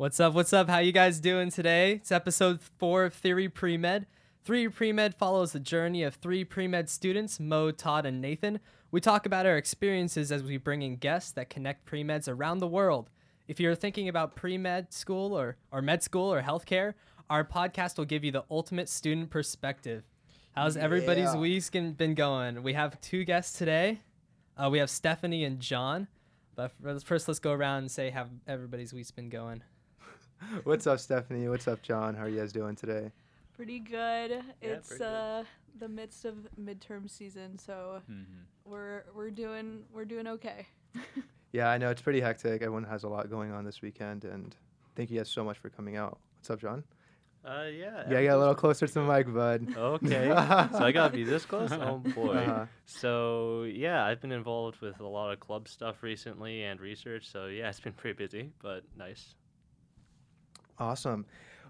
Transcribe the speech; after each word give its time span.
What's 0.00 0.18
up? 0.18 0.32
What's 0.32 0.54
up? 0.54 0.70
How 0.70 0.78
you 0.78 0.92
guys 0.92 1.20
doing 1.20 1.50
today? 1.50 1.92
It's 1.92 2.10
episode 2.10 2.62
four 2.62 3.04
of 3.04 3.12
Theory 3.12 3.50
Pre-Med. 3.50 4.06
Theory 4.42 4.70
Pre-Med 4.70 5.14
follows 5.14 5.52
the 5.52 5.60
journey 5.60 6.02
of 6.04 6.14
three 6.14 6.42
pre-med 6.42 6.88
students, 6.88 7.38
Mo, 7.38 7.70
Todd, 7.70 8.06
and 8.06 8.18
Nathan. 8.18 8.60
We 8.90 9.02
talk 9.02 9.26
about 9.26 9.44
our 9.44 9.58
experiences 9.58 10.32
as 10.32 10.42
we 10.42 10.56
bring 10.56 10.80
in 10.80 10.96
guests 10.96 11.32
that 11.32 11.50
connect 11.50 11.84
pre-meds 11.84 12.30
around 12.30 12.60
the 12.60 12.66
world. 12.66 13.10
If 13.46 13.60
you're 13.60 13.74
thinking 13.74 14.08
about 14.08 14.36
pre-med 14.36 14.90
school 14.90 15.38
or, 15.38 15.58
or 15.70 15.82
med 15.82 16.02
school 16.02 16.32
or 16.32 16.40
healthcare, 16.40 16.94
our 17.28 17.44
podcast 17.44 17.98
will 17.98 18.06
give 18.06 18.24
you 18.24 18.32
the 18.32 18.44
ultimate 18.50 18.88
student 18.88 19.28
perspective. 19.28 20.04
How's 20.52 20.78
everybody's 20.78 21.34
Yeah. 21.34 21.36
week 21.36 21.70
been 21.98 22.14
going? 22.14 22.62
We 22.62 22.72
have 22.72 22.98
two 23.02 23.26
guests 23.26 23.58
today. 23.58 24.00
Uh, 24.56 24.70
we 24.70 24.78
have 24.78 24.88
Stephanie 24.88 25.44
and 25.44 25.60
Jon. 25.60 26.08
But 26.56 26.72
first, 27.04 27.28
let's 27.28 27.38
go 27.38 27.52
around 27.52 27.80
and 27.80 27.90
say 27.90 28.08
how 28.08 28.28
everybody's 28.46 28.94
week's 28.94 29.10
been 29.10 29.28
going. 29.28 29.62
What's 30.64 30.86
up, 30.86 30.98
Stephanie? 31.00 31.48
What's 31.48 31.68
up, 31.68 31.82
Jon? 31.82 32.14
How 32.14 32.24
are 32.24 32.28
you 32.28 32.38
guys 32.38 32.52
doing 32.52 32.74
today? 32.76 33.10
Pretty 33.56 33.78
good. 33.78 34.42
it's 34.62 34.88
pretty 34.88 35.04
good. 35.04 35.06
uh 35.06 35.44
the 35.78 35.88
midst 35.88 36.24
of 36.24 36.34
midterm 36.60 37.08
season, 37.08 37.58
so 37.58 38.02
we're 38.64 39.04
we're 39.14 39.30
doing 39.30 39.84
we're 39.92 40.04
doing 40.04 40.26
okay. 40.26 40.66
Yeah, 41.52 41.68
I 41.68 41.78
know 41.78 41.90
it's 41.90 42.00
pretty 42.00 42.20
hectic. 42.20 42.62
Everyone 42.62 42.84
has 42.84 43.02
a 43.02 43.08
lot 43.08 43.28
going 43.28 43.50
on 43.50 43.64
this 43.64 43.82
weekend, 43.82 44.24
and 44.24 44.54
thank 44.94 45.10
you 45.10 45.18
guys 45.18 45.28
so 45.28 45.42
much 45.42 45.58
for 45.58 45.68
coming 45.68 45.96
out. 45.96 46.16
What's 46.36 46.48
up, 46.48 46.60
Jon? 46.60 46.84
Uh, 47.44 47.64
yeah. 47.76 48.04
Yeah, 48.08 48.22
get 48.22 48.34
a 48.34 48.38
little 48.38 48.54
closer 48.54 48.86
to 48.86 48.94
the 48.94 49.02
mic, 49.02 49.26
bud. 49.34 49.66
Okay. 49.76 50.28
so 50.72 50.84
I 50.84 50.92
gotta 50.92 51.12
be 51.12 51.24
this 51.24 51.44
close. 51.44 51.72
Oh 51.72 51.98
boy. 52.14 52.34
Uh-huh. 52.36 52.66
So 52.86 53.64
yeah, 53.64 54.04
I've 54.04 54.20
been 54.20 54.30
involved 54.30 54.80
with 54.80 55.00
a 55.00 55.06
lot 55.06 55.32
of 55.32 55.40
club 55.40 55.66
stuff 55.66 56.04
recently 56.04 56.62
and 56.62 56.78
research. 56.78 57.28
So 57.28 57.46
yeah, 57.46 57.68
it's 57.68 57.80
been 57.80 57.94
pretty 57.94 58.16
busy, 58.16 58.50
but 58.62 58.84
nice. 58.96 59.34
Awesome. 60.80 61.26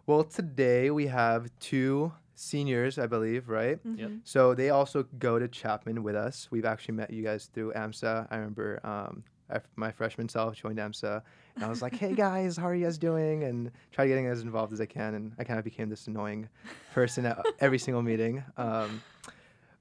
Well, 0.06 0.24
today 0.24 0.90
we 0.90 1.06
have 1.08 1.50
two 1.58 2.12
seniors, 2.34 2.98
I 2.98 3.06
believe, 3.06 3.48
right? 3.48 3.78
Yep. 3.84 4.08
Mhm. 4.08 4.20
So 4.24 4.54
they 4.54 4.70
also 4.70 5.02
go 5.18 5.38
to 5.38 5.46
Chapman 5.48 6.02
with 6.02 6.14
us. 6.14 6.48
We've 6.50 6.64
actually 6.64 6.94
met 6.94 7.10
you 7.10 7.22
guys 7.22 7.46
through 7.46 7.72
AMSA. 7.74 8.28
I 8.30 8.36
remember 8.36 8.80
um, 8.84 9.24
I 9.50 9.56
f- 9.56 9.68
my 9.76 9.90
freshman 9.90 10.28
self 10.28 10.54
joined 10.56 10.78
AMSA, 10.78 11.22
and 11.56 11.64
I 11.64 11.68
was 11.68 11.82
like, 11.82 11.94
"Hey 11.96 12.14
guys, 12.26 12.56
how 12.56 12.66
are 12.66 12.74
you 12.74 12.84
guys 12.86 12.98
doing?" 12.98 13.42
And 13.44 13.70
try 13.90 14.06
getting 14.06 14.26
as 14.26 14.42
involved 14.42 14.72
as 14.72 14.80
I 14.80 14.86
can. 14.86 15.14
And 15.14 15.32
I 15.38 15.44
kind 15.44 15.58
of 15.58 15.64
became 15.64 15.88
this 15.90 16.06
annoying 16.06 16.48
person 16.94 17.26
at 17.26 17.44
every 17.60 17.78
single 17.78 18.02
meeting. 18.02 18.42
Um, 18.56 19.02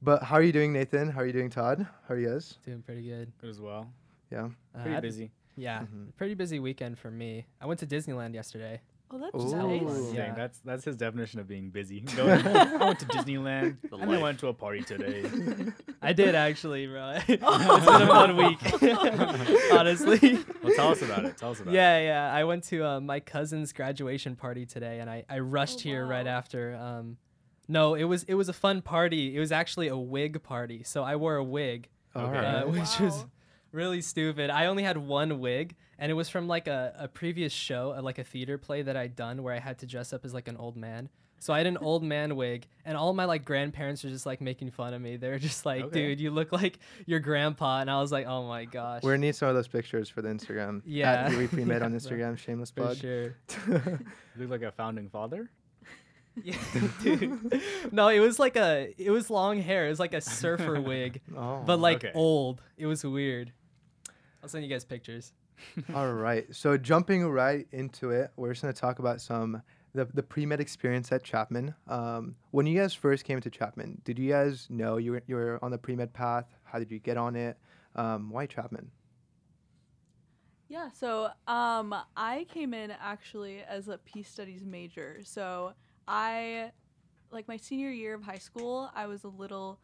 but 0.01 0.23
how 0.23 0.35
are 0.35 0.41
you 0.43 0.51
doing, 0.51 0.73
Nathan? 0.73 1.09
How 1.09 1.21
are 1.21 1.25
you 1.25 1.33
doing, 1.33 1.49
Todd? 1.49 1.85
How 2.07 2.15
are 2.15 2.17
you 2.19 2.29
guys? 2.29 2.57
Doing 2.65 2.81
pretty 2.81 3.03
good. 3.03 3.31
Good 3.39 3.49
as 3.51 3.61
well. 3.61 3.87
Yeah. 4.31 4.49
Uh, 4.75 4.83
Pretty 4.83 5.01
busy. 5.01 5.31
Yeah, 5.55 5.81
Mhm. 5.81 6.15
pretty 6.15 6.35
busy 6.35 6.59
weekend 6.59 6.97
for 6.97 7.11
me. 7.11 7.45
I 7.59 7.65
went 7.65 7.79
to 7.81 7.87
Disneyland 7.87 8.33
yesterday. 8.33 8.81
Oh, 9.11 9.17
that's 9.17 9.43
Ooh. 9.43 9.55
nice. 9.55 9.81
Ooh. 9.97 10.13
Yeah. 10.13 10.27
Dang, 10.27 10.35
that's 10.35 10.59
that's 10.59 10.85
his 10.85 10.95
definition 10.95 11.39
of 11.39 11.47
being 11.47 11.69
busy. 11.71 11.99
Going, 12.15 12.45
I 12.45 12.75
went 12.75 12.99
to 12.99 13.05
Disneyland 13.07 13.77
The 13.89 13.95
and 13.97 14.11
I 14.11 14.21
went 14.21 14.39
to 14.41 14.47
a 14.49 14.53
party 14.53 14.81
today. 14.81 15.25
I 16.01 16.13
did 16.13 16.35
actually, 16.35 16.85
bro. 16.85 17.13
it's 17.15 17.25
been 17.25 17.43
a 17.43 18.07
fun 18.07 18.37
week, 18.37 18.59
honestly. 19.73 20.39
well, 20.63 20.73
tell 20.75 20.89
us 20.89 21.01
about 21.01 21.25
it. 21.25 21.37
Tell 21.37 21.51
us 21.51 21.59
about 21.59 21.73
Yeah, 21.73 21.99
yeah. 21.99 22.33
I 22.33 22.43
went 22.43 22.63
to 22.65 22.85
uh, 22.85 22.99
my 22.99 23.19
cousin's 23.19 23.73
graduation 23.73 24.35
party 24.35 24.65
today, 24.65 24.99
and 24.99 25.09
I, 25.09 25.23
I 25.29 25.39
rushed 25.39 25.79
Oh, 25.79 25.83
here 25.83 26.05
right 26.05 26.27
after. 26.27 26.75
Um, 26.75 27.17
no, 27.67 27.93
it 27.95 28.03
was 28.05 28.23
it 28.23 28.33
was 28.35 28.49
a 28.49 28.53
fun 28.53 28.81
party. 28.81 29.35
It 29.35 29.39
was 29.39 29.51
actually 29.51 29.87
a 29.87 29.97
wig 29.97 30.41
party, 30.43 30.83
so 30.83 31.03
I 31.03 31.15
wore 31.15 31.35
a 31.35 31.43
wig, 31.43 31.87
All 32.15 32.27
Okay. 32.27 32.37
uh, 32.37 32.41
right. 32.65 32.67
which 32.69 32.99
was 32.99 33.13
Wow. 33.17 33.29
Really 33.71 34.01
stupid. 34.01 34.49
I 34.49 34.67
only 34.67 34.83
had 34.83 34.97
one 34.97 35.39
wig, 35.39 35.75
and 35.97 36.11
it 36.11 36.15
was 36.15 36.29
from 36.29 36.47
like 36.47 36.67
a, 36.67 36.93
a 36.97 37.07
previous 37.07 37.53
show, 37.53 37.93
uh, 37.97 38.01
like 38.01 38.19
a 38.19 38.23
theater 38.23 38.57
play 38.57 38.81
that 38.81 38.95
I'd 38.97 39.15
done 39.15 39.43
where 39.43 39.53
I 39.53 39.59
had 39.59 39.79
to 39.79 39.85
dress 39.85 40.13
up 40.13 40.25
as 40.25 40.33
like 40.33 40.47
an 40.47 40.57
old 40.57 40.75
man. 40.77 41.09
So 41.39 41.53
I 41.53 41.57
had 41.57 41.67
an 41.67 41.77
old 41.81 42.03
man 42.03 42.35
wig, 42.35 42.67
and 42.85 42.97
all 42.97 43.13
my 43.13 43.25
like 43.25 43.45
grandparents 43.45 44.03
were 44.03 44.09
just 44.09 44.25
like 44.25 44.41
making 44.41 44.71
fun 44.71 44.93
of 44.93 45.01
me. 45.01 45.17
They 45.17 45.29
were 45.29 45.39
just 45.39 45.65
like, 45.65 45.83
Okay. 45.85 46.09
"Dude, 46.09 46.19
you 46.21 46.31
look 46.31 46.51
like 46.51 46.79
your 47.05 47.19
grandpa," 47.19 47.79
and 47.79 47.89
I 47.89 48.01
was 48.01 48.11
like, 48.11 48.27
"Oh 48.27 48.47
my 48.47 48.65
gosh." 48.65 49.03
We're 49.03 49.11
gonna 49.11 49.27
need 49.27 49.35
some 49.35 49.49
of 49.49 49.55
those 49.55 49.67
pictures 49.67 50.09
for 50.09 50.21
the 50.21 50.29
Instagram. 50.29 50.81
Yeah. 50.89 51.11
At 51.11 51.31
Theory 51.31 51.47
Pre-Med 51.47 51.81
on 51.81 51.93
Yeah, 51.93 51.99
bro. 51.99 52.17
Instagram. 52.17 52.37
Shameless 52.37 52.71
for 52.71 52.81
plug. 52.81 52.97
sure. 52.97 53.35
You 53.67 53.99
look 54.37 54.49
like 54.49 54.61
a 54.63 54.71
founding 54.71 55.09
father. 55.09 55.49
Yeah, 56.43 56.55
dude. 57.01 57.61
No, 57.91 58.07
it 58.07 58.19
was 58.19 58.39
like 58.39 58.55
a 58.55 58.93
it 58.97 59.11
was 59.11 59.29
long 59.29 59.61
hair. 59.61 59.87
It 59.87 59.89
was 59.89 59.99
like 59.99 60.13
a 60.13 60.21
surfer 60.21 60.79
wig, 60.79 61.21
oh. 61.35 61.63
but 61.65 61.79
like 61.79 62.05
okay. 62.05 62.11
old. 62.15 62.61
It 62.77 62.85
was 62.85 63.03
weird. 63.03 63.51
I'll 64.41 64.49
send 64.49 64.63
you 64.63 64.69
guys 64.69 64.85
pictures. 64.85 65.33
All 65.93 66.13
right. 66.13 66.45
So 66.55 66.77
jumping 66.77 67.25
right 67.27 67.67
into 67.71 68.11
it, 68.11 68.31
we're 68.35 68.49
just 68.51 68.61
gonna 68.61 68.73
talk 68.73 68.99
about 68.99 69.21
some 69.21 69.61
the 69.93 70.05
the 70.13 70.23
pre 70.23 70.45
med 70.45 70.59
experience 70.59 71.11
at 71.11 71.23
Chapman. 71.23 71.73
Um, 71.87 72.35
when 72.51 72.65
you 72.65 72.79
guys 72.79 72.93
first 72.93 73.25
came 73.25 73.41
to 73.41 73.49
Chapman, 73.49 74.01
did 74.03 74.17
you 74.17 74.29
guys 74.29 74.67
know 74.69 74.97
you 74.97 75.11
were 75.13 75.23
you 75.27 75.35
were 75.35 75.59
on 75.61 75.71
the 75.71 75.77
pre 75.77 75.95
med 75.95 76.13
path? 76.13 76.45
How 76.63 76.79
did 76.79 76.91
you 76.91 76.99
get 76.99 77.17
on 77.17 77.35
it? 77.35 77.57
Um, 77.95 78.29
why 78.29 78.45
Chapman? 78.45 78.91
Yeah, 80.69 80.89
so 80.93 81.29
um 81.47 81.95
I 82.15 82.45
came 82.49 82.73
in 82.73 82.91
actually 82.91 83.61
as 83.61 83.87
a 83.87 83.97
peace 83.97 84.29
studies 84.29 84.63
major. 84.63 85.19
So 85.23 85.73
I 86.07 86.71
like 87.31 87.47
my 87.47 87.57
senior 87.57 87.89
year 87.89 88.13
of 88.13 88.23
high 88.23 88.37
school, 88.37 88.89
I 88.95 89.07
was 89.07 89.23
a 89.23 89.27
little 89.29 89.79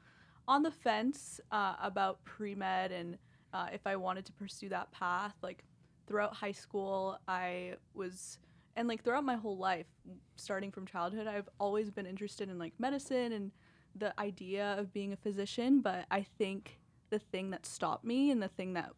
on 0.47 0.63
the 0.63 0.72
fence 0.72 1.39
uh, 1.51 1.75
about 1.81 2.23
pre-med 2.23 2.91
and 2.91 3.17
uh, 3.55 3.67
if 3.73 3.88
I 3.88 3.95
wanted 3.95 4.25
to 4.25 4.33
pursue 4.33 4.69
that 4.69 4.91
path. 4.91 5.33
Like 5.41 5.63
throughout 6.07 6.33
high 6.35 6.51
school, 6.51 7.17
I 7.27 7.75
was 7.93 8.38
and 8.77 8.88
like 8.89 9.03
throughout 9.03 9.23
my 9.23 9.35
whole 9.35 9.57
life, 9.57 9.88
starting 10.35 10.71
from 10.71 10.85
childhood, 10.85 11.27
I've 11.27 11.49
always 11.59 11.89
been 11.89 12.05
interested 12.05 12.49
in 12.49 12.57
like 12.59 12.73
medicine 12.77 13.31
and 13.31 13.51
the 13.95 14.11
idea 14.19 14.75
of 14.77 14.91
being 14.91 15.13
a 15.13 15.16
physician, 15.16 15.79
but 15.79 16.05
I 16.11 16.21
think 16.38 16.79
the 17.09 17.19
thing 17.19 17.51
that 17.51 17.66
stopped 17.66 18.03
me 18.03 18.31
and 18.31 18.41
the 18.43 18.49
thing 18.49 18.73
that 18.73 18.91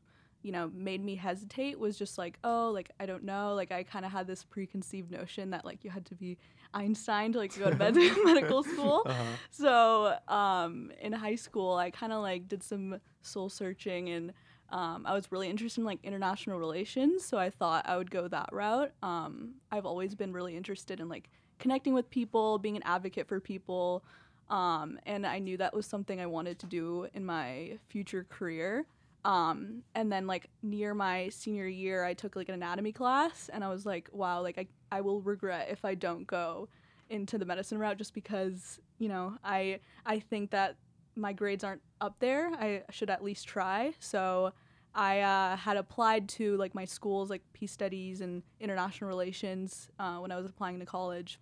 you 0.44 0.52
know 0.52 0.72
made 0.74 1.04
me 1.04 1.16
hesitate 1.16 1.78
was 1.80 1.98
just 1.98 2.18
like 2.18 2.38
oh 2.44 2.70
like 2.72 2.90
i 3.00 3.06
don't 3.06 3.24
know 3.24 3.54
like 3.56 3.72
i 3.72 3.82
kind 3.84 4.06
of 4.06 4.12
had 4.12 4.28
this 4.28 4.44
preconceived 4.46 5.12
notion 5.12 5.50
that 5.50 5.66
like 5.66 5.84
you 5.84 5.90
had 5.90 6.06
to 6.06 6.16
be 6.16 6.38
einstein 6.76 7.32
to 7.34 7.40
like 7.40 7.58
go 7.58 7.70
to 7.70 7.76
med- 7.76 7.96
medical 8.24 8.64
school 8.64 9.02
Uh-huh. 9.06 9.24
so 9.52 10.16
um, 10.34 10.92
in 11.02 11.12
high 11.12 11.36
school 11.36 11.74
i 11.76 11.90
kind 11.90 12.14
of 12.14 12.22
like 12.22 12.48
did 12.48 12.64
some 12.64 13.00
soul 13.24 13.50
searching 13.50 14.10
and 14.10 14.32
um, 14.70 15.06
i 15.06 15.14
was 15.14 15.32
really 15.32 15.50
interested 15.50 15.82
in 15.82 15.86
like 15.86 16.00
international 16.04 16.60
relations 16.60 17.24
so 17.24 17.38
i 17.38 17.50
thought 17.50 17.88
i 17.88 17.98
would 17.98 18.12
go 18.12 18.28
that 18.28 18.50
route. 18.52 18.92
Um, 19.04 19.56
i've 19.72 19.86
always 19.86 20.16
been 20.16 20.34
really 20.34 20.56
interested 20.56 21.00
in 21.00 21.10
like 21.10 21.30
connecting 21.60 21.94
with 21.94 22.10
people 22.10 22.60
being 22.60 22.76
an 22.76 22.84
advocate 22.86 23.28
for 23.28 23.40
people 23.40 24.04
um, 24.50 25.00
and 25.06 25.26
i 25.26 25.40
knew 25.40 25.58
that 25.58 25.74
was 25.74 25.86
something 25.86 26.20
i 26.20 26.26
wanted 26.26 26.60
to 26.60 26.66
do 26.66 27.08
in 27.14 27.26
my 27.26 27.78
future 27.90 28.26
career. 28.30 28.86
Um, 29.26 29.84
and 29.94 30.10
then 30.10 30.26
like 30.26 30.48
near 30.64 30.94
my 30.94 31.28
senior 31.30 31.68
year 31.68 32.06
i 32.06 32.14
took 32.14 32.36
like 32.36 32.48
an 32.48 32.56
anatomy 32.56 32.94
class 32.94 33.50
and 33.52 33.62
i 33.64 33.70
was 33.70 33.86
like 33.86 34.10
wow 34.14 34.42
like 34.42 34.58
i, 34.58 34.68
I 34.90 35.02
will 35.02 35.22
regret 35.22 35.68
if 35.70 35.84
i 35.84 35.96
don't 35.96 36.26
go 36.26 36.70
into 37.10 37.38
the 37.38 37.46
medicine 37.46 37.78
route 37.78 37.98
just 37.98 38.14
because 38.14 38.80
you 39.00 39.10
know 39.10 39.38
i 39.44 39.80
i 40.06 40.20
think 40.20 40.52
that 40.52 40.76
my 41.18 41.34
grades 41.34 41.64
aren't 41.64 41.82
up 42.00 42.16
there 42.20 42.50
i 42.60 42.84
should 42.92 43.10
at 43.10 43.24
least 43.24 43.48
try. 43.48 43.94
So 44.00 44.54
i 44.96 45.20
uh, 45.20 45.56
had 45.56 45.78
applied 45.78 46.30
to 46.30 46.58
like 46.58 46.74
my 46.74 46.86
schools 46.86 47.30
like 47.30 47.42
peace 47.54 47.72
studies 47.72 48.22
and 48.22 48.44
international 48.60 49.10
relations 49.10 49.90
uh, 50.00 50.18
when 50.18 50.32
i 50.32 50.38
was 50.38 50.46
applying 50.46 50.80
to 50.80 50.86
college. 50.86 51.40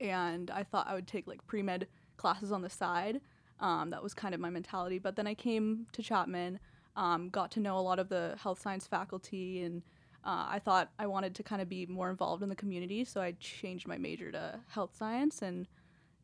And 0.00 0.50
i 0.50 0.62
thought 0.62 0.86
i 0.88 0.94
would 0.94 1.06
take 1.06 1.26
like 1.26 1.46
pre-med 1.46 1.86
classes 2.16 2.52
on 2.52 2.62
the 2.62 2.70
side. 2.70 3.20
Um, 3.60 3.90
that 3.90 4.02
was 4.02 4.12
kind 4.12 4.34
of 4.34 4.40
my 4.40 4.50
mentality. 4.50 4.98
But 4.98 5.16
then 5.16 5.26
i 5.26 5.34
came 5.34 5.86
to 5.92 6.02
chapman 6.02 6.58
um, 6.96 7.28
got 7.28 7.50
to 7.52 7.60
know 7.60 7.78
a 7.78 7.80
lot 7.80 7.98
of 7.98 8.08
the 8.08 8.36
health 8.42 8.60
science 8.60 8.86
faculty 8.86 9.62
and 9.62 9.82
uh, 10.26 10.46
I 10.48 10.58
thought 10.58 10.90
I 10.98 11.06
wanted 11.06 11.36
to 11.36 11.44
kind 11.44 11.62
of 11.62 11.68
be 11.68 11.86
more 11.86 12.10
involved 12.10 12.42
in 12.42 12.48
the 12.48 12.56
community, 12.56 13.04
so 13.04 13.20
I 13.20 13.36
changed 13.38 13.86
my 13.86 13.96
major 13.96 14.32
to 14.32 14.58
health 14.66 14.90
science, 14.98 15.40
and 15.40 15.68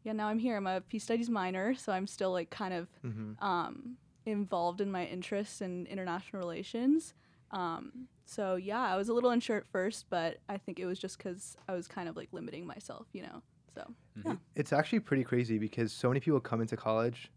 yeah, 0.05 0.13
now 0.13 0.29
I'm 0.29 0.39
here. 0.39 0.57
I'm 0.57 0.67
a 0.67 0.81
peace 0.81 1.05
studies 1.05 1.31
minor, 1.31 1.75
so 1.75 1.93
I'm 1.93 2.07
still 2.07 2.33
like 2.33 2.51
kind 2.51 2.75
of 2.75 2.89
hmm 3.03 3.33
um, 3.41 3.97
involved 4.25 4.81
in 4.81 4.91
my 4.91 5.05
interests 5.05 5.61
in 5.61 5.87
international 5.87 6.41
relations. 6.41 7.15
Um, 7.51 8.09
so 8.25 8.57
yeah, 8.57 8.81
I 8.81 8.97
was 8.97 9.09
a 9.09 9.13
little 9.13 9.31
unsure 9.31 9.57
at 9.57 9.67
first, 9.67 10.07
but 10.11 10.39
I 10.49 10.59
think 10.59 10.79
it 10.79 10.87
was 10.87 10.99
just 10.99 11.19
because 11.19 11.57
I 11.69 11.73
was 11.73 11.87
kind 11.89 12.09
of 12.09 12.17
like 12.17 12.29
limiting 12.33 12.67
myself, 12.67 13.07
you 13.13 13.23
know. 13.23 13.43
So 13.75 13.95
yeah. 14.25 14.35
It's 14.55 14.73
actually 14.73 15.01
pretty 15.01 15.25
crazy 15.25 15.59
because 15.59 15.93
so 15.93 16.09
many 16.09 16.21
people 16.21 16.41
come 16.41 16.61
into 16.61 16.77
college 16.77 17.31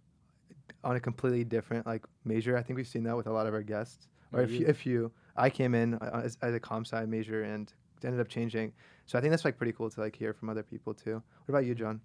on 0.84 0.96
a 0.96 1.00
completely 1.00 1.44
different 1.44 1.86
like 1.86 2.06
major. 2.24 2.58
I 2.58 2.62
think 2.62 2.78
we've 2.78 2.88
seen 2.88 3.04
that 3.04 3.18
with 3.18 3.28
a 3.28 3.32
lot 3.32 3.48
of 3.48 3.54
our 3.54 3.64
guests. 3.64 4.08
Or 4.34 4.42
if 4.42 4.52
you, 4.52 4.66
if 4.68 4.86
you, 4.86 5.12
I 5.38 5.50
came 5.50 5.74
in 5.74 5.94
uh, 5.94 6.22
as, 6.26 6.38
as 6.42 6.54
a 6.54 6.60
comp 6.60 6.88
sci 6.88 7.06
major 7.06 7.44
and 7.44 7.72
ended 8.04 8.20
up 8.20 8.28
changing. 8.28 8.74
So 9.06 9.18
I 9.18 9.22
think 9.22 9.32
that's 9.32 9.46
like 9.46 9.58
pretty 9.58 9.72
cool 9.72 9.90
to 9.90 10.02
like 10.02 10.16
hear 10.16 10.34
from 10.34 10.50
other 10.50 10.64
people 10.64 10.94
too. 10.94 11.14
What 11.14 11.50
about 11.50 11.66
you, 11.66 11.74
Jon? 11.74 12.02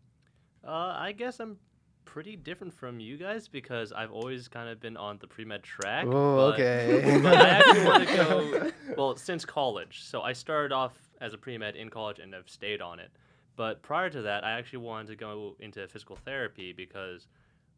Uh, 0.67 0.95
I 0.97 1.13
guess 1.13 1.41
I'm 1.41 1.57
pretty 2.05 2.35
different 2.35 2.73
from 2.75 2.99
you 2.99 3.17
guys 3.17 3.47
because 3.47 3.93
I've 3.93 4.11
always 4.11 4.49
kind 4.49 4.69
of 4.69 4.81
been 4.81 4.97
on 4.97 5.19
the 5.21 5.27
pre 5.27 5.45
med 5.45 5.63
track. 5.63 6.07
Oh, 6.09 6.53
okay. 6.53 7.21
but 7.23 7.35
I 7.35 7.49
actually 7.49 7.85
want 7.85 8.09
to 8.09 8.17
go 8.17 8.71
well 8.97 9.17
since 9.17 9.45
college. 9.45 10.03
So 10.05 10.23
I 10.23 10.33
started 10.33 10.73
off 10.73 10.95
as 11.21 11.35
a 11.35 11.39
pre 11.39 11.57
med 11.57 11.77
in 11.77 11.89
college 11.89 12.19
and 12.19 12.35
have 12.35 12.49
stayed 12.49 12.81
on 12.81 12.99
it. 12.99 13.11
But 13.57 13.83
prior 13.83 14.11
to 14.11 14.23
that, 14.23 14.45
I 14.45 14.53
actually 14.53 14.81
wanted 14.81 15.09
to 15.09 15.17
go 15.17 15.57
into 15.61 15.87
physical 15.89 16.17
therapy 16.17 16.73
because, 16.73 17.29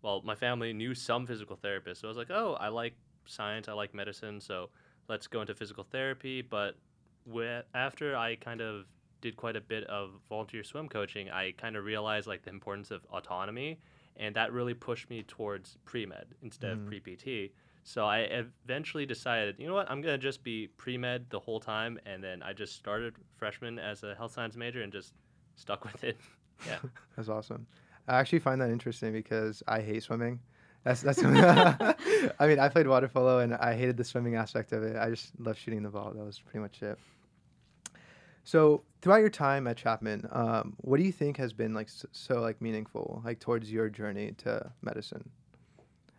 well, 0.02 0.22
my 0.24 0.34
family 0.34 0.72
knew 0.72 0.94
some 0.94 1.26
physical 1.26 1.56
therapists. 1.56 1.98
So 1.98 2.08
I 2.08 2.10
was 2.10 2.16
like, 2.16 2.30
oh, 2.30 2.56
I 2.60 2.68
like 2.68 2.94
science, 3.26 3.68
I 3.68 3.72
like 3.72 3.92
medicine, 3.94 4.40
so 4.40 4.70
let's 5.08 5.26
go 5.26 5.40
into 5.40 5.54
physical 5.54 5.84
therapy. 5.84 6.40
But 6.40 6.76
wh- 7.32 7.62
after 7.74 8.16
I 8.16 8.36
kind 8.36 8.60
of 8.60 8.86
did 9.22 9.36
quite 9.36 9.56
a 9.56 9.60
bit 9.62 9.84
of 9.84 10.10
volunteer 10.28 10.62
swim 10.62 10.88
coaching, 10.88 11.30
I 11.30 11.52
kind 11.52 11.76
of 11.76 11.84
realized 11.84 12.26
like 12.26 12.42
the 12.42 12.50
importance 12.50 12.90
of 12.90 13.04
autonomy, 13.10 13.78
and 14.16 14.36
that 14.36 14.52
really 14.52 14.74
pushed 14.74 15.08
me 15.08 15.22
towards 15.22 15.78
pre 15.86 16.04
med 16.04 16.26
instead 16.42 16.76
Mm. 16.76 16.82
of 16.82 16.86
pre 16.86 17.00
PT. 17.00 17.52
So 17.84 18.04
I 18.04 18.18
eventually 18.20 19.06
decided, 19.06 19.56
you 19.58 19.66
know 19.66 19.74
what, 19.74 19.90
I'm 19.90 20.02
gonna 20.02 20.18
just 20.18 20.44
be 20.44 20.68
pre 20.76 20.98
med 20.98 21.30
the 21.30 21.40
whole 21.40 21.58
time, 21.60 21.98
and 22.04 22.22
then 22.22 22.42
I 22.42 22.52
just 22.52 22.74
started 22.76 23.14
freshman 23.36 23.78
as 23.78 24.02
a 24.02 24.14
health 24.14 24.32
science 24.32 24.56
major 24.56 24.82
and 24.82 24.92
just 24.92 25.14
stuck 25.56 25.84
with 25.92 26.04
it. 26.04 26.16
Yeah. 26.66 26.78
That's 27.16 27.28
awesome. 27.28 27.66
I 28.08 28.18
actually 28.20 28.40
find 28.40 28.60
that 28.60 28.70
interesting 28.70 29.12
because 29.12 29.62
I 29.66 29.80
hate 29.80 30.02
swimming. 30.02 30.40
That's 30.84 31.00
that's. 31.00 31.22
I 31.24 32.46
mean, 32.48 32.58
I 32.58 32.68
played 32.68 32.88
water 32.88 33.06
polo 33.06 33.38
and 33.38 33.54
I 33.54 33.74
hated 33.76 33.96
the 33.96 34.02
swimming 34.04 34.34
aspect 34.34 34.72
of 34.72 34.82
it. 34.82 34.96
I 34.96 35.08
just 35.10 35.30
love 35.38 35.56
shooting 35.56 35.82
the 35.84 35.90
ball. 35.90 36.12
That 36.12 36.24
was 36.24 36.40
pretty 36.40 36.58
much 36.58 36.82
it. 36.82 36.98
So 38.44 38.82
throughout 39.00 39.18
your 39.18 39.30
time 39.30 39.66
at 39.66 39.76
Chapman, 39.76 40.28
um, 40.32 40.74
what 40.78 40.96
do 40.96 41.04
you 41.04 41.12
think 41.12 41.36
has 41.36 41.52
been 41.52 41.74
like 41.74 41.88
so, 41.88 42.08
so 42.12 42.40
like 42.40 42.60
meaningful, 42.60 43.22
like 43.24 43.38
towards 43.38 43.70
your 43.70 43.88
journey 43.88 44.32
to 44.38 44.70
medicine? 44.82 45.28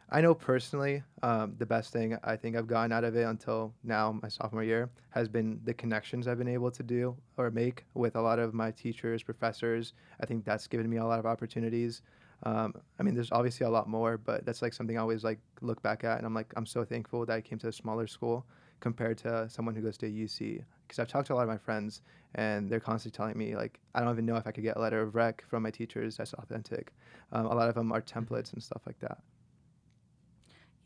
I 0.10 0.22
know 0.22 0.36
personally, 0.36 1.02
um, 1.24 1.56
the 1.58 1.66
best 1.66 1.92
thing 1.92 2.18
I 2.24 2.36
think 2.36 2.56
I've 2.56 2.68
gotten 2.68 2.92
out 2.92 3.04
of 3.04 3.16
it 3.16 3.24
until 3.24 3.74
now, 3.84 4.20
my 4.22 4.28
sophomore 4.28 4.64
year, 4.64 4.92
has 5.10 5.28
been 5.28 5.60
the 5.64 5.74
connections 5.74 6.28
I've 6.28 6.38
been 6.38 6.48
able 6.48 6.70
to 6.70 6.84
do 6.84 7.18
or 7.36 7.50
make 7.50 7.84
with 7.96 8.16
a 8.16 8.22
lot 8.22 8.38
of 8.38 8.54
my 8.54 8.70
teachers, 8.70 9.24
professors. 9.24 9.94
I 10.22 10.28
think 10.28 10.46
that's 10.46 10.68
given 10.68 10.88
me 10.88 10.98
a 10.98 11.06
lot 11.06 11.18
of 11.18 11.26
opportunities. 11.26 12.04
Um, 12.44 12.76
I 13.00 13.04
mean, 13.04 13.16
there's 13.16 13.32
obviously 13.32 13.66
a 13.66 13.70
lot 13.70 13.90
more, 13.90 14.18
but 14.18 14.46
that's 14.46 14.62
like 14.62 14.74
something 14.74 14.98
I 14.98 15.02
always 15.02 15.24
like 15.24 15.40
look 15.62 15.82
back 15.82 16.04
at, 16.04 16.18
and 16.20 16.28
I'm 16.28 16.34
like, 16.34 16.54
I'm 16.56 16.66
so 16.68 16.86
thankful 16.86 17.26
that 17.26 17.34
I 17.34 17.42
came 17.42 17.58
to 17.60 17.70
a 17.70 17.74
smaller 17.74 18.06
school 18.06 18.46
compared 18.82 19.18
to 19.20 19.50
someone 19.50 19.74
who 19.74 19.82
goes 19.82 19.98
to 19.98 20.06
UC. 20.06 20.64
Because 20.94 21.02
I've 21.02 21.08
talked 21.12 21.26
to 21.28 21.34
a 21.34 21.36
lot 21.36 21.42
of 21.42 21.50
my 21.50 21.58
friends, 21.58 22.04
and 22.36 22.70
they're 22.70 22.80
constantly 22.80 23.18
telling 23.18 23.36
me 23.36 23.56
like, 23.56 23.80
I 23.96 24.02
don't 24.02 24.12
even 24.12 24.28
know 24.28 24.36
if 24.36 24.46
I 24.46 24.52
could 24.52 24.64
get 24.64 24.78
a 24.78 24.80
letter 24.80 25.02
of 25.02 25.16
rec 25.16 25.44
from 25.50 25.64
my 25.64 25.72
teachers 25.72 26.18
that's 26.18 26.36
authentic. 26.36 26.94
Um, 27.32 27.48
a 27.48 27.56
lot 27.56 27.68
of 27.68 27.74
them 27.74 27.92
are 27.92 28.00
templates 28.00 28.54
and 28.54 28.62
stuff 28.62 28.84
like 28.86 29.00
that. 29.00 29.18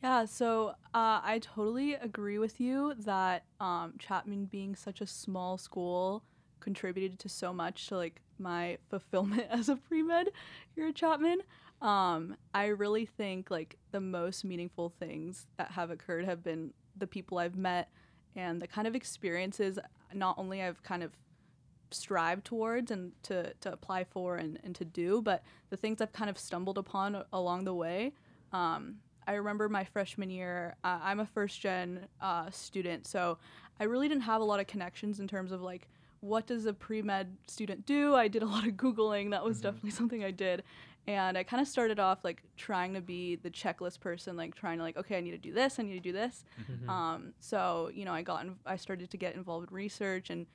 Yeah, 0.01 0.23
so 0.23 0.69
uh, 0.93 1.19
I 1.21 1.41
totally 1.41 1.95
agree 1.95 2.39
with 2.39 2.61
you 2.61 2.93
that 2.99 3.43
um, 3.59 3.95
Chapman 3.99 4.45
being 4.45 4.75
such 4.75 5.01
a 5.01 5.07
small 5.07 5.57
school 5.57 6.23
contributed 6.61 7.19
to 7.19 7.27
so 7.27 7.51
much 7.51 7.87
to 7.87 7.97
like 7.97 8.21
my 8.39 8.77
fulfillment 8.89 9.47
as 9.49 9.67
a 9.67 9.75
pre 9.75 10.03
med 10.03 10.29
here 10.73 10.87
at 10.87 10.95
Chapman. 10.95 11.39
Um, 11.81 12.37
I 12.53 12.67
really 12.67 13.05
think 13.05 13.51
like 13.51 13.75
the 13.91 13.99
most 13.99 14.45
meaningful 14.45 14.87
things 14.87 15.47
that 15.57 15.71
have 15.71 15.91
occurred 15.91 16.23
have 16.23 16.45
been 16.45 16.71
the 16.95 17.07
people 17.07 17.39
I've 17.39 17.57
met 17.57 17.89
and 18.37 18.61
the 18.61 18.67
kind 18.67 18.87
of 18.87 18.95
experiences 18.95 19.79
not 20.13 20.37
only 20.37 20.61
I've 20.61 20.81
kind 20.83 21.03
of 21.03 21.11
strived 21.91 22.45
towards 22.45 22.91
and 22.91 23.11
to, 23.23 23.53
to 23.61 23.71
apply 23.71 24.03
for 24.03 24.35
and, 24.35 24.59
and 24.63 24.75
to 24.75 24.85
do, 24.85 25.21
but 25.21 25.43
the 25.69 25.77
things 25.77 26.01
I've 26.01 26.11
kind 26.11 26.29
of 26.29 26.37
stumbled 26.37 26.77
upon 26.77 27.23
along 27.31 27.65
the 27.65 27.73
way. 27.73 28.13
Um, 28.51 28.97
I 29.27 29.33
remember 29.33 29.67
my 29.67 29.83
freshman 29.83 30.29
year, 30.29 30.75
uh, 30.83 30.99
I'm 31.01 31.19
a 31.19 31.25
first 31.25 31.59
gen 31.59 32.07
uh, 32.21 32.49
student, 32.49 33.05
so 33.05 33.37
I 33.79 33.83
really 33.83 34.07
didn't 34.07 34.23
have 34.23 34.41
a 34.41 34.45
lot 34.45 34.59
of 34.59 34.67
connections 34.67 35.19
in 35.19 35.27
terms 35.27 35.51
of 35.51 35.61
like, 35.61 35.87
what 36.21 36.47
does 36.47 36.65
a 36.65 36.73
pre 36.73 37.01
med 37.01 37.35
student 37.47 37.85
do? 37.85 38.15
I 38.15 38.27
did 38.27 38.41
a 38.41 38.45
lot 38.45 38.65
of 38.65 38.73
Googling. 38.73 39.31
That 39.31 39.43
was 39.43 39.61
definitely 39.61 39.91
something 39.91 40.23
I 40.23 40.31
did. 40.31 40.63
And 41.07 41.37
I 41.37 41.43
kind 41.43 41.61
of 41.61 41.67
started 41.69 41.99
off 41.99 42.19
like 42.25 42.43
trying 42.57 42.93
to 42.95 43.01
be 43.01 43.37
the 43.37 43.49
checklist 43.49 44.01
person, 44.01 44.35
like 44.35 44.55
trying 44.55 44.77
to 44.77 44.83
like, 44.83 44.97
okay, 44.97 45.17
I 45.17 45.21
need 45.21 45.31
to 45.31 45.37
do 45.37 45.53
this, 45.53 45.79
I 45.79 45.83
need 45.83 45.93
to 45.93 45.99
do 46.01 46.11
this. 46.11 46.43
Mhm. 46.69 46.89
Um, 46.89 47.33
so 47.39 47.89
you 47.93 48.03
know, 48.05 48.13
I 48.13 48.21
got, 48.23 48.43
in, 48.43 48.55
I 48.65 48.75
started 48.75 49.09
to 49.11 49.17
get 49.17 49.35
involved 49.35 49.69
in 49.69 49.73
research 49.75 50.29
and 50.29 50.45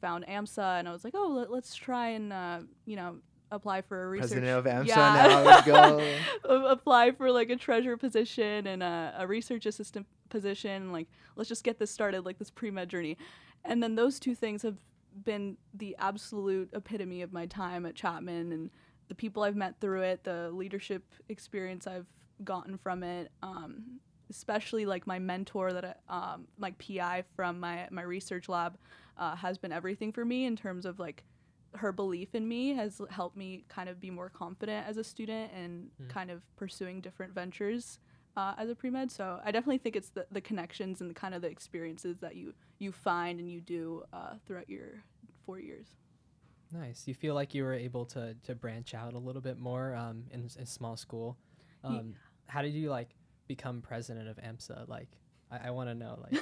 found 0.00 0.24
AMSA, 0.26 0.78
and 0.78 0.88
I 0.88 0.92
was 0.92 1.02
like, 1.04 1.14
oh, 1.16 1.28
let, 1.28 1.50
let's 1.50 1.74
try 1.74 2.10
and 2.10 2.32
uh, 2.32 2.60
you 2.84 2.94
know 2.96 3.16
apply 3.50 3.80
for 3.82 4.04
a 4.04 4.08
research. 4.08 4.30
President 4.32 4.58
of 4.58 4.64
AMSA 4.64 4.86
Yeah. 4.88 5.26
now. 5.28 5.42
Let's 5.42 5.66
go. 5.66 6.16
apply 6.68 7.12
for 7.12 7.30
like 7.32 7.50
a 7.50 7.56
treasurer 7.56 7.96
position 7.96 8.66
and 8.66 8.82
a, 8.82 9.14
a 9.18 9.26
research 9.26 9.66
assistant 9.66 10.06
position. 10.28 10.92
Like, 10.92 11.08
let's 11.36 11.48
just 11.48 11.62
get 11.64 11.78
this 11.78 11.90
started, 11.90 12.24
like 12.24 12.38
this 12.38 12.50
pre 12.50 12.70
med 12.70 12.88
journey. 12.88 13.16
And 13.64 13.82
then 13.82 13.94
those 13.96 14.18
two 14.20 14.34
things 14.34 14.62
have 14.62 14.76
been 15.24 15.56
the 15.74 15.96
absolute 15.98 16.70
epitome 16.72 17.22
of 17.22 17.32
my 17.32 17.46
time 17.46 17.86
at 17.86 17.94
Chapman 17.94 18.52
and 18.52 18.70
the 19.08 19.14
people 19.14 19.42
I've 19.42 19.56
met 19.56 19.80
through 19.80 20.02
it, 20.02 20.24
the 20.24 20.50
leadership 20.50 21.02
experience 21.28 21.86
I've 21.86 22.06
gotten 22.44 22.76
from 22.78 23.02
it. 23.02 23.30
Um, 23.42 24.00
especially 24.28 24.84
like 24.86 25.06
my 25.06 25.20
mentor 25.20 25.72
that 25.72 26.00
I, 26.08 26.32
um, 26.32 26.48
like 26.58 26.76
PI 26.78 27.22
from 27.36 27.60
my 27.60 27.86
my 27.92 28.02
research 28.02 28.48
lab 28.48 28.76
uh, 29.18 29.36
has 29.36 29.56
been 29.56 29.70
everything 29.72 30.12
for 30.12 30.24
me 30.24 30.46
in 30.46 30.56
terms 30.56 30.84
of 30.84 30.98
like 30.98 31.22
her 31.76 31.92
belief 31.92 32.34
in 32.34 32.48
me 32.48 32.74
has 32.74 33.00
helped 33.10 33.36
me 33.36 33.64
kind 33.68 33.88
of 33.88 34.00
be 34.00 34.10
more 34.10 34.28
confident 34.28 34.86
as 34.88 34.96
a 34.96 35.04
student 35.04 35.52
and 35.54 35.90
Mm. 36.02 36.08
kind 36.08 36.30
of 36.30 36.42
pursuing 36.56 37.00
different 37.00 37.34
ventures 37.34 38.00
uh, 38.36 38.54
as 38.58 38.68
a 38.68 38.74
pre-med 38.74 39.10
so 39.12 39.40
i 39.44 39.50
definitely 39.52 39.78
think 39.78 39.94
it's 39.94 40.08
the, 40.10 40.26
the 40.32 40.40
connections 40.40 41.00
and 41.00 41.08
the 41.10 41.14
kind 41.14 41.34
of 41.34 41.42
the 41.42 41.48
experiences 41.48 42.18
that 42.18 42.34
you 42.34 42.52
you 42.78 42.90
find 42.92 43.38
and 43.40 43.48
you 43.50 43.60
do 43.60 44.02
uh, 44.12 44.34
throughout 44.44 44.68
your 44.68 45.02
four 45.44 45.60
years 45.60 45.86
Nice. 46.72 47.04
You 47.06 47.14
feel 47.14 47.34
like 47.34 47.54
you 47.54 47.62
were 47.64 47.74
able 47.74 48.04
to 48.06 48.34
to 48.44 48.54
branch 48.54 48.94
out 48.94 49.14
a 49.14 49.18
little 49.18 49.42
bit 49.42 49.58
more 49.58 49.94
um, 49.94 50.24
in 50.30 50.44
s- 50.46 50.56
in 50.56 50.66
small 50.66 50.96
school. 50.96 51.36
Ye- 51.88 51.98
Um, 51.98 52.14
How 52.48 52.62
did 52.62 52.72
you 52.74 52.90
like 52.90 53.10
become 53.46 53.80
president 53.82 54.28
of 54.28 54.36
AMSA? 54.38 54.88
Like, 54.88 55.08
I, 55.50 55.68
I 55.68 55.70
want 55.70 55.88
to 55.90 55.94
know. 55.94 56.18
Like, 56.22 56.34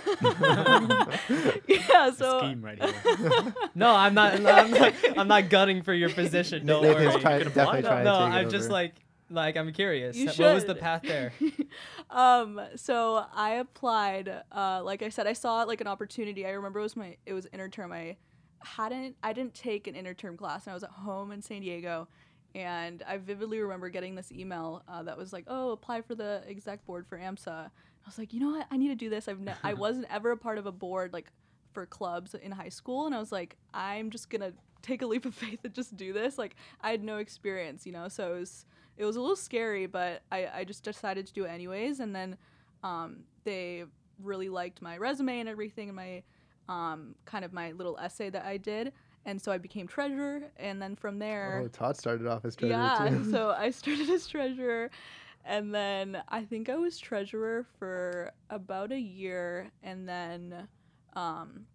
yeah 1.69 2.11
so 2.11 2.39
scheme 2.39 2.63
right 2.65 2.83
here. 2.83 3.55
no, 3.75 3.91
I'm 3.95 4.15
not. 4.15 4.35
I'm 4.35 4.71
not. 4.71 4.95
I'm 5.19 5.29
not 5.29 5.49
gunning 5.51 5.83
for 5.83 5.93
your 5.95 6.11
position. 6.11 6.67
Don't 6.67 6.83
Nathan's 6.83 7.13
worry. 7.15 7.21
try- 7.23 7.39
could 7.43 7.55
definitely 7.55 7.81
apply 7.81 8.03
No, 8.03 8.21
no, 8.21 8.25
take 8.27 8.35
I'm 8.35 8.51
just 8.51 8.65
over. 8.67 8.73
like, 8.73 8.95
like 9.31 9.57
I'm 9.57 9.73
curious. 9.73 10.17
You 10.17 10.27
What 10.29 10.55
was 10.55 10.65
the 10.65 10.75
path 10.75 11.03
there? 11.03 11.33
um 12.11 12.61
so 12.77 13.25
i 13.35 13.53
applied 13.55 14.29
uh 14.53 14.81
like 14.85 15.03
i 15.03 15.09
said 15.09 15.27
i 15.27 15.33
saw 15.33 15.63
like 15.63 15.81
an 15.81 15.87
opportunity 15.87 16.47
i 16.47 16.51
remember 16.51 16.79
it 16.79 16.83
was 16.83 16.95
my 16.97 17.17
it 17.25 17.33
was 17.33 17.47
interterm 17.47 17.93
i 17.93 18.15
hadn't 18.65 19.17
i 19.23 19.33
didn't 19.33 19.55
take 19.55 19.87
an 19.87 19.95
interterm 19.95 20.37
class 20.37 20.67
and 20.67 20.73
i 20.73 20.75
was 20.75 20.83
at 20.83 20.91
home 20.91 21.33
in 21.33 21.43
san 21.43 21.61
diego 21.61 22.09
and 22.55 23.03
i 23.07 23.17
vividly 23.17 23.61
remember 23.61 23.89
getting 23.89 24.15
this 24.15 24.31
email 24.33 24.83
uh, 24.89 25.03
that 25.03 25.17
was 25.17 25.33
like 25.33 25.45
oh 25.49 25.71
apply 25.71 26.01
for 26.01 26.15
the 26.15 26.43
exec 26.49 26.85
board 26.87 27.07
for 27.07 27.19
amsa. 27.19 27.71
I 27.71 28.09
was 28.09 28.19
like 28.19 28.33
you 28.33 28.41
know 28.41 28.51
what? 28.51 28.67
I 28.71 28.77
need 28.77 28.89
to 28.89 28.95
do 28.95 29.09
this. 29.09 29.29
I've 29.29 29.41
ne- 29.41 29.55
i 29.63 29.75
wasn't 29.87 30.07
ever 30.11 30.33
a 30.33 30.37
part 30.37 30.59
of 30.59 30.67
a 30.67 30.73
board 30.73 31.13
like 31.13 31.31
for 31.73 31.87
clubs 31.87 32.35
in 32.35 32.53
high 32.53 32.69
school 32.69 33.07
and 33.07 33.15
i 33.15 33.19
was 33.19 33.33
like 33.33 33.57
i'm 33.73 34.11
just 34.11 34.31
gonna 34.31 34.53
take 34.83 35.03
a 35.03 35.07
leap 35.07 35.25
of 35.25 35.35
faith 35.35 35.61
and 35.65 35.75
just 35.75 35.97
do 35.97 36.13
this. 36.13 36.39
Like 36.39 36.57
i 36.81 36.91
had 36.91 37.03
no 37.03 37.17
experience 37.17 37.87
you 37.87 37.93
know 37.93 38.09
so 38.09 38.35
it 38.35 38.41
was 38.41 38.67
it 38.97 39.05
was 39.05 39.17
a 39.17 39.21
little 39.21 39.37
scary, 39.37 39.87
but 39.87 40.23
I, 40.31 40.49
I 40.55 40.65
just 40.65 40.85
decided 40.85 41.27
to 41.27 41.33
do 41.33 41.45
it 41.45 41.49
anyways. 41.49 42.01
And 42.01 42.15
then 42.15 42.37
um, 42.83 43.25
they 43.45 43.85
really 44.23 44.49
liked 44.49 44.81
my 44.81 44.99
resume 44.99 45.41
and 45.41 45.49
everything, 45.49 45.89
and 45.89 45.97
my 45.97 46.23
um, 46.69 47.15
kind 47.25 47.45
of 47.45 47.53
my 47.53 47.73
little 47.73 47.99
essay 47.99 48.31
that 48.31 48.45
I 48.45 48.57
did. 48.57 48.93
And 49.27 49.41
so 49.41 49.53
I 49.53 49.59
became 49.59 49.87
treasurer. 49.87 50.43
And 50.57 50.81
then 50.81 50.97
from 50.97 51.19
there, 51.19 51.63
Oh, 51.65 51.69
Todd 51.69 51.97
started 51.97 52.27
off 52.27 52.45
as 52.45 52.57
treasurer 52.57 52.79
yeah, 52.79 53.09
too. 53.09 53.31
so 53.31 53.55
I 53.57 53.71
started 53.71 54.11
as 54.11 54.27
treasurer. 54.27 54.91
And 55.47 55.75
then 55.75 56.23
I 56.29 56.43
think 56.45 56.69
I 56.69 56.77
was 56.77 56.99
treasurer 56.99 57.67
for 57.79 58.33
about 58.51 58.93
a 58.93 59.01
year. 59.01 59.71
And 59.83 60.09
then 60.09 60.69
um, 61.15 61.67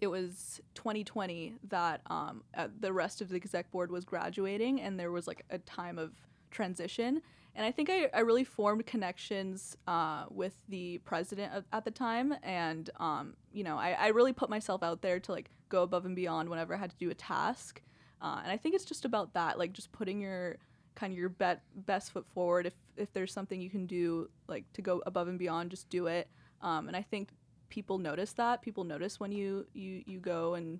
it 0.00 0.08
was 0.08 0.60
2020 0.74 1.54
that 1.68 2.00
um, 2.06 2.42
uh, 2.56 2.68
the 2.80 2.92
rest 2.92 3.20
of 3.20 3.28
the 3.28 3.36
exec 3.36 3.70
board 3.70 3.90
was 3.90 4.04
graduating, 4.04 4.80
and 4.80 4.98
there 4.98 5.10
was 5.10 5.26
like 5.26 5.44
a 5.50 5.58
time 5.58 5.98
of 5.98 6.12
transition. 6.50 7.22
And 7.56 7.64
I 7.64 7.72
think 7.72 7.88
I, 7.90 8.10
I 8.12 8.20
really 8.20 8.44
formed 8.44 8.84
connections 8.86 9.76
uh, 9.88 10.26
with 10.30 10.52
the 10.68 10.98
president 10.98 11.54
of, 11.54 11.64
at 11.72 11.84
the 11.86 11.90
time. 11.90 12.34
And, 12.42 12.90
um, 13.00 13.34
you 13.52 13.64
know, 13.64 13.78
I, 13.78 13.92
I 13.92 14.06
really 14.08 14.34
put 14.34 14.50
myself 14.50 14.82
out 14.82 15.00
there 15.00 15.18
to 15.20 15.32
like 15.32 15.50
go 15.70 15.82
above 15.82 16.04
and 16.04 16.14
beyond 16.14 16.50
whenever 16.50 16.74
I 16.74 16.76
had 16.76 16.90
to 16.90 16.96
do 16.98 17.10
a 17.10 17.14
task. 17.14 17.80
Uh, 18.20 18.40
and 18.42 18.52
I 18.52 18.58
think 18.58 18.74
it's 18.74 18.84
just 18.84 19.06
about 19.06 19.32
that, 19.34 19.58
like 19.58 19.72
just 19.72 19.90
putting 19.90 20.20
your 20.20 20.58
kind 20.94 21.12
of 21.12 21.18
your 21.18 21.30
bet, 21.30 21.62
best 21.74 22.12
foot 22.12 22.26
forward. 22.34 22.66
If, 22.66 22.74
if 22.96 23.10
there's 23.14 23.32
something 23.32 23.60
you 23.60 23.70
can 23.70 23.86
do, 23.86 24.28
like 24.48 24.64
to 24.74 24.82
go 24.82 25.02
above 25.06 25.28
and 25.28 25.38
beyond, 25.38 25.70
just 25.70 25.88
do 25.88 26.06
it. 26.08 26.28
Um, 26.60 26.88
and 26.88 26.96
I 26.96 27.02
think 27.02 27.30
people 27.70 27.96
notice 27.98 28.32
that. 28.34 28.60
People 28.60 28.84
notice 28.84 29.18
when 29.18 29.32
you, 29.32 29.66
you, 29.72 30.02
you 30.06 30.18
go 30.20 30.54
and 30.54 30.78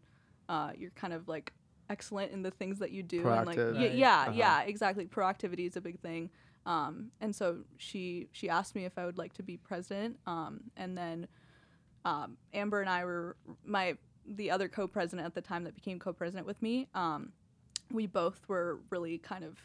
uh, 0.50 0.72
you're 0.76 0.90
kind 0.90 1.14
of 1.14 1.26
like 1.26 1.54
excellent 1.88 2.32
in 2.32 2.42
the 2.42 2.50
things 2.50 2.78
that 2.80 2.90
you 2.90 3.02
do. 3.02 3.26
And 3.28 3.46
like, 3.46 3.56
Proactive. 3.58 3.76
y- 3.76 3.92
yeah, 3.94 4.22
Uh-huh. 4.22 4.32
yeah, 4.34 4.60
exactly. 4.62 5.06
Proactivity 5.06 5.66
is 5.66 5.76
a 5.76 5.80
big 5.80 6.00
thing. 6.00 6.30
Um, 6.66 7.12
and 7.20 7.34
so 7.34 7.58
she 7.78 8.28
she 8.32 8.50
asked 8.50 8.74
me 8.74 8.84
if 8.84 8.98
I 8.98 9.06
would 9.06 9.18
like 9.18 9.32
to 9.34 9.42
be 9.42 9.56
president. 9.56 10.18
Um, 10.26 10.64
and 10.76 10.98
then 10.98 11.28
um, 12.04 12.36
Amber 12.52 12.80
and 12.80 12.90
I 12.90 13.04
were 13.04 13.36
my 13.64 13.96
the 14.26 14.50
other 14.50 14.68
co-president 14.68 15.24
at 15.24 15.34
the 15.34 15.40
time 15.40 15.64
that 15.64 15.74
became 15.74 15.98
co-president 15.98 16.46
with 16.46 16.60
me, 16.60 16.88
um, 16.94 17.32
we 17.92 18.06
both 18.06 18.40
were 18.48 18.80
really 18.90 19.18
kind 19.18 19.44
of 19.44 19.56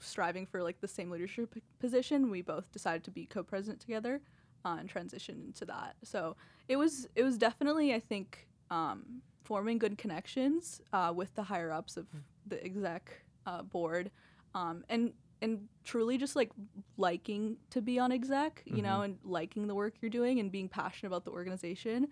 striving 0.00 0.46
for 0.46 0.62
like 0.62 0.80
the 0.80 0.88
same 0.88 1.10
leadership 1.10 1.54
p- 1.54 1.62
position. 1.78 2.30
We 2.30 2.42
both 2.42 2.70
decided 2.72 3.04
to 3.04 3.10
be 3.10 3.26
co-president 3.26 3.80
together 3.80 4.20
uh, 4.64 4.76
and 4.80 4.88
transition 4.88 5.42
into 5.46 5.64
that. 5.66 5.94
So 6.02 6.36
it 6.68 6.76
was 6.76 7.06
it 7.14 7.22
was 7.22 7.38
definitely 7.38 7.94
I 7.94 8.00
think 8.00 8.48
um, 8.70 9.22
forming 9.44 9.78
good 9.78 9.98
connections 9.98 10.80
uh, 10.92 11.12
with 11.14 11.34
the 11.34 11.42
higher 11.42 11.72
ups 11.72 11.96
of 11.96 12.06
the 12.46 12.62
exec 12.64 13.10
uh, 13.46 13.62
board, 13.62 14.10
um, 14.54 14.84
and 14.88 15.12
and 15.42 15.68
truly 15.84 16.18
just 16.18 16.36
like 16.36 16.50
liking 16.96 17.56
to 17.70 17.80
be 17.80 17.98
on 17.98 18.12
exec, 18.12 18.62
you 18.66 18.82
know, 18.82 19.02
and 19.02 19.18
liking 19.24 19.66
the 19.66 19.74
work 19.74 19.94
you're 20.00 20.10
doing 20.10 20.38
and 20.38 20.52
being 20.52 20.68
passionate 20.68 21.08
about 21.08 21.24
the 21.24 21.30
organization. 21.30 22.08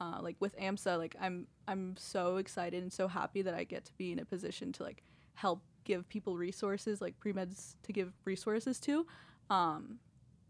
Uh, 0.00 0.18
like 0.20 0.36
with 0.40 0.56
AMSA, 0.58 0.98
like 0.98 1.14
I'm 1.20 1.46
I'm 1.68 1.94
so 1.96 2.38
excited 2.38 2.82
and 2.82 2.92
so 2.92 3.06
happy 3.06 3.42
that 3.42 3.54
I 3.54 3.64
get 3.64 3.84
to 3.84 3.92
be 3.94 4.10
in 4.10 4.18
a 4.18 4.24
position 4.24 4.72
to 4.72 4.82
like 4.82 5.02
help 5.34 5.62
give 5.84 6.08
people 6.08 6.36
resources, 6.36 7.00
like 7.00 7.18
pre 7.20 7.32
meds 7.32 7.76
to 7.84 7.92
give 7.92 8.12
resources 8.24 8.80
to, 8.80 9.06
um, 9.48 9.98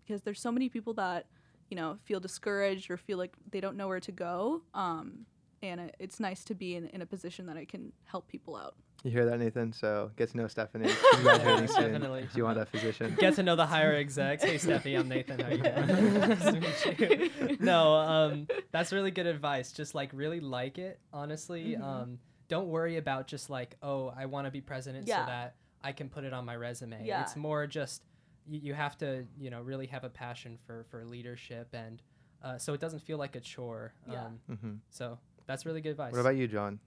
because 0.04 0.22
there's 0.22 0.40
so 0.40 0.50
many 0.50 0.68
people 0.68 0.94
that 0.94 1.26
you 1.68 1.76
know 1.76 1.98
feel 2.04 2.18
discouraged 2.18 2.90
or 2.90 2.96
feel 2.96 3.18
like 3.18 3.34
they 3.50 3.60
don't 3.60 3.76
know 3.76 3.88
where 3.88 4.00
to 4.00 4.12
go. 4.12 4.62
Um, 4.72 5.26
and 5.62 5.80
it, 5.80 5.96
it's 5.98 6.18
nice 6.18 6.44
to 6.44 6.54
be 6.54 6.74
in, 6.74 6.86
in 6.86 7.02
a 7.02 7.06
position 7.06 7.46
that 7.46 7.56
I 7.56 7.64
can 7.66 7.92
help 8.04 8.28
people 8.28 8.56
out. 8.56 8.74
You 9.04 9.10
hear 9.10 9.24
that, 9.26 9.38
Nathan? 9.40 9.72
So 9.72 10.12
get 10.16 10.30
to 10.30 10.36
know 10.36 10.46
Stephanie. 10.46 10.88
She's 11.12 11.20
graduating 11.20 11.66
soon. 11.68 11.92
Definitely. 11.92 12.22
Do 12.22 12.38
you 12.38 12.44
want 12.44 12.56
that 12.56 12.70
position? 12.70 13.16
Get 13.18 13.34
to 13.34 13.42
know 13.42 13.56
the 13.56 13.66
higher 13.66 13.94
execs. 13.94 14.44
Hey, 14.44 14.54
Steffi, 14.56 14.96
I'm 14.98 15.08
Nathan. 15.08 15.40
How 15.40 15.48
you 15.48 15.58
doing? 15.58 16.18
nice 16.20 16.82
to 16.82 16.92
meet 17.08 17.32
you. 17.50 17.56
No, 17.58 17.94
um, 17.96 18.46
that's 18.70 18.92
really 18.92 19.10
good 19.10 19.26
advice. 19.26 19.72
Just 19.72 19.96
like 19.96 20.10
really 20.12 20.38
like 20.38 20.78
it, 20.78 21.00
honestly. 21.12 21.76
Mhm. 21.76 21.82
Um, 21.82 22.18
don't 22.46 22.68
worry 22.68 22.96
about 22.96 23.26
just 23.26 23.50
like, 23.50 23.76
oh, 23.82 24.12
I 24.16 24.26
want 24.26 24.46
to 24.46 24.50
be 24.52 24.60
president 24.60 25.08
Yeah. 25.08 25.24
so 25.24 25.26
that 25.26 25.54
I 25.82 25.90
can 25.92 26.08
put 26.08 26.22
it 26.22 26.32
on 26.32 26.44
my 26.44 26.54
resume. 26.54 27.04
Yeah. 27.04 27.22
It's 27.22 27.34
more 27.34 27.66
just 27.66 28.02
you, 28.46 28.60
you 28.62 28.74
have 28.74 28.96
to, 28.98 29.24
you 29.36 29.50
know, 29.50 29.62
really 29.62 29.86
have 29.86 30.04
a 30.04 30.10
passion 30.10 30.58
for 30.64 30.84
for 30.90 31.04
leadership 31.04 31.68
and 31.72 32.00
uh, 32.44 32.58
so 32.58 32.72
it 32.72 32.80
doesn't 32.80 33.00
feel 33.00 33.18
like 33.18 33.34
a 33.34 33.40
chore. 33.40 33.94
Yeah. 34.08 34.26
Um, 34.26 34.40
hmm 34.60 34.74
so 34.90 35.18
that's 35.46 35.66
really 35.66 35.80
good 35.80 35.90
advice. 35.90 36.12
What 36.12 36.20
about 36.20 36.36
you, 36.36 36.46
Jon? 36.46 36.78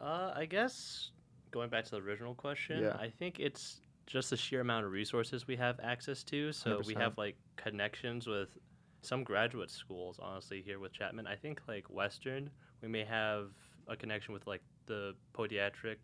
Uh, 0.00 0.32
I 0.34 0.46
guess 0.46 1.10
going 1.50 1.68
back 1.70 1.84
to 1.84 1.90
the 1.92 1.98
original 1.98 2.34
question, 2.34 2.82
Yeah. 2.82 2.96
I 2.98 3.08
think 3.08 3.38
it's 3.40 3.80
just 4.06 4.30
the 4.30 4.36
sheer 4.36 4.60
amount 4.60 4.86
of 4.86 4.92
resources 4.92 5.46
we 5.46 5.56
have 5.56 5.78
access 5.82 6.22
to. 6.24 6.52
So 6.52 6.80
we 6.86 6.94
100%. 6.94 7.00
have 7.00 7.18
like 7.18 7.36
connections 7.56 8.26
with 8.26 8.56
some 9.02 9.22
graduate 9.22 9.70
schools, 9.70 10.18
honestly, 10.20 10.62
here 10.62 10.78
with 10.78 10.92
Chapman. 10.92 11.26
I 11.26 11.36
think 11.36 11.60
like 11.68 11.88
Western, 11.90 12.50
we 12.82 12.88
may 12.88 13.04
have 13.04 13.50
a 13.86 13.96
connection 13.96 14.32
with 14.34 14.46
like 14.46 14.62
the 14.86 15.14
podiatric 15.34 15.98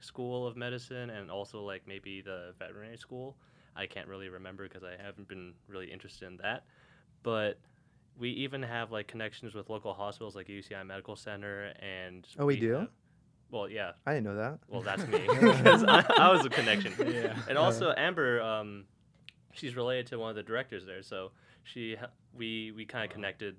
school 0.00 0.46
of 0.46 0.56
medicine 0.56 1.10
and 1.10 1.30
also 1.30 1.62
like 1.62 1.82
maybe 1.86 2.20
the 2.20 2.54
veterinary 2.58 2.96
school. 2.96 3.36
I 3.76 3.86
can't 3.86 4.08
really 4.08 4.28
remember 4.28 4.64
because 4.68 4.82
I 4.84 5.02
haven't 5.02 5.28
been 5.28 5.54
really 5.68 5.90
interested 5.90 6.26
in 6.26 6.36
that. 6.38 6.64
But 7.22 7.58
we 8.18 8.30
even 8.30 8.62
have 8.62 8.90
like 8.92 9.06
connections 9.06 9.54
with 9.54 9.70
local 9.70 9.94
hospitals 9.94 10.34
like 10.36 10.48
UCI 10.48 10.84
Medical 10.86 11.16
Center 11.16 11.72
and 11.80 12.26
Oh, 12.38 12.46
we 12.46 12.56
do? 12.56 12.86
Have- 13.52 13.58
well, 13.60 13.68
yeah. 13.68 13.92
I 14.06 14.14
didn't 14.14 14.24
know 14.24 14.36
that. 14.36 14.58
Well, 14.68 14.82
that's 14.82 15.06
me 15.06 15.20
because 15.30 15.84
I, 15.84 16.04
I 16.18 16.32
was 16.32 16.44
a 16.46 16.50
connection. 16.50 16.94
Yeah. 16.98 17.36
And 17.48 17.58
also 17.58 17.92
Amber, 17.96 18.40
um, 18.40 18.84
she's 19.52 19.76
related 19.76 20.06
to 20.08 20.18
one 20.18 20.30
of 20.30 20.36
the 20.36 20.42
directors 20.42 20.84
there, 20.86 21.02
so 21.02 21.32
she 21.64 21.96
we 22.34 22.72
we 22.74 22.84
kind 22.84 23.04
of 23.04 23.10
connected 23.10 23.56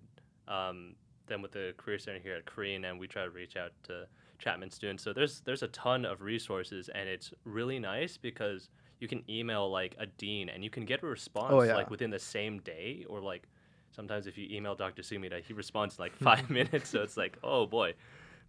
um, 0.48 0.96
them 1.28 1.42
with 1.42 1.52
the 1.52 1.74
career 1.78 2.00
center 2.00 2.20
here 2.20 2.36
at 2.36 2.46
Crean, 2.46 2.86
and 2.86 3.00
we 3.00 3.08
try 3.08 3.24
to 3.24 3.30
reach 3.30 3.56
out 3.56 3.72
to 3.84 4.08
Chapman 4.40 4.72
students. 4.72 5.04
So 5.04 5.14
there's 5.14 5.42
there's 5.42 5.64
a 5.64 5.68
ton 5.68 6.06
of 6.06 6.22
resources, 6.22 6.90
and 6.90 7.08
it's 7.08 7.34
really 7.46 7.80
nice 7.80 8.18
because 8.18 8.70
you 9.00 9.08
can 9.08 9.24
email 9.30 9.70
like 9.70 9.96
a 10.00 10.06
dean, 10.08 10.50
and 10.50 10.64
you 10.64 10.70
can 10.70 10.86
get 10.86 11.04
a 11.04 11.06
response 11.06 11.52
Oh, 11.54 11.62
yeah. 11.62 11.76
like 11.76 11.90
within 11.90 12.10
the 12.10 12.20
same 12.20 12.60
day, 12.60 13.06
or 13.08 13.20
like 13.22 13.44
sometimes 13.92 14.26
if 14.28 14.38
you 14.38 14.48
email 14.50 14.74
Dr. 14.76 15.02
Sumida, 15.04 15.42
he 15.44 15.54
responds 15.54 15.98
in 15.98 16.02
like 16.04 16.16
five 16.30 16.50
minutes. 16.58 16.90
So 16.90 17.04
it's 17.04 17.16
like, 17.16 17.38
oh 17.44 17.66
boy, 17.68 17.94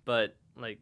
but 0.05 0.35
like 0.57 0.79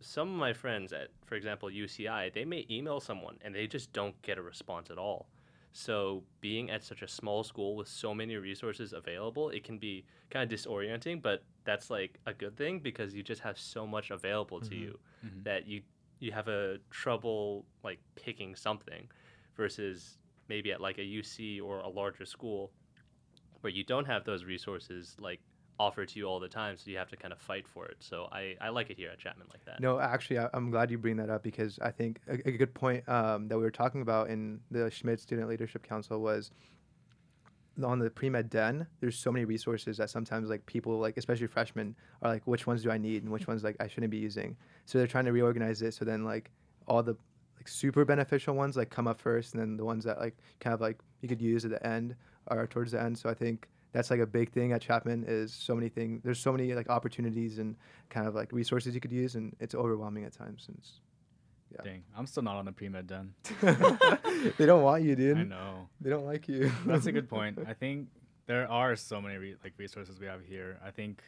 some 0.00 0.28
of 0.28 0.34
my 0.36 0.52
friends 0.52 0.92
at, 0.92 1.08
for 1.26 1.34
example, 1.34 1.70
UCI, 1.70 2.30
they 2.32 2.44
may 2.44 2.66
email 2.70 3.00
someone 3.00 3.36
and 3.42 3.54
they 3.54 3.66
just 3.66 3.92
don't 3.92 4.20
get 4.22 4.38
a 4.38 4.42
response 4.42 4.90
at 4.90 4.98
all. 4.98 5.28
So 5.72 6.24
being 6.40 6.70
at 6.70 6.82
such 6.82 7.02
a 7.02 7.08
small 7.08 7.44
school 7.44 7.76
with 7.76 7.88
so 7.88 8.14
many 8.14 8.36
resources 8.36 8.92
available, 8.92 9.50
it 9.50 9.64
can 9.64 9.78
be 9.78 10.04
kind 10.30 10.50
of 10.50 10.58
disorienting, 10.58 11.20
but 11.22 11.42
that's 11.64 11.90
like 11.90 12.18
a 12.26 12.32
good 12.32 12.56
thing 12.56 12.80
because 12.80 13.14
you 13.14 13.22
just 13.22 13.42
have 13.42 13.58
so 13.58 13.86
much 13.86 14.10
available 14.10 14.60
to 14.60 14.74
Mhm. 14.74 14.80
you 14.80 14.98
Mhm. 15.24 15.42
that 15.44 15.66
you 15.66 15.82
you 16.20 16.32
have 16.32 16.48
a 16.48 16.78
trouble 16.90 17.64
like 17.84 18.00
picking 18.16 18.56
something 18.56 19.08
versus 19.56 20.18
maybe 20.48 20.72
at 20.72 20.80
like 20.80 20.98
a 20.98 21.04
UC 21.04 21.60
or 21.60 21.78
a 21.78 21.88
larger 21.88 22.24
school 22.24 22.72
where 23.60 23.72
you 23.72 23.84
don't 23.84 24.06
have 24.06 24.24
those 24.24 24.44
resources 24.44 25.16
like 25.20 25.40
offered 25.78 26.08
to 26.08 26.18
you 26.18 26.26
all 26.26 26.40
the 26.40 26.48
time 26.48 26.76
so 26.76 26.90
you 26.90 26.98
have 26.98 27.08
to 27.10 27.16
kind 27.16 27.32
of 27.32 27.38
fight 27.38 27.66
for 27.66 27.86
it. 27.86 27.96
So 28.00 28.28
i, 28.32 28.56
I 28.60 28.68
like 28.70 28.90
it 28.90 28.96
here 28.96 29.10
at 29.10 29.18
chapman 29.18 29.46
like 29.50 29.64
that. 29.64 29.80
No, 29.80 29.98
actually, 29.98 30.38
I, 30.38 30.48
I'm 30.52 30.70
glad 30.70 30.90
you 30.90 30.98
bring 30.98 31.16
that 31.16 31.30
up 31.30 31.42
because 31.42 31.78
I 31.80 31.90
think 31.90 32.20
a, 32.28 32.34
a 32.48 32.52
good 32.52 32.74
point 32.74 33.08
um, 33.08 33.48
that 33.48 33.56
we 33.56 33.62
were 33.62 33.70
talking 33.70 34.02
about 34.02 34.28
in 34.28 34.60
the 34.70 34.90
Schmid 34.90 35.20
Student 35.20 35.48
Leadership 35.48 35.86
Council 35.86 36.20
was 36.20 36.50
on 37.84 38.00
the 38.00 38.10
pre-med 38.10 38.50
den 38.50 38.84
there's 38.98 39.16
so 39.16 39.30
many 39.30 39.44
resources 39.44 39.96
that 39.98 40.10
sometimes 40.10 40.48
like 40.48 40.66
people 40.66 40.98
like 40.98 41.16
especially 41.16 41.46
freshmen 41.46 41.94
are 42.22 42.32
like 42.32 42.44
which 42.44 42.66
ones 42.66 42.82
do 42.82 42.90
i 42.90 42.98
need 42.98 43.22
and 43.22 43.30
which 43.30 43.46
ones 43.46 43.62
like 43.62 43.76
i 43.78 43.86
shouldn't 43.86 44.10
be 44.10 44.18
using? 44.18 44.56
So 44.84 44.98
they're 44.98 45.06
trying 45.06 45.26
to 45.26 45.32
reorganize 45.32 45.82
it 45.82 45.94
so 45.94 46.04
then 46.04 46.24
like 46.24 46.50
all 46.88 47.02
the 47.02 47.14
like 47.56 47.68
super 47.68 48.04
beneficial 48.04 48.54
ones 48.54 48.76
like 48.76 48.90
come 48.90 49.06
up 49.06 49.20
first 49.20 49.54
and 49.54 49.60
then 49.60 49.76
the 49.76 49.84
ones 49.84 50.04
that 50.04 50.18
like 50.18 50.36
kind 50.60 50.74
of 50.74 50.80
like 50.80 50.98
you 51.20 51.28
could 51.28 51.42
use 51.42 51.64
at 51.64 51.70
the 51.70 51.86
end 51.86 52.14
are 52.48 52.66
towards 52.66 52.92
the 52.92 53.00
end. 53.00 53.18
So 53.18 53.28
i 53.28 53.34
think 53.34 53.68
that's 53.92 54.10
like 54.10 54.20
a 54.20 54.26
big 54.26 54.50
thing 54.52 54.72
at 54.72 54.80
chapman 54.82 55.24
is 55.26 55.52
so 55.52 55.74
many 55.74 55.88
things 55.88 56.20
there's 56.22 56.38
so 56.38 56.52
many 56.52 56.74
like 56.74 56.88
opportunities 56.90 57.58
and 57.58 57.74
kind 58.10 58.26
of 58.26 58.34
like 58.34 58.52
resources 58.52 58.94
you 58.94 59.00
could 59.00 59.12
use 59.12 59.34
and 59.34 59.54
it's 59.60 59.74
overwhelming 59.74 60.24
at 60.24 60.32
times 60.32 60.66
and 60.68 60.76
it's, 60.78 61.00
Yeah. 61.74 61.82
Dang, 61.84 62.02
I'm 62.16 62.26
still 62.26 62.42
not 62.42 62.56
on 62.56 62.64
the 62.64 62.72
pre 62.72 62.88
med 62.88 63.06
done. 63.06 63.34
they 64.58 64.66
don't 64.66 64.82
want 64.82 65.02
you 65.02 65.14
dude 65.16 65.38
I 65.38 65.44
know. 65.44 65.88
they 66.00 66.10
don't 66.10 66.24
like 66.26 66.48
you 66.48 66.70
That's 66.86 67.06
a 67.06 67.12
good 67.12 67.28
point. 67.36 67.58
I 67.66 67.74
think 67.74 68.08
there 68.46 68.70
are 68.70 68.96
so 68.96 69.20
many 69.20 69.36
re- 69.36 69.56
like 69.64 69.74
resources 69.76 70.18
we 70.18 70.26
have 70.26 70.40
here. 70.42 70.78
I 70.84 70.90
think, 70.90 71.22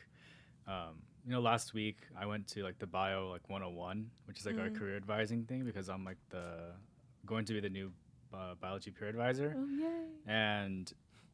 um, 0.67 0.95
you 1.27 1.33
know, 1.33 1.41
last 1.41 1.75
week 1.75 1.99
I 2.19 2.25
went 2.27 2.47
to 2.49 2.63
like 2.63 2.79
the 2.79 2.87
bio 2.87 3.29
like 3.31 3.49
101, 3.51 4.11
which 4.27 4.39
is 4.41 4.47
like 4.47 4.59
our 4.59 4.71
Mm. 4.71 4.79
career 4.79 4.97
advising 4.97 5.45
thing 5.45 5.65
because 5.65 5.89
I'm 5.91 6.05
like 6.05 6.17
the 6.31 6.73
going 7.27 7.45
to 7.45 7.53
be 7.53 7.61
the 7.61 7.69
new 7.69 7.93
uh, 8.33 8.55
biology 8.61 8.91
peer 8.91 9.09
advisor, 9.09 9.55
Oh 9.59 9.67
yay! 9.67 10.07
and 10.27 10.91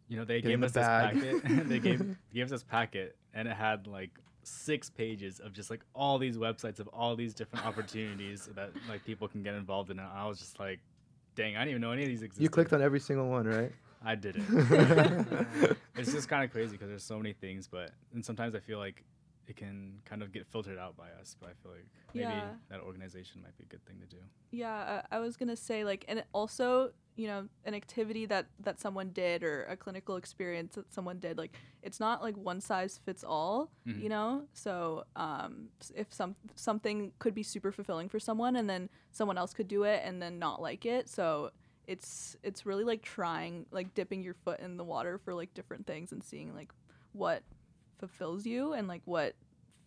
you 0.08 0.16
know 0.16 0.24
they 0.24 0.40
Get 0.40 0.48
gave 0.48 0.60
the 0.60 0.66
us 0.66 0.72
this 0.72 0.84
bag. 0.84 1.14
packet. 1.14 1.68
they 1.68 1.78
gave 1.78 2.16
gave 2.34 2.44
us 2.44 2.50
this 2.50 2.62
packet, 2.64 3.16
and 3.34 3.48
it 3.48 3.56
had 3.56 3.86
like 3.86 4.10
six 4.42 4.88
pages 4.88 5.40
of 5.40 5.52
just 5.52 5.70
like 5.70 5.80
all 5.94 6.18
these 6.18 6.36
websites 6.38 6.78
of 6.78 6.86
all 6.88 7.16
these 7.16 7.34
different 7.34 7.66
opportunities 7.66 8.48
that 8.54 8.70
like 8.88 9.04
people 9.04 9.26
can 9.26 9.42
get 9.42 9.54
involved 9.54 9.90
in. 9.90 9.98
And 9.98 10.08
I 10.08 10.26
was 10.26 10.38
just 10.38 10.60
like, 10.60 10.78
dang, 11.34 11.56
I 11.56 11.60
didn't 11.60 11.70
even 11.70 11.82
know 11.82 11.90
any 11.90 12.02
of 12.02 12.08
these 12.08 12.22
existed. 12.22 12.42
you 12.42 12.48
clicked 12.48 12.72
on 12.72 12.80
every 12.80 13.00
single 13.00 13.28
one 13.28 13.46
right 13.46 13.72
I 14.04 14.14
didn't. 14.14 14.44
it's 15.96 16.12
just 16.12 16.28
kind 16.28 16.44
of 16.44 16.52
crazy 16.52 16.72
because 16.72 16.88
there's 16.88 17.02
so 17.02 17.16
many 17.16 17.32
things, 17.32 17.66
but 17.66 17.90
and 18.14 18.24
sometimes 18.24 18.54
I 18.54 18.60
feel 18.60 18.78
like 18.78 19.02
it 19.46 19.56
can 19.56 20.00
kind 20.04 20.22
of 20.22 20.32
get 20.32 20.46
filtered 20.46 20.78
out 20.78 20.96
by 20.96 21.08
us. 21.20 21.36
But 21.40 21.50
I 21.50 21.52
feel 21.62 21.72
like 21.72 21.86
maybe 22.14 22.32
Yeah. 22.32 22.50
that 22.70 22.80
organization 22.80 23.42
might 23.42 23.56
be 23.56 23.64
a 23.64 23.66
good 23.66 23.84
thing 23.86 24.00
to 24.00 24.06
do. 24.06 24.22
Yeah, 24.50 25.02
I, 25.10 25.16
I 25.16 25.18
was 25.20 25.36
gonna 25.36 25.56
say 25.56 25.84
like, 25.84 26.04
and 26.08 26.18
it 26.18 26.26
also, 26.32 26.92
you 27.16 27.26
know, 27.28 27.48
an 27.64 27.74
activity 27.74 28.26
that 28.26 28.46
that 28.60 28.80
someone 28.80 29.10
did 29.10 29.42
or 29.42 29.64
a 29.64 29.76
clinical 29.76 30.16
experience 30.16 30.74
that 30.74 30.92
someone 30.92 31.18
did, 31.18 31.38
like, 31.38 31.56
it's 31.82 31.98
not 32.00 32.22
like 32.22 32.36
one 32.36 32.60
size 32.60 32.98
fits 33.04 33.24
all. 33.24 33.70
Mhm. 33.86 34.02
You 34.02 34.08
know, 34.08 34.42
so 34.52 35.04
um, 35.16 35.68
if 35.94 36.12
some 36.12 36.36
something 36.54 37.12
could 37.18 37.34
be 37.34 37.42
super 37.42 37.72
fulfilling 37.72 38.08
for 38.08 38.18
someone, 38.20 38.56
and 38.56 38.68
then 38.68 38.88
someone 39.12 39.38
else 39.38 39.54
could 39.54 39.68
do 39.68 39.84
it 39.84 40.02
and 40.04 40.20
then 40.20 40.38
not 40.38 40.60
like 40.60 40.84
it, 40.86 41.08
so 41.08 41.50
it's 41.86 42.36
it's 42.42 42.66
really 42.66 42.82
like 42.84 43.02
trying, 43.02 43.64
like 43.70 43.94
dipping 43.94 44.22
your 44.22 44.34
foot 44.34 44.58
in 44.60 44.76
the 44.76 44.84
water 44.84 45.18
for 45.18 45.32
like 45.34 45.54
different 45.54 45.86
things 45.86 46.10
and 46.12 46.22
seeing 46.24 46.52
like 46.54 46.72
what 47.12 47.42
fulfills 47.98 48.46
you 48.46 48.72
and 48.72 48.88
like 48.88 49.02
what 49.04 49.34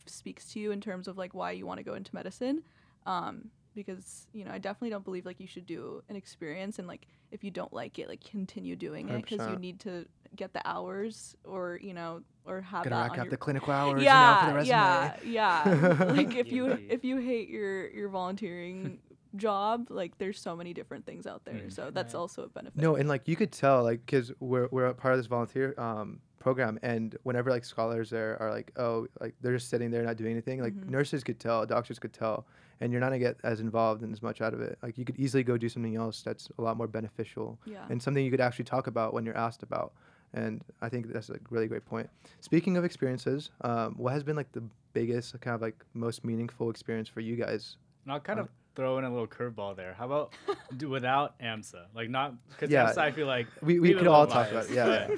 speaks 0.05 0.51
to 0.53 0.59
you 0.59 0.71
in 0.71 0.81
terms 0.81 1.07
of 1.07 1.17
like 1.17 1.33
why 1.33 1.51
you 1.51 1.65
want 1.65 1.77
to 1.77 1.83
go 1.83 1.93
into 1.93 2.13
medicine 2.15 2.63
um, 3.05 3.49
because 3.75 4.27
you 4.33 4.43
know 4.43 4.51
I 4.51 4.57
definitely 4.57 4.89
don't 4.89 5.03
believe 5.05 5.25
like 5.25 5.39
you 5.39 5.47
should 5.47 5.65
do 5.65 6.01
an 6.09 6.15
experience 6.15 6.79
and 6.79 6.87
like 6.87 7.07
if 7.31 7.43
you 7.43 7.51
don't 7.51 7.71
like 7.71 7.99
it 7.99 8.09
like 8.09 8.23
continue 8.23 8.75
doing 8.75 9.09
it 9.09 9.21
because 9.23 9.47
you 9.47 9.55
need 9.57 9.79
to 9.81 10.05
get 10.35 10.53
the 10.53 10.61
hours 10.67 11.35
or 11.43 11.79
you 11.81 11.93
know 11.93 12.21
or 12.45 12.61
have 12.61 12.83
Gotta 12.85 12.95
that 12.95 13.01
rack 13.01 13.11
on 13.11 13.19
up 13.19 13.25
your 13.25 13.31
the 13.31 13.37
clinical 13.37 13.71
hours, 13.71 14.03
yeah 14.03 14.13
you 14.13 14.19
know, 14.19 14.39
for 14.39 14.45
the 14.47 14.55
resume. 14.57 15.13
yeah 15.23 16.03
yeah 16.03 16.05
like 16.15 16.35
if 16.35 16.51
you 16.51 16.65
if 16.89 17.03
you 17.03 17.17
hate 17.17 17.49
your 17.49 17.89
your 17.91 18.09
volunteering 18.09 18.99
job 19.35 19.85
like 19.91 20.17
there's 20.17 20.39
so 20.41 20.55
many 20.55 20.73
different 20.73 21.05
things 21.05 21.27
out 21.27 21.45
there 21.45 21.53
Mm. 21.55 21.71
so 21.71 21.91
that's 21.91 22.13
Right. 22.15 22.19
also 22.19 22.43
a 22.43 22.49
benefit 22.49 22.81
No, 22.81 22.95
and 22.95 23.07
like 23.07 23.27
you 23.27 23.35
could 23.35 23.51
tell, 23.51 23.83
like, 23.83 24.03
because 24.05 24.31
we're 24.39 24.67
we're 24.71 24.87
a 24.87 24.93
part 24.95 25.13
of 25.13 25.19
this 25.19 25.27
volunteer 25.27 25.75
um, 25.77 26.19
program 26.39 26.79
and 26.81 27.17
whenever 27.23 27.49
like 27.49 27.65
scholars 27.65 28.09
there 28.09 28.41
are 28.41 28.49
like 28.51 28.71
oh 28.77 29.07
like 29.19 29.35
they're 29.41 29.53
just 29.55 29.69
sitting 29.69 29.91
there 29.91 30.03
not 30.03 30.15
doing 30.15 30.31
anything 30.31 30.61
like 30.61 30.73
Mhm. 30.73 30.89
nurses 30.89 31.23
could 31.23 31.39
tell 31.39 31.65
doctors 31.65 31.99
could 31.99 32.13
tell 32.13 32.45
and 32.81 32.91
you're 32.91 33.01
not 33.01 33.07
gonna 33.07 33.19
get 33.19 33.37
as 33.43 33.59
involved 33.59 34.01
and 34.03 34.13
as 34.13 34.21
much 34.21 34.39
out 34.41 34.53
of 34.53 34.61
it 34.61 34.77
like 34.81 34.97
you 34.97 35.05
could 35.05 35.17
easily 35.19 35.43
go 35.43 35.57
do 35.57 35.67
something 35.69 35.95
else 35.95 36.21
that's 36.21 36.49
a 36.57 36.61
lot 36.61 36.77
more 36.77 36.87
beneficial 36.87 37.59
Yeah. 37.65 37.85
and 37.89 38.01
something 38.01 38.23
you 38.23 38.31
could 38.31 38.41
actually 38.41 38.65
talk 38.65 38.87
about 38.87 39.13
when 39.13 39.25
you're 39.25 39.37
asked 39.37 39.63
about 39.63 39.93
and 40.33 40.63
i 40.81 40.87
think 40.89 41.11
that's 41.11 41.29
a 41.29 41.39
really 41.49 41.67
great 41.67 41.85
point 41.85 42.09
speaking 42.39 42.77
of 42.77 42.83
experiences 42.85 43.49
um, 43.61 43.95
what 43.95 44.13
has 44.13 44.23
been 44.23 44.35
like 44.35 44.51
the 44.53 44.63
biggest 44.93 45.39
kind 45.41 45.55
of 45.55 45.61
like 45.61 45.83
most 45.93 46.23
meaningful 46.23 46.69
experience 46.69 47.09
for 47.09 47.19
you 47.21 47.35
guys 47.35 47.77
And 48.05 48.13
I'll 48.13 48.19
kind 48.21 48.39
Um, 48.39 48.45
of 48.45 48.51
throw 48.75 48.97
in 48.97 49.03
a 49.03 49.09
little 49.09 49.27
curveball 49.27 49.75
there. 49.75 49.93
How 49.93 50.05
about 50.05 50.33
do 50.77 50.87
without 50.89 51.37
AMSA? 51.39 51.87
Like 51.93 52.09
not 52.09 52.33
because 52.49 52.69
Yeah. 52.71 52.85
AMSA, 52.89 52.97
I 52.97 53.11
feel 53.11 53.27
like 53.27 53.47
We- 53.61 53.79
we 53.79 53.89
could 53.89 53.97
little 53.97 54.13
all 54.13 54.25
talk 54.27 54.49
about 54.51 54.67
biased, 54.69 54.71
it, 54.71 54.75
yeah. 54.75 55.15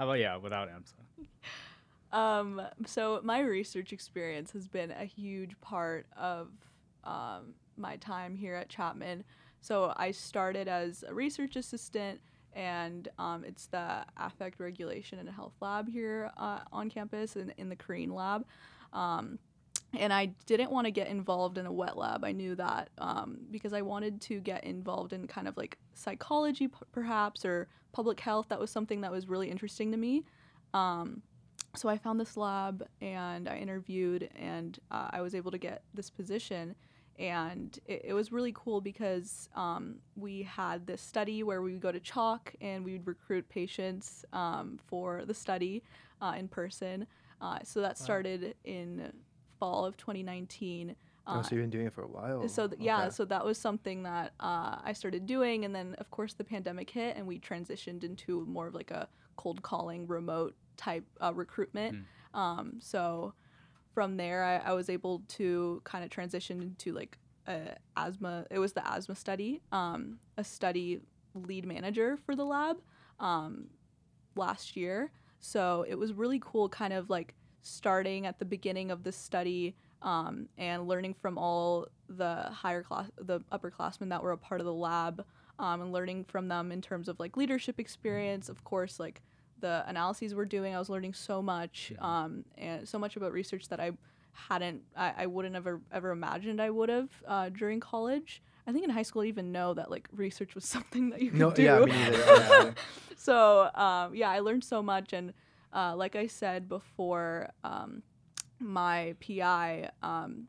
How 0.00 0.06
about 0.06 0.18
yeah, 0.18 0.36
without 0.36 0.70
AMSA? 0.70 1.26
Um, 2.10 2.62
so 2.86 3.20
my 3.22 3.40
research 3.40 3.92
experience 3.92 4.50
has 4.52 4.66
been 4.66 4.90
a 4.92 5.04
huge 5.04 5.60
part 5.60 6.06
of 6.16 6.48
um, 7.04 7.52
my 7.76 7.96
time 7.96 8.34
here 8.34 8.54
at 8.54 8.70
Chapman. 8.70 9.24
So 9.60 9.92
I 9.96 10.12
started 10.12 10.68
as 10.68 11.04
a 11.06 11.12
research 11.12 11.54
assistant, 11.56 12.18
and 12.54 13.08
um, 13.18 13.44
it's 13.44 13.66
the 13.66 14.06
affect 14.16 14.58
regulation 14.58 15.18
and 15.18 15.28
health 15.28 15.52
lab 15.60 15.86
here 15.86 16.30
uh, 16.38 16.60
on 16.72 16.88
campus 16.88 17.36
and 17.36 17.52
in 17.58 17.68
the 17.68 17.76
Crean 17.76 18.14
lab. 18.14 18.46
Um, 18.94 19.38
and 19.98 20.14
I 20.14 20.26
didn't 20.46 20.70
want 20.70 20.86
to 20.86 20.90
get 20.90 21.08
involved 21.08 21.58
in 21.58 21.66
a 21.66 21.72
wet 21.72 21.98
lab. 21.98 22.24
I 22.24 22.32
knew 22.32 22.54
that 22.54 22.88
um, 22.96 23.38
because 23.50 23.74
I 23.74 23.82
wanted 23.82 24.22
to 24.22 24.40
get 24.40 24.64
involved 24.64 25.12
in 25.12 25.26
kind 25.26 25.46
of 25.46 25.58
like 25.58 25.76
psychology, 26.00 26.68
p- 26.68 26.76
perhaps, 26.92 27.44
or 27.44 27.68
public 27.92 28.20
health. 28.20 28.46
That 28.48 28.60
was 28.60 28.70
something 28.70 29.00
that 29.02 29.10
was 29.10 29.28
really 29.28 29.50
interesting 29.50 29.90
to 29.92 29.96
me. 29.96 30.24
Um, 30.74 31.22
so 31.76 31.88
I 31.88 31.98
found 31.98 32.18
this 32.18 32.36
lab 32.36 32.84
and 33.00 33.48
I 33.48 33.58
interviewed, 33.58 34.28
and 34.34 34.78
uh, 34.90 35.08
I 35.10 35.20
was 35.20 35.34
able 35.34 35.50
to 35.50 35.58
get 35.58 35.82
this 35.94 36.10
position. 36.10 36.74
And 37.18 37.78
it, 37.86 38.06
it 38.06 38.12
was 38.14 38.32
really 38.32 38.52
cool 38.56 38.80
because 38.80 39.48
um, 39.54 39.96
we 40.16 40.42
had 40.42 40.86
this 40.86 41.02
study 41.02 41.42
where 41.42 41.60
we 41.62 41.72
would 41.72 41.82
go 41.82 41.92
to 41.92 42.00
CHOC 42.00 42.54
and 42.60 42.84
we 42.84 42.92
would 42.92 43.06
recruit 43.06 43.48
patients 43.48 44.24
um, 44.32 44.78
for 44.86 45.24
the 45.26 45.34
study 45.34 45.82
uh, 46.22 46.34
in 46.38 46.48
person. 46.48 47.06
Uh, 47.40 47.58
so 47.62 47.80
that 47.80 47.98
started 47.98 48.54
in 48.64 49.12
fall 49.58 49.84
of 49.84 49.96
2019. 49.96 50.96
Oh, 51.30 51.38
Uh, 51.38 51.42
so 51.42 51.54
you've 51.54 51.62
been 51.62 51.70
doing 51.70 51.86
it 51.86 51.92
for 51.92 52.02
a 52.02 52.08
while 52.08 52.40
so 52.48 52.66
th- 52.68 52.80
yeah, 52.80 53.08
so 53.16 53.24
that 53.24 53.44
was 53.44 53.58
something 53.58 54.02
that 54.04 54.32
uh, 54.40 54.76
I 54.82 54.92
started 54.92 55.26
doing, 55.26 55.64
and 55.64 55.74
then 55.74 55.94
of 55.98 56.10
course 56.10 56.34
the 56.34 56.44
pandemic 56.44 56.90
hit, 56.90 57.16
and 57.16 57.26
we 57.26 57.38
transitioned 57.38 58.04
into 58.04 58.44
more 58.46 58.66
of 58.68 58.74
like 58.74 58.90
a 58.90 59.08
cold 59.36 59.62
calling, 59.62 60.06
remote 60.06 60.54
type 60.76 61.04
uh, 61.20 61.32
recruitment. 61.34 61.92
Um, 62.34 62.74
so 62.80 63.34
from 63.94 64.16
there, 64.16 64.44
I, 64.44 64.70
I 64.70 64.72
was 64.72 64.88
able 64.88 65.22
to 65.38 65.80
kind 65.84 66.04
of 66.04 66.10
transition 66.10 66.62
into 66.62 66.92
like 66.92 67.18
a 67.46 67.76
asthma. 67.96 68.46
It 68.50 68.58
was 68.58 68.72
the 68.72 68.86
asthma 68.86 69.14
study, 69.14 69.62
um, 69.72 70.18
a 70.36 70.44
study 70.44 71.00
lead 71.34 71.64
manager 71.66 72.16
for 72.24 72.34
the 72.36 72.44
lab 72.44 72.76
um, 73.18 73.66
last 74.36 74.76
year. 74.76 75.10
So 75.40 75.84
it 75.88 75.96
was 75.96 76.12
really 76.12 76.40
cool, 76.40 76.68
kind 76.68 76.92
of 76.92 77.08
like 77.10 77.34
starting 77.62 78.26
at 78.26 78.38
the 78.38 78.44
beginning 78.44 78.90
of 78.90 79.02
the 79.02 79.12
study 79.12 79.74
um, 80.02 80.48
and 80.58 80.88
learning 80.88 81.14
from 81.14 81.38
all 81.38 81.86
the 82.08 82.42
higher 82.50 82.82
class, 82.82 83.10
the 83.18 83.40
upperclassmen 83.52 84.08
that 84.10 84.22
were 84.22 84.32
a 84.32 84.38
part 84.38 84.60
of 84.60 84.64
the 84.66 84.72
lab, 84.72 85.24
um, 85.58 85.82
and 85.82 85.92
learning 85.92 86.24
from 86.24 86.48
them 86.48 86.72
in 86.72 86.80
terms 86.80 87.08
of 87.08 87.18
like 87.20 87.36
leadership 87.36 87.78
experience. 87.78 88.48
Of 88.48 88.64
course, 88.64 88.98
like 88.98 89.22
the 89.60 89.84
analyses 89.86 90.34
we're 90.34 90.46
doing, 90.46 90.74
I 90.74 90.78
was 90.78 90.88
learning 90.88 91.14
so 91.14 91.42
much, 91.42 91.92
um, 91.98 92.44
and 92.56 92.88
so 92.88 92.98
much 92.98 93.16
about 93.16 93.32
research 93.32 93.68
that 93.68 93.80
I 93.80 93.92
hadn't, 94.32 94.82
I, 94.96 95.12
I 95.18 95.26
wouldn't 95.26 95.54
ever 95.56 95.80
ever 95.92 96.10
imagined 96.10 96.60
I 96.62 96.70
would 96.70 96.88
have 96.88 97.10
uh, 97.26 97.48
during 97.50 97.80
college. 97.80 98.42
I 98.66 98.72
think 98.72 98.84
in 98.84 98.90
high 98.90 99.02
school, 99.02 99.22
I 99.22 99.26
even 99.26 99.52
know 99.52 99.74
that 99.74 99.90
like 99.90 100.08
research 100.12 100.54
was 100.54 100.64
something 100.76 101.10
that 101.10 101.20
you 101.20 101.30
could 101.30 101.40
no 101.40 101.50
do. 101.50 101.62
yeah 101.62 101.78
me 101.80 101.86
neither 101.86 102.24
honestly. 102.24 102.72
so 103.16 103.70
um, 103.74 104.14
yeah, 104.14 104.30
I 104.30 104.40
learned 104.40 104.64
so 104.64 104.82
much, 104.82 105.12
and 105.12 105.32
uh, 105.74 105.94
like 105.94 106.16
I 106.16 106.26
said 106.26 106.68
before, 106.68 107.50
um, 107.64 108.02
my 108.60 109.14
PI, 109.26 109.90
um, 110.02 110.48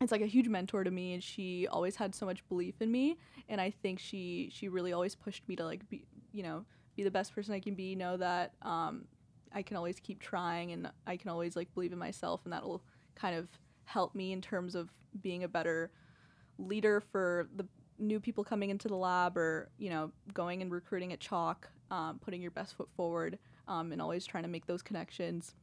it's 0.00 0.12
like 0.12 0.20
a 0.20 0.26
huge 0.26 0.48
mentor 0.48 0.84
to 0.84 0.90
me, 0.90 1.14
and 1.14 1.22
she 1.22 1.66
always 1.66 1.96
had 1.96 2.14
so 2.14 2.24
much 2.24 2.46
belief 2.48 2.80
in 2.80 2.90
me, 2.90 3.18
and 3.48 3.60
I 3.60 3.70
think 3.70 3.98
she 3.98 4.48
she 4.52 4.68
really 4.68 4.92
always 4.92 5.14
pushed 5.14 5.48
me 5.48 5.56
to 5.56 5.64
like 5.64 5.88
be 5.88 6.04
you 6.32 6.42
know 6.42 6.64
be 6.96 7.02
the 7.02 7.10
best 7.10 7.34
person 7.34 7.54
I 7.54 7.60
can 7.60 7.74
be, 7.74 7.94
know 7.94 8.16
that 8.16 8.52
um, 8.62 9.04
I 9.52 9.62
can 9.62 9.76
always 9.76 9.98
keep 10.00 10.20
trying, 10.20 10.72
and 10.72 10.90
I 11.06 11.16
can 11.16 11.30
always 11.30 11.56
like 11.56 11.72
believe 11.74 11.92
in 11.92 11.98
myself, 11.98 12.42
and 12.44 12.52
that'll 12.52 12.82
kind 13.14 13.36
of 13.36 13.48
help 13.84 14.14
me 14.14 14.32
in 14.32 14.40
terms 14.40 14.74
of 14.74 14.90
being 15.22 15.44
a 15.44 15.48
better 15.48 15.90
leader 16.58 17.00
for 17.00 17.48
the 17.56 17.66
new 17.98 18.20
people 18.20 18.44
coming 18.44 18.70
into 18.70 18.86
the 18.86 18.94
lab 18.94 19.36
or 19.36 19.70
you 19.78 19.90
know 19.90 20.12
going 20.32 20.62
and 20.62 20.70
recruiting 20.70 21.12
at 21.12 21.18
CHOC 21.18 21.68
um, 21.90 22.18
putting 22.18 22.42
your 22.42 22.50
best 22.50 22.76
foot 22.76 22.88
forward 22.96 23.38
um, 23.66 23.92
and 23.92 24.00
always 24.00 24.26
trying 24.26 24.44
to 24.44 24.48
make 24.48 24.66
those 24.66 24.82
connections. 24.82 25.54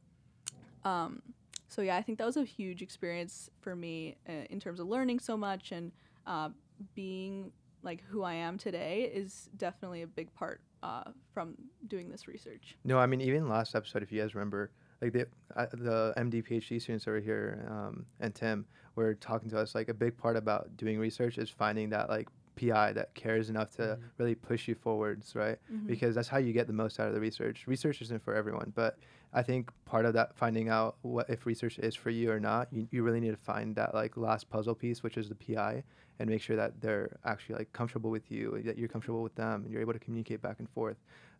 Um, 0.84 1.22
so 1.68 1.82
yeah 1.82 1.96
i 1.96 2.02
think 2.02 2.18
that 2.18 2.26
was 2.26 2.36
a 2.36 2.44
huge 2.44 2.82
experience 2.82 3.50
for 3.60 3.74
me 3.76 4.16
uh, 4.28 4.32
in 4.50 4.60
terms 4.60 4.80
of 4.80 4.86
learning 4.86 5.18
so 5.18 5.36
much 5.36 5.72
and 5.72 5.92
uh, 6.26 6.48
being 6.94 7.50
like 7.82 8.02
who 8.08 8.22
i 8.22 8.34
am 8.34 8.58
today 8.58 9.10
is 9.12 9.48
definitely 9.56 10.02
a 10.02 10.06
big 10.06 10.32
part 10.34 10.60
uh, 10.82 11.10
from 11.32 11.54
doing 11.88 12.08
this 12.10 12.28
research 12.28 12.76
No, 12.84 12.98
I 12.98 13.06
mean 13.06 13.20
even 13.20 13.48
last 13.48 13.74
episode, 13.74 14.02
if 14.02 14.12
you 14.12 14.20
guys 14.20 14.34
remember, 14.34 14.70
like 15.02 15.12
the 15.12 15.26
uh, 15.56 15.66
the 15.72 16.14
MD 16.16 16.46
PhD 16.46 16.80
students 16.80 17.08
over 17.08 17.18
here 17.20 17.66
um, 17.68 18.06
and 18.20 18.34
Tim 18.34 18.66
were 18.94 19.14
talking 19.14 19.50
to 19.50 19.58
us. 19.58 19.74
Like 19.74 19.88
a 19.88 19.94
big 19.94 20.16
part 20.16 20.36
about 20.36 20.76
doing 20.76 20.98
research 20.98 21.38
is 21.38 21.50
finding 21.50 21.90
that 21.90 22.08
like 22.08 22.28
PI 22.56 22.92
that 22.94 23.14
cares 23.14 23.50
enough 23.50 23.70
to 23.76 23.98
really 24.18 24.34
push 24.34 24.66
you 24.66 24.74
forwards, 24.74 25.34
right? 25.36 25.58
Mhm. 25.72 25.86
Because 25.86 26.14
that's 26.14 26.28
how 26.28 26.38
you 26.38 26.52
get 26.52 26.66
the 26.66 26.72
most 26.72 26.98
out 26.98 27.08
of 27.08 27.14
the 27.14 27.20
research. 27.20 27.66
Research 27.66 28.02
isn't 28.02 28.22
for 28.22 28.34
everyone, 28.34 28.72
but 28.74 28.98
I 29.32 29.42
think 29.42 29.70
part 29.84 30.06
of 30.06 30.14
that 30.14 30.34
finding 30.36 30.68
out 30.68 30.96
what 31.02 31.28
if 31.28 31.46
research 31.46 31.78
is 31.78 31.94
for 31.94 32.10
you 32.10 32.30
or 32.30 32.40
not, 32.40 32.72
you, 32.72 32.88
you 32.90 33.02
really 33.02 33.20
need 33.20 33.32
to 33.32 33.36
find 33.36 33.76
that 33.76 33.94
like 33.94 34.16
last 34.16 34.48
puzzle 34.48 34.74
piece, 34.74 35.02
which 35.02 35.16
is 35.18 35.28
the 35.28 35.34
PI, 35.34 35.84
and 36.18 36.30
make 36.30 36.40
sure 36.40 36.56
that 36.56 36.80
they're 36.80 37.16
actually 37.24 37.56
like 37.56 37.72
comfortable 37.72 38.10
with 38.10 38.30
you, 38.30 38.62
that 38.64 38.78
you're 38.78 38.88
comfortable 38.88 39.22
with 39.22 39.34
them, 39.34 39.62
and 39.64 39.70
you're 39.72 39.82
able 39.82 39.92
to 39.92 39.98
communicate 39.98 40.40
back 40.40 40.58
and 40.58 40.68
forth, 40.70 40.96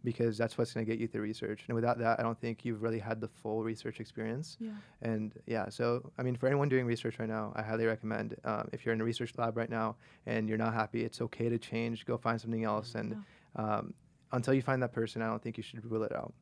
because 0.07 0.39
that's 0.39 0.57
what's 0.57 0.73
going 0.73 0.87
to 0.87 0.91
get 0.91 1.01
you 1.01 1.09
through 1.09 1.23
research. 1.23 1.65
And 1.67 1.75
without 1.75 1.99
that, 1.99 2.21
I 2.21 2.23
don't 2.23 2.41
think 2.41 2.65
you've 2.65 2.81
really 2.81 3.01
had 3.01 3.21
the 3.21 3.27
full 3.27 3.65
research 3.65 3.99
experience. 3.99 4.57
yeah 4.61 4.71
And 5.03 5.35
yeah, 5.47 5.69
so 5.69 6.13
I 6.17 6.23
mean, 6.23 6.37
for 6.37 6.47
anyone 6.47 6.69
doing 6.69 6.87
research 6.87 7.19
right 7.19 7.29
now, 7.29 7.53
I 7.57 7.63
highly 7.63 7.87
recommend 7.87 8.37
um, 8.45 8.69
if 8.73 8.87
you're 8.87 8.95
in 8.95 9.01
a 9.01 9.05
research 9.05 9.33
lab 9.37 9.57
right 9.57 9.69
now 9.69 9.97
and 10.25 10.49
you're 10.49 10.59
not 10.59 10.75
happy, 10.75 11.05
it's 11.05 11.21
okay 11.23 11.49
to 11.49 11.59
change. 11.59 12.07
Go 12.07 12.17
find 12.17 12.41
something 12.41 12.63
else, 12.63 12.95
and 12.95 13.17
um, 13.57 13.95
until 14.31 14.55
you 14.55 14.63
find 14.63 14.81
that 14.81 14.93
person, 14.93 15.23
I 15.23 15.27
don't 15.27 15.43
think 15.43 15.57
you 15.57 15.65
should 15.65 15.85
rule 15.91 16.05
it 16.05 16.15
out. 16.15 16.33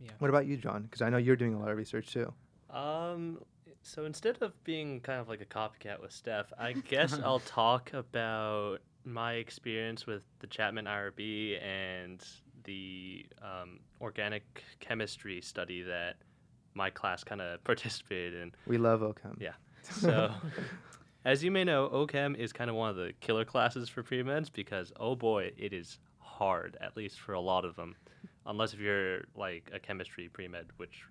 Yeah. 0.00 0.10
What 0.18 0.28
about 0.28 0.46
you, 0.46 0.56
Jon? 0.56 0.82
Because 0.82 1.00
I 1.00 1.08
know 1.08 1.18
you're 1.18 1.36
doing 1.36 1.54
a 1.54 1.60
lot 1.60 1.70
of 1.70 1.78
research 1.78 2.12
too. 2.12 2.34
Um, 2.70 3.38
so 3.82 4.04
instead 4.04 4.42
of 4.42 4.52
being 4.64 5.00
kind 5.00 5.20
of 5.20 5.28
like 5.28 5.40
a 5.40 5.44
copycat 5.44 6.02
with 6.02 6.10
Steph, 6.10 6.52
I 6.58 6.72
guess 6.72 7.12
I'll 7.24 7.38
talk 7.38 7.92
about 7.92 8.80
my 9.04 9.34
experience 9.34 10.06
with 10.06 10.24
the 10.40 10.48
Chapman 10.48 10.86
IRB 10.86 11.62
and 11.62 12.20
the 12.66 13.26
um, 13.42 13.80
organic 14.00 14.64
chemistry 14.80 15.40
study 15.40 15.82
that 15.82 16.16
my 16.74 16.90
class 16.90 17.24
kind 17.24 17.40
of 17.40 17.62
participated 17.64 18.34
in. 18.34 18.52
We 18.66 18.78
love 18.78 19.00
OChem. 19.00 19.40
Yeah. 19.40 19.52
So, 19.82 20.30
as 21.24 21.42
you 21.42 21.50
may 21.50 21.64
know, 21.64 21.88
OChem 21.88 22.36
is 22.36 22.52
kind 22.52 22.68
of 22.68 22.76
one 22.76 22.90
of 22.90 22.96
the 22.96 23.12
killer 23.20 23.44
classes 23.44 23.88
for 23.88 24.02
pre-meds 24.02 24.52
because, 24.52 24.92
oh 25.00 25.14
boy, 25.14 25.52
it 25.56 25.72
is 25.72 25.98
hard, 26.18 26.76
at 26.80 26.96
least 26.96 27.20
for 27.20 27.32
a 27.32 27.40
lot 27.40 27.64
of 27.64 27.76
them. 27.76 27.96
Unless 28.44 28.74
if 28.74 28.80
you're 28.80 29.22
like 29.34 29.70
a 29.72 29.78
chemistry 29.78 30.28
pre-med, 30.28 30.66
which 30.76 31.02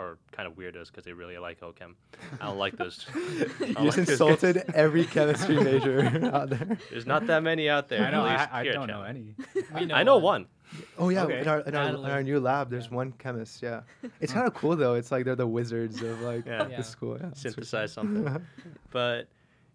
are 0.00 0.18
kind 0.32 0.46
of 0.48 0.54
weirdos 0.54 0.86
because 0.88 1.04
they 1.04 1.12
really 1.12 1.36
like 1.38 1.60
OChem. 1.60 1.94
I 2.40 2.46
don't 2.46 2.58
like 2.58 2.76
those. 2.76 3.06
I 3.14 3.18
you 3.18 3.44
don't 3.44 3.58
just 3.58 3.68
like 3.68 3.76
those 3.76 3.96
guys. 3.96 4.08
insulted 4.10 4.64
every 4.74 5.04
chemistry 5.04 5.56
major 5.62 6.30
out 6.34 6.50
there. 6.50 6.78
There's 6.90 7.06
not 7.06 7.26
that 7.26 7.42
many 7.42 7.68
out 7.68 7.88
there. 7.88 8.04
I 8.06 8.10
know. 8.10 8.22
I, 8.24 8.48
I 8.60 8.64
don't 8.64 8.86
know 8.88 9.02
any. 9.02 9.34
We 9.74 9.92
I 9.92 10.02
know 10.02 10.18
one. 10.18 10.46
Oh 10.98 11.08
yeah, 11.08 11.24
Okay. 11.24 11.40
in, 11.40 11.48
our, 11.48 11.60
in, 11.60 11.74
our, 11.74 11.88
in 11.88 12.04
our 12.04 12.22
new 12.22 12.38
lab, 12.38 12.70
there's 12.70 12.86
Yeah. 12.86 12.94
one 12.94 13.12
chemist. 13.12 13.60
Yeah, 13.60 13.80
it's 14.20 14.32
kind 14.32 14.46
of 14.46 14.54
cool 14.54 14.76
though. 14.76 14.94
It's 14.94 15.10
like 15.10 15.24
they're 15.24 15.34
the 15.36 15.46
wizards 15.46 16.00
of 16.02 16.20
like 16.20 16.46
Yeah. 16.46 16.64
the 16.64 16.70
Yeah. 16.70 16.82
school. 16.82 17.18
Yeah, 17.20 17.30
Synthesize 17.34 17.92
something. 17.92 18.46
But 18.90 19.28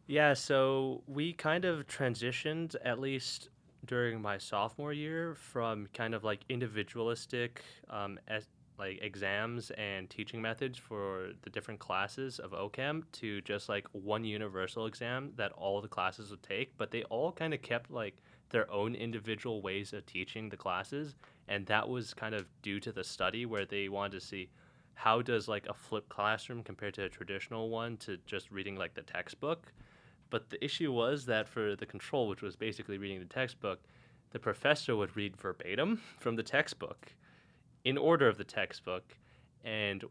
yeah, 0.07 0.33
so 0.33 1.01
we 1.07 1.33
kind 1.33 1.65
of 1.65 1.85
transitioned 1.88 2.75
at 2.83 2.99
least 2.99 3.49
during 3.85 4.21
my 4.21 4.38
sophomore 4.38 4.93
year 4.93 5.35
from 5.35 5.88
kind 5.93 6.15
of 6.15 6.23
like 6.23 6.39
individualistic 6.49 7.61
um, 7.89 8.17
es- 8.27 8.47
like 8.77 8.99
exams 9.01 9.71
and 9.71 10.09
teaching 10.09 10.41
methods 10.41 10.77
for 10.77 11.29
the 11.43 11.49
different 11.49 11.79
classes 11.79 12.39
of 12.39 12.51
OChem 12.51 13.03
to 13.13 13.41
just 13.41 13.69
like 13.69 13.88
one 13.93 14.23
universal 14.23 14.85
exam 14.85 15.31
that 15.38 15.51
all 15.53 15.81
the 15.81 15.88
classes 15.88 16.31
would 16.31 16.43
take, 16.43 16.77
but 16.77 16.91
they 16.91 17.03
all 17.03 17.31
kind 17.31 17.53
of 17.53 17.61
kept 17.61 17.89
like 17.89 18.17
their 18.49 18.69
own 18.71 18.95
individual 18.95 19.61
ways 19.61 19.93
of 19.93 20.05
teaching 20.05 20.49
the 20.49 20.57
classes, 20.57 21.15
and 21.47 21.65
that 21.65 21.88
was 21.88 22.13
kind 22.13 22.35
of 22.35 22.45
due 22.61 22.79
to 22.79 22.91
the 22.91 23.03
study 23.03 23.45
where 23.45 23.65
they 23.65 23.89
wanted 23.89 24.19
to 24.19 24.25
see 24.25 24.49
how 24.93 25.21
does 25.21 25.47
like 25.47 25.65
a 25.67 25.73
flipped 25.73 26.09
classroom 26.09 26.63
compare 26.63 26.91
to 26.91 27.03
a 27.03 27.09
traditional 27.09 27.69
one 27.69 27.97
to 27.97 28.17
just 28.25 28.51
reading 28.51 28.75
like 28.75 28.93
the 28.93 29.01
textbook. 29.01 29.73
But 30.29 30.49
the 30.49 30.63
issue 30.63 30.91
was 30.91 31.25
that 31.25 31.47
for 31.47 31.75
the 31.75 31.85
control, 31.85 32.27
which 32.27 32.41
was 32.41 32.55
basically 32.55 32.97
reading 32.97 33.19
the 33.19 33.25
textbook, 33.25 33.79
the 34.31 34.39
professor 34.39 34.95
would 34.95 35.15
read 35.15 35.38
verbatim 35.38 36.01
from 36.19 36.35
the 36.35 36.43
textbook 36.43 37.13
in 37.86 37.98
order 37.98 38.28
of 38.28 38.38
the 38.38 38.43
textbook. 38.43 39.15
And 39.63 40.04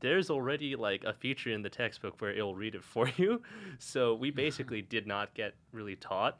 there's 0.00 0.30
already 0.30 0.74
like 0.74 1.04
a 1.04 1.12
feature 1.12 1.50
in 1.50 1.62
the 1.62 1.70
textbook 1.70 2.20
where 2.20 2.32
it'll 2.32 2.56
read 2.56 2.74
it 2.74 2.82
for 2.94 3.08
you. 3.16 3.42
So 3.78 4.14
we 4.14 4.30
basically 4.44 4.82
did 4.82 5.06
not 5.06 5.34
get 5.34 5.54
really 5.70 5.96
taught. 5.96 6.38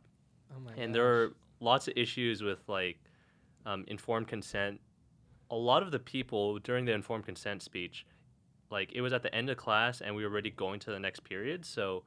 Oh 0.55 0.61
my 0.61 0.73
and 0.83 0.95
there 0.95 1.07
are 1.07 1.35
lots 1.61 1.89
of 1.89 1.95
issues 1.97 2.43
with 2.43 2.59
like 2.69 2.99
um, 3.65 3.85
informed 3.87 4.29
consent. 4.29 4.81
A 5.51 5.57
lot 5.57 5.83
of 5.83 5.91
the 5.91 5.99
people 5.99 6.59
during 6.59 6.85
the 6.85 6.93
informed 6.93 7.25
consent 7.25 7.63
speech, 7.63 8.07
like 8.71 8.93
it 8.95 9.03
was 9.03 9.13
at 9.13 9.23
the 9.23 9.35
end 9.35 9.51
of 9.51 9.59
class 9.59 10.01
and 10.01 10.17
we 10.17 10.25
were 10.25 10.31
already 10.31 10.51
going 10.51 10.81
to 10.81 10.91
the 10.91 10.99
next 10.99 11.21
period. 11.25 11.65
So 11.65 12.05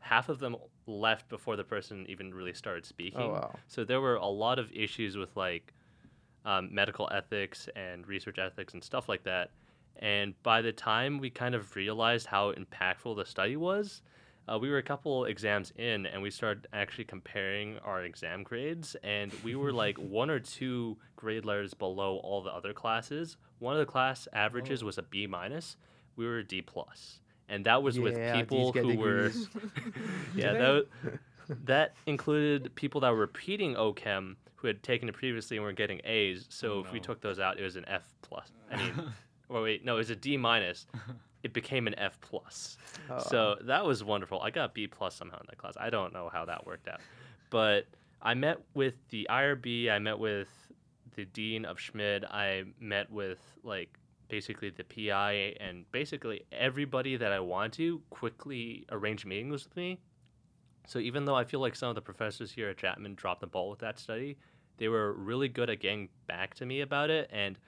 half 0.00 0.28
of 0.28 0.38
them 0.38 0.56
left 0.86 1.28
before 1.28 1.56
the 1.56 1.64
person 1.64 2.06
even 2.08 2.34
really 2.34 2.52
started 2.52 2.84
speaking. 2.84 3.20
Oh 3.20 3.30
wow. 3.30 3.54
So 3.68 3.84
there 3.84 4.00
were 4.00 4.16
a 4.16 4.26
lot 4.26 4.58
of 4.58 4.70
issues 4.72 5.16
with 5.16 5.36
like 5.36 5.72
um, 6.44 6.68
medical 6.74 7.08
ethics 7.12 7.68
and 7.76 8.06
research 8.06 8.38
ethics 8.38 8.74
and 8.74 8.82
stuff 8.82 9.08
like 9.08 9.24
that. 9.24 9.50
And 10.00 10.40
by 10.42 10.62
the 10.62 10.72
time 10.72 11.18
we 11.18 11.30
kind 11.30 11.54
of 11.54 11.74
realized 11.74 12.26
how 12.26 12.52
impactful 12.52 13.16
the 13.16 13.24
study 13.26 13.56
was, 13.56 14.02
uh, 14.48 14.58
we 14.58 14.70
were 14.70 14.78
a 14.78 14.82
couple 14.82 15.24
exams 15.26 15.72
in 15.76 16.06
and 16.06 16.22
we 16.22 16.30
started 16.30 16.66
actually 16.72 17.04
comparing 17.04 17.78
our 17.84 18.02
exam 18.04 18.42
grades. 18.44 18.96
And 19.02 19.32
we 19.42 19.56
were 19.56 19.72
like 19.84 19.98
one 19.98 20.30
or 20.30 20.38
two 20.40 20.96
grade 21.16 21.44
letters 21.44 21.74
below 21.74 22.18
all 22.18 22.42
the 22.42 22.50
other 22.50 22.72
classes. 22.72 23.36
One 23.58 23.74
of 23.74 23.80
the 23.80 23.86
class 23.90 24.26
averages 24.32 24.82
Oh. 24.82 24.86
was 24.86 24.98
a 24.98 25.02
B 25.02 25.26
minus. 25.26 25.76
We 26.16 26.26
were 26.26 26.38
a 26.38 26.44
D 26.44 26.62
plus, 26.62 27.20
and 27.48 27.64
that 27.66 27.82
was 27.82 27.98
with 28.00 28.16
Yeah, 28.16 28.32
D's 28.32 28.40
people 28.42 28.72
who 28.72 28.96
were 28.96 29.30
yeah, 30.36 30.52
that, 30.54 30.84
wa- 31.04 31.10
that 31.64 31.94
included 32.06 32.74
people 32.74 33.00
that 33.02 33.10
were 33.10 33.16
repeating 33.16 33.74
OChem 33.74 34.36
who 34.56 34.66
had 34.66 34.82
taken 34.82 35.08
it 35.08 35.14
previously 35.14 35.56
and 35.56 35.64
were 35.64 35.72
getting 35.72 36.00
A's. 36.04 36.46
So 36.50 36.74
Oh, 36.74 36.80
if 36.80 36.92
we 36.92 37.00
took 37.00 37.20
those 37.20 37.38
out, 37.38 37.58
it 37.58 37.62
was 37.62 37.76
an 37.76 37.84
F 37.88 38.02
plus. 38.22 38.50
I 38.70 38.76
mean, 38.76 38.92
or 39.48 39.62
wait, 39.62 39.84
no, 39.84 39.94
it 39.94 39.98
was 39.98 40.10
a 40.10 40.16
D 40.16 40.36
minus. 40.36 40.86
It 41.44 41.52
became 41.52 41.86
an 41.86 41.94
F 41.96 42.20
plus. 42.20 42.76
Oh, 43.08 43.20
So 43.20 43.56
that 43.62 43.84
was 43.84 44.02
wonderful. 44.02 44.42
I 44.42 44.50
got 44.50 44.74
B 44.74 44.88
plus 44.88 45.14
somehow 45.14 45.36
in 45.38 45.46
that 45.48 45.56
class. 45.56 45.74
I 45.78 45.88
don't 45.88 46.12
know 46.12 46.28
how 46.32 46.44
that 46.46 46.66
worked 46.66 46.88
out, 46.88 46.98
but 47.48 47.86
I 48.20 48.34
met 48.34 48.58
with 48.74 48.94
the 49.10 49.24
IRB. 49.30 49.88
I 49.88 50.00
met 50.00 50.18
with 50.18 50.48
the 51.14 51.26
dean 51.26 51.64
of 51.64 51.78
Schmid. 51.78 52.24
I 52.24 52.64
met 52.80 53.08
with 53.12 53.38
like 53.62 53.96
basically 54.28 54.70
the 54.70 54.82
PI 54.82 55.54
and 55.60 55.84
basically 55.92 56.42
everybody 56.50 57.16
that 57.16 57.30
I 57.30 57.38
want 57.38 57.72
to 57.74 58.02
quickly 58.10 58.84
arrange 58.90 59.24
meetings 59.24 59.64
with 59.64 59.76
me. 59.76 60.00
So 60.88 60.98
even 60.98 61.26
though 61.26 61.36
I 61.36 61.44
feel 61.44 61.60
like 61.60 61.76
some 61.76 61.90
of 61.90 61.94
the 61.94 62.00
professors 62.00 62.50
here 62.50 62.70
at 62.70 62.78
Chapman 62.78 63.14
dropped 63.14 63.42
the 63.42 63.46
ball 63.46 63.68
with 63.68 63.78
that 63.80 63.98
study, 63.98 64.38
they 64.78 64.88
were 64.88 65.12
really 65.12 65.48
good 65.48 65.68
at 65.68 65.80
getting 65.80 66.08
back 66.26 66.54
to 66.54 66.66
me 66.66 66.80
about 66.80 67.10
it, 67.10 67.28
and 67.30 67.58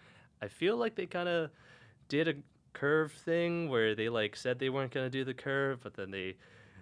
I 0.40 0.48
feel 0.48 0.76
like 0.78 0.94
they 0.94 1.04
kind 1.04 1.28
of 1.28 1.50
did 2.08 2.28
a 2.28 2.34
curve 2.72 3.12
thing 3.12 3.68
where 3.68 3.94
they 3.94 4.08
like 4.08 4.36
said 4.36 4.58
they 4.58 4.70
weren't 4.70 4.92
going 4.92 5.04
to 5.04 5.10
do 5.10 5.22
the 5.22 5.34
curve, 5.34 5.80
but 5.82 5.94
then 5.94 6.10
they 6.10 6.36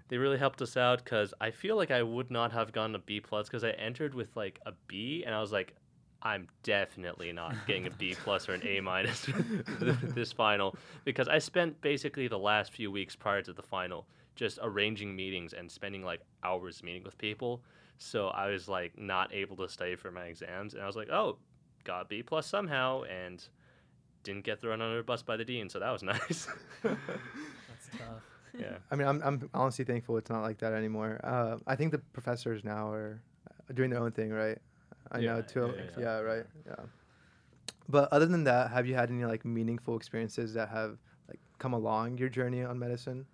they 0.09 0.17
really 0.17 0.39
helped 0.39 0.63
us 0.63 0.77
out 0.77 1.05
because 1.05 1.35
I 1.41 1.51
feel 1.51 1.77
like 1.77 1.91
I 1.91 2.05
would 2.05 2.31
not 2.31 2.53
have 2.53 2.73
gotten 2.73 2.95
a 2.95 3.01
B 3.01 3.21
plus 3.21 3.49
because 3.49 3.65
I 3.65 3.71
entered 3.71 4.15
with 4.15 4.37
like 4.37 4.61
a 4.65 4.73
B 4.87 5.25
and 5.27 5.35
I 5.35 5.41
was 5.41 5.51
like, 5.51 5.75
I'm 6.23 6.47
definitely 6.63 7.33
not 7.33 7.55
getting 7.67 7.89
a 7.89 7.91
B 7.91 8.15
plus 8.25 8.49
or 8.49 8.55
an 8.55 8.65
A 8.65 8.81
minus 8.81 9.27
this 9.81 10.33
final 10.33 10.77
because 11.05 11.27
I 11.27 11.39
spent 11.39 11.81
basically 11.81 12.29
the 12.29 12.39
last 12.39 12.73
few 12.73 12.93
weeks 12.93 13.17
prior 13.17 13.43
to 13.43 13.53
the 13.53 13.63
final 13.63 14.07
just 14.39 14.61
arranging 14.63 15.17
meetings 15.17 15.53
and 15.53 15.69
spending 15.71 16.03
like 16.05 16.21
hours 16.45 16.81
meeting 16.83 17.03
with 17.03 17.19
people. 17.19 17.61
So 17.99 18.29
I 18.29 18.47
was 18.51 18.69
like 18.69 18.97
not 18.97 19.35
able 19.35 19.57
to 19.57 19.69
study 19.69 19.97
for 19.97 20.13
my 20.13 20.27
exams 20.27 20.75
and 20.75 20.83
I 20.83 20.87
was 20.87 20.95
like, 20.95 21.11
oh, 21.11 21.39
got 21.83 22.09
B 22.09 22.23
plus 22.23 22.47
somehow 22.47 23.03
and 23.03 23.43
didn't 24.23 24.45
get 24.45 24.61
thrown 24.61 24.81
under 24.81 25.01
a 25.01 25.03
bus 25.03 25.23
by 25.23 25.37
the 25.37 25.45
dean, 25.45 25.69
so 25.69 25.81
that 25.81 25.91
was 25.91 26.03
nice. 26.15 26.47
That's 26.83 27.89
tough. 27.99 28.23
yeah. 28.59 28.77
I 28.93 28.97
mean, 28.97 29.09
I'm 29.09 29.21
I'm 29.25 29.51
honestly 29.55 29.85
thankful 29.85 30.17
it's 30.19 30.31
not 30.31 30.43
like 30.43 30.59
that 30.59 30.73
anymore. 30.73 31.21
Uh, 31.25 31.57
I 31.67 31.75
think 31.75 31.91
the 31.91 31.99
professors 31.99 32.63
now 32.63 32.91
are 32.93 33.21
uh, 33.51 33.73
doing 33.75 33.91
their 33.91 34.01
own 34.01 34.13
thing, 34.13 34.31
right? 34.31 34.59
I 35.11 35.21
know 35.21 35.37
Yeah, 35.37 35.43
too. 35.43 35.75
yeah, 35.77 35.83
Yeah, 35.97 36.01
yeah. 36.03 36.19
right. 36.21 36.45
Yeah. 36.67 36.85
But 37.89 38.13
other 38.13 38.27
than 38.27 38.45
that, 38.45 38.71
have 38.71 38.87
you 38.87 38.95
had 38.95 39.11
any 39.11 39.25
like 39.25 39.45
meaningful 39.45 39.97
experiences 39.97 40.55
that 40.55 40.69
have 40.69 40.99
like 41.29 41.41
come 41.59 41.73
along 41.73 42.19
your 42.19 42.29
journey 42.29 42.63
on 42.63 42.79
medicine? 42.79 43.27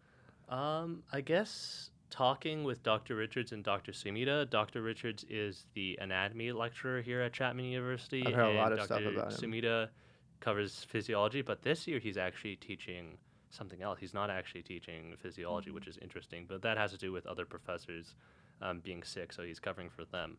Um, 0.49 1.03
I 1.13 1.21
guess 1.21 1.91
talking 2.11 2.63
with 2.63 2.83
Dr. 2.83 3.17
Richards 3.17 3.53
and 3.53 3.65
Dr. 3.65 3.93
Sumida. 3.93 4.49
Dr. 4.49 4.83
Richards 4.83 5.25
is 5.29 5.67
the 5.75 5.99
anatomy 6.01 6.53
lecturer 6.53 7.03
here 7.03 7.21
at 7.21 7.33
Chapman 7.33 7.65
University. 7.65 8.25
I've 8.25 8.35
heard 8.35 8.55
a 8.55 8.59
lot 8.59 8.73
of 8.73 8.79
Dr. 8.79 8.87
stuff 8.87 9.13
about 9.13 9.33
him. 9.33 9.51
Sumida 9.51 9.89
covers 10.41 10.85
physiology, 10.89 11.43
but 11.43 11.63
this 11.63 11.89
year 11.89 11.99
he's 11.99 12.17
actually 12.17 12.57
teaching 12.57 13.19
something 13.51 13.83
else. 13.83 13.99
He's 13.99 14.15
not 14.15 14.31
actually 14.31 14.63
teaching 14.63 15.15
physiology, 15.19 15.71
which 15.71 15.89
is 15.89 15.99
interesting, 16.03 16.47
but 16.49 16.63
that 16.63 16.77
has 16.77 16.93
to 16.93 16.99
do 16.99 17.11
with 17.11 17.27
other 17.27 17.45
professors 17.45 18.15
um, 18.63 18.81
being 18.81 19.03
sick, 19.03 19.33
so 19.33 19.43
he's 19.43 19.59
covering 19.59 19.89
for 19.89 20.05
them. 20.05 20.37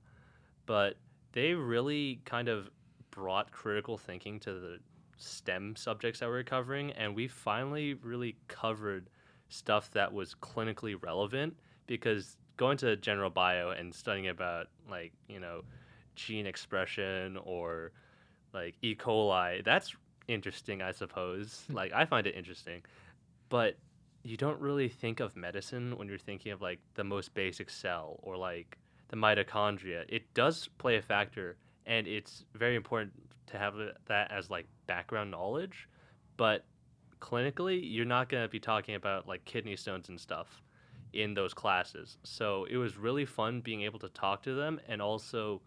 But 0.65 0.95
they 1.33 1.53
really 1.53 2.21
kind 2.25 2.47
of 2.47 2.69
brought 3.11 3.51
critical 3.51 3.97
thinking 3.97 4.39
to 4.41 4.53
the 4.53 4.79
STEM 5.17 5.75
subjects 5.75 6.19
that 6.19 6.27
we 6.27 6.31
we're 6.33 6.43
covering, 6.43 6.91
and 6.91 7.15
we 7.15 7.27
finally 7.27 7.95
really 7.95 8.37
covered 8.47 9.09
stuff 9.49 9.91
that 9.91 10.11
was 10.11 10.35
clinically 10.35 10.95
relevant 11.01 11.55
because 11.87 12.37
going 12.57 12.77
to 12.77 12.95
general 12.95 13.29
bio 13.29 13.71
and 13.71 13.93
studying 13.93 14.27
about 14.27 14.67
like 14.89 15.11
you 15.27 15.39
know 15.39 15.61
gene 16.15 16.47
expression 16.47 17.37
or 17.43 17.91
like 18.53 18.75
E. 18.81 18.95
coli 18.95 19.63
that's 19.63 19.95
interesting 20.27 20.81
I 20.81 20.91
suppose. 20.91 21.63
Hmm. 21.67 21.75
Like 21.75 21.93
I 21.93 22.05
find 22.05 22.27
it 22.27 22.35
interesting. 22.35 22.81
But 23.49 23.77
you 24.23 24.37
don't 24.37 24.59
really 24.59 24.89
think 24.89 25.19
of 25.19 25.35
medicine 25.35 25.95
when 25.97 26.07
you're 26.07 26.17
thinking 26.17 26.51
of 26.51 26.61
like 26.61 26.79
the 26.95 27.03
most 27.03 27.33
basic 27.35 27.69
cell 27.69 28.19
or 28.23 28.35
like 28.35 28.77
the 29.09 29.15
mitochondria. 29.15 30.03
It 30.09 30.33
does 30.33 30.67
play 30.79 30.97
a 30.97 31.01
factor 31.01 31.57
and 31.85 32.07
it's 32.07 32.43
very 32.55 32.75
important 32.75 33.13
to 33.47 33.57
have 33.59 33.75
uh, 33.75 33.91
that 34.07 34.31
as 34.31 34.49
like 34.49 34.65
background 34.87 35.29
knowledge. 35.29 35.87
But 36.37 36.65
clinically 37.19 37.79
you're 37.83 38.05
not 38.05 38.29
going 38.29 38.43
to 38.43 38.49
be 38.49 38.59
talking 38.59 38.95
about 38.95 39.27
like 39.27 39.43
kidney 39.45 39.75
stones 39.75 40.09
and 40.09 40.19
stuff 40.19 40.61
in 41.13 41.33
those 41.33 41.53
classes 41.53 42.17
so 42.23 42.65
it 42.69 42.77
was 42.77 42.97
really 42.97 43.25
fun 43.25 43.61
being 43.61 43.81
able 43.83 43.99
to 43.99 44.09
talk 44.09 44.43
to 44.43 44.53
them 44.53 44.79
and 44.87 45.01
also 45.01 45.61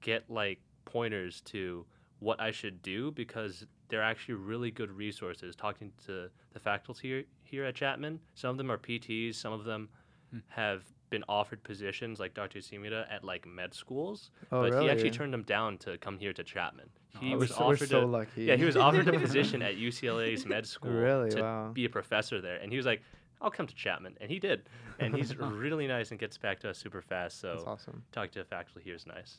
get 0.00 0.28
like 0.28 0.58
pointers 0.84 1.40
to 1.40 1.84
what 2.20 2.40
i 2.40 2.50
should 2.50 2.82
do 2.82 3.10
because 3.12 3.66
they're 3.88 4.02
actually 4.02 4.34
really 4.34 4.70
good 4.70 4.90
resources 4.90 5.54
talking 5.54 5.92
to 6.04 6.28
the 6.52 6.60
faculty 6.60 7.08
here, 7.08 7.24
here 7.42 7.64
at 7.64 7.74
chapman 7.74 8.20
some 8.34 8.50
of 8.50 8.56
them 8.58 8.70
are 8.70 8.78
pts 8.78 9.36
some 9.36 9.52
of 9.52 9.64
them 9.64 9.88
Hmm. 10.32 10.38
have 10.48 10.82
been 11.10 11.24
offered 11.28 11.62
positions 11.62 12.18
like 12.20 12.34
dr 12.34 12.58
Sumida 12.58 13.06
at 13.10 13.24
like 13.24 13.46
med 13.46 13.72
schools 13.74 14.30
Oh, 14.52 14.62
but 14.62 14.72
really? 14.72 14.84
he 14.84 14.90
actually 14.90 15.10
turned 15.10 15.32
them 15.32 15.42
down 15.42 15.78
to 15.78 15.98
come 15.98 16.18
here 16.18 16.32
to 16.32 16.42
chapman 16.44 16.88
he 17.20 17.28
Oh, 17.28 17.32
we're 17.32 17.38
was 17.38 17.50
so, 17.54 17.66
we're 17.66 17.74
offered 17.74 17.88
so 17.88 18.04
a, 18.04 18.06
lucky. 18.06 18.44
yeah, 18.44 18.56
he 18.56 18.64
was 18.64 18.76
offered 18.76 19.08
a 19.08 19.18
position 19.26 19.62
at 19.62 19.76
UCLA's 19.76 20.44
med 20.44 20.66
school 20.74 20.90
Really? 20.90 21.30
to 21.30 21.40
Wow. 21.42 21.70
be 21.72 21.84
a 21.86 21.88
professor 21.88 22.40
there, 22.42 22.56
and 22.56 22.70
he 22.70 22.76
was 22.76 22.84
like, 22.84 23.00
"I'll 23.40 23.50
come 23.50 23.66
to 23.66 23.74
Chapman," 23.74 24.18
and 24.20 24.30
he 24.30 24.38
did. 24.38 24.68
And 24.98 25.14
he's 25.16 25.34
really 25.64 25.86
nice 25.86 26.10
and 26.10 26.20
gets 26.20 26.36
back 26.36 26.60
to 26.60 26.68
us 26.70 26.76
super 26.76 27.00
fast. 27.00 27.40
So 27.40 27.48
That's 27.52 27.62
So 27.62 27.68
awesome. 27.70 28.02
talking 28.12 28.32
to 28.32 28.40
the 28.40 28.44
faculty 28.44 28.82
here 28.84 28.94
is 28.94 29.06
nice. 29.06 29.38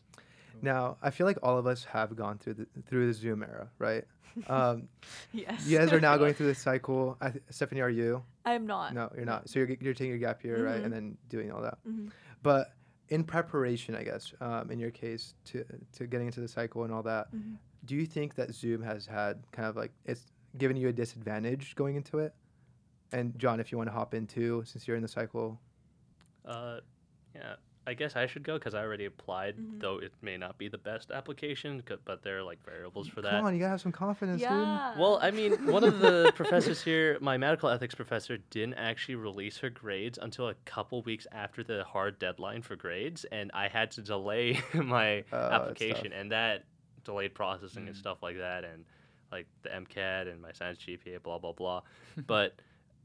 Now, 0.64 0.98
I 1.04 1.12
feel 1.12 1.28
like 1.28 1.38
all 1.44 1.60
of 1.60 1.68
us 1.68 1.84
have 1.84 2.16
gone 2.16 2.40
through 2.40 2.56
the 2.56 2.68
through 2.88 3.06
the 3.08 3.14
Zoom 3.14 3.44
era, 3.44 3.70
right? 3.78 4.06
Um, 4.48 4.88
yes. 5.32 5.68
you 5.68 5.78
guys 5.78 5.92
are 5.94 6.00
now 6.00 6.18
going 6.18 6.34
through 6.34 6.48
this 6.48 6.60
cycle. 6.60 7.16
I 7.22 7.30
th- 7.30 7.44
Stephanie, 7.52 7.82
are 7.82 7.90
you? 7.92 8.24
I 8.48 8.54
am 8.54 8.66
not. 8.66 8.94
No, 8.94 9.12
you're 9.16 9.26
not. 9.26 9.50
So 9.50 9.60
you're, 9.60 9.70
you're 9.82 9.94
taking 9.94 10.10
your 10.10 10.20
gap 10.20 10.44
year, 10.44 10.64
right, 10.66 10.82
Mhm. 10.82 10.86
and 10.86 10.94
then 10.94 11.18
doing 11.30 11.52
all 11.52 11.62
that. 11.62 11.78
Mhm. 11.88 12.12
But 12.44 12.74
in 13.10 13.24
preparation, 13.24 13.94
I 13.96 14.04
guess, 14.04 14.34
um, 14.42 14.72
in 14.72 14.80
your 14.80 14.92
case, 14.92 15.34
to 15.46 15.66
to 15.94 16.08
getting 16.08 16.28
into 16.28 16.40
the 16.40 16.48
cycle 16.48 16.84
and 16.86 16.94
all 16.94 17.04
that, 17.04 17.32
Mhm. 17.34 17.58
do 17.86 17.96
you 17.96 18.06
think 18.06 18.36
that 18.36 18.54
Zoom 18.54 18.82
has 18.82 19.06
had 19.06 19.44
kind 19.52 19.68
of 19.68 19.76
like 19.76 19.92
it's 20.06 20.32
given 20.58 20.78
you 20.78 20.88
a 20.88 20.94
disadvantage 20.94 21.76
going 21.76 21.96
into 21.96 22.20
it? 22.20 22.34
And 23.12 23.38
Jon, 23.38 23.60
if 23.60 23.72
you 23.72 23.78
want 23.78 23.90
to 23.90 23.94
hop 23.94 24.14
in 24.14 24.28
too, 24.28 24.64
since 24.66 24.88
you're 24.88 24.98
in 24.98 25.04
the 25.04 25.08
cycle, 25.10 25.60
Uh, 26.46 26.80
yeah, 27.36 27.56
I 27.88 27.94
guess 27.94 28.18
I 28.18 28.26
should 28.28 28.44
go 28.44 28.56
because 28.56 28.74
I 28.76 28.82
already 28.82 29.06
applied, 29.06 29.56
Mhm. 29.58 29.80
though 29.80 29.98
it 30.00 30.12
may 30.22 30.36
not 30.36 30.58
be 30.58 30.68
the 30.68 30.78
best 30.78 31.10
application, 31.10 31.82
but 32.04 32.22
there 32.22 32.38
are 32.40 32.44
like 32.44 32.62
variables 32.66 33.08
for 33.08 33.22
that. 33.22 33.32
Come 33.32 33.46
on, 33.46 33.54
you 33.54 33.60
gotta 33.62 33.70
have 33.72 33.82
some 33.82 33.94
confidence, 33.94 34.42
yeah. 34.42 34.80
Well, 34.98 35.20
I 35.22 35.32
mean, 35.32 35.54
one 35.72 35.86
of 35.86 35.98
the 36.00 36.32
professors 36.36 36.84
here, 36.84 37.18
my 37.22 37.38
medical 37.38 37.70
ethics 37.70 37.96
professor, 37.96 38.38
didn't 38.50 38.74
actually 38.74 39.16
release 39.16 39.58
her 39.60 39.70
grades 39.70 40.20
until 40.22 40.50
a 40.50 40.54
couple 40.66 41.02
weeks 41.04 41.26
after 41.32 41.64
the 41.64 41.86
hard 41.86 42.20
deadline 42.20 42.62
for 42.62 42.76
grades, 42.76 43.24
and 43.32 43.50
I 43.54 43.70
had 43.70 43.92
to 43.92 44.02
delay 44.02 44.60
my 44.74 45.24
Oh, 45.32 45.38
application, 45.38 46.12
and 46.12 46.30
that 46.34 46.66
delayed 47.06 47.34
processing 47.34 47.88
and 47.88 47.96
Mm. 47.96 48.00
stuff 48.00 48.22
like 48.22 48.38
that, 48.38 48.66
and 48.66 48.84
like 49.32 49.48
the 49.64 49.70
MCAT 49.70 50.28
and 50.28 50.42
my 50.42 50.52
science 50.52 50.78
GPA, 50.80 51.24
blah 51.24 51.38
blah 51.40 51.54
blah. 51.54 51.82
but 52.28 52.60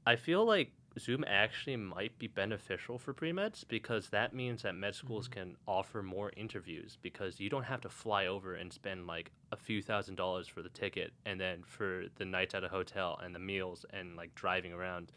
I 0.05 0.17
feel 0.17 0.45
like 0.45 0.73
Zoom 0.99 1.25
actually 1.27 1.77
might 1.77 2.19
be 2.19 2.27
beneficial 2.27 2.99
for 2.99 3.13
pre 3.13 3.33
meds 3.33 3.65
because 3.67 4.09
that 4.11 4.35
means 4.35 4.63
that 4.63 4.75
med 4.75 4.95
schools 4.95 5.29
can 5.29 5.57
offer 5.67 6.03
more 6.03 6.33
interviews 6.37 6.99
because 7.03 7.41
you 7.41 7.49
don't 7.49 7.65
have 7.65 7.81
to 7.83 7.89
fly 7.89 8.27
over 8.27 8.55
and 8.55 8.73
spend 8.73 9.07
like 9.07 9.33
a 9.51 9.57
few 9.57 9.83
thousand 9.83 10.17
dollars 10.17 10.49
for 10.49 10.63
the 10.63 10.69
ticket 10.69 11.13
and 11.25 11.41
then 11.41 11.63
for 11.65 12.05
the 12.17 12.25
nights 12.25 12.55
at 12.55 12.65
a 12.65 12.69
hotel 12.69 13.19
and 13.23 13.35
the 13.35 13.39
meals 13.39 13.85
and 13.91 14.17
like 14.17 14.35
driving 14.35 14.73
around. 14.73 15.13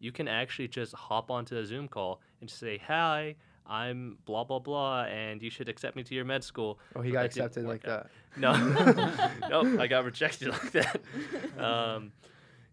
You 0.00 0.12
can 0.12 0.28
actually 0.28 0.68
just 0.68 0.94
hop 0.94 1.30
onto 1.30 1.56
a 1.56 1.66
Zoom 1.66 1.88
call 1.88 2.20
and 2.40 2.48
say, 2.48 2.78
Hi, 2.86 3.34
I'm 3.66 4.18
blah 4.24 4.44
blah 4.44 4.60
blah, 4.60 5.02
and 5.04 5.42
you 5.42 5.50
should 5.50 5.68
accept 5.68 5.94
me 5.96 6.02
to 6.04 6.14
your 6.14 6.24
med 6.24 6.42
school. 6.42 6.78
Oh, 6.96 7.02
he 7.02 7.10
got 7.10 7.26
accepted 7.26 7.64
like 7.64 7.86
out. 7.86 8.04
that. 8.04 8.10
No, 8.38 8.52
no, 9.62 9.80
I 9.80 9.88
got 9.88 10.04
rejected 10.04 10.48
like 10.48 10.72
that. 10.72 11.00
Um, 11.58 12.12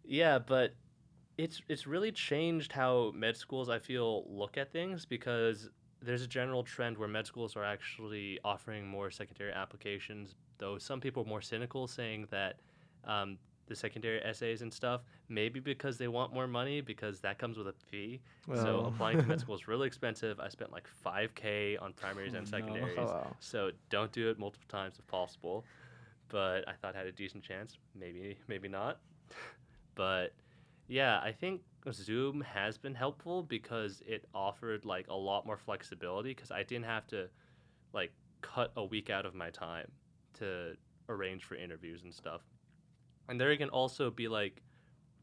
yeah, 0.05 0.37
but 0.37 0.75
it's 1.37 1.61
it's 1.67 1.85
really 1.87 2.11
changed 2.11 2.71
how 2.71 3.11
med 3.15 3.35
schools 3.37 3.69
I 3.69 3.79
feel 3.79 4.25
look 4.29 4.57
at 4.57 4.71
things 4.71 5.05
because 5.05 5.69
there's 6.01 6.21
a 6.21 6.27
general 6.27 6.63
trend 6.63 6.97
where 6.97 7.07
med 7.07 7.25
schools 7.25 7.55
are 7.55 7.63
actually 7.63 8.39
offering 8.43 8.87
more 8.87 9.09
secondary 9.11 9.51
applications. 9.51 10.35
Though 10.57 10.77
some 10.77 11.01
people 11.01 11.23
are 11.23 11.27
more 11.29 11.41
cynical, 11.41 11.87
saying 11.87 12.27
that 12.31 12.59
um, 13.05 13.37
the 13.67 13.75
secondary 13.75 14.23
essays 14.23 14.61
and 14.61 14.71
stuff 14.71 15.01
maybe 15.27 15.59
because 15.59 15.97
they 15.97 16.07
want 16.07 16.31
more 16.33 16.47
money 16.47 16.81
because 16.81 17.19
that 17.21 17.39
comes 17.39 17.57
with 17.57 17.67
a 17.67 17.73
fee. 17.73 18.21
so 18.53 18.81
applying 18.85 19.17
to 19.17 19.23
med 19.25 19.39
school 19.41 19.55
is 19.55 19.67
really 19.67 19.87
expensive. 19.87 20.39
I 20.39 20.49
spent 20.49 20.71
like 20.71 20.87
5k 21.05 21.81
on 21.81 21.93
primaries 21.93 22.33
and 22.35 22.47
Oh, 22.47 22.51
no. 22.51 22.57
secondaries. 22.67 22.97
Oh, 22.99 23.05
wow. 23.05 23.35
So 23.39 23.71
don't 23.89 24.11
do 24.11 24.29
it 24.29 24.37
multiple 24.39 24.67
times 24.69 24.97
if 24.99 25.07
possible. 25.07 25.65
But 26.29 26.67
I 26.67 26.73
thought 26.73 26.95
I 26.95 26.99
had 26.99 27.07
a 27.07 27.11
decent 27.11 27.43
chance. 27.43 27.77
Maybe, 27.99 28.37
maybe 28.47 28.67
not. 28.67 28.99
But 29.95 30.33
yeah, 30.87 31.19
I 31.23 31.31
think 31.31 31.61
Zoom 31.91 32.41
has 32.41 32.77
been 32.77 32.95
helpful 32.95 33.43
because 33.43 34.01
it 34.07 34.25
offered 34.33 34.85
like 34.85 35.07
a 35.07 35.13
lot 35.15 35.45
more 35.45 35.57
flexibility 35.57 36.29
because 36.29 36.51
I 36.51 36.63
didn't 36.63 36.85
have 36.85 37.07
to 37.07 37.27
like 37.93 38.11
cut 38.41 38.71
a 38.75 38.83
week 38.83 39.09
out 39.09 39.25
of 39.25 39.33
my 39.35 39.49
time 39.49 39.91
to 40.35 40.75
arrange 41.09 41.43
for 41.43 41.55
interviews 41.55 42.03
and 42.03 42.13
stuff. 42.13 42.41
And 43.29 43.39
there 43.39 43.55
can 43.57 43.69
also 43.69 44.11
be 44.11 44.27
like 44.27 44.61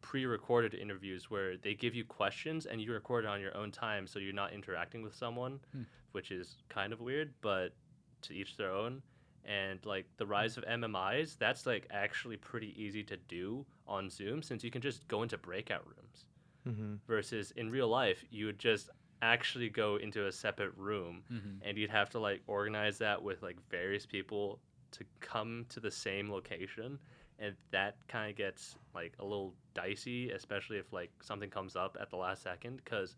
pre-recorded 0.00 0.74
interviews 0.74 1.30
where 1.30 1.56
they 1.56 1.74
give 1.74 1.94
you 1.94 2.04
questions 2.04 2.66
and 2.66 2.80
you 2.80 2.92
record 2.92 3.24
it 3.24 3.28
on 3.28 3.40
your 3.40 3.56
own 3.56 3.70
time 3.70 4.06
so 4.06 4.18
you're 4.18 4.32
not 4.32 4.52
interacting 4.52 5.02
with 5.02 5.14
someone, 5.14 5.60
Hmm. 5.72 5.82
which 6.12 6.30
is 6.32 6.56
kind 6.68 6.92
of 6.92 7.00
weird, 7.00 7.32
but 7.40 7.74
to 8.22 8.34
each 8.34 8.56
their 8.56 8.72
own. 8.72 9.02
And 9.44 9.84
like 9.84 10.06
the 10.18 10.26
rise 10.26 10.56
of 10.56 10.64
MMIs, 10.64 11.36
that's 11.38 11.66
like 11.66 11.86
actually 11.90 12.36
pretty 12.36 12.74
easy 12.80 13.02
to 13.04 13.16
do 13.16 13.66
on 13.88 14.08
Zoom 14.08 14.42
since 14.42 14.62
you 14.62 14.70
can 14.70 14.80
just 14.82 15.06
go 15.08 15.22
into 15.22 15.36
breakout 15.38 15.84
rooms 15.86 16.26
Mm-hmm. 16.68 16.94
versus 17.08 17.50
in 17.56 17.70
real 17.72 17.88
life 17.88 18.24
you 18.30 18.46
would 18.46 18.60
just 18.60 18.88
actually 19.20 19.68
go 19.68 19.96
into 19.96 20.26
a 20.28 20.32
separate 20.32 20.72
room 20.76 21.24
Mhm. 21.28 21.58
and 21.62 21.76
you'd 21.76 21.90
have 21.90 22.08
to 22.10 22.20
like 22.20 22.40
organize 22.46 22.98
that 22.98 23.20
with 23.20 23.42
like 23.42 23.56
various 23.68 24.06
people 24.06 24.60
to 24.92 25.04
come 25.18 25.66
to 25.70 25.80
the 25.80 25.90
same 25.90 26.30
location 26.30 27.00
and 27.40 27.56
that 27.72 27.96
kind 28.06 28.30
of 28.30 28.36
gets 28.36 28.76
like 28.94 29.12
a 29.18 29.24
little 29.24 29.54
dicey 29.74 30.30
especially 30.30 30.76
if 30.78 30.92
like 30.92 31.10
something 31.20 31.50
comes 31.50 31.74
up 31.74 31.96
at 32.00 32.10
the 32.10 32.16
last 32.16 32.44
second 32.44 32.76
because 32.84 33.16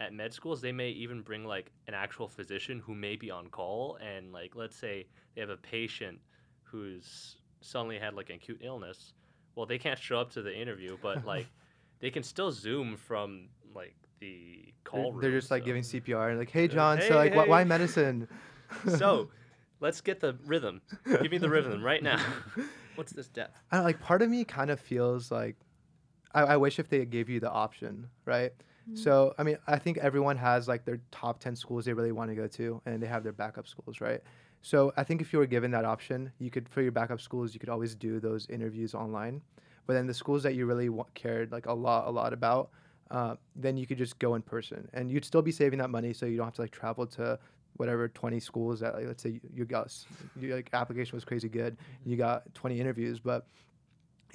at 0.00 0.12
med 0.12 0.32
schools 0.32 0.60
they 0.60 0.72
may 0.72 0.90
even 0.90 1.22
bring 1.22 1.44
like 1.44 1.70
an 1.86 1.94
actual 1.94 2.28
physician 2.28 2.82
who 2.84 2.94
may 2.94 3.16
be 3.16 3.30
on 3.30 3.48
call 3.48 3.98
and 4.02 4.32
like 4.32 4.54
let's 4.54 4.76
say 4.76 5.06
they 5.34 5.40
have 5.40 5.50
a 5.50 5.56
patient 5.56 6.18
who's 6.62 7.36
suddenly 7.60 7.98
had 7.98 8.14
like 8.14 8.30
an 8.30 8.36
acute 8.36 8.60
illness 8.62 9.12
well 9.54 9.66
they 9.66 9.78
can't 9.78 9.98
show 9.98 10.18
up 10.18 10.30
to 10.30 10.42
the 10.42 10.54
interview 10.54 10.96
but 11.02 11.24
like 11.26 11.46
they 12.00 12.10
can 12.10 12.22
still 12.22 12.50
zoom 12.50 12.96
from 12.96 13.48
like 13.74 13.94
the 14.20 14.64
call 14.84 15.04
They're, 15.04 15.12
room 15.12 15.20
they're 15.20 15.40
just 15.40 15.50
like 15.50 15.64
giving 15.64 15.82
CPR 15.82 16.30
and 16.30 16.38
like, 16.38 16.50
hey 16.50 16.68
Jon, 16.68 16.98
hey, 16.98 17.08
so 17.08 17.16
like, 17.16 17.32
wh- 17.32 17.48
why 17.48 17.64
medicine? 17.64 18.28
so 18.88 19.30
let's 19.80 20.00
get 20.00 20.20
the 20.20 20.36
rhythm 20.46 20.80
give 21.22 21.30
me 21.30 21.38
the 21.38 21.48
rhythm 21.48 21.82
right 21.82 22.02
now 22.02 22.20
what's 22.94 23.12
this 23.12 23.28
depth 23.28 23.60
I 23.70 23.76
don't, 23.76 23.84
like 23.84 24.00
part 24.00 24.22
of 24.22 24.30
me 24.30 24.44
kind 24.44 24.70
of 24.70 24.80
feels 24.80 25.30
like 25.30 25.56
I, 26.34 26.42
I 26.42 26.56
wish 26.56 26.78
if 26.78 26.88
they 26.88 27.04
gave 27.04 27.30
you 27.30 27.40
the 27.40 27.50
option, 27.50 28.08
right? 28.24 28.52
So 28.92 29.34
I 29.38 29.42
mean, 29.42 29.56
I 29.66 29.78
think 29.78 29.98
everyone 29.98 30.36
has 30.36 30.68
like 30.68 30.84
their 30.84 31.00
top 31.10 31.40
ten 31.40 31.56
schools 31.56 31.86
they 31.86 31.94
really 31.94 32.12
want 32.12 32.30
to 32.30 32.34
go 32.34 32.46
to, 32.46 32.82
and 32.86 33.02
they 33.02 33.06
have 33.06 33.22
their 33.22 33.32
backup 33.32 33.66
schools, 33.66 34.00
right? 34.00 34.20
So 34.62 34.92
I 34.96 35.04
think 35.04 35.20
if 35.20 35.32
you 35.32 35.38
were 35.38 35.46
given 35.46 35.70
that 35.72 35.84
option, 35.84 36.30
you 36.38 36.50
could 36.50 36.68
for 36.68 36.82
your 36.82 36.92
backup 36.92 37.20
schools, 37.20 37.54
you 37.54 37.60
could 37.60 37.68
always 37.68 37.94
do 37.94 38.20
those 38.20 38.46
interviews 38.48 38.94
online. 38.94 39.40
But 39.86 39.94
then 39.94 40.06
the 40.06 40.14
schools 40.14 40.42
that 40.42 40.54
you 40.54 40.66
really 40.66 40.88
cared 41.14 41.52
like 41.52 41.66
a 41.66 41.72
lot, 41.72 42.06
a 42.06 42.10
lot 42.10 42.32
about, 42.32 42.70
uh, 43.10 43.36
then 43.54 43.76
you 43.76 43.86
could 43.86 43.98
just 43.98 44.18
go 44.18 44.34
in 44.34 44.42
person, 44.42 44.88
and 44.92 45.10
you'd 45.10 45.24
still 45.24 45.42
be 45.42 45.52
saving 45.52 45.78
that 45.78 45.90
money, 45.90 46.12
so 46.12 46.26
you 46.26 46.36
don't 46.36 46.46
have 46.46 46.54
to 46.54 46.62
like 46.62 46.70
travel 46.70 47.06
to 47.06 47.38
whatever 47.76 48.08
20 48.08 48.38
schools 48.40 48.80
that 48.80 48.94
like 48.94 49.06
let's 49.06 49.22
say 49.22 49.30
you, 49.30 49.40
you 49.52 49.64
got 49.64 49.92
your 50.38 50.56
like 50.56 50.70
application 50.72 51.16
was 51.16 51.24
crazy 51.24 51.48
good 51.48 51.76
you 52.04 52.16
got 52.16 52.42
20 52.54 52.80
interviews 52.80 53.18
but 53.18 53.46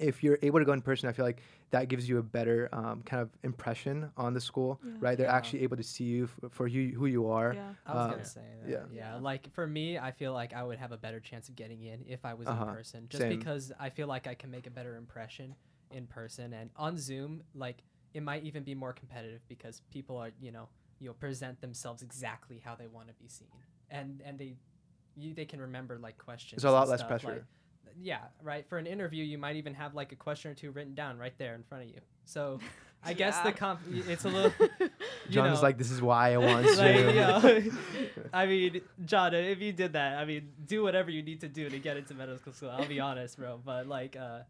if 0.00 0.22
you're 0.22 0.38
able 0.42 0.58
to 0.58 0.64
go 0.64 0.72
in 0.72 0.80
person 0.80 1.08
i 1.08 1.12
feel 1.12 1.24
like 1.24 1.42
that 1.70 1.88
gives 1.88 2.08
you 2.08 2.18
a 2.18 2.22
better 2.22 2.68
um, 2.72 3.02
kind 3.02 3.22
of 3.22 3.28
impression 3.44 4.10
on 4.16 4.34
the 4.34 4.40
school 4.40 4.80
Yeah. 4.84 4.92
right 5.00 5.16
they're 5.18 5.26
Yeah. 5.26 5.36
actually 5.36 5.62
able 5.62 5.76
to 5.76 5.82
see 5.82 6.04
you 6.04 6.24
f- 6.24 6.50
for 6.50 6.68
who, 6.68 6.88
who 6.98 7.06
you 7.06 7.28
are 7.30 7.52
Yeah. 7.54 7.74
I 7.86 7.94
was 7.94 8.00
Uh, 8.06 8.10
gonna 8.10 8.24
say 8.24 8.40
that. 8.62 8.68
yeah. 8.70 8.76
Yeah. 8.92 9.14
Yeah. 9.14 9.14
Like 9.16 9.52
for 9.52 9.66
me, 9.66 9.98
I 9.98 10.10
feel 10.10 10.32
like 10.32 10.52
I 10.52 10.62
would 10.62 10.78
have 10.78 10.92
a 10.92 10.96
better 10.96 11.20
chance 11.20 11.48
of 11.48 11.54
getting 11.56 11.82
in 11.82 12.04
if 12.06 12.24
I 12.24 12.34
was 12.34 12.48
Uh-huh. 12.48 12.64
in 12.68 12.74
person, 12.74 13.06
just 13.08 13.22
Same. 13.22 13.38
because 13.38 13.72
I 13.78 13.90
feel 13.90 14.08
like 14.08 14.26
I 14.26 14.34
can 14.34 14.50
make 14.50 14.66
a 14.66 14.70
better 14.70 14.96
impression 14.96 15.54
in 15.90 16.06
person 16.06 16.52
and 16.52 16.70
on 16.76 16.98
Zoom. 16.98 17.42
Like 17.54 17.82
it 18.14 18.22
might 18.22 18.42
even 18.44 18.62
be 18.64 18.74
more 18.74 18.92
competitive 18.92 19.42
because 19.48 19.80
people 19.90 20.16
are, 20.16 20.32
you 20.40 20.50
know, 20.50 20.68
you'll 20.98 21.14
present 21.14 21.60
themselves 21.60 22.02
exactly 22.02 22.58
how 22.64 22.74
they 22.74 22.86
want 22.88 23.08
to 23.08 23.14
be 23.14 23.28
seen, 23.28 23.48
and 23.90 24.20
and 24.24 24.38
they, 24.38 24.56
you 25.16 25.34
they 25.34 25.44
can 25.46 25.60
remember 25.60 25.98
like 25.98 26.18
questions. 26.18 26.60
there's 26.62 26.70
a 26.70 26.74
lot 26.74 26.82
and 26.82 26.90
less 26.90 27.00
stuff, 27.00 27.08
pressure 27.08 27.28
like- 27.28 27.44
yeah, 28.00 28.18
right. 28.42 28.66
For 28.68 28.78
an 28.78 28.86
interview, 28.86 29.24
you 29.24 29.38
might 29.38 29.56
even 29.56 29.74
have 29.74 29.94
like 29.94 30.12
a 30.12 30.16
question 30.16 30.50
or 30.50 30.54
two 30.54 30.70
written 30.70 30.94
down 30.94 31.18
right 31.18 31.34
there 31.38 31.54
in 31.54 31.62
front 31.62 31.84
of 31.84 31.90
you. 31.90 32.00
So 32.24 32.60
I 33.04 33.14
guess 33.14 33.38
the 33.40 33.52
comp 33.52 33.80
it's 33.90 34.24
a 34.24 34.28
little. 34.36 34.52
you 34.78 34.90
Jon's 35.30 35.58
know, 35.58 35.62
like 35.62 35.78
this 35.78 35.90
is 35.90 36.02
why 36.02 36.34
i 36.34 36.36
want 36.46 36.66
like, 36.76 36.96
you 36.96 37.12
know, 37.14 37.62
I 38.32 38.46
mean, 38.46 38.82
Jon, 39.06 39.32
if 39.34 39.60
you 39.60 39.72
did 39.72 39.94
that, 39.94 40.18
I 40.18 40.24
mean, 40.26 40.50
do 40.66 40.82
whatever 40.82 41.10
you 41.10 41.22
need 41.22 41.40
to 41.40 41.48
do 41.48 41.68
to 41.70 41.78
get 41.78 41.96
into 41.96 42.14
medical 42.14 42.52
school. 42.52 42.70
I'll 42.70 42.86
be 42.86 43.00
honest, 43.00 43.38
bro. 43.38 43.58
But 43.64 43.86
like, 43.86 44.16
uh, 44.16 44.40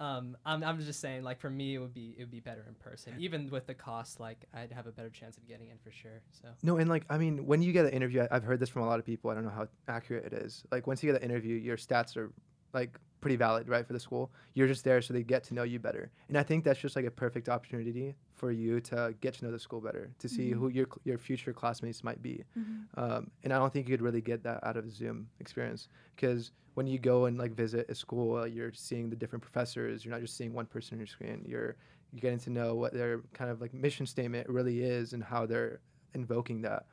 um, 0.00 0.36
I'm, 0.46 0.62
I'm 0.62 0.80
just 0.80 1.00
saying, 1.00 1.24
like, 1.24 1.40
for 1.40 1.50
me, 1.50 1.74
it 1.74 1.78
would 1.78 1.94
be 1.94 2.14
it 2.16 2.20
would 2.22 2.30
be 2.30 2.40
better 2.40 2.64
in 2.68 2.74
person. 2.74 3.14
Even 3.18 3.50
with 3.50 3.66
the 3.66 3.74
cost, 3.74 4.20
like, 4.20 4.44
I'd 4.54 4.70
have 4.72 4.86
a 4.86 4.92
better 4.92 5.10
chance 5.10 5.36
of 5.36 5.46
getting 5.46 5.70
in 5.70 5.78
for 5.78 5.90
sure. 5.90 6.20
So 6.40 6.48
No, 6.62 6.76
and 6.76 6.88
like 6.88 7.04
I 7.10 7.18
mean, 7.18 7.46
when 7.46 7.62
you 7.62 7.72
get 7.72 7.84
an 7.86 7.92
interview, 7.92 8.22
I- 8.22 8.28
I've 8.36 8.44
heard 8.44 8.60
this 8.60 8.68
from 8.68 8.82
a 8.82 8.86
lot 8.86 8.98
of 9.00 9.04
people. 9.06 9.30
I 9.30 9.34
don't 9.34 9.44
know 9.44 9.50
how 9.50 9.66
accurate 9.88 10.24
it 10.24 10.32
is. 10.32 10.62
Like 10.70 10.86
once 10.86 11.02
you 11.02 11.12
get 11.12 11.20
an 11.22 11.28
interview, 11.28 11.56
your 11.56 11.76
stats 11.76 12.16
are 12.16 12.32
like 12.72 12.98
pretty 13.20 13.36
valid, 13.36 13.68
right, 13.68 13.84
for 13.86 13.92
the 13.94 13.98
school. 14.00 14.30
You're 14.54 14.68
just 14.68 14.84
there 14.84 15.02
so 15.02 15.12
they 15.12 15.24
get 15.24 15.42
to 15.44 15.54
know 15.54 15.64
you 15.64 15.78
better. 15.80 16.10
And 16.28 16.38
I 16.38 16.42
think 16.44 16.62
that's 16.64 16.78
just 16.78 16.94
like 16.94 17.04
a 17.04 17.10
perfect 17.10 17.48
opportunity 17.48 18.14
for 18.36 18.52
you 18.52 18.80
to 18.82 19.12
get 19.20 19.34
to 19.34 19.44
know 19.44 19.50
the 19.50 19.58
school 19.58 19.80
better, 19.80 20.10
to 20.20 20.28
see 20.28 20.50
Mhm. 20.50 20.54
who 20.58 20.68
your 20.68 20.86
your 21.04 21.18
future 21.18 21.52
classmates 21.52 22.04
might 22.04 22.22
be. 22.22 22.44
Mhm. 22.56 22.86
Um, 22.96 23.30
and 23.42 23.52
I 23.52 23.58
don't 23.58 23.72
think 23.72 23.88
you 23.88 23.94
could 23.96 24.02
really 24.04 24.20
get 24.20 24.44
that 24.44 24.62
out 24.64 24.76
of 24.76 24.84
a 24.86 24.90
Zoom 24.90 25.28
experience 25.40 25.88
because 26.14 26.52
when 26.74 26.86
you 26.86 26.98
go 27.00 27.24
and 27.24 27.36
like 27.38 27.52
visit 27.52 27.90
a 27.90 27.94
school, 27.94 28.36
uh, 28.36 28.44
you're 28.44 28.72
seeing 28.72 29.10
the 29.10 29.16
different 29.16 29.42
professors. 29.42 30.04
You're 30.04 30.12
not 30.12 30.20
just 30.20 30.36
seeing 30.36 30.52
one 30.52 30.66
person 30.66 30.94
on 30.94 31.00
your 31.00 31.08
screen. 31.08 31.44
You're 31.44 31.74
you're 32.12 32.20
getting 32.20 32.38
to 32.38 32.50
know 32.50 32.74
what 32.76 32.92
their 32.94 33.20
kind 33.34 33.50
of 33.50 33.60
like 33.60 33.74
mission 33.74 34.06
statement 34.06 34.48
really 34.48 34.82
is 34.82 35.12
and 35.12 35.22
how 35.24 35.44
they're 35.44 35.80
invoking 36.14 36.62
that. 36.62 36.86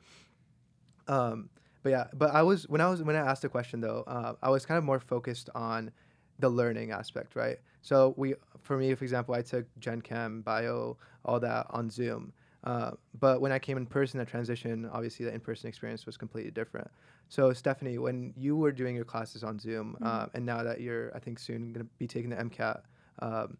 Um, 1.08 1.48
but 1.86 1.90
yeah, 1.90 2.06
but 2.14 2.34
I 2.34 2.42
was 2.42 2.68
when 2.68 2.80
I 2.80 2.90
was 2.90 3.00
when 3.00 3.14
I 3.14 3.20
asked 3.20 3.42
the 3.42 3.48
question 3.48 3.80
though, 3.80 4.02
uh, 4.08 4.32
I 4.42 4.50
was 4.50 4.66
kind 4.66 4.76
of 4.76 4.82
more 4.82 4.98
focused 4.98 5.50
on 5.54 5.92
the 6.40 6.48
learning 6.48 6.90
aspect, 6.90 7.36
right? 7.36 7.58
So 7.80 8.12
we, 8.16 8.34
for 8.60 8.76
me, 8.76 8.92
for 8.96 9.04
example, 9.04 9.36
I 9.36 9.42
took 9.42 9.66
Gen 9.78 10.00
Chem, 10.02 10.42
Bio, 10.42 10.96
all 11.24 11.38
that 11.38 11.66
on 11.70 11.88
Zoom. 11.88 12.32
Uh, 12.64 12.90
but 13.20 13.40
when 13.40 13.52
I 13.52 13.60
came 13.60 13.76
in 13.76 13.86
person, 13.86 14.18
that 14.18 14.26
transition, 14.26 14.90
obviously, 14.92 15.26
the 15.26 15.32
in-person 15.32 15.68
experience 15.68 16.06
was 16.06 16.16
completely 16.16 16.50
different. 16.50 16.90
So 17.28 17.52
Stephanie, 17.52 17.98
when 17.98 18.34
you 18.36 18.56
were 18.56 18.72
doing 18.72 18.96
your 18.96 19.04
classes 19.04 19.44
on 19.44 19.60
Zoom, 19.60 19.96
uh, 20.02 20.26
and 20.34 20.44
now 20.44 20.64
that 20.64 20.80
you're, 20.80 21.14
I 21.14 21.20
think, 21.20 21.38
soon 21.38 21.72
going 21.72 21.86
to 21.86 21.90
be 22.00 22.08
taking 22.08 22.30
the 22.30 22.36
MCAT, 22.36 22.80
um, 23.20 23.56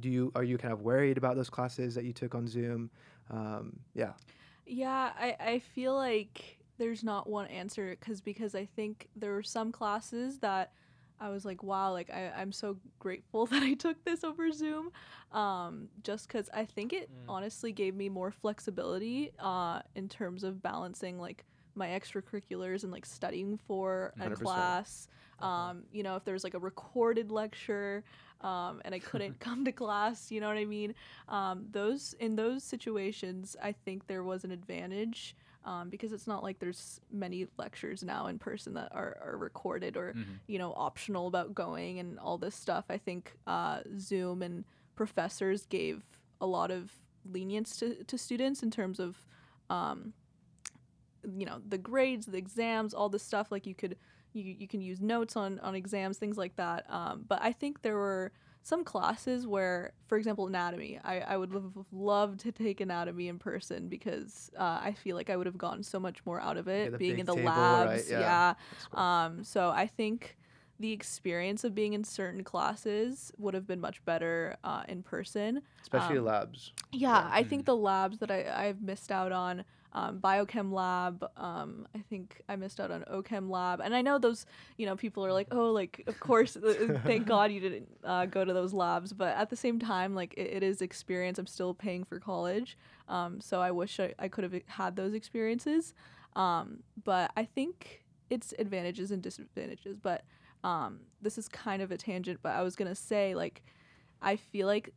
do 0.00 0.10
you 0.10 0.32
are 0.34 0.44
you 0.44 0.58
kind 0.58 0.74
of 0.74 0.82
worried 0.82 1.16
about 1.16 1.34
those 1.34 1.48
classes 1.48 1.94
that 1.94 2.04
you 2.04 2.12
took 2.12 2.34
on 2.34 2.46
Zoom? 2.46 2.90
Um, 3.30 3.80
yeah. 3.94 4.12
Yeah, 4.66 5.12
I, 5.18 5.36
I 5.40 5.58
feel 5.60 5.94
like 5.94 6.58
there's 6.78 7.02
not 7.04 7.28
one 7.28 7.46
answer 7.46 7.96
because 7.98 8.20
because 8.20 8.54
I 8.54 8.64
think 8.66 9.08
there 9.16 9.32
were 9.32 9.42
some 9.42 9.72
classes 9.72 10.38
that 10.40 10.72
I 11.20 11.28
was 11.30 11.44
like, 11.44 11.62
wow, 11.62 11.92
like 11.92 12.10
I, 12.10 12.32
I'm 12.36 12.52
so 12.52 12.78
grateful 12.98 13.46
that 13.48 13.62
I 13.62 13.74
took 13.74 14.04
this 14.04 14.24
over 14.24 14.50
Zoom. 14.52 14.90
Um, 15.32 15.88
just 16.02 16.28
because 16.28 16.48
I 16.52 16.64
think 16.64 16.92
it 16.92 17.10
Mm. 17.10 17.24
honestly 17.28 17.72
gave 17.72 17.94
me 17.94 18.08
more 18.08 18.30
flexibility 18.30 19.30
uh, 19.38 19.80
in 19.94 20.08
terms 20.08 20.44
of 20.44 20.62
balancing 20.62 21.18
like 21.18 21.44
my 21.74 21.88
extracurriculars 21.88 22.82
and 22.84 22.92
like 22.92 23.04
studying 23.06 23.58
for 23.66 24.12
a 24.20 24.28
100%. 24.28 24.42
class. 24.42 25.08
Uh-huh. 25.40 25.46
Um, 25.46 25.84
you 25.92 26.02
know, 26.02 26.16
if 26.16 26.24
there 26.24 26.34
was 26.34 26.44
like 26.44 26.54
a 26.54 26.58
recorded 26.58 27.30
lecture 27.30 28.04
um, 28.40 28.80
and 28.84 28.94
I 28.94 28.98
couldn't 29.00 29.40
come 29.40 29.64
to 29.64 29.72
class, 29.72 30.30
you 30.30 30.40
know 30.40 30.48
what 30.48 30.56
I 30.58 30.64
mean? 30.64 30.94
Um, 31.28 31.66
those 31.70 32.14
in 32.20 32.36
those 32.36 32.62
situations, 32.64 33.56
I 33.62 33.72
think 33.72 34.06
there 34.06 34.22
was 34.22 34.44
an 34.44 34.50
advantage 34.52 35.36
um, 35.64 35.88
because 35.90 36.12
it's 36.12 36.26
not 36.26 36.42
like 36.42 36.58
there's 36.58 37.00
many 37.10 37.46
lectures 37.58 38.02
now 38.02 38.26
in 38.26 38.38
person 38.38 38.74
that 38.74 38.88
are, 38.92 39.16
are 39.24 39.36
recorded 39.38 39.96
or 39.96 40.12
Mhm. 40.14 40.40
you 40.46 40.58
know 40.58 40.72
optional 40.76 41.26
about 41.26 41.54
going 41.54 41.98
and 41.98 42.18
all 42.18 42.38
this 42.38 42.54
stuff. 42.54 42.84
I 42.90 42.98
think 42.98 43.32
uh, 43.46 43.80
Zoom 43.98 44.42
and 44.42 44.64
professors 44.96 45.66
gave 45.66 46.02
a 46.40 46.46
lot 46.46 46.70
of 46.70 46.92
lenience 47.24 47.76
to, 47.78 48.04
to 48.04 48.18
students 48.18 48.62
in 48.62 48.70
terms 48.70 49.00
of 49.00 49.24
um, 49.70 50.12
you 51.36 51.46
know 51.46 51.60
the 51.66 51.78
grades, 51.78 52.26
the 52.26 52.38
exams, 52.38 52.92
all 52.92 53.08
this 53.08 53.22
stuff. 53.22 53.50
Like 53.50 53.66
you 53.66 53.74
could 53.74 53.96
you, 54.32 54.42
you 54.58 54.68
can 54.68 54.80
use 54.82 55.00
notes 55.00 55.36
on 55.36 55.58
on 55.60 55.74
exams, 55.74 56.18
things 56.18 56.36
like 56.36 56.56
that. 56.56 56.84
Um, 56.90 57.24
but 57.26 57.40
I 57.42 57.52
think 57.52 57.82
there 57.82 57.96
were 57.96 58.32
some 58.64 58.82
classes 58.82 59.46
where, 59.46 59.92
for 60.06 60.16
example, 60.16 60.46
anatomy. 60.46 60.98
I, 61.04 61.20
I 61.20 61.36
would 61.36 61.52
have 61.52 61.72
loved 61.92 62.40
to 62.40 62.50
take 62.50 62.80
anatomy 62.80 63.28
in 63.28 63.38
person 63.38 63.88
because 63.88 64.50
uh, 64.58 64.80
I 64.82 64.94
feel 64.94 65.16
like 65.16 65.28
I 65.28 65.36
would 65.36 65.46
have 65.46 65.58
gotten 65.58 65.82
so 65.82 66.00
much 66.00 66.24
more 66.24 66.40
out 66.40 66.56
of 66.56 66.66
it 66.66 66.90
the 66.90 66.96
being 66.96 67.18
in 67.18 67.26
the 67.26 67.34
table, 67.34 67.46
labs. 67.46 67.90
right? 67.90 68.04
Yeah. 68.10 68.20
yeah. 68.20 68.54
Cool. 68.90 69.00
Um, 69.00 69.44
so 69.44 69.68
I 69.68 69.86
think 69.86 70.38
the 70.80 70.92
experience 70.92 71.62
of 71.64 71.74
being 71.74 71.92
in 71.92 72.04
certain 72.04 72.42
classes 72.42 73.30
would 73.36 73.52
have 73.52 73.66
been 73.66 73.80
much 73.80 74.02
better 74.06 74.56
uh, 74.64 74.82
in 74.88 75.02
person. 75.02 75.60
Especially 75.82 76.16
um, 76.16 76.24
labs. 76.24 76.72
Yeah, 76.90 77.22
Yeah. 77.22 77.28
I 77.30 77.44
think 77.44 77.66
the 77.66 77.76
labs 77.76 78.18
that 78.18 78.30
I, 78.30 78.50
I've 78.50 78.80
missed 78.80 79.12
out 79.12 79.30
on, 79.30 79.64
um, 79.94 80.18
biochem 80.18 80.72
lab, 80.72 81.24
um, 81.36 81.86
I 81.94 81.98
think 81.98 82.42
I 82.48 82.56
missed 82.56 82.80
out 82.80 82.90
on 82.90 83.02
OChem 83.02 83.48
lab. 83.48 83.80
And 83.80 83.94
I 83.94 84.02
know 84.02 84.18
those, 84.18 84.44
you 84.76 84.86
know, 84.86 84.96
people 84.96 85.24
are 85.24 85.32
like, 85.32 85.48
oh, 85.52 85.70
like, 85.70 86.02
of 86.06 86.18
course, 86.18 86.56
thank 87.04 87.26
God 87.26 87.52
you 87.52 87.60
didn't 87.60 87.88
uh, 88.02 88.26
go 88.26 88.44
to 88.44 88.52
those 88.52 88.72
labs. 88.72 89.12
But 89.12 89.36
at 89.36 89.50
the 89.50 89.56
same 89.56 89.78
time, 89.78 90.14
like, 90.14 90.34
it, 90.34 90.54
it 90.54 90.62
is 90.62 90.82
experience. 90.82 91.38
I'm 91.38 91.46
still 91.46 91.74
paying 91.74 92.04
for 92.04 92.18
college. 92.18 92.76
Um, 93.08 93.40
so 93.40 93.60
I 93.60 93.70
wish 93.70 94.00
I, 94.00 94.14
I 94.18 94.28
could 94.28 94.42
have 94.42 94.54
had 94.66 94.96
those 94.96 95.14
experiences. 95.14 95.94
Um, 96.34 96.82
but 97.04 97.30
I 97.36 97.44
think 97.44 98.02
it's 98.30 98.52
advantages 98.58 99.12
and 99.12 99.22
disadvantages. 99.22 99.96
But 99.96 100.24
um, 100.64 101.00
this 101.22 101.38
is 101.38 101.46
kind 101.46 101.82
of 101.82 101.92
a 101.92 101.96
tangent, 101.96 102.40
but 102.42 102.52
I 102.52 102.62
was 102.62 102.74
going 102.74 102.88
to 102.88 102.96
say, 102.96 103.36
like, 103.36 103.62
I 104.20 104.36
feel 104.36 104.66
like 104.66 104.92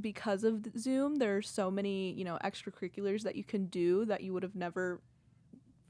because 0.00 0.44
of 0.44 0.66
Zoom, 0.78 1.16
there 1.16 1.36
are 1.36 1.42
so 1.42 1.70
many, 1.70 2.12
you 2.12 2.24
know, 2.24 2.38
extracurriculars 2.44 3.22
that 3.22 3.36
you 3.36 3.44
can 3.44 3.66
do 3.66 4.04
that 4.06 4.22
you 4.22 4.32
would 4.32 4.42
have 4.42 4.54
never 4.56 5.02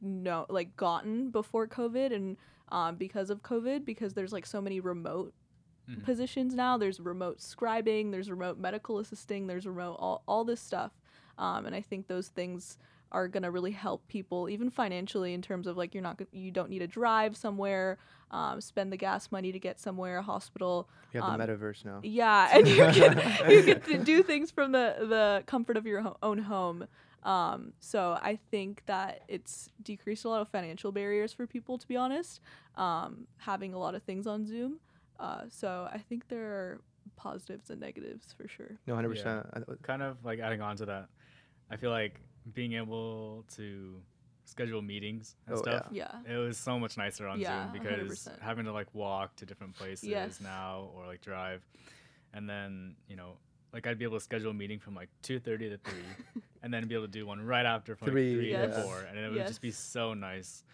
know 0.00 0.46
like 0.48 0.76
gotten 0.76 1.30
before 1.30 1.66
COVID 1.66 2.12
and 2.14 2.36
um, 2.70 2.96
because 2.96 3.30
of 3.30 3.42
COVID, 3.42 3.84
because 3.84 4.14
there's 4.14 4.32
like 4.32 4.46
so 4.46 4.60
many 4.60 4.80
remote 4.80 5.34
Mhm. 5.88 6.02
positions 6.02 6.54
now. 6.54 6.78
There's 6.78 7.00
remote 7.00 7.38
scribing, 7.38 8.10
there's 8.10 8.30
remote 8.30 8.58
medical 8.58 8.98
assisting, 8.98 9.46
there's 9.46 9.66
remote 9.66 9.96
all, 9.98 10.22
all 10.26 10.44
this 10.44 10.60
stuff. 10.60 10.92
Um, 11.38 11.66
and 11.66 11.74
I 11.74 11.80
think 11.82 12.06
those 12.06 12.28
things 12.28 12.78
are 13.12 13.28
gonna 13.28 13.50
really 13.50 13.70
help 13.72 14.06
people, 14.08 14.48
even 14.48 14.70
financially, 14.70 15.34
in 15.34 15.42
terms 15.42 15.66
of 15.66 15.76
like 15.76 15.94
you're 15.94 16.02
not 16.02 16.20
you 16.32 16.50
don't 16.50 16.70
need 16.70 16.80
to 16.80 16.86
drive 16.86 17.36
somewhere, 17.36 17.98
um, 18.34 18.60
spend 18.60 18.92
the 18.92 18.96
gas 18.96 19.30
money 19.30 19.52
to 19.52 19.60
get 19.60 19.78
somewhere, 19.78 20.18
a 20.18 20.22
hospital. 20.22 20.88
You 21.12 21.22
have 21.22 21.30
um, 21.30 21.38
the 21.38 21.46
metaverse 21.46 21.84
now. 21.84 22.00
Yeah, 22.02 22.48
and 22.52 22.66
you 22.66 22.76
can 22.92 23.50
you 23.50 23.62
get 23.62 23.84
to 23.84 23.98
do 23.98 24.22
things 24.24 24.50
from 24.50 24.72
the 24.72 24.96
the 24.98 25.44
comfort 25.46 25.76
of 25.76 25.86
your 25.86 26.00
ho- 26.00 26.16
own 26.22 26.38
home. 26.38 26.86
Um, 27.22 27.72
so 27.80 28.18
I 28.20 28.38
think 28.50 28.82
that 28.86 29.22
it's 29.28 29.70
decreased 29.82 30.24
a 30.24 30.28
lot 30.28 30.42
of 30.42 30.48
financial 30.48 30.92
barriers 30.92 31.32
for 31.32 31.46
people, 31.46 31.78
to 31.78 31.86
be 31.86 31.96
honest. 31.96 32.40
Um, 32.76 33.28
having 33.38 33.72
a 33.72 33.78
lot 33.78 33.94
of 33.94 34.02
things 34.02 34.26
on 34.26 34.44
Zoom. 34.44 34.80
Uh, 35.20 35.42
so 35.48 35.88
I 35.90 35.98
think 35.98 36.28
there 36.28 36.44
are 36.44 36.80
positives 37.16 37.70
and 37.70 37.80
negatives 37.80 38.34
for 38.36 38.48
sure. 38.48 38.72
No, 38.88 38.96
hundred 38.96 39.10
percent. 39.10 39.46
kind 39.82 40.02
of 40.02 40.16
like 40.24 40.40
adding 40.40 40.60
on 40.60 40.76
to 40.78 40.86
that, 40.86 41.06
I 41.70 41.76
feel 41.76 41.90
like 41.90 42.20
being 42.52 42.74
able 42.74 43.44
to 43.56 44.02
schedule 44.44 44.82
meetings 44.82 45.36
and 45.46 45.56
Oh, 45.56 45.58
stuff. 45.62 45.88
Yeah. 45.90 46.10
It 46.28 46.36
was 46.36 46.56
so 46.58 46.78
much 46.78 46.96
nicer 46.96 47.26
on 47.26 47.40
Yeah, 47.40 47.64
Zoom 47.72 47.72
because 47.82 48.26
100%. 48.28 48.40
having 48.40 48.64
to 48.66 48.72
like 48.72 48.92
walk 48.94 49.34
to 49.36 49.46
different 49.46 49.74
places 49.76 50.08
Yes. 50.08 50.40
now 50.40 50.90
or 50.94 51.06
like 51.06 51.20
drive, 51.20 51.66
and 52.32 52.48
then 52.48 52.96
you 53.08 53.16
know 53.16 53.36
like 53.72 53.86
I'd 53.86 53.98
be 53.98 54.04
able 54.04 54.18
to 54.18 54.24
schedule 54.24 54.50
a 54.50 54.54
meeting 54.54 54.78
from 54.78 54.94
like 54.94 55.08
two 55.22 55.38
thirty 55.40 55.68
to 55.70 55.78
three, 55.78 56.04
and 56.62 56.72
then 56.72 56.86
be 56.86 56.94
able 56.94 57.06
to 57.06 57.10
do 57.10 57.26
one 57.26 57.40
right 57.44 57.66
after 57.66 57.96
from 57.96 58.08
Three, 58.08 58.30
like 58.30 58.36
three 58.38 58.50
Yes. 58.50 58.76
to 58.76 58.82
four, 58.82 59.00
and 59.08 59.18
it 59.18 59.30
would 59.32 59.46
just 59.46 59.60
be 59.60 59.70
so 59.70 60.14
nice. 60.14 60.64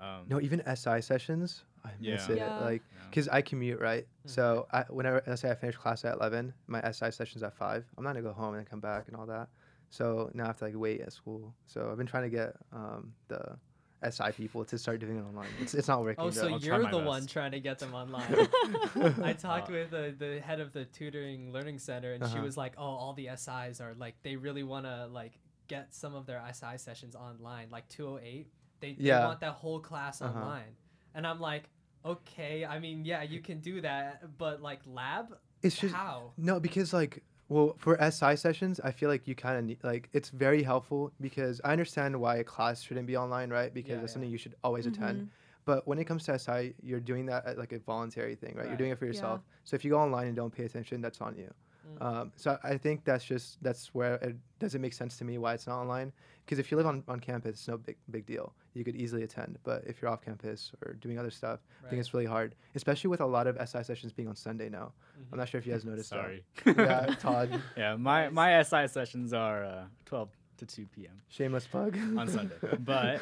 Um, 0.00 0.26
No, 0.28 0.40
even 0.40 0.62
SI 0.76 1.00
sessions. 1.00 1.64
I 1.84 1.90
miss 2.00 2.28
Yeah. 2.28 2.34
it. 2.34 2.38
Yeah. 2.38 2.58
Like, 2.60 2.82
yeah. 2.92 3.10
cause 3.12 3.28
I 3.28 3.40
commute, 3.42 3.80
right? 3.80 4.04
Mhm. 4.26 4.30
So 4.30 4.66
I, 4.72 4.82
whenever 4.88 5.22
let's 5.26 5.40
say 5.42 5.50
I 5.50 5.54
finish 5.54 5.76
class 5.76 6.04
at 6.04 6.14
eleven, 6.14 6.52
my 6.68 6.80
SI 6.90 7.10
session's 7.10 7.42
at 7.42 7.54
five. 7.54 7.84
I'm 7.96 8.04
not 8.04 8.10
gonna 8.14 8.22
go 8.22 8.32
home 8.32 8.54
and 8.54 8.58
then 8.58 8.64
come 8.64 8.80
back 8.80 9.08
and 9.08 9.16
all 9.16 9.26
that. 9.26 9.48
So 9.90 10.30
now 10.34 10.44
I 10.44 10.46
have 10.48 10.56
to 10.58 10.64
like 10.66 10.74
wait 10.76 11.00
at 11.00 11.12
school. 11.12 11.54
So 11.66 11.88
I've 11.90 11.96
been 11.98 12.06
trying 12.06 12.24
to 12.24 12.28
get 12.28 12.54
um, 12.72 13.12
the 13.28 13.56
SI 14.02 14.32
people 14.32 14.64
to 14.64 14.78
start 14.78 15.00
doing 15.00 15.16
it 15.16 15.22
online. 15.22 15.48
It's, 15.60 15.74
it's 15.74 15.88
not 15.88 16.02
working. 16.02 16.26
Oh, 16.26 16.30
so. 16.30 16.48
I'll 16.48 16.58
you're 16.58 16.78
my 16.78 16.90
the 16.90 16.98
one 16.98 17.26
trying 17.26 17.52
to 17.52 17.60
get 17.60 17.78
them 17.78 17.94
online. 17.94 18.48
I 19.24 19.32
talked 19.38 19.70
Uh, 19.70 19.72
with 19.72 19.90
the, 19.90 20.14
the 20.16 20.40
head 20.40 20.60
of 20.60 20.72
the 20.72 20.84
tutoring 20.84 21.52
learning 21.52 21.78
center, 21.78 22.12
and 22.12 22.24
she 22.24 22.34
Uh-huh. 22.36 22.44
was 22.44 22.56
like, 22.56 22.74
"Oh, 22.76 22.82
all 22.82 23.14
the 23.14 23.28
SIs 23.28 23.80
are 23.80 23.94
like 23.98 24.16
they 24.22 24.36
really 24.36 24.62
want 24.62 24.84
to 24.86 25.06
like 25.06 25.32
get 25.68 25.94
some 25.94 26.14
of 26.14 26.26
their 26.26 26.42
SI 26.52 26.76
sessions 26.76 27.14
online, 27.16 27.68
like 27.70 27.88
208. 27.88 28.48
They, 28.80 28.92
they 28.92 29.02
Yeah. 29.02 29.24
want 29.24 29.40
that 29.40 29.52
whole 29.54 29.80
class 29.80 30.20
Uh-huh. 30.22 30.28
online." 30.38 30.76
And 31.14 31.26
I'm 31.26 31.40
like, 31.40 31.64
"Okay, 32.04 32.64
I 32.64 32.78
mean, 32.78 33.04
yeah, 33.04 33.22
you 33.22 33.40
can 33.40 33.60
do 33.60 33.80
that, 33.80 34.36
but 34.38 34.60
like 34.62 34.80
lab, 34.86 35.36
it's 35.62 35.76
just 35.76 35.94
how?" 35.94 36.32
No, 36.36 36.60
because 36.60 36.92
like, 36.92 37.24
well, 37.48 37.74
for 37.78 38.00
SI 38.00 38.34
sessions, 38.34 38.80
I 38.80 38.90
feel 38.92 39.08
like 39.08 39.26
you 39.26 39.34
kind 39.34 39.58
of 39.58 39.64
need 39.64 39.78
like 39.82 40.08
it's 40.12 40.30
very 40.30 40.62
helpful 40.62 41.12
because 41.20 41.60
I 41.64 41.72
understand 41.72 42.18
why 42.20 42.36
a 42.36 42.44
class 42.44 42.82
shouldn't 42.82 43.06
be 43.06 43.16
online, 43.16 43.50
right? 43.50 43.72
Because 43.72 43.90
Yeah, 43.90 44.02
it's 44.02 44.12
yeah. 44.12 44.12
something 44.12 44.30
you 44.30 44.38
should 44.38 44.54
always 44.62 44.86
attend. 44.86 45.22
Mhm. 45.22 45.28
But 45.64 45.86
when 45.86 45.98
it 45.98 46.04
comes 46.04 46.24
to 46.24 46.34
SI, 46.34 46.74
you're 46.82 47.00
doing 47.00 47.26
that 47.26 47.46
at 47.46 47.58
like 47.58 47.72
a 47.72 47.78
voluntary 47.78 48.34
thing, 48.36 48.54
right? 48.56 48.68
You're 48.68 48.76
doing 48.76 48.90
it 48.90 48.98
for 48.98 49.06
Yeah. 49.10 49.10
yourself. 49.10 49.42
So 49.64 49.74
if 49.76 49.84
you 49.84 49.90
go 49.90 49.98
online 50.00 50.26
and 50.28 50.36
don't 50.36 50.52
pay 50.54 50.64
attention, 50.64 51.00
that's 51.00 51.20
on 51.20 51.36
you. 51.36 51.52
Mm. 52.00 52.04
Um, 52.04 52.32
so 52.36 52.58
I 52.62 52.76
think 52.76 53.04
that's 53.04 53.24
just 53.24 53.62
that's 53.62 53.94
where 53.94 54.14
it 54.16 54.36
doesn't 54.58 54.80
make 54.80 54.92
sense 54.92 55.16
to 55.18 55.24
me 55.24 55.38
why 55.38 55.54
it's 55.54 55.66
not 55.66 55.80
online. 55.80 56.12
Because 56.44 56.58
if 56.58 56.70
you 56.70 56.76
live 56.78 56.86
on, 56.86 57.02
on 57.08 57.20
campus, 57.20 57.50
it's 57.52 57.68
no 57.68 57.76
big 57.76 57.96
big 58.10 58.26
deal. 58.26 58.52
You 58.74 58.84
could 58.84 58.96
easily 58.96 59.22
attend. 59.22 59.58
But 59.64 59.84
if 59.86 60.00
you're 60.00 60.10
off 60.10 60.22
campus 60.24 60.72
or 60.84 60.94
doing 60.94 61.18
other 61.18 61.30
stuff, 61.30 61.60
I 61.84 61.88
think 61.90 62.00
it's 62.00 62.14
really 62.14 62.26
hard, 62.26 62.54
especially 62.74 63.08
with 63.08 63.20
a 63.20 63.26
lot 63.26 63.46
of 63.46 63.56
SI 63.68 63.82
sessions 63.82 64.12
being 64.12 64.28
on 64.28 64.36
Sunday 64.36 64.68
now. 64.68 64.92
Mhm. 65.18 65.24
I'm 65.32 65.38
not 65.38 65.48
sure 65.48 65.58
if 65.58 65.66
you 65.66 65.72
guys 65.72 65.84
noticed. 65.84 66.10
that. 66.10 66.16
Sorry. 66.16 66.44
Yeah, 66.78 67.06
Todd. 67.20 67.62
yeah, 67.76 67.96
my 67.96 68.28
my 68.30 68.62
SI 68.62 68.86
sessions 68.88 69.32
are 69.32 69.64
uh, 69.64 69.84
twelve 70.06 70.30
to 70.58 70.66
two 70.66 70.86
p.m. 70.86 71.20
Shameless 71.28 71.66
plug. 71.66 71.96
On 72.16 72.26
Sunday. 72.28 72.54
But 72.80 73.20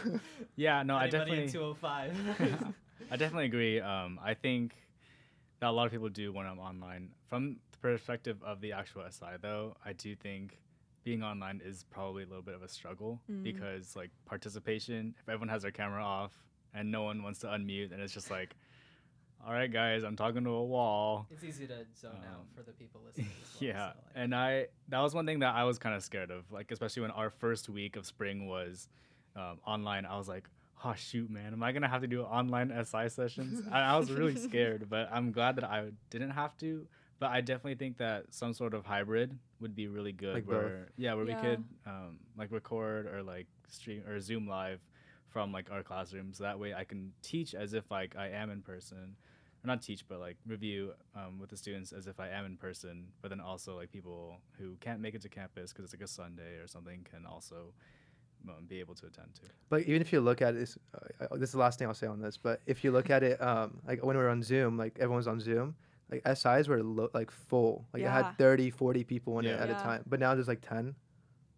Yeah, 0.56 0.82
no, 0.82 0.96
I 0.96 1.04
Anybody 1.04 1.42
in 1.42 1.46
definitely 1.46 1.52
205. 1.52 2.74
I 3.10 3.16
definitely 3.16 3.44
agree. 3.46 3.80
Um, 3.80 4.18
I 4.22 4.34
think 4.34 4.74
that 5.60 5.68
a 5.68 5.72
lot 5.72 5.86
of 5.86 5.92
people 5.92 6.08
do 6.08 6.32
when 6.32 6.46
I'm 6.46 6.58
online. 6.58 7.10
From 7.28 7.56
the 7.82 7.88
perspective 7.88 8.42
of 8.44 8.60
the 8.60 8.72
actual 8.72 9.02
SI, 9.10 9.36
though, 9.40 9.76
I 9.84 9.92
do 9.92 10.14
think 10.14 10.58
being 11.04 11.22
online 11.22 11.60
is 11.64 11.84
probably 11.90 12.24
a 12.24 12.26
little 12.26 12.42
bit 12.42 12.54
of 12.54 12.62
a 12.62 12.68
struggle 12.68 13.20
Mm. 13.30 13.42
because, 13.42 13.94
like, 13.96 14.10
participation, 14.24 15.14
if 15.20 15.28
everyone 15.28 15.48
has 15.48 15.62
their 15.62 15.70
camera 15.70 16.02
off 16.04 16.32
and 16.74 16.90
no 16.90 17.02
one 17.02 17.22
wants 17.22 17.38
to 17.40 17.46
unmute, 17.46 17.92
and 17.92 18.00
it's 18.02 18.12
just 18.12 18.30
like, 18.30 18.56
all 19.46 19.52
right, 19.52 19.70
guys, 19.70 20.02
I'm 20.02 20.16
talking 20.16 20.42
to 20.44 20.50
a 20.50 20.64
wall. 20.64 21.26
it's 21.30 21.44
easy 21.44 21.66
to 21.68 21.86
zone 21.96 22.12
out 22.28 22.40
Um, 22.40 22.46
for 22.56 22.62
the 22.62 22.72
people 22.72 23.00
listening. 23.06 23.28
Well, 23.28 23.46
yeah, 23.60 23.72
so, 23.92 23.98
like- 23.98 24.12
and 24.16 24.34
I 24.34 24.66
that 24.88 25.00
was 25.00 25.14
one 25.14 25.26
thing 25.26 25.38
that 25.40 25.54
I 25.54 25.64
was 25.64 25.78
kind 25.78 25.94
of 25.94 26.02
scared 26.02 26.30
of, 26.30 26.50
like 26.50 26.70
especially 26.72 27.02
when 27.02 27.10
our 27.12 27.30
first 27.30 27.68
week 27.68 27.94
of 27.96 28.06
spring 28.06 28.46
was 28.48 28.88
um, 29.36 29.60
online. 29.66 30.06
I 30.06 30.16
was 30.16 30.26
like, 30.28 30.48
oh 30.84 30.94
shoot, 30.94 31.30
man, 31.30 31.52
am 31.52 31.62
I 31.62 31.70
gonna 31.72 31.86
have 31.88 32.00
to 32.00 32.08
do 32.08 32.22
online 32.22 32.70
SI 32.84 33.08
sessions? 33.10 33.60
and 33.60 33.74
I 33.74 33.96
was 33.96 34.10
really 34.10 34.34
scared, 34.48 34.88
but 34.88 35.08
I'm 35.12 35.30
glad 35.30 35.56
that 35.56 35.64
I 35.64 35.90
didn't 36.10 36.30
have 36.30 36.56
to. 36.58 36.88
But 37.18 37.30
I 37.30 37.40
definitely 37.40 37.76
think 37.76 37.96
that 37.98 38.26
some 38.30 38.52
sort 38.52 38.74
of 38.74 38.84
hybrid 38.84 39.38
would 39.60 39.74
be 39.74 39.88
really 39.88 40.12
good. 40.12 40.34
Like 40.34 40.46
both. 40.46 40.54
where 40.54 40.88
yeah, 40.96 41.14
where 41.14 41.26
Yeah. 41.26 41.40
we 41.40 41.48
could 41.48 41.64
um, 41.86 42.18
like 42.36 42.52
record 42.52 43.06
or 43.06 43.22
like 43.22 43.46
stream 43.68 44.02
or 44.06 44.20
Zoom 44.20 44.46
live 44.46 44.80
from 45.28 45.52
like 45.52 45.70
our 45.70 45.82
classrooms. 45.82 46.38
That 46.38 46.58
way, 46.58 46.74
I 46.74 46.84
can 46.84 47.12
teach 47.22 47.54
as 47.54 47.72
if 47.72 47.90
like 47.90 48.16
I 48.16 48.28
am 48.28 48.50
in 48.50 48.62
person 48.62 49.16
or 49.64 49.66
not 49.66 49.80
teach, 49.82 50.06
but 50.06 50.20
like 50.20 50.36
review 50.46 50.92
um, 51.14 51.38
with 51.38 51.50
the 51.50 51.56
students 51.56 51.92
as 51.92 52.06
if 52.06 52.20
I 52.20 52.28
am 52.28 52.44
in 52.44 52.56
person. 52.58 53.06
But 53.22 53.30
then 53.30 53.40
also 53.40 53.76
like 53.76 53.90
people 53.90 54.36
who 54.58 54.76
can't 54.80 55.00
make 55.00 55.14
it 55.14 55.22
to 55.22 55.28
campus 55.30 55.72
because 55.72 55.84
it's 55.84 55.94
like 55.94 56.04
a 56.04 56.08
Sunday 56.08 56.56
or 56.56 56.66
something 56.66 57.06
can 57.10 57.24
also 57.24 57.72
um, 58.48 58.66
be 58.68 58.78
able 58.80 58.94
to 58.94 59.06
attend 59.06 59.34
to. 59.36 59.42
But 59.70 59.82
even 59.82 60.02
if 60.02 60.12
you 60.12 60.20
look 60.20 60.42
at 60.42 60.54
it, 60.54 60.58
this, 60.58 60.78
uh, 60.94 61.24
uh, 61.30 61.36
this 61.36 61.48
is 61.48 61.52
the 61.52 61.58
last 61.58 61.78
thing 61.78 61.88
I'll 61.88 61.94
say 61.94 62.06
on 62.06 62.20
this. 62.20 62.36
But 62.36 62.60
if 62.66 62.84
you 62.84 62.92
look 62.92 63.08
at 63.10 63.22
it, 63.22 63.40
um, 63.42 63.78
like 63.86 64.04
when 64.04 64.16
we 64.16 64.22
were 64.22 64.28
on 64.30 64.42
Zoom, 64.42 64.76
like 64.76 64.98
everyone's 65.00 65.26
on 65.26 65.40
Zoom, 65.40 65.74
like 66.10 66.22
SIs 66.36 66.68
were 66.68 66.82
lo- 66.82 67.10
like 67.14 67.30
full. 67.30 67.86
Like 67.92 68.02
it 68.02 68.08
had 68.08 68.36
30, 68.38 68.70
40 68.70 69.04
people 69.04 69.38
in 69.38 69.46
it 69.46 69.50
Yeah. 69.50 69.62
at 69.64 69.70
a 69.70 69.74
time. 69.74 70.02
But 70.06 70.20
now 70.20 70.34
there's 70.34 70.48
like 70.48 70.60
10. 70.66 70.94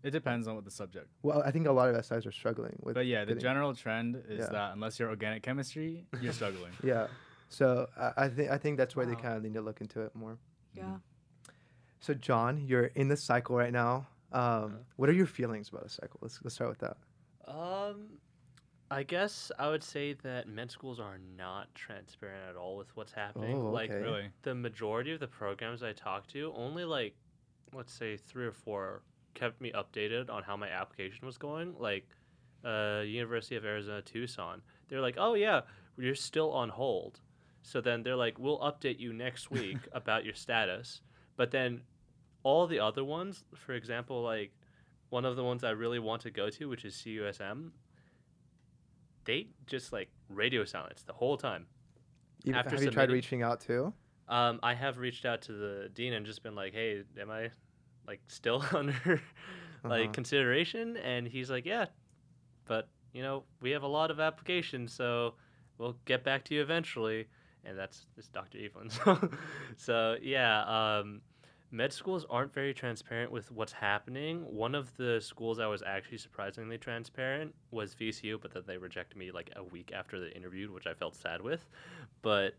It 0.03 0.11
depends 0.13 0.47
on 0.47 0.55
what 0.55 0.65
the 0.65 0.71
subject. 0.71 1.09
Well, 1.23 1.43
I 1.45 1.51
think 1.51 1.67
a 1.67 1.73
lot 1.73 1.89
of 1.89 1.97
SIs 2.05 2.25
are 2.25 2.33
struggling 2.33 2.79
with. 2.83 2.95
But 2.95 3.07
yeah, 3.07 3.21
the 3.25 3.29
getting- 3.35 3.43
general 3.43 3.75
trend 3.75 4.23
is 4.29 4.39
Yeah. 4.41 4.47
that 4.53 4.73
unless 4.73 4.99
you're 4.99 5.09
organic 5.11 5.43
chemistry, 5.43 6.07
you're 6.21 6.33
struggling. 6.41 6.73
Yeah. 6.83 7.09
So 7.49 7.89
I, 7.97 8.13
I 8.25 8.29
think 8.29 8.51
I 8.51 8.59
think 8.59 8.77
that's 8.79 8.95
where 8.95 9.07
they 9.07 9.15
kind 9.17 9.37
of 9.37 9.43
need 9.43 9.55
to 9.55 9.61
look 9.61 9.81
into 9.81 10.03
it 10.03 10.15
more. 10.15 10.39
Yeah. 10.75 10.99
So 12.01 12.15
Jon, 12.15 12.59
you're 12.67 12.87
in 12.95 13.09
the 13.09 13.17
cycle 13.17 13.57
right 13.57 13.73
now. 13.73 14.07
Um, 14.33 14.81
what 14.97 15.09
are 15.09 15.13
your 15.15 15.27
feelings 15.27 15.69
about 15.71 15.85
a 15.85 15.89
cycle? 15.89 16.21
Let's 16.23 16.39
let's 16.45 16.55
start 16.55 16.71
with 16.71 16.79
that. 16.81 16.97
Um, 17.47 18.19
I 18.91 19.03
guess 19.03 19.53
I 19.59 19.69
would 19.69 19.85
say 19.85 20.15
that 20.23 20.49
med 20.49 20.71
schools 20.71 20.99
are 20.99 21.19
not 21.37 21.75
transparent 21.75 22.49
at 22.49 22.57
all 22.57 22.77
with 22.77 22.95
what's 22.97 23.13
happening. 23.13 23.57
Oh, 23.57 23.71
Like. 23.71 23.91
Really? 23.91 24.31
the 24.43 24.55
majority 24.55 25.13
of 25.13 25.21
the 25.21 25.27
programs 25.29 25.83
I 25.83 25.93
talked 25.93 26.31
to, 26.31 26.53
only 26.57 26.85
like 26.85 27.15
let's 27.75 27.93
say 27.93 28.17
three 28.17 28.47
or 28.47 28.53
four 28.53 29.03
kept 29.35 29.61
me 29.61 29.73
updated 29.73 30.31
on 30.31 30.43
how 30.43 30.57
my 30.57 30.69
application 30.69 31.27
was 31.27 31.39
going. 31.39 31.75
Like 31.79 32.09
uh, 32.65 33.03
University 33.05 33.57
of 33.57 33.65
Arizona 33.65 34.03
Tucson, 34.03 34.63
they're 34.89 35.01
like, 35.01 35.17
"Oh 35.19 35.35
yeah, 35.35 35.63
you're 35.97 36.15
still 36.15 36.51
on 36.53 36.71
hold." 36.71 37.21
So 37.63 37.81
then 37.81 38.03
they're 38.03 38.17
like, 38.17 38.39
"We'll 38.39 38.59
update 38.61 38.99
you 38.99 39.13
next 39.13 39.51
week 39.59 39.79
about 39.93 40.25
your 40.25 40.35
status." 40.35 41.03
But 41.37 41.51
then 41.51 41.83
all 42.43 42.67
the 42.67 42.81
other 42.81 43.05
ones, 43.05 43.45
for 43.55 43.75
example, 43.75 44.23
like 44.23 44.53
one 45.11 45.25
of 45.25 45.37
the 45.37 45.45
ones 45.45 45.63
I 45.65 45.71
really 45.71 45.99
want 45.99 46.23
to 46.23 46.31
go 46.31 46.51
to, 46.51 46.69
which 46.69 46.85
is 46.85 46.95
CUSM, 46.95 47.71
they 49.29 49.49
just 49.67 49.93
like 49.93 50.11
radio 50.29 50.65
silence 50.65 51.03
the 51.07 51.13
whole 51.13 51.37
time. 51.37 51.67
Even, 52.45 52.57
After 52.57 52.77
have 52.77 52.83
you 52.83 52.91
tried 52.91 53.11
reaching 53.11 53.43
out 53.43 53.61
too? 53.61 53.93
Um, 54.29 54.61
I 54.63 54.75
have 54.75 54.99
reached 54.99 55.25
out 55.25 55.43
to 55.43 55.53
the 55.53 55.91
dean 55.95 56.13
and 56.13 56.27
just 56.27 56.43
been 56.43 56.55
like, 56.55 56.75
"Hey, 56.75 57.05
am 57.21 57.31
I 57.31 57.51
like 58.07 58.21
still 58.29 58.65
under 58.75 59.21
like 59.85 60.03
Uh-huh. 60.07 60.13
consideration?" 60.13 60.97
And 60.99 61.27
he's 61.27 61.51
like, 61.51 61.65
"Yeah, 61.65 61.87
but 62.67 62.89
you 63.13 63.23
know, 63.23 63.45
we 63.61 63.71
have 63.73 63.83
a 63.85 63.89
lot 63.89 64.11
of 64.11 64.21
applications, 64.21 64.93
so 64.93 65.35
we'll 65.79 65.97
get 66.05 66.25
back 66.25 66.45
to 66.47 66.55
you 66.55 66.63
eventually." 66.63 67.29
And 67.65 67.79
that's 67.79 68.07
that's 68.17 68.29
Dr. 68.29 68.59
Evelyn. 68.59 68.91
So, 68.91 69.31
so 69.77 70.17
yeah, 70.23 70.63
um, 70.99 71.23
med 71.71 71.93
schools 71.93 72.25
aren't 72.31 72.53
very 72.53 72.73
transparent 72.73 73.31
with 73.31 73.51
what's 73.53 73.73
happening. 73.73 74.41
One 74.49 74.75
of 74.75 74.97
the 74.97 75.21
schools 75.21 75.59
I 75.59 75.67
was 75.67 75.83
actually 75.83 76.19
surprisingly 76.19 76.79
transparent 76.79 77.55
was 77.71 77.95
VCU, 77.95 78.41
but 78.41 78.53
then 78.55 78.63
they 78.67 78.79
rejected 78.79 79.19
me 79.19 79.31
like 79.31 79.51
a 79.57 79.63
week 79.63 79.93
after 79.95 80.19
the 80.19 80.35
interview, 80.35 80.73
which 80.73 80.87
I 80.87 80.95
felt 80.95 81.15
sad 81.15 81.43
with. 81.43 81.69
But 82.23 82.55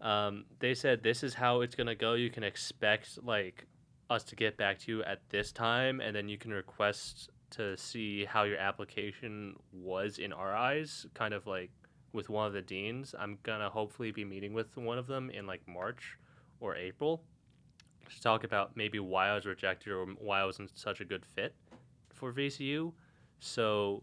um, 0.00 0.44
they 0.60 0.74
said 0.74 1.02
this 1.02 1.22
is 1.22 1.34
how 1.34 1.62
it's 1.62 1.74
gonna 1.74 1.94
go. 1.94 2.14
You 2.14 2.30
can 2.30 2.44
expect 2.44 3.18
like 3.24 3.66
us 4.08 4.22
to 4.24 4.36
get 4.36 4.56
back 4.56 4.78
to 4.80 4.92
you 4.92 5.02
at 5.02 5.28
this 5.28 5.50
time, 5.50 6.00
and 6.00 6.14
then 6.14 6.28
you 6.28 6.38
can 6.38 6.52
request 6.52 7.30
to 7.50 7.76
see 7.76 8.24
how 8.24 8.44
your 8.44 8.58
application 8.58 9.56
was 9.72 10.18
in 10.18 10.32
our 10.32 10.54
eyes, 10.54 11.06
kind 11.14 11.34
of 11.34 11.46
like 11.46 11.70
with 12.12 12.28
one 12.28 12.46
of 12.46 12.52
the 12.52 12.62
deans. 12.62 13.14
I'm 13.18 13.38
gonna 13.42 13.70
hopefully 13.70 14.12
be 14.12 14.24
meeting 14.24 14.54
with 14.54 14.76
one 14.76 14.98
of 14.98 15.08
them 15.08 15.30
in 15.30 15.46
like 15.46 15.66
March 15.66 16.16
or 16.60 16.76
April 16.76 17.22
to 18.10 18.20
talk 18.22 18.44
about 18.44 18.76
maybe 18.76 18.98
why 18.98 19.28
I 19.28 19.34
was 19.34 19.46
rejected 19.46 19.92
or 19.92 20.06
why 20.18 20.40
I 20.40 20.44
wasn't 20.44 20.70
such 20.78 21.00
a 21.00 21.04
good 21.04 21.24
fit 21.24 21.54
for 22.12 22.32
VCU. 22.32 22.92
So 23.40 24.02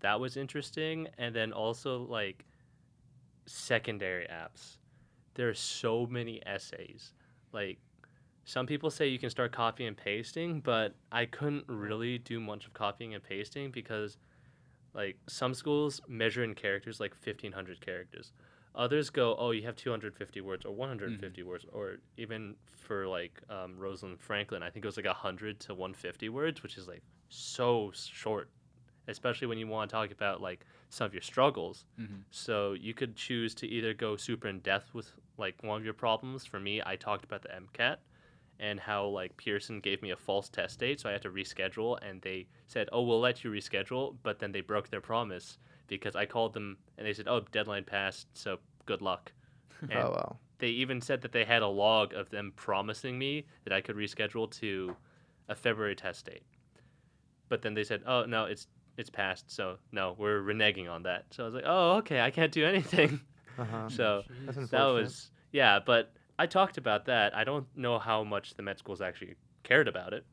that 0.00 0.18
was 0.18 0.36
interesting, 0.36 1.08
and 1.18 1.34
then 1.34 1.52
also 1.52 2.02
like 2.04 2.44
secondary 3.46 4.26
apps 4.26 4.76
There 5.34 5.48
are 5.48 5.54
so 5.54 6.06
many 6.06 6.40
essays. 6.46 7.12
Like 7.52 7.78
some 8.44 8.66
people 8.66 8.90
say 8.90 9.08
you 9.08 9.18
can 9.18 9.30
start 9.30 9.52
copying 9.52 9.88
and 9.88 9.96
pasting, 9.96 10.60
but 10.60 10.94
I 11.10 11.26
couldn't 11.26 11.64
really 11.68 12.18
do 12.18 12.40
much 12.40 12.66
of 12.66 12.74
copying 12.74 13.14
and 13.14 13.22
pasting 13.22 13.70
because 13.70 14.18
like 14.94 15.16
some 15.28 15.54
schools 15.54 16.00
measure 16.08 16.44
in 16.44 16.54
characters 16.54 17.00
like 17.00 17.12
1500 17.12 17.80
characters. 17.80 18.32
Others 18.74 19.10
go, 19.10 19.36
"Oh, 19.38 19.50
you 19.50 19.62
have 19.62 19.76
250 19.76 20.40
words 20.40 20.64
or 20.64 20.72
150 20.72 21.42
words," 21.42 21.66
or 21.72 21.98
even 22.16 22.56
for 22.64 23.06
like 23.06 23.40
um, 23.50 23.78
Rosalind 23.78 24.20
Franklin, 24.20 24.62
I 24.62 24.70
think 24.70 24.84
it 24.84 24.88
was 24.88 24.96
like 24.96 25.06
100 25.06 25.60
to 25.60 25.74
150 25.74 26.28
words, 26.30 26.62
which 26.62 26.78
is 26.78 26.88
like 26.88 27.02
so 27.28 27.92
short, 27.94 28.48
especially 29.08 29.46
when 29.46 29.58
you 29.58 29.66
want 29.66 29.90
to 29.90 29.94
talk 29.94 30.10
about 30.10 30.40
like 30.40 30.64
some 30.88 31.06
of 31.06 31.12
your 31.12 31.22
struggles. 31.22 31.84
Mm-hmm. 32.00 32.22
So 32.30 32.72
you 32.72 32.94
could 32.94 33.14
choose 33.14 33.54
to 33.56 33.66
either 33.66 33.92
go 33.92 34.16
super 34.16 34.48
in 34.48 34.60
depth 34.60 34.94
with 34.94 35.12
like 35.36 35.62
one 35.62 35.78
of 35.78 35.84
your 35.84 35.94
problems. 35.94 36.46
For 36.46 36.60
me, 36.60 36.82
I 36.84 36.96
talked 36.96 37.24
about 37.24 37.42
the 37.42 37.48
MCAT 37.48 37.96
and 38.58 38.80
how 38.80 39.06
like 39.06 39.36
Pearson 39.36 39.80
gave 39.80 40.00
me 40.00 40.12
a 40.12 40.16
false 40.16 40.48
test 40.48 40.78
date, 40.78 41.00
so 41.00 41.08
I 41.08 41.12
had 41.12 41.22
to 41.22 41.30
reschedule, 41.30 41.98
and 42.00 42.22
they 42.22 42.46
said, 42.68 42.88
"Oh, 42.92 43.02
we'll 43.02 43.20
let 43.20 43.44
you 43.44 43.50
reschedule," 43.50 44.16
but 44.22 44.38
then 44.38 44.52
they 44.52 44.60
broke 44.60 44.88
their 44.88 45.00
promise 45.00 45.58
because 45.98 46.16
I 46.16 46.26
called 46.26 46.54
them 46.54 46.78
and 46.96 47.06
they 47.06 47.12
said, 47.12 47.28
"Oh, 47.28 47.40
deadline 47.52 47.84
passed, 47.84 48.26
so 48.34 48.58
good 48.86 49.02
luck." 49.02 49.32
And 49.82 49.98
oh 49.98 50.10
wow. 50.10 50.36
they 50.58 50.68
even 50.68 51.00
said 51.00 51.22
that 51.22 51.32
they 51.32 51.44
had 51.44 51.62
a 51.62 51.66
log 51.66 52.14
of 52.14 52.30
them 52.30 52.52
promising 52.54 53.18
me 53.18 53.46
that 53.64 53.72
I 53.72 53.80
could 53.80 53.96
reschedule 53.96 54.48
to 54.60 54.96
a 55.48 55.56
February 55.56 55.96
test 55.96 56.26
date. 56.26 56.44
But 57.48 57.62
then 57.62 57.74
they 57.74 57.84
said, 57.84 58.02
"Oh 58.06 58.24
no, 58.24 58.44
it's 58.44 58.68
it's 58.96 59.10
passed, 59.10 59.50
so 59.50 59.78
no, 59.90 60.14
we're 60.18 60.40
reneging 60.40 60.90
on 60.90 61.02
that." 61.02 61.26
So 61.30 61.42
I 61.42 61.46
was 61.46 61.54
like, 61.54 61.64
"Oh, 61.66 61.96
okay, 61.96 62.20
I 62.20 62.30
can't 62.30 62.52
do 62.52 62.64
anything." 62.74 63.20
Uh-huh. 63.58 63.88
so 63.88 64.22
that 64.70 64.86
was 64.86 65.30
yeah, 65.50 65.78
but 65.84 66.12
I 66.38 66.46
talked 66.46 66.78
about 66.78 67.06
that. 67.06 67.36
I 67.36 67.44
don't 67.44 67.66
know 67.76 67.98
how 67.98 68.24
much 68.24 68.54
the 68.54 68.62
med 68.62 68.78
schools 68.78 69.02
actually 69.02 69.34
cared 69.64 69.88
about 69.88 70.12
it 70.14 70.24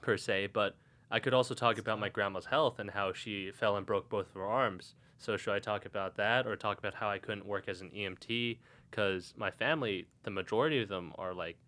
per 0.00 0.16
se, 0.16 0.48
but 0.52 0.76
I 1.10 1.18
could 1.18 1.34
also 1.34 1.54
talk 1.54 1.78
about 1.78 1.98
my 1.98 2.08
grandma's 2.08 2.46
health 2.46 2.78
and 2.78 2.90
how 2.90 3.12
she 3.12 3.50
fell 3.50 3.76
and 3.76 3.84
broke 3.86 4.08
both 4.08 4.28
of 4.28 4.34
her 4.34 4.46
arms. 4.46 4.94
So 5.18 5.36
should 5.36 5.54
I 5.54 5.58
talk 5.58 5.84
about 5.84 6.16
that 6.16 6.46
or 6.46 6.56
talk 6.56 6.78
about 6.78 6.94
how 6.94 7.10
I 7.10 7.18
couldn't 7.18 7.46
work 7.46 7.68
as 7.68 7.80
an 7.80 7.90
EMT 7.90 8.58
cuz 8.90 9.34
my 9.36 9.50
family, 9.50 10.06
the 10.22 10.30
majority 10.30 10.80
of 10.80 10.88
them 10.88 11.12
are 11.18 11.34
like 11.34 11.58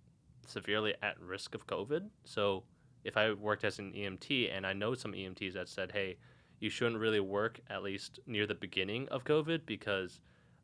severely 0.46 0.94
at 1.02 1.20
risk 1.20 1.54
of 1.54 1.66
COVID. 1.66 2.08
So 2.24 2.64
if 3.04 3.16
I 3.16 3.32
worked 3.32 3.64
as 3.64 3.78
an 3.78 3.92
EMT 3.92 4.50
and 4.50 4.66
I 4.66 4.72
know 4.72 4.94
some 4.94 5.12
EMTs 5.12 5.54
that 5.54 5.68
said, 5.68 5.92
"Hey, 5.92 6.18
you 6.60 6.70
shouldn't 6.70 6.98
really 6.98 7.20
work 7.20 7.60
at 7.68 7.82
least 7.82 8.20
near 8.26 8.46
the 8.46 8.54
beginning 8.54 9.08
of 9.08 9.24
COVID 9.24 9.66
because 9.66 10.20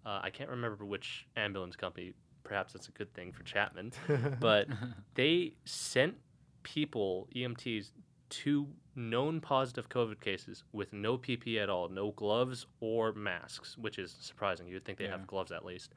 uh, 0.07 0.21
I 0.23 0.31
can't 0.31 0.49
remember 0.49 0.85
which 0.85 1.27
ambulance 1.37 1.75
company. 1.75 2.15
Perhaps 2.45 2.73
that's 2.73 2.89
a 2.89 2.93
good 2.93 3.13
thing 3.15 3.33
for 3.33 3.43
Chapman, 3.43 3.93
but 4.41 4.69
they 5.15 5.55
sent 5.65 6.15
people 6.63 7.29
EMTs 7.35 7.91
to 8.31 8.67
known 8.95 9.41
positive 9.41 9.89
COVID 9.89 10.21
cases 10.21 10.65
with 10.73 10.93
no 10.93 11.17
PPE 11.17 11.63
at 11.63 11.71
all, 11.71 11.89
no 11.89 12.11
gloves 12.13 12.67
or 12.81 13.13
masks, 13.13 13.79
which 13.79 13.99
is 13.99 14.17
surprising. 14.21 14.67
You'd 14.67 14.85
think 14.85 14.99
they 14.99 15.05
Yeah. 15.05 15.13
have 15.13 15.27
gloves 15.27 15.53
at 15.53 15.65
least. 15.65 15.95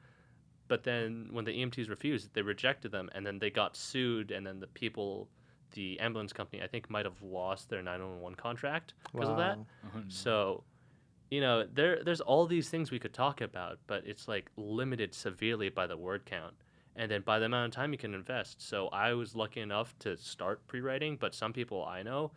But 0.68 0.84
then 0.84 1.28
when 1.32 1.44
the 1.44 1.52
EMTs 1.52 1.88
refused, 1.90 2.32
they 2.32 2.42
rejected 2.42 2.92
them, 2.92 3.10
and 3.14 3.26
then 3.26 3.38
they 3.38 3.50
got 3.50 3.76
sued, 3.76 4.30
and 4.30 4.46
then 4.46 4.60
the 4.60 4.68
people, 4.68 5.28
the 5.72 5.98
ambulance 6.00 6.32
company, 6.32 6.62
I 6.62 6.66
think 6.66 6.88
might 6.88 7.04
have 7.04 7.20
lost 7.22 7.68
their 7.68 7.82
911 7.82 8.36
contract 8.36 8.94
because 9.12 9.28
of 9.28 9.36
that. 9.36 9.58
Oh, 9.58 9.66
no. 9.94 10.02
So, 10.08 10.64
you 11.30 11.40
know, 11.40 11.66
there 11.66 12.02
there's 12.04 12.20
all 12.20 12.46
these 12.46 12.68
things 12.68 12.90
we 12.90 12.98
could 12.98 13.12
talk 13.12 13.40
about, 13.40 13.80
but 13.86 14.06
it's 14.06 14.28
like 14.28 14.50
limited 14.56 15.14
severely 15.14 15.68
by 15.68 15.86
the 15.86 15.96
word 15.96 16.24
count 16.24 16.54
and 16.96 17.10
then 17.10 17.22
by 17.22 17.38
the 17.38 17.46
amount 17.46 17.72
of 17.72 17.74
time 17.74 17.92
you 17.92 17.98
can 17.98 18.14
invest. 18.14 18.60
So 18.60 18.88
I 18.88 19.12
was 19.14 19.34
lucky 19.34 19.60
enough 19.60 19.98
to 20.00 20.16
start 20.16 20.66
pre-writing, 20.66 21.16
but 21.16 21.34
some 21.34 21.52
people 21.52 21.84
I 21.84 22.02
know, 22.02 22.32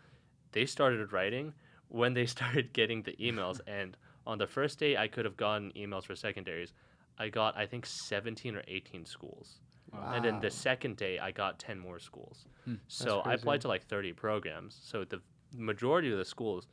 they 0.52 0.66
started 0.66 1.12
writing 1.12 1.54
when 1.90 2.14
they 2.14 2.26
started 2.38 2.74
getting 2.74 3.04
the 3.04 3.14
emails 3.14 3.60
and 3.68 3.98
on 4.26 4.38
the 4.38 4.48
first 4.48 4.80
day 4.80 4.98
I 4.98 5.08
could 5.08 5.26
have 5.26 5.38
gotten 5.38 5.72
emails 5.76 6.06
for 6.06 6.16
secondaries. 6.16 6.74
I 7.18 7.30
got 7.30 7.58
I 7.58 7.66
think 7.66 7.86
17 7.86 8.56
or 8.56 8.64
18 8.68 9.06
schools. 9.06 9.60
Wow. 9.94 10.14
And 10.14 10.26
then 10.26 10.40
the 10.40 10.52
second 10.52 10.98
day, 10.98 11.20
I 11.20 11.32
got 11.32 11.60
10 11.60 11.80
more 11.80 12.00
schools. 12.00 12.46
Hmm. 12.66 12.76
So 12.88 13.22
I 13.22 13.34
applied 13.34 13.62
to 13.62 13.68
like 13.68 13.84
30 13.84 14.14
programs. 14.14 14.80
So 14.84 15.06
the 15.06 15.22
majority 15.56 16.12
of 16.12 16.18
the 16.18 16.26
schools 16.26 16.68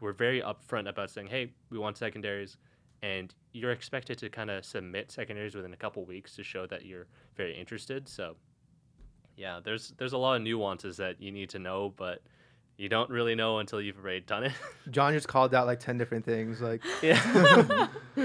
were 0.00 0.12
very 0.12 0.42
upfront 0.42 0.88
about 0.88 1.10
saying, 1.10 1.28
hey, 1.28 1.52
we 1.70 1.78
want 1.78 1.96
secondaries. 1.96 2.56
And 3.02 3.34
you're 3.52 3.72
expected 3.72 4.18
to 4.18 4.28
kind 4.28 4.50
of 4.50 4.64
submit 4.64 5.10
secondaries 5.10 5.54
within 5.54 5.72
a 5.72 5.76
couple 5.76 6.04
weeks 6.04 6.36
to 6.36 6.42
show 6.42 6.66
that 6.66 6.84
you're 6.84 7.06
very 7.36 7.58
interested. 7.58 8.08
So 8.08 8.36
yeah, 9.36 9.60
there's 9.62 9.94
there's 9.96 10.12
a 10.12 10.18
lot 10.18 10.36
of 10.36 10.42
nuances 10.42 10.98
that 10.98 11.20
you 11.20 11.32
need 11.32 11.48
to 11.50 11.58
know, 11.58 11.94
but 11.96 12.20
you 12.76 12.88
don't 12.88 13.10
really 13.10 13.34
know 13.34 13.58
until 13.58 13.80
you've 13.80 13.98
already 13.98 14.20
done 14.20 14.44
it. 14.44 14.52
Jon 14.90 15.12
just 15.12 15.28
called 15.28 15.54
out 15.54 15.66
like 15.66 15.80
ten 15.80 15.96
different 15.96 16.24
things. 16.24 16.60
Like 16.60 16.82
yeah. 17.02 17.88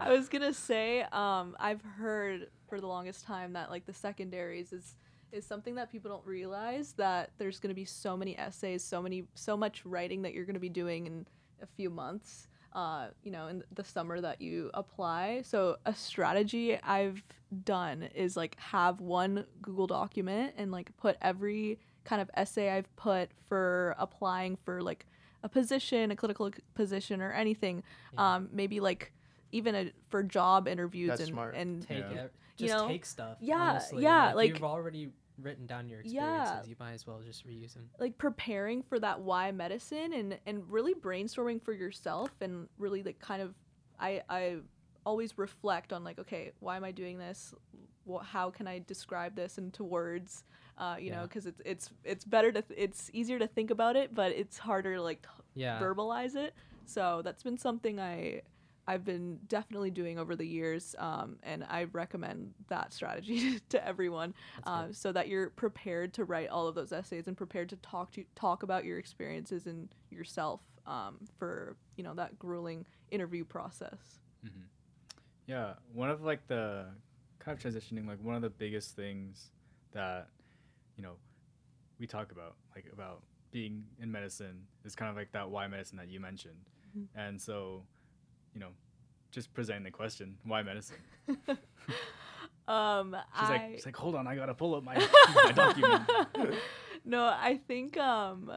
I 0.00 0.10
was 0.10 0.28
gonna 0.28 0.52
say, 0.52 1.02
um, 1.12 1.56
I've 1.60 1.82
heard 1.82 2.48
for 2.68 2.80
the 2.80 2.86
longest 2.86 3.24
time 3.24 3.52
that 3.52 3.70
like 3.70 3.86
the 3.86 3.94
secondaries 3.94 4.72
is 4.72 4.96
is 5.32 5.44
something 5.44 5.74
that 5.74 5.90
people 5.92 6.10
don't 6.10 6.26
realize 6.26 6.92
that 6.94 7.30
there's 7.38 7.60
going 7.60 7.68
to 7.68 7.74
be 7.74 7.84
so 7.84 8.16
many 8.16 8.38
essays, 8.38 8.82
so 8.82 9.02
many, 9.02 9.24
so 9.34 9.56
much 9.56 9.84
writing 9.84 10.22
that 10.22 10.32
you're 10.32 10.44
going 10.44 10.54
to 10.54 10.60
be 10.60 10.68
doing 10.68 11.06
in 11.06 11.26
a 11.62 11.66
few 11.66 11.90
months. 11.90 12.48
Uh, 12.78 13.08
you 13.24 13.32
know, 13.32 13.48
in 13.48 13.64
the 13.74 13.82
summer 13.82 14.20
that 14.20 14.40
you 14.40 14.70
apply. 14.72 15.42
So 15.42 15.78
a 15.84 15.92
strategy 15.92 16.78
I've 16.80 17.24
done 17.64 18.04
is 18.14 18.36
like 18.36 18.56
have 18.60 19.00
one 19.00 19.46
Google 19.60 19.88
document 19.88 20.54
and 20.56 20.70
like 20.70 20.96
put 20.96 21.16
every 21.20 21.80
kind 22.04 22.22
of 22.22 22.30
essay 22.34 22.70
I've 22.70 22.94
put 22.94 23.30
for 23.48 23.96
applying 23.98 24.54
for 24.54 24.80
like 24.80 25.06
a 25.42 25.48
position, 25.48 26.12
a 26.12 26.16
clinical 26.16 26.52
position, 26.76 27.20
or 27.20 27.32
anything. 27.32 27.82
Yeah. 28.14 28.34
Um, 28.36 28.48
maybe 28.52 28.78
like 28.78 29.10
even 29.50 29.74
a, 29.74 29.90
for 30.08 30.22
job 30.22 30.68
interviews 30.68 31.08
That's 31.08 31.22
and 31.22 31.28
smart. 31.30 31.56
and 31.56 31.82
Take 31.82 31.98
Yeah. 31.98 32.22
it. 32.26 32.32
You 32.58 32.68
Just 32.68 32.78
know? 32.78 32.86
take 32.86 33.04
stuff. 33.06 33.38
Yeah, 33.40 33.56
honestly. 33.56 34.04
yeah, 34.04 34.34
like- 34.34 34.50
you've 34.50 34.62
already 34.62 35.10
written 35.40 35.66
down 35.66 35.88
your 35.88 36.00
Yeah. 36.04 36.40
experiences. 36.42 36.68
You 36.70 36.76
might 36.80 36.92
as 36.92 37.06
well 37.06 37.20
just 37.20 37.46
reuse 37.46 37.74
them. 37.74 37.88
like 37.98 38.18
preparing 38.18 38.82
for 38.82 38.98
that 38.98 39.20
why 39.20 39.50
medicine 39.52 40.12
and 40.12 40.38
and 40.46 40.70
really 40.70 40.94
brainstorming 40.94 41.62
for 41.62 41.72
yourself 41.72 42.30
and 42.40 42.68
really 42.78 43.02
like 43.02 43.18
kind 43.18 43.42
of 43.42 43.54
I 44.00 44.22
I 44.28 44.58
always 45.06 45.38
reflect 45.38 45.92
on 45.92 46.04
like 46.04 46.18
okay 46.18 46.52
why 46.60 46.76
am 46.76 46.84
I 46.84 46.90
doing 46.92 47.18
this 47.18 47.54
how 48.22 48.50
can 48.50 48.66
I 48.66 48.78
describe 48.80 49.34
this 49.36 49.58
into 49.58 49.84
words 49.84 50.44
uh, 50.78 50.96
you 50.98 51.10
know 51.10 51.22
because 51.22 51.46
it's 51.46 51.60
it's 51.64 51.90
it's 52.04 52.24
better 52.24 52.50
to 52.52 52.62
th- 52.62 52.78
it's 52.78 53.10
easier 53.12 53.38
to 53.38 53.46
think 53.46 53.70
about 53.70 53.96
it 53.96 54.14
but 54.14 54.32
it's 54.32 54.58
harder 54.58 54.94
to 54.96 55.02
like 55.02 55.22
t- 55.22 55.28
Yeah. 55.54 55.78
verbalize 55.80 56.34
it 56.36 56.54
so 56.84 57.20
that's 57.22 57.42
been 57.42 57.58
something 57.58 57.98
I 58.00 58.42
I've 58.88 59.04
been 59.04 59.38
definitely 59.48 59.90
doing 59.90 60.18
over 60.18 60.34
the 60.34 60.46
years 60.46 60.94
um, 60.98 61.36
and 61.42 61.62
I 61.68 61.84
recommend 61.92 62.54
that 62.68 62.94
strategy 62.94 63.60
to 63.68 63.86
everyone 63.86 64.32
uh, 64.64 64.86
so 64.92 65.12
that 65.12 65.28
you're 65.28 65.50
prepared 65.50 66.14
to 66.14 66.24
write 66.24 66.48
all 66.48 66.66
of 66.66 66.74
those 66.74 66.90
essays 66.90 67.28
and 67.28 67.36
prepared 67.36 67.68
to 67.68 67.76
talk 67.76 68.12
to 68.12 68.24
talk 68.34 68.62
about 68.62 68.86
your 68.86 68.98
experiences 68.98 69.66
and 69.66 69.88
yourself 70.10 70.62
um, 70.86 71.18
for 71.38 71.76
you 71.96 72.02
know 72.02 72.14
that 72.14 72.38
grueling 72.38 72.86
interview 73.10 73.44
process. 73.44 74.20
hmm 74.42 74.62
Yeah, 75.46 75.74
one 75.92 76.08
of 76.08 76.22
like 76.22 76.46
the 76.48 76.86
kind 77.40 77.56
of 77.56 77.62
transitioning, 77.62 78.06
like 78.06 78.22
one 78.22 78.36
of 78.36 78.42
the 78.42 78.50
biggest 78.50 78.96
things 78.96 79.50
that 79.92 80.28
you 80.96 81.02
know 81.02 81.12
we 82.00 82.06
talk 82.06 82.32
about, 82.32 82.54
like 82.74 82.86
about 82.92 83.20
being 83.50 83.84
in 84.00 84.10
medicine, 84.10 84.66
is 84.84 84.94
kind 84.94 85.10
of 85.10 85.16
like 85.16 85.32
that 85.32 85.50
why 85.50 85.66
medicine 85.66 85.98
that 85.98 86.08
you 86.08 86.20
mentioned, 86.20 86.70
Mhm. 86.96 87.06
and 87.14 87.40
so 87.40 87.82
you 88.58 88.64
know, 88.64 88.70
just 89.30 89.54
presenting 89.54 89.84
the 89.84 89.90
question, 89.90 90.36
why 90.44 90.62
medicine? 90.62 90.96
um, 92.66 93.16
She's 93.38 93.48
I 93.48 93.52
like, 93.52 93.62
she's 93.74 93.86
like, 93.86 93.96
hold 93.96 94.16
on, 94.16 94.26
I 94.26 94.34
gotta 94.34 94.54
pull 94.54 94.74
up 94.74 94.82
my, 94.82 94.96
my 95.44 95.52
document. 95.52 96.02
no, 97.04 97.24
I 97.24 97.60
think 97.68 97.96
um 97.96 98.52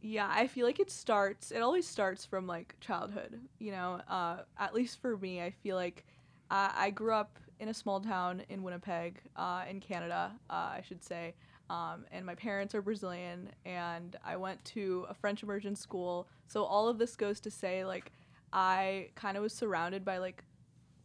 yeah, 0.00 0.30
I 0.32 0.46
feel 0.46 0.64
like 0.64 0.80
it 0.80 0.90
starts 0.90 1.50
it 1.50 1.60
always 1.60 1.86
starts 1.86 2.24
from 2.24 2.46
like 2.46 2.74
childhood, 2.80 3.38
you 3.58 3.72
know. 3.72 4.00
Uh 4.08 4.38
at 4.58 4.74
least 4.74 5.02
for 5.02 5.18
me, 5.18 5.42
I 5.42 5.50
feel 5.50 5.76
like 5.76 6.06
I, 6.50 6.70
I 6.74 6.90
grew 6.90 7.12
up 7.12 7.38
in 7.58 7.68
a 7.68 7.74
small 7.74 8.00
town 8.00 8.42
in 8.48 8.62
Winnipeg, 8.62 9.20
uh, 9.36 9.64
in 9.68 9.80
Canada, 9.80 10.32
uh, 10.48 10.52
I 10.78 10.82
should 10.88 11.04
say. 11.04 11.34
Um, 11.68 12.06
and 12.10 12.24
my 12.24 12.34
parents 12.34 12.74
are 12.74 12.80
Brazilian, 12.80 13.50
and 13.66 14.16
I 14.24 14.36
went 14.36 14.64
to 14.76 15.04
a 15.10 15.14
French 15.14 15.42
immersion 15.42 15.76
school. 15.76 16.26
So 16.48 16.64
all 16.64 16.88
of 16.88 16.96
this 16.98 17.14
goes 17.16 17.38
to 17.40 17.50
say, 17.50 17.84
like, 17.84 18.10
I 18.52 19.08
kind 19.14 19.36
of 19.36 19.42
was 19.42 19.52
surrounded 19.52 20.04
by 20.04 20.18
like 20.18 20.44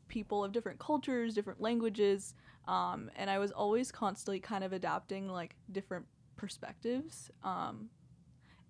people 0.07 0.43
of 0.43 0.51
different 0.51 0.79
cultures, 0.79 1.33
different 1.33 1.61
languages, 1.61 2.35
um, 2.67 3.11
and 3.15 3.29
I 3.29 3.37
was 3.37 3.51
always 3.51 3.91
constantly 3.91 4.39
kind 4.39 4.63
of 4.63 4.73
adapting 4.73 5.29
like 5.29 5.55
different 5.71 6.05
perspectives. 6.35 7.29
Um, 7.43 7.89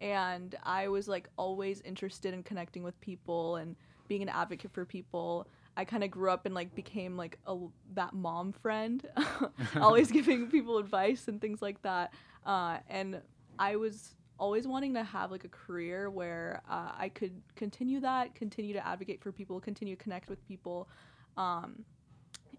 and 0.02 0.56
I 0.64 0.88
was 0.88 1.08
like 1.08 1.30
always 1.38 1.82
interested 1.82 2.34
in 2.34 2.44
connecting 2.44 2.84
with 2.84 3.00
people 3.02 3.56
and 3.56 3.76
being 4.08 4.22
an 4.22 4.30
advocate 4.30 4.72
for 4.72 4.86
people. 4.86 5.48
I 5.78 5.86
kind 5.86 6.04
of 6.04 6.12
grew 6.12 6.30
up 6.30 6.46
and 6.46 6.54
like 6.54 6.74
became 6.76 7.18
like 7.18 7.38
a 7.48 7.58
that 7.94 8.14
mom 8.14 8.52
friend, 8.52 9.06
always 9.76 10.12
giving 10.20 10.48
people 10.48 10.78
advice 10.78 11.28
and 11.28 11.40
things 11.40 11.62
like 11.62 11.82
that. 11.84 12.14
Uh, 12.46 12.78
and 12.90 13.22
I 13.58 13.78
was 13.78 14.16
always 14.38 14.68
wanting 14.68 14.94
to 14.94 15.04
have 15.04 15.32
like 15.32 15.44
a 15.44 15.50
career 15.50 16.10
where 16.10 16.62
uh, 16.70 16.92
I 16.98 17.10
could 17.10 17.42
continue 17.56 18.00
that, 18.02 18.36
continue 18.36 18.74
to 18.74 18.86
advocate 18.86 19.22
for 19.22 19.32
people, 19.32 19.60
continue 19.60 19.96
to 19.96 20.04
connect 20.04 20.30
with 20.30 20.46
people. 20.48 20.90
Um, 21.38 21.86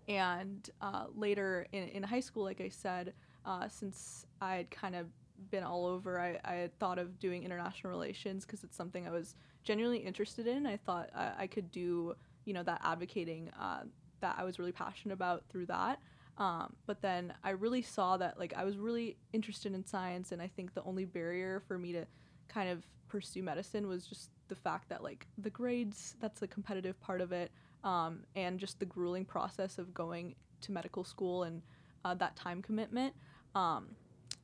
and 0.09 0.69
uh, 0.81 1.07
later 1.15 1.67
in, 1.73 1.89
in 1.89 2.03
high 2.03 2.21
school, 2.21 2.45
like 2.45 2.61
I 2.61 2.69
said, 2.69 3.13
uh, 3.45 3.69
since 3.69 4.27
I 4.41 4.57
had 4.57 4.71
kind 4.71 4.95
of 4.95 5.07
been 5.51 5.63
all 5.63 5.87
over, 5.87 6.19
I, 6.19 6.39
I 6.45 6.55
had 6.55 6.79
thought 6.79 6.99
of 6.99 7.19
doing 7.19 7.45
international 7.45 7.91
relations 7.91 8.45
because 8.45 8.65
it's 8.65 8.77
something 8.77 9.07
I 9.07 9.11
was 9.11 9.35
genuinely 9.65 9.99
interested 9.99 10.47
in. 10.47 10.67
I 10.67 10.77
thought 10.77 11.11
I, 11.15 11.33
I 11.41 11.47
could 11.47 11.71
do, 11.71 12.15
you 12.45 12.55
know, 12.55 12.63
that 12.63 12.81
advocating 12.85 13.51
uh, 13.61 13.83
that 14.21 14.37
I 14.39 14.45
was 14.45 14.59
really 14.59 14.73
passionate 14.73 15.15
about 15.15 15.45
through 15.49 15.67
that. 15.67 15.99
Um, 16.39 16.75
but 16.87 17.01
then 17.01 17.33
I 17.43 17.51
really 17.51 17.83
saw 17.83 18.17
that 18.19 18.39
like 18.39 18.53
I 18.57 18.65
was 18.65 18.77
really 18.77 19.17
interested 19.33 19.75
in 19.75 19.85
science, 19.85 20.33
and 20.33 20.43
I 20.43 20.49
think 20.49 20.75
the 20.75 20.83
only 20.83 21.05
barrier 21.05 21.63
for 21.67 21.79
me 21.79 21.93
to 21.93 22.05
kind 22.49 22.69
of 22.69 22.85
pursue 23.09 23.43
medicine 23.43 23.89
was 23.89 24.07
just 24.07 24.31
the 24.49 24.55
fact 24.55 24.89
that 24.89 25.03
like 25.03 25.27
the 25.39 25.51
grades, 25.51 26.17
that's 26.21 26.41
the 26.41 26.49
competitive 26.49 27.01
part 27.01 27.21
of 27.21 27.33
it, 27.33 27.51
um, 27.85 28.21
and 28.35 28.59
just 28.59 28.79
the 28.79 28.87
grueling 28.87 29.25
process 29.25 29.79
of 29.79 29.95
going 29.95 30.35
to 30.63 30.73
medical 30.73 31.05
school 31.05 31.45
and 31.45 31.63
uh, 32.05 32.15
that 32.15 32.37
time 32.37 32.63
commitment. 32.63 33.15
Um, 33.55 33.89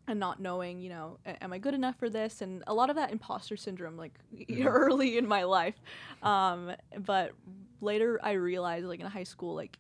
and 0.09 0.18
not 0.18 0.40
knowing, 0.40 0.80
you 0.80 0.88
know, 0.88 1.18
am 1.24 1.53
I 1.53 1.59
good 1.59 1.74
enough 1.74 1.97
for 1.97 2.11
this? 2.11 2.43
And 2.43 2.64
a 2.66 2.74
lot 2.74 2.90
of 2.90 2.97
that 2.97 3.12
imposter 3.12 3.57
syndrome, 3.57 3.97
like 3.97 4.18
early 4.64 5.16
in 5.16 5.28
my 5.28 5.45
life. 5.45 5.76
Um, 6.24 6.72
but 6.99 7.32
later 7.80 8.18
I 8.22 8.32
realized, 8.32 8.86
like 8.86 8.99
in 8.99 9.07
high 9.07 9.22
school, 9.22 9.55
like 9.55 9.78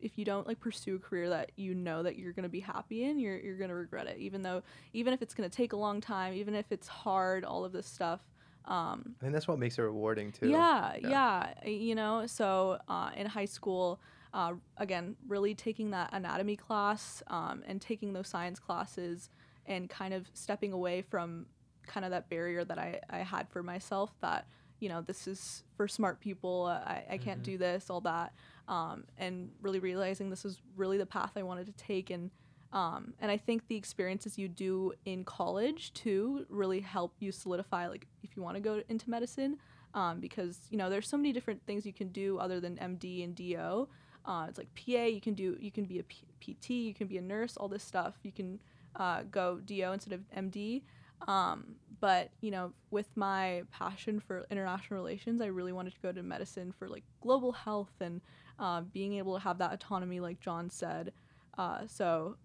if 0.00 0.10
if 0.10 0.18
you 0.18 0.24
don't 0.24 0.46
like 0.46 0.60
pursue 0.60 0.96
a 0.96 0.98
career 0.98 1.28
that 1.30 1.52
you 1.56 1.74
know 1.74 2.02
that 2.02 2.16
you're 2.18 2.32
gonna 2.32 2.48
be 2.48 2.60
happy 2.60 3.04
in, 3.04 3.18
you're 3.18 3.38
you're 3.38 3.58
gonna 3.58 3.74
regret 3.74 4.06
it. 4.06 4.18
Even 4.18 4.42
though, 4.42 4.62
even 4.92 5.12
if 5.14 5.22
it's 5.22 5.34
gonna 5.34 5.48
take 5.48 5.72
a 5.72 5.76
long 5.76 6.00
time, 6.00 6.34
even 6.34 6.54
if 6.54 6.66
it's 6.70 6.88
hard, 6.88 7.44
all 7.44 7.64
of 7.64 7.72
this 7.72 7.86
stuff. 7.86 8.20
Um, 8.66 9.14
I 9.20 9.22
think 9.22 9.32
that's 9.32 9.48
what 9.48 9.58
makes 9.58 9.78
it 9.78 9.82
rewarding 9.82 10.32
too. 10.32 10.48
yeah, 10.48 10.94
Yeah. 11.00 11.08
yeah, 11.10 11.68
You 11.68 11.94
know, 11.94 12.26
so 12.26 12.78
uh, 12.88 13.10
in 13.16 13.26
high 13.26 13.46
school, 13.46 14.00
uh, 14.34 14.52
again, 14.76 15.16
really 15.28 15.54
taking 15.54 15.90
that 15.90 16.10
anatomy 16.12 16.56
class 16.56 17.22
um, 17.28 17.62
and 17.66 17.80
taking 17.80 18.12
those 18.12 18.28
science 18.28 18.58
classes 18.58 19.28
and 19.66 19.88
kind 19.88 20.14
of 20.14 20.26
stepping 20.34 20.72
away 20.72 21.02
from 21.02 21.46
kind 21.86 22.04
of 22.04 22.10
that 22.12 22.28
barrier 22.28 22.64
that 22.64 22.78
I, 22.78 23.00
I 23.10 23.18
had 23.18 23.48
for 23.48 23.62
myself 23.62 24.12
that, 24.20 24.46
you 24.78 24.88
know, 24.88 25.00
this 25.02 25.26
is 25.26 25.64
for 25.76 25.88
smart 25.88 26.20
people. 26.20 26.66
uh, 26.66 26.80
I, 26.84 27.04
I 27.12 27.18
can't 27.18 27.40
Mhm. 27.40 27.44
do 27.44 27.58
this, 27.58 27.90
all 27.90 28.00
that. 28.02 28.32
Um, 28.70 29.04
and 29.18 29.50
really 29.60 29.80
realizing 29.80 30.30
this 30.30 30.44
was 30.44 30.62
really 30.76 30.96
the 30.96 31.04
path 31.04 31.32
I 31.36 31.42
wanted 31.42 31.66
to 31.66 31.72
take. 31.72 32.08
And 32.08 32.30
um, 32.72 33.14
and 33.18 33.32
I 33.32 33.36
think 33.36 33.66
the 33.66 33.74
experiences 33.74 34.38
you 34.38 34.46
do 34.46 34.92
in 35.04 35.24
college 35.24 35.92
too 35.92 36.46
really 36.48 36.80
help 36.80 37.14
you 37.18 37.32
solidify 37.32 37.88
like 37.88 38.06
if 38.22 38.36
you 38.36 38.42
want 38.42 38.54
to 38.54 38.60
go 38.60 38.80
into 38.88 39.10
medicine, 39.10 39.58
um, 39.94 40.20
because 40.20 40.60
you 40.70 40.78
know 40.78 40.88
there's 40.88 41.08
so 41.08 41.16
many 41.16 41.32
different 41.32 41.66
things 41.66 41.84
you 41.84 41.92
can 41.92 42.08
do 42.08 42.38
other 42.38 42.60
than 42.60 42.76
MD 42.76 43.24
and 43.24 43.34
DO. 43.34 43.88
Uh, 44.24 44.46
it's 44.48 44.58
like 44.58 44.68
PA, 44.76 45.04
you 45.04 45.20
can 45.20 45.34
do 45.34 45.56
you 45.60 45.72
can 45.72 45.84
be 45.84 45.98
a 45.98 46.04
P- 46.04 46.54
PT, 46.54 46.70
you 46.70 46.94
can 46.94 47.08
be 47.08 47.18
a 47.18 47.22
nurse, 47.22 47.56
all 47.56 47.66
this 47.68 47.82
stuff. 47.82 48.14
You 48.22 48.30
can 48.30 48.60
uh, 48.94 49.22
go 49.30 49.58
DO 49.64 49.92
instead 49.92 50.12
of 50.12 50.20
MD. 50.36 50.82
Um, 51.26 51.74
but 52.00 52.30
you 52.40 52.50
know, 52.50 52.72
with 52.90 53.08
my 53.16 53.62
passion 53.72 54.20
for 54.20 54.46
international 54.50 55.00
relations, 55.00 55.40
I 55.40 55.46
really 55.46 55.72
wanted 55.72 55.94
to 55.94 56.00
go 56.00 56.12
to 56.12 56.22
medicine 56.22 56.72
for 56.78 56.88
like 56.88 57.02
global 57.20 57.52
health 57.52 57.92
and 58.00 58.20
uh, 58.60 58.82
being 58.92 59.14
able 59.14 59.34
to 59.34 59.40
have 59.42 59.58
that 59.58 59.72
autonomy, 59.72 60.20
like 60.20 60.38
Jon 60.40 60.70
said. 60.70 61.12
Uh, 61.58 61.80
so 61.88 62.36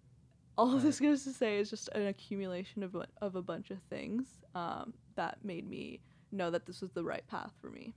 all 0.57 0.73
of 0.75 0.81
this 0.81 0.99
goes 0.99 1.23
to 1.25 1.31
say 1.33 1.57
is 1.59 1.69
just 1.69 1.89
an 1.89 2.07
accumulation 2.07 2.81
of, 2.81 2.95
a- 2.95 3.07
of 3.21 3.35
a 3.35 3.41
bunch 3.41 3.69
of 3.69 3.77
things 3.89 4.25
um, 4.55 4.93
that 5.15 5.37
made 5.43 5.69
me 5.69 5.99
know 6.31 6.49
that 6.49 6.65
this 6.65 6.81
was 6.81 6.91
the 6.91 7.03
right 7.03 7.25
path 7.27 7.51
for 7.61 7.69
me. 7.69 7.93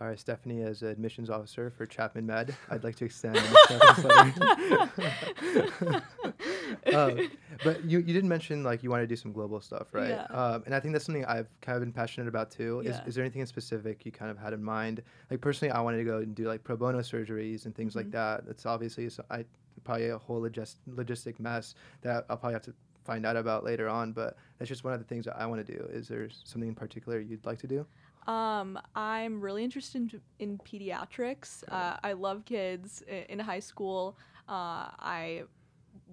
All 0.00 0.06
right, 0.06 0.18
Stephanie, 0.18 0.62
as 0.62 0.82
admissions 0.82 1.28
officer 1.28 1.70
for 1.70 1.84
Chapman 1.84 2.24
Med, 2.26 2.54
I'd 2.70 2.82
like 2.84 2.96
to 2.96 3.04
extend 3.10 3.36
the 3.36 3.58
campus 3.68 4.04
letter. 5.84 6.02
um, 6.94 7.30
but 7.64 7.84
you, 7.84 7.98
you 8.00 8.12
did 8.14 8.24
mention 8.24 8.62
like 8.62 8.82
you 8.82 8.90
want 8.90 9.02
to 9.02 9.06
do 9.06 9.16
some 9.16 9.32
global 9.32 9.60
stuff, 9.60 9.88
right? 9.92 10.10
Yeah. 10.10 10.24
Um, 10.30 10.62
and 10.66 10.74
I 10.74 10.80
think 10.80 10.92
that's 10.92 11.04
something 11.04 11.24
I've 11.24 11.48
kind 11.60 11.76
of 11.76 11.82
been 11.82 11.92
passionate 11.92 12.28
about 12.28 12.50
too. 12.50 12.80
Is, 12.80 12.96
Yeah. 12.96 13.04
is 13.06 13.14
there 13.14 13.24
anything 13.24 13.40
in 13.40 13.46
specific 13.46 14.04
you 14.04 14.12
kind 14.12 14.30
of 14.30 14.38
had 14.38 14.52
in 14.52 14.62
mind? 14.62 15.02
Like 15.30 15.40
personally, 15.40 15.72
I 15.72 15.80
wanted 15.80 15.98
to 15.98 16.04
go 16.04 16.18
and 16.18 16.34
do 16.34 16.44
like 16.46 16.62
pro 16.64 16.76
bono 16.76 17.00
surgeries 17.00 17.64
and 17.66 17.74
things 17.74 17.94
like 17.96 18.06
Mhm. 18.06 18.12
that. 18.12 18.46
That's 18.46 18.66
obviously 18.66 19.08
so 19.10 19.24
I 19.30 19.44
probably 19.84 20.08
a 20.10 20.18
whole 20.18 20.40
logis- 20.42 20.76
logistic 20.90 21.38
mess 21.40 21.74
that 22.02 22.26
I'll 22.28 22.36
probably 22.36 22.54
have 22.54 22.62
to 22.62 22.74
find 23.04 23.24
out 23.24 23.36
about 23.36 23.64
later 23.64 23.88
on. 23.88 24.12
But 24.12 24.36
that's 24.58 24.68
just 24.68 24.84
one 24.84 24.92
of 24.92 24.98
the 25.00 25.06
things 25.06 25.24
that 25.24 25.36
I 25.36 25.46
want 25.46 25.64
to 25.66 25.72
do. 25.72 25.84
Is 25.92 26.08
there 26.08 26.28
something 26.44 26.68
in 26.68 26.74
particular 26.74 27.18
you'd 27.20 27.44
like 27.46 27.58
to 27.60 27.66
do? 27.66 27.86
Um, 28.26 28.78
I'm 28.94 29.40
really 29.40 29.64
interested 29.64 30.12
in, 30.12 30.20
in 30.50 30.58
pediatrics. 30.58 31.64
Uh, 31.68 31.96
I 32.04 32.12
love 32.12 32.44
kids 32.44 33.02
I- 33.10 33.24
in 33.30 33.38
high 33.38 33.60
school. 33.60 34.18
Uh, 34.48 34.92
I 34.98 35.44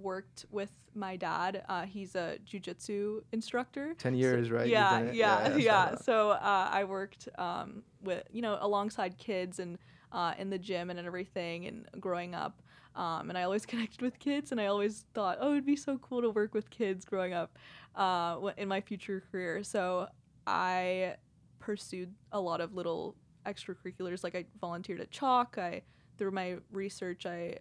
worked 0.01 0.45
with 0.51 0.71
my 0.95 1.15
dad. 1.15 1.63
Uh, 1.69 1.83
he's 1.83 2.15
a 2.15 2.37
jujitsu 2.45 3.21
instructor. 3.31 3.93
Ten 3.95 4.13
So- 4.13 4.17
years, 4.17 4.51
right? 4.51 4.65
You've 4.65 4.71
Yeah, 4.71 4.99
it? 4.99 5.15
yeah, 5.15 5.35
I 5.53 5.55
yeah. 5.57 5.95
So 5.95 6.31
uh, 6.31 6.69
I 6.71 6.83
worked 6.83 7.29
um, 7.37 7.83
with 8.01 8.23
you 8.31 8.41
know 8.41 8.57
alongside 8.61 9.17
kids 9.17 9.59
and 9.59 9.77
uh, 10.11 10.33
in 10.37 10.49
the 10.49 10.57
gym 10.57 10.89
and 10.89 10.99
everything, 10.99 11.65
and 11.67 11.87
growing 11.99 12.33
up. 12.35 12.61
Um, 12.95 13.29
and 13.29 13.37
I 13.37 13.43
always 13.43 13.65
connected 13.71 14.01
with 14.01 14.17
kids, 14.19 14.51
and 14.51 14.59
I 14.59 14.67
always 14.67 15.05
thought, 15.13 15.37
oh, 15.39 15.51
it'd 15.51 15.65
be 15.65 15.75
so 15.75 15.97
cool 15.99 16.21
to 16.21 16.29
work 16.31 16.53
with 16.53 16.69
kids 16.69 17.05
growing 17.05 17.33
up 17.33 17.57
uh, 17.95 18.39
in 18.57 18.67
my 18.67 18.81
future 18.81 19.23
career. 19.31 19.63
So 19.63 20.07
I 20.47 21.15
pursued 21.59 22.13
a 22.31 22.39
lot 22.39 22.59
of 22.61 22.73
little 22.73 23.15
extracurriculars. 23.45 24.23
Like 24.23 24.35
I 24.35 24.45
volunteered 24.59 24.99
at 25.01 25.11
CHOC. 25.11 25.57
I 25.57 25.81
through 26.17 26.31
my 26.31 26.55
research, 26.71 27.27
I 27.27 27.57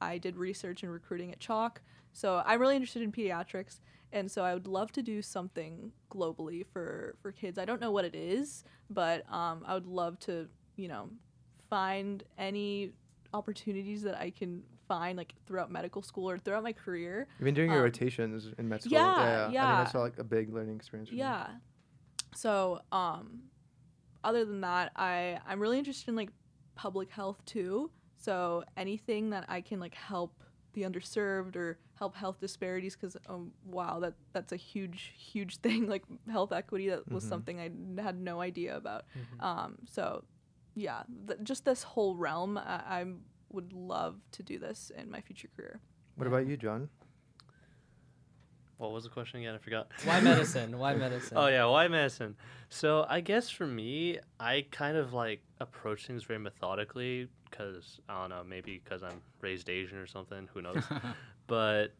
I 0.00 0.18
did 0.18 0.36
research 0.36 0.82
and 0.82 0.92
recruiting 0.92 1.32
at 1.32 1.40
CHOC. 1.40 1.80
So 2.12 2.42
I'm 2.44 2.60
really 2.60 2.76
interested 2.76 3.02
in 3.02 3.12
pediatrics, 3.12 3.80
and 4.12 4.30
so 4.30 4.42
I 4.42 4.54
would 4.54 4.66
love 4.66 4.92
to 4.92 5.02
do 5.02 5.22
something 5.22 5.92
globally 6.10 6.64
for 6.66 7.16
for 7.22 7.32
kids. 7.32 7.58
I 7.58 7.64
don't 7.64 7.80
know 7.80 7.92
what 7.92 8.04
it 8.04 8.14
is, 8.14 8.64
but 8.90 9.30
um, 9.32 9.62
I 9.66 9.74
would 9.74 9.86
love 9.86 10.18
to 10.20 10.48
you 10.76 10.88
know 10.88 11.10
find 11.70 12.24
any 12.38 12.92
opportunities 13.34 14.02
that 14.02 14.18
I 14.18 14.30
can 14.30 14.62
find 14.88 15.18
like 15.18 15.34
throughout 15.46 15.70
medical 15.70 16.02
school 16.02 16.28
or 16.30 16.38
throughout 16.38 16.62
my 16.62 16.72
career. 16.72 17.28
Even 17.40 17.54
during 17.54 17.70
your 17.70 17.80
um, 17.80 17.84
rotations 17.84 18.48
in 18.58 18.68
med 18.68 18.82
school. 18.82 18.94
yeah, 18.94 19.06
I 19.06 19.42
think 19.44 19.54
yeah. 19.54 19.76
that's 19.76 19.94
all, 19.94 20.02
like 20.02 20.18
a 20.18 20.24
big 20.24 20.52
learning 20.52 20.76
experience. 20.76 21.10
For 21.10 21.14
me. 21.14 21.20
Yeah. 21.20 21.46
So, 22.34 22.80
um, 22.90 23.42
other 24.24 24.44
than 24.44 24.62
that, 24.62 24.92
I 24.96 25.38
I'm 25.46 25.60
really 25.60 25.78
interested 25.78 26.08
in 26.08 26.16
like 26.16 26.30
public 26.74 27.10
health 27.10 27.44
too. 27.44 27.90
So 28.18 28.64
anything 28.76 29.30
that 29.30 29.44
I 29.48 29.60
can 29.60 29.80
like 29.80 29.94
help 29.94 30.42
the 30.74 30.82
underserved 30.82 31.56
or 31.56 31.78
help 31.94 32.14
health 32.14 32.40
disparities, 32.40 32.94
because 32.94 33.16
um, 33.28 33.52
wow, 33.64 34.00
that 34.00 34.14
that's 34.32 34.52
a 34.52 34.56
huge 34.56 35.12
huge 35.16 35.56
thing. 35.64 35.86
Like 35.88 36.02
health 36.30 36.52
equity, 36.52 36.88
that 36.90 37.10
was 37.10 37.24
Mhm. 37.24 37.28
something 37.28 37.60
I 37.60 38.02
had 38.02 38.20
no 38.20 38.40
idea 38.40 38.76
about. 38.76 39.04
Mhm. 39.16 39.42
Um, 39.44 39.78
so 39.90 40.24
yeah, 40.74 41.02
th- 41.26 41.40
just 41.42 41.64
this 41.64 41.82
whole 41.82 42.14
realm, 42.16 42.58
I, 42.58 43.00
I 43.00 43.04
would 43.50 43.72
love 43.72 44.20
to 44.32 44.42
do 44.42 44.58
this 44.58 44.90
in 44.96 45.10
my 45.10 45.20
future 45.20 45.48
career. 45.56 45.80
What 46.16 46.26
about 46.26 46.46
you, 46.46 46.56
Jon? 46.56 46.88
What 48.76 48.92
was 48.92 49.02
the 49.04 49.10
question 49.10 49.40
again? 49.40 49.54
I 49.54 49.58
forgot. 49.58 49.88
Why 50.04 50.20
medicine? 50.20 50.78
Why 50.78 50.94
medicine? 50.94 51.36
Oh 51.36 51.48
yeah, 51.48 51.64
why 51.64 51.88
medicine? 51.88 52.36
So 52.68 53.04
I 53.08 53.20
guess 53.20 53.50
for 53.50 53.66
me, 53.66 54.18
I 54.38 54.66
kind 54.70 54.96
of 54.96 55.12
like 55.12 55.40
approach 55.58 56.06
things 56.06 56.22
very 56.24 56.38
methodically 56.38 57.28
because 57.50 58.00
I 58.08 58.20
don't 58.20 58.30
know, 58.30 58.42
maybe 58.46 58.80
because 58.82 59.02
I'm 59.02 59.20
raised 59.40 59.68
Asian 59.68 59.98
or 59.98 60.06
something. 60.06 60.48
Who 60.54 60.62
knows? 60.62 60.84
but 61.46 61.94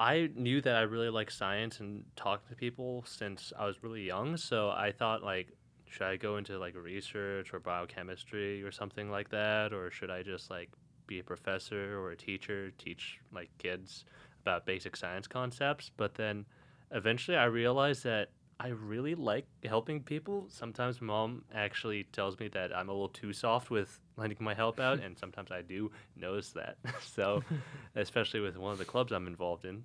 I 0.00 0.30
knew 0.34 0.60
that 0.62 0.76
I 0.76 0.82
really 0.82 1.10
like 1.10 1.30
science 1.30 1.80
and 1.80 2.04
talking 2.16 2.48
to 2.48 2.56
people 2.56 3.04
since 3.06 3.52
I 3.58 3.66
was 3.66 3.82
really 3.82 4.02
young. 4.02 4.36
So 4.36 4.70
I 4.70 4.92
thought 4.92 5.22
like, 5.22 5.48
should 5.86 6.02
I 6.02 6.16
go 6.16 6.36
into 6.36 6.58
like 6.58 6.74
research 6.74 7.54
or 7.54 7.60
biochemistry 7.60 8.62
or 8.62 8.72
something 8.72 9.10
like 9.10 9.30
that, 9.30 9.72
or 9.72 9.90
should 9.90 10.10
I 10.10 10.22
just 10.22 10.50
like 10.50 10.70
be 11.06 11.20
a 11.20 11.24
professor 11.24 12.00
or 12.00 12.10
a 12.10 12.16
teacher, 12.16 12.72
teach 12.78 13.20
like 13.32 13.50
kids 13.58 14.04
about 14.42 14.66
basic 14.66 14.96
science 14.96 15.28
concepts? 15.28 15.90
But 15.96 16.14
then 16.14 16.44
eventually 16.90 17.36
I 17.36 17.44
realized 17.44 18.02
that 18.04 18.30
I 18.60 18.68
really 18.68 19.14
like 19.14 19.46
helping 19.64 20.00
people. 20.02 20.46
Sometimes 20.48 21.00
mom 21.00 21.44
actually 21.54 22.04
tells 22.12 22.38
me 22.38 22.48
that 22.48 22.74
I'm 22.74 22.88
a 22.88 22.92
little 22.92 23.08
too 23.08 23.32
soft 23.32 23.70
with 23.70 24.00
lending 24.16 24.38
my 24.40 24.54
help 24.54 24.78
out, 24.78 25.00
and 25.00 25.18
sometimes 25.18 25.50
I 25.50 25.62
do 25.62 25.90
notice 26.16 26.50
that. 26.52 26.76
so, 27.02 27.42
especially 27.96 28.40
with 28.40 28.56
one 28.56 28.72
of 28.72 28.78
the 28.78 28.84
clubs 28.84 29.12
I'm 29.12 29.26
involved 29.26 29.64
in, 29.64 29.82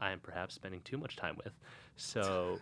I 0.00 0.10
am 0.10 0.20
perhaps 0.20 0.54
spending 0.54 0.80
too 0.82 0.98
much 0.98 1.16
time 1.16 1.36
with. 1.42 1.52
So, 1.96 2.58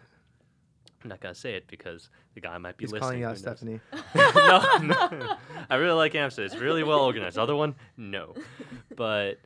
I'm 1.03 1.09
not 1.09 1.21
gonna 1.21 1.35
say 1.35 1.55
it 1.55 1.67
because 1.69 2.11
the 2.35 2.41
guy 2.41 2.57
might 2.59 2.77
be 2.77 2.85
He's 2.85 2.93
listening. 2.93 3.09
calling 3.09 3.21
you 3.21 3.27
out. 3.27 3.39
Stephanie. 3.39 3.81
no, 4.15 4.79
no. 4.83 5.37
I 5.71 5.77
really 5.77 5.95
like 5.95 6.13
AMSA. 6.13 6.41
It's 6.41 6.57
really 6.57 6.83
well 6.83 7.01
organized. 7.01 7.39
Other 7.39 7.57
one, 7.57 7.75
no. 7.97 8.35
But 8.95 9.39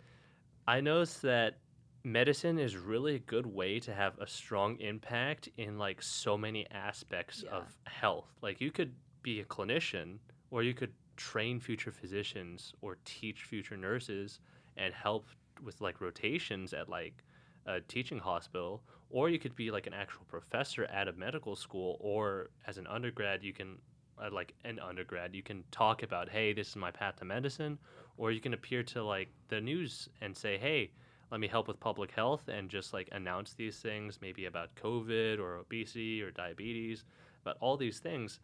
I 0.66 0.80
noticed 0.80 1.22
that 1.22 1.58
medicine 2.03 2.59
is 2.59 2.76
really 2.76 3.16
a 3.16 3.18
good 3.18 3.46
way 3.46 3.78
to 3.80 3.94
have 3.94 4.18
a 4.18 4.26
strong 4.26 4.78
impact 4.80 5.48
in 5.57 5.78
like 5.78 6.03
so 6.03 6.36
many 6.36 6.66
aspects 6.70 7.44
Yeah. 7.44 7.57
of 7.59 7.76
health. 7.84 8.32
Like 8.42 8.61
you 8.61 8.70
could 8.70 8.94
be 9.22 9.40
a 9.40 9.44
clinician 9.44 10.18
or 10.51 10.62
you 10.62 10.74
could 10.74 10.92
train 11.16 11.61
future 11.61 11.90
physicians 11.92 12.72
or 12.80 12.96
teach 13.05 13.42
future 13.44 13.76
nurses 13.76 14.40
and 14.76 14.94
help 14.94 15.28
with 15.62 15.80
like 15.80 16.01
rotations 16.01 16.72
at 16.72 16.88
like 16.88 17.22
a 17.66 17.80
teaching 17.82 18.18
hospital 18.18 18.82
or 19.11 19.28
you 19.28 19.38
could 19.38 19.55
be 19.55 19.70
like 19.70 19.86
an 19.86 19.92
actual 19.92 20.24
professor 20.28 20.84
at 20.84 21.09
a 21.09 21.12
medical 21.12 21.55
school 21.55 21.98
or 22.01 22.51
as 22.66 22.78
an 22.78 22.86
undergrad 22.86 23.42
you 23.42 23.53
can 23.53 23.76
uh, 24.18 24.30
like 24.32 24.55
an 24.64 24.78
undergrad 24.78 25.34
you 25.34 25.42
can 25.42 25.62
talk 25.70 26.03
about 26.03 26.30
hey 26.30 26.55
this 26.55 26.68
is 26.68 26.76
my 26.76 26.90
path 26.90 27.16
to 27.16 27.24
medicine 27.26 27.78
or 28.16 28.32
you 28.32 28.40
can 28.40 28.55
appear 28.55 28.82
to 28.82 29.03
like 29.03 29.28
the 29.48 29.61
news 29.61 30.09
and 30.22 30.34
say 30.34 30.57
hey 30.57 30.90
let 31.31 31.41
me 31.41 31.49
help 31.49 31.68
with 31.68 31.78
public 31.78 32.11
health 32.11 32.49
and 32.49 32.68
just 32.68 32.93
like 32.93 33.09
announce 33.12 33.55
these 33.55 33.78
things 33.78 34.18
maybe 34.20 34.47
about 34.47 34.74
covid 34.74 35.39
or 35.39 35.59
obesity 35.59 36.22
or 36.22 36.31
diabetes 36.31 37.05
about 37.43 37.57
all 37.61 37.76
these 37.76 38.01
things. 38.01 38.41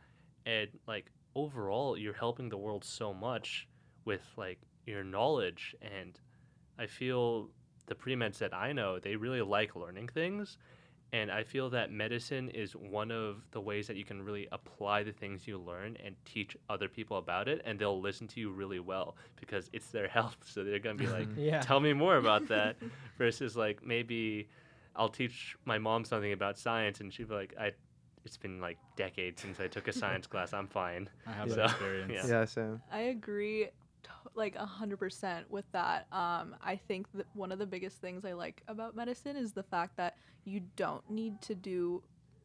And 0.47 0.69
like 0.87 1.11
overall 1.35 1.99
you're 1.99 2.15
helping 2.15 2.49
the 2.49 2.57
world 2.57 2.85
so 2.85 3.13
much 3.13 3.69
with 4.05 4.23
like 4.37 4.61
your 4.87 5.05
knowledge. 5.05 5.75
And 5.83 6.19
i 6.79 6.87
feel 6.87 7.51
the 7.87 7.95
pre-meds 7.95 8.39
that 8.39 8.53
i 8.53 8.73
know 8.73 8.99
they 8.99 9.17
really 9.17 9.41
like 9.41 9.77
learning 9.77 10.09
things 10.09 10.59
and 11.13 11.31
I 11.31 11.45
feel 11.45 11.71
that 11.71 11.91
medicine 11.93 12.49
is 12.51 12.75
one 12.75 13.11
of 13.11 13.43
the 13.53 13.61
ways 13.61 13.87
that 13.87 13.97
you 13.97 14.05
can 14.05 14.23
really 14.23 14.49
apply 14.53 15.03
the 15.03 15.13
things 15.13 15.47
you 15.47 15.59
learn 15.59 15.97
and 16.05 16.15
teach 16.25 16.57
other 16.69 16.89
people 16.89 17.17
about 17.19 17.49
it, 17.49 17.63
and 17.65 17.79
they'll 17.79 18.01
listen 18.01 18.27
to 18.29 18.41
you 18.41 18.51
really 18.51 18.81
well 18.81 19.17
because 19.41 19.71
it's 19.73 19.91
their 19.91 20.09
health. 20.19 20.37
So 20.45 20.65
they're 20.65 20.79
going 20.81 20.99
to 20.99 21.05
be 21.05 21.11
like, 21.11 21.29
Yeah. 21.37 21.61
tell 21.61 21.81
me 21.81 21.93
more 21.93 22.17
about 22.17 22.49
that, 22.55 22.77
versus 23.19 23.57
like 23.57 23.85
maybe 23.87 24.49
I'll 24.97 25.09
teach 25.09 25.57
my 25.65 25.79
mom 25.79 26.05
something 26.05 26.33
about 26.33 26.59
science, 26.59 27.01
and 27.01 27.13
she'll 27.13 27.29
be 27.29 27.35
like, 27.35 27.55
I. 27.59 27.73
It's 28.25 28.37
been 28.37 28.61
like 28.61 28.77
decades 28.97 29.41
since 29.41 29.61
I 29.61 29.69
took 29.69 29.87
a 29.87 29.93
science 29.93 30.27
class. 30.27 30.53
I'm 30.53 30.67
fine. 30.67 31.09
I 31.29 31.31
have 31.31 31.49
So, 31.49 31.55
that 31.55 31.71
experience. 31.71 32.13
yeah. 32.13 32.27
Yeah, 32.41 32.45
same. 32.45 32.83
I 32.91 33.03
agree 33.03 33.69
to- 34.03 34.11
like 34.35 34.57
a 34.57 34.67
hundred 34.67 34.97
percent 34.99 35.49
with 35.49 35.65
that. 35.71 36.09
Um, 36.11 36.57
I 36.61 36.75
think 36.75 37.07
that 37.15 37.27
one 37.35 37.53
of 37.53 37.61
the 37.61 37.67
biggest 37.67 38.01
things 38.01 38.25
I 38.25 38.33
like 38.33 38.65
about 38.67 38.97
medicine 38.97 39.37
is 39.37 39.53
the 39.53 39.63
fact 39.63 39.97
that 39.99 40.17
you 40.47 40.63
don't 40.77 41.09
need 41.11 41.43
to 41.43 41.55
do, 41.55 42.03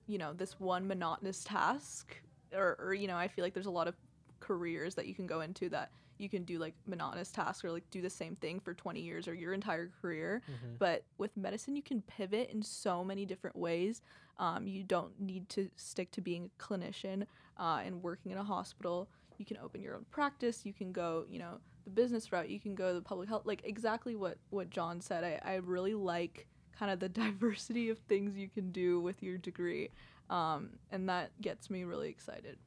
you 0.07 0.17
know, 0.17 0.33
this 0.33 0.59
one 0.59 0.87
monotonous 0.87 1.43
task, 1.43 2.21
or, 2.53 2.75
or 2.79 2.93
you 2.93 3.07
know, 3.07 3.15
I 3.15 3.27
feel 3.27 3.45
like 3.45 3.53
there's 3.53 3.67
a 3.67 3.71
lot 3.71 3.87
of 3.87 3.95
careers 4.39 4.95
that 4.95 5.05
you 5.07 5.13
can 5.13 5.27
go 5.27 5.41
into 5.41 5.69
that 5.69 5.91
you 6.17 6.29
can 6.29 6.43
do 6.43 6.59
like 6.59 6.75
monotonous 6.85 7.31
tasks 7.31 7.63
or 7.65 7.71
like 7.71 7.89
do 7.89 8.01
the 8.01 8.09
same 8.09 8.35
thing 8.35 8.59
for 8.59 8.73
20 8.73 9.01
years 9.01 9.27
or 9.27 9.33
your 9.33 9.53
entire 9.53 9.89
career. 10.01 10.41
Mhm. 10.47 10.77
But 10.77 11.03
with 11.17 11.35
medicine, 11.35 11.75
you 11.75 11.81
can 11.81 12.01
pivot 12.03 12.51
in 12.51 12.61
so 12.61 13.03
many 13.03 13.25
different 13.25 13.55
ways. 13.55 14.01
Um, 14.37 14.67
you 14.67 14.83
don't 14.83 15.19
need 15.19 15.49
to 15.49 15.69
stick 15.75 16.11
to 16.11 16.21
being 16.21 16.45
a 16.45 16.63
clinician 16.63 17.25
uh, 17.57 17.81
and 17.83 18.03
working 18.03 18.31
in 18.31 18.37
a 18.37 18.43
hospital. 18.43 19.09
You 19.37 19.45
can 19.45 19.57
open 19.57 19.81
your 19.81 19.95
own 19.95 20.05
practice. 20.11 20.63
You 20.63 20.73
can 20.73 20.91
go, 20.91 21.25
you 21.27 21.39
know, 21.39 21.59
the 21.85 21.89
business 21.89 22.31
route. 22.31 22.49
You 22.49 22.59
can 22.59 22.75
go 22.75 22.93
the 22.93 23.01
public 23.01 23.27
health. 23.27 23.45
Like 23.45 23.61
exactly 23.65 24.15
what 24.15 24.37
what 24.51 24.69
Jon 24.69 25.01
said. 25.01 25.23
I, 25.23 25.39
I 25.43 25.55
really 25.55 25.95
like 25.95 26.47
kind 26.81 26.91
of 26.91 26.99
the 26.99 27.09
diversity 27.23 27.89
of 27.89 27.99
things 27.99 28.35
you 28.35 28.49
can 28.49 28.71
do 28.71 28.99
with 28.99 29.21
your 29.21 29.37
degree, 29.37 29.89
um, 30.29 30.71
and 30.91 31.07
that 31.07 31.29
gets 31.41 31.69
me 31.69 31.83
really 31.83 32.09
excited. 32.09 32.57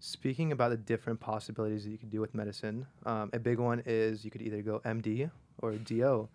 Speaking 0.00 0.52
about 0.52 0.70
the 0.70 0.76
different 0.76 1.20
possibilities 1.20 1.84
that 1.84 1.90
you 1.90 1.96
could 1.96 2.10
do 2.10 2.20
with 2.20 2.34
medicine, 2.34 2.86
um, 3.06 3.30
a 3.32 3.38
big 3.38 3.58
one 3.58 3.82
is 3.86 4.24
you 4.24 4.30
could 4.30 4.42
either 4.42 4.60
go 4.60 4.80
MD 4.84 5.30
or 5.62 5.72
DO. 5.72 6.28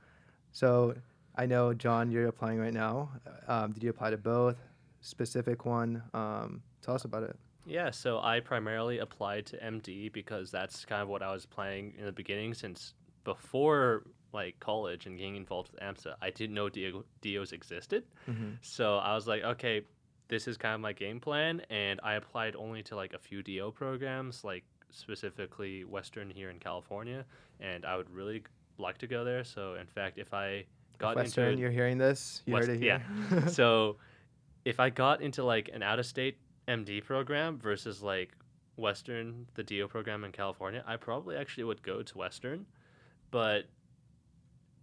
So 0.54 0.96
I 1.36 1.46
know, 1.46 1.74
Jon, 1.74 2.10
you're 2.10 2.28
applying 2.28 2.58
right 2.58 2.74
now. 2.74 3.10
Um, 3.48 3.74
did 3.74 3.84
you 3.84 3.92
apply 3.92 4.10
to 4.12 4.18
both? 4.18 4.58
Specific 5.02 5.66
one? 5.66 6.02
Um, 6.14 6.64
tell 6.82 6.96
us 6.96 7.06
about 7.06 7.24
it. 7.24 7.36
Yeah, 7.66 7.92
so 7.92 8.20
I 8.20 8.40
primarily 8.40 9.00
applied 9.00 9.46
to 9.48 9.58
MD 9.58 10.12
because 10.12 10.50
that's 10.50 10.86
kind 10.86 11.04
of 11.04 11.10
what 11.10 11.22
I 11.22 11.32
was 11.32 11.46
planning 11.46 11.94
in 12.00 12.06
the 12.06 12.12
beginning 12.12 12.56
since 12.56 12.94
before 13.24 14.06
like 14.34 14.60
college 14.60 15.06
and 15.06 15.18
getting 15.18 15.36
involved 15.36 15.72
with 15.72 15.82
AMSA, 15.82 16.16
I 16.22 16.30
didn't 16.30 16.56
know 16.56 16.70
DO, 16.70 17.04
DOs 17.22 17.52
existed. 17.52 18.04
Mm-hmm. 18.30 18.52
So 18.62 18.98
I 18.98 19.16
was 19.16 19.28
like, 19.28 19.44
okay, 19.44 19.82
this 20.28 20.48
is 20.48 20.58
kind 20.58 20.76
of 20.76 20.82
my 20.82 20.94
game 20.94 21.20
plan 21.20 21.62
and 21.70 22.00
I 22.04 22.14
applied 22.14 22.56
only 22.56 22.84
to 22.84 22.96
like 22.96 23.14
a 23.14 23.20
few 23.20 23.42
DO 23.42 23.72
programs, 23.72 24.44
like 24.44 24.64
specifically 24.92 25.84
Western 25.84 26.30
here 26.30 26.50
in 26.50 26.60
California, 26.60 27.26
and 27.60 27.86
I 27.86 27.98
would 27.98 28.10
really 28.10 28.44
like 28.78 28.98
to 29.00 29.08
go 29.08 29.24
there. 29.24 29.44
So 29.44 29.76
in 29.76 29.88
fact, 29.88 30.18
if 30.18 30.34
I 30.34 30.66
got 30.98 31.16
Western, 31.16 31.50
into 31.50 31.62
you're 31.62 31.72
hearing 31.72 31.98
this? 31.98 32.42
You 32.46 32.54
West- 32.54 32.68
heard 32.68 32.76
it 32.78 32.82
here. 32.82 33.02
yeah. 33.32 33.46
so 33.48 33.98
if 34.66 34.80
I 34.80 34.90
got 34.90 35.22
into 35.22 35.44
like 35.44 35.70
an 35.74 35.84
out 35.84 36.00
of 36.00 36.06
state 36.06 36.38
MD 36.68 37.04
program 37.04 37.58
versus 37.58 38.02
like 38.04 38.32
Western, 38.76 39.48
the 39.56 39.64
DO 39.64 39.88
program 39.88 40.24
in 40.24 40.32
California, 40.32 40.84
I 40.88 40.96
probably 40.96 41.36
actually 41.36 41.66
would 41.66 41.82
go 41.84 42.02
to 42.02 42.18
Western. 42.18 42.66
But 43.32 43.66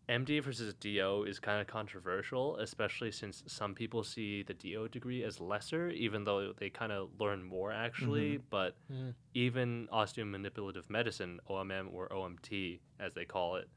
MD 0.08 0.38
versus 0.40 0.72
DO 0.74 1.24
is 1.24 1.40
kind 1.40 1.60
of 1.60 1.66
controversial, 1.66 2.56
especially 2.58 3.10
since 3.10 3.42
some 3.46 3.74
people 3.74 4.04
see 4.04 4.42
the 4.42 4.54
DO 4.54 4.88
degree 4.88 5.24
as 5.24 5.40
lesser, 5.40 5.88
even 5.90 6.24
though 6.24 6.52
they 6.56 6.70
kind 6.70 6.92
of 6.92 7.10
learn 7.18 7.42
more 7.42 7.72
actually. 7.72 8.38
But 8.50 8.76
Mm. 8.90 9.14
even 9.34 9.88
osteomanipulative 9.92 10.88
medicine, 10.88 11.40
OMM 11.50 11.88
or 11.92 12.08
OMT, 12.12 12.80
as 13.00 13.14
they 13.14 13.24
call 13.24 13.56
it, 13.56 13.68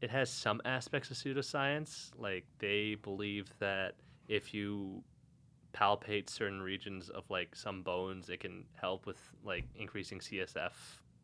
it 0.00 0.10
has 0.10 0.30
some 0.30 0.60
aspects 0.64 1.10
of 1.10 1.16
pseudoscience. 1.16 2.10
Like 2.16 2.46
they 2.58 2.94
believe 2.94 3.52
that 3.58 3.96
if 4.28 4.54
you 4.54 5.04
palpate 5.74 6.30
certain 6.30 6.62
regions 6.62 7.10
of 7.10 7.28
like 7.28 7.54
some 7.54 7.82
bones, 7.82 8.28
it 8.30 8.40
can 8.40 8.64
help 8.74 9.06
with 9.06 9.18
like 9.42 9.64
increasing 9.74 10.20
CSF 10.20 10.72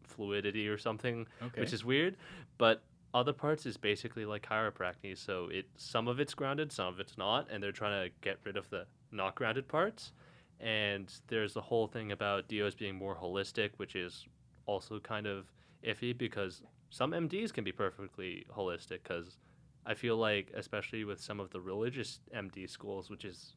fluidity 0.02 0.68
or 0.68 0.76
something 0.76 1.26
Okay. 1.42 1.60
which 1.60 1.72
is 1.72 1.84
weird. 1.84 2.16
But 2.58 2.82
other 3.12 3.32
parts 3.32 3.66
is 3.66 3.76
basically 3.76 4.24
like 4.24 4.46
chiropractic. 4.46 5.18
So 5.18 5.48
it 5.50 5.66
some 5.76 6.08
of 6.08 6.20
it's 6.20 6.34
grounded, 6.34 6.72
some 6.72 6.86
of 6.86 7.00
it's 7.00 7.18
not, 7.18 7.48
and 7.50 7.62
they're 7.62 7.72
trying 7.72 8.08
to 8.08 8.14
get 8.20 8.38
rid 8.44 8.56
of 8.56 8.68
the 8.70 8.86
not 9.10 9.34
grounded 9.34 9.68
parts. 9.68 10.12
And 10.60 11.12
there's 11.28 11.54
the 11.54 11.60
whole 11.60 11.86
thing 11.86 12.12
about 12.12 12.48
DOs 12.48 12.74
being 12.74 12.94
more 12.94 13.16
holistic, 13.16 13.70
which 13.78 13.96
is 13.96 14.26
also 14.66 15.00
kind 15.00 15.26
of 15.26 15.46
iffy 15.84 16.16
because 16.16 16.62
some 16.90 17.12
MDs 17.12 17.52
can 17.52 17.64
be 17.64 17.72
perfectly 17.72 18.46
holistic. 18.54 19.02
Because 19.02 19.38
I 19.86 19.94
feel 19.94 20.16
like, 20.16 20.52
especially 20.54 21.04
with 21.04 21.20
some 21.20 21.40
of 21.40 21.50
the 21.50 21.60
religious 21.60 22.20
MD 22.34 22.68
schools, 22.68 23.10
which 23.10 23.24
is 23.24 23.54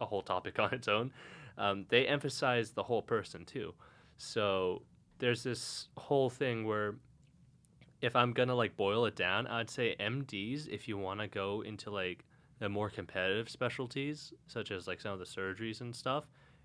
a 0.00 0.04
whole 0.04 0.22
topic 0.22 0.58
on 0.58 0.74
its 0.74 0.88
own, 0.88 1.12
um, 1.56 1.86
they 1.88 2.06
emphasize 2.06 2.72
the 2.72 2.82
whole 2.82 3.02
person 3.02 3.44
too. 3.44 3.72
So 4.18 4.82
there's 5.18 5.42
this 5.42 5.88
whole 5.96 6.28
thing 6.28 6.66
where 6.66 6.96
if 8.00 8.14
I'm 8.16 8.32
gonna 8.32 8.54
like 8.54 8.76
boil 8.76 9.06
it 9.06 9.16
down, 9.16 9.46
I'd 9.46 9.70
say 9.70 9.96
MDs 9.98 10.68
if 10.68 10.88
you 10.88 10.98
want 10.98 11.20
to 11.20 11.26
go 11.28 11.62
into 11.62 11.90
like 11.90 12.24
the 12.58 12.68
more 12.68 12.90
competitive 12.90 13.48
specialties, 13.48 14.32
such 14.46 14.70
as 14.70 14.86
like 14.86 15.00
some 15.00 15.12
of 15.12 15.18
the 15.18 15.24
surgeries 15.24 15.80
and 15.80 15.94
stuff, 15.94 16.24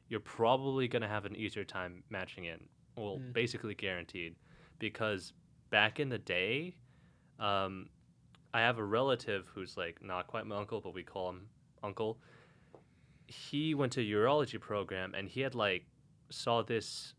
you're 0.10 0.20
probably 0.20 0.88
gonna 0.88 1.08
have 1.08 1.26
an 1.26 1.36
easier 1.36 1.64
time 1.64 2.04
matching 2.10 2.46
in. 2.46 2.60
Well, 2.96 3.20
Mm. 3.20 3.34
basically 3.34 3.76
guaranteed, 3.76 4.36
because 4.80 5.34
back 5.70 6.00
in 6.00 6.10
the 6.10 6.18
day, 6.18 6.76
um, 7.40 7.90
I 8.54 8.62
have 8.62 8.78
a 8.80 8.84
relative 8.84 9.48
who's 9.54 9.78
like 9.78 10.02
not 10.02 10.28
quite 10.28 10.46
my 10.46 10.58
uncle, 10.58 10.82
but 10.82 10.94
we 10.94 11.04
call 11.04 11.30
him 11.30 11.48
uncle. 11.84 12.20
He 13.28 13.76
went 13.76 13.94
to 13.94 14.02
a 14.02 14.04
urology 14.04 14.60
program 14.60 15.14
and 15.14 15.30
he 15.30 15.42
had 15.42 15.54
like 15.56 15.86
saw 16.30 16.62
this 16.64 17.14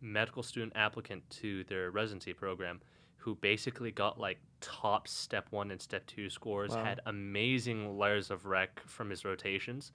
medical 0.00 0.42
student 0.42 0.72
applicant 0.74 1.28
to 1.30 1.64
their 1.64 1.90
residency 1.90 2.32
program 2.32 2.80
who 3.24 3.34
basically 3.36 3.90
got 3.90 4.20
like 4.20 4.38
top 4.60 5.08
step 5.08 5.46
one 5.50 5.70
and 5.70 5.80
step 5.80 6.04
two 6.06 6.28
scores, 6.28 6.72
Wow. 6.72 6.84
had 6.84 7.00
amazing 7.06 7.96
layers 7.98 8.30
of 8.30 8.44
rec 8.44 8.86
from 8.86 9.08
his 9.08 9.24
rotations. 9.24 9.92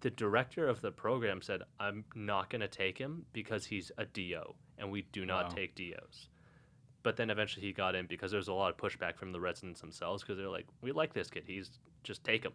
The 0.00 0.10
director 0.10 0.66
of 0.66 0.80
the 0.80 0.90
program 0.90 1.40
said, 1.42 1.62
I'm 1.78 2.04
not 2.16 2.50
going 2.50 2.60
to 2.62 2.68
take 2.68 2.98
him 2.98 3.24
because 3.32 3.64
he's 3.66 3.92
a 3.98 4.04
DO 4.04 4.42
and 4.78 4.90
we 4.90 5.02
do 5.12 5.24
not 5.24 5.44
Wow. 5.50 5.54
take 5.54 5.76
DOs. 5.76 6.28
But 7.04 7.16
then 7.16 7.30
eventually 7.30 7.64
he 7.64 7.72
got 7.72 7.94
in 7.94 8.06
because 8.06 8.32
there 8.32 8.38
was 8.38 8.48
a 8.48 8.52
lot 8.52 8.70
of 8.72 8.76
pushback 8.76 9.16
from 9.16 9.30
the 9.30 9.38
residents 9.40 9.80
themselves 9.80 10.24
because 10.24 10.36
they're 10.36 10.48
like, 10.48 10.66
we 10.80 10.90
like 10.90 11.14
this 11.14 11.30
kid. 11.30 11.44
He's 11.46 11.70
just 12.02 12.24
take 12.24 12.42
him. 12.44 12.52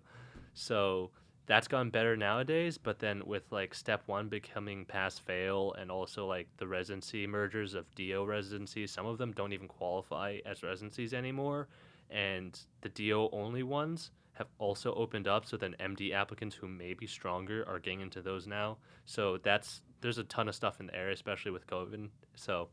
So 0.54 1.12
that's 1.48 1.68
gotten 1.68 1.90
better 1.90 2.16
nowadays. 2.16 2.78
But 2.78 3.00
then 3.00 3.22
with 3.26 3.44
like 3.52 3.74
step 3.74 4.04
one 4.06 4.30
becoming 4.30 4.86
pass 4.86 5.20
fail 5.20 5.74
and 5.80 5.92
also 5.92 6.26
like 6.28 6.48
the 6.58 6.68
residency 6.68 7.28
mergers 7.28 7.74
of 7.74 7.94
DO 7.96 8.26
residencies, 8.26 8.92
some 8.92 9.06
of 9.06 9.18
them 9.18 9.32
don't 9.34 9.54
even 9.54 9.68
qualify 9.68 10.40
as 10.46 10.64
residencies 10.64 11.14
anymore. 11.14 11.68
And 12.10 12.60
the 12.82 12.90
DO 12.90 13.30
only 13.32 13.64
ones 13.64 14.12
have 14.34 14.48
also 14.60 14.94
opened 14.96 15.28
up 15.28 15.46
so 15.46 15.58
then 15.58 15.76
MD 15.80 16.14
applicants 16.14 16.56
who 16.56 16.68
may 16.68 16.94
be 16.94 17.06
stronger 17.06 17.68
are 17.68 17.80
getting 17.80 18.02
into 18.02 18.22
those 18.22 18.48
now. 18.48 18.78
So 19.06 19.38
that's 19.44 19.82
there's 20.02 20.18
a 20.18 20.24
ton 20.24 20.48
of 20.48 20.56
stuff 20.56 20.80
in 20.80 20.88
the 20.88 20.96
air, 20.96 21.10
especially 21.10 21.52
with 21.52 21.68
COVID. 21.68 22.10
So 22.36 22.70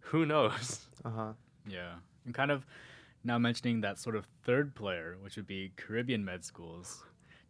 who 0.00 0.26
knows? 0.26 0.86
Uh 1.04 1.10
huh. 1.10 1.32
Yeah. 1.68 1.96
And 2.24 2.34
kind 2.34 2.50
of 2.50 2.64
now 3.24 3.36
mentioning 3.36 3.82
that 3.82 3.98
sort 3.98 4.16
of 4.16 4.26
third 4.42 4.74
player, 4.74 5.18
which 5.20 5.36
would 5.36 5.46
be 5.46 5.72
Caribbean 5.76 6.24
med 6.24 6.42
schools. 6.42 7.04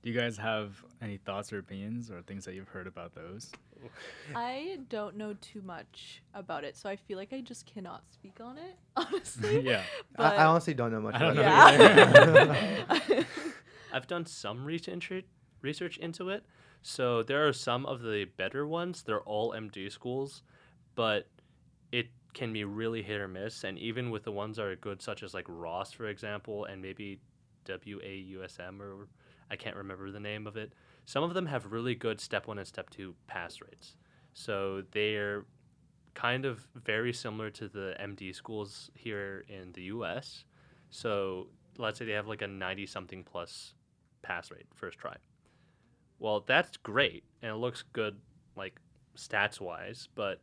Do 0.05 0.11
you 0.11 0.21
guys 0.21 0.37
have 0.37 0.85
any 1.01 1.17
thoughts 1.17 1.51
or 1.51 1.59
opinions 1.59 2.11
or 2.11 2.21
things 2.21 2.45
that 2.45 2.55
you've 2.55 2.69
heard 2.69 2.87
about 2.87 3.15
those? 3.15 3.51
I 4.37 4.81
don't 4.91 5.17
know 5.17 5.35
too 5.41 5.63
much 5.63 6.23
about 6.35 6.63
it, 6.63 6.77
so 6.77 6.91
I 6.91 6.97
feel 6.97 7.17
like 7.17 7.33
I 7.33 7.41
just 7.41 7.65
cannot 7.65 8.03
speak 8.13 8.37
on 8.39 8.59
it, 8.59 8.77
honestly. 8.97 9.61
yeah. 9.65 9.83
I, 10.19 10.37
I 10.37 10.45
honestly 10.45 10.75
don't 10.75 10.93
know 10.93 11.01
much 11.01 11.15
I 11.15 11.19
don't 11.21 11.39
about 11.39 11.79
know 11.79 12.53
it. 13.09 13.27
I've 13.95 14.07
done 14.07 14.27
some 14.27 14.67
research 14.67 15.11
research 15.63 15.97
into 15.97 16.29
it. 16.29 16.45
So 16.83 17.23
there 17.23 17.49
are 17.49 17.55
some 17.55 17.87
of 17.87 18.03
the 18.03 18.27
better 18.37 18.67
ones. 18.67 19.05
They're 19.05 19.23
all 19.23 19.53
MD 19.53 19.91
schools, 19.91 20.43
but 20.97 21.29
it 21.93 22.09
can 22.35 22.53
be 22.53 22.65
really 22.65 23.03
hit 23.03 23.23
or 23.23 23.29
miss. 23.29 23.65
And 23.65 23.79
even 23.79 24.11
with 24.11 24.25
the 24.25 24.33
ones 24.33 24.59
that 24.59 24.67
are 24.67 24.77
good, 24.77 25.01
such 25.01 25.23
as 25.23 25.33
like 25.33 25.47
Ross, 25.49 25.93
for 25.93 26.09
example, 26.09 26.67
and 26.67 26.83
maybe 26.83 27.21
WAUSM 27.67 28.81
or 28.81 29.09
I 29.51 29.57
can't 29.57 29.77
remember 29.77 30.11
the 30.11 30.21
name 30.21 30.47
of 30.47 30.57
it. 30.57 30.73
Some 31.05 31.23
of 31.23 31.35
them 31.35 31.47
have 31.47 31.73
really 31.73 31.95
good 31.95 32.21
step 32.21 32.47
one 32.47 32.59
and 32.59 32.67
step 32.67 32.91
two 32.91 33.15
pass 33.27 33.61
rates. 33.61 33.97
So 34.33 34.83
they're 34.93 35.45
kind 36.15 36.45
of 36.45 36.67
very 36.75 37.13
similar 37.13 37.51
to 37.51 37.69
the 37.69 37.95
MD 38.01 38.35
schools 38.35 38.91
here 38.95 39.45
in 39.49 39.73
the 39.73 39.83
US. 39.85 40.45
So 40.91 41.49
let's 41.79 41.99
say 41.99 42.05
they 42.05 42.13
have 42.13 42.29
like 42.29 42.43
a 42.43 42.47
90 42.47 42.87
something 42.87 43.25
plus 43.25 43.75
pass 44.23 44.51
rate 44.51 44.67
first 44.75 44.99
try. 44.99 45.17
Well, 46.19 46.45
that's 46.47 46.77
great 46.79 47.25
and 47.43 47.51
it 47.51 47.57
looks 47.57 47.83
good 47.93 48.17
like 48.57 48.81
stats 49.17 49.61
wise, 49.61 50.09
but 50.15 50.41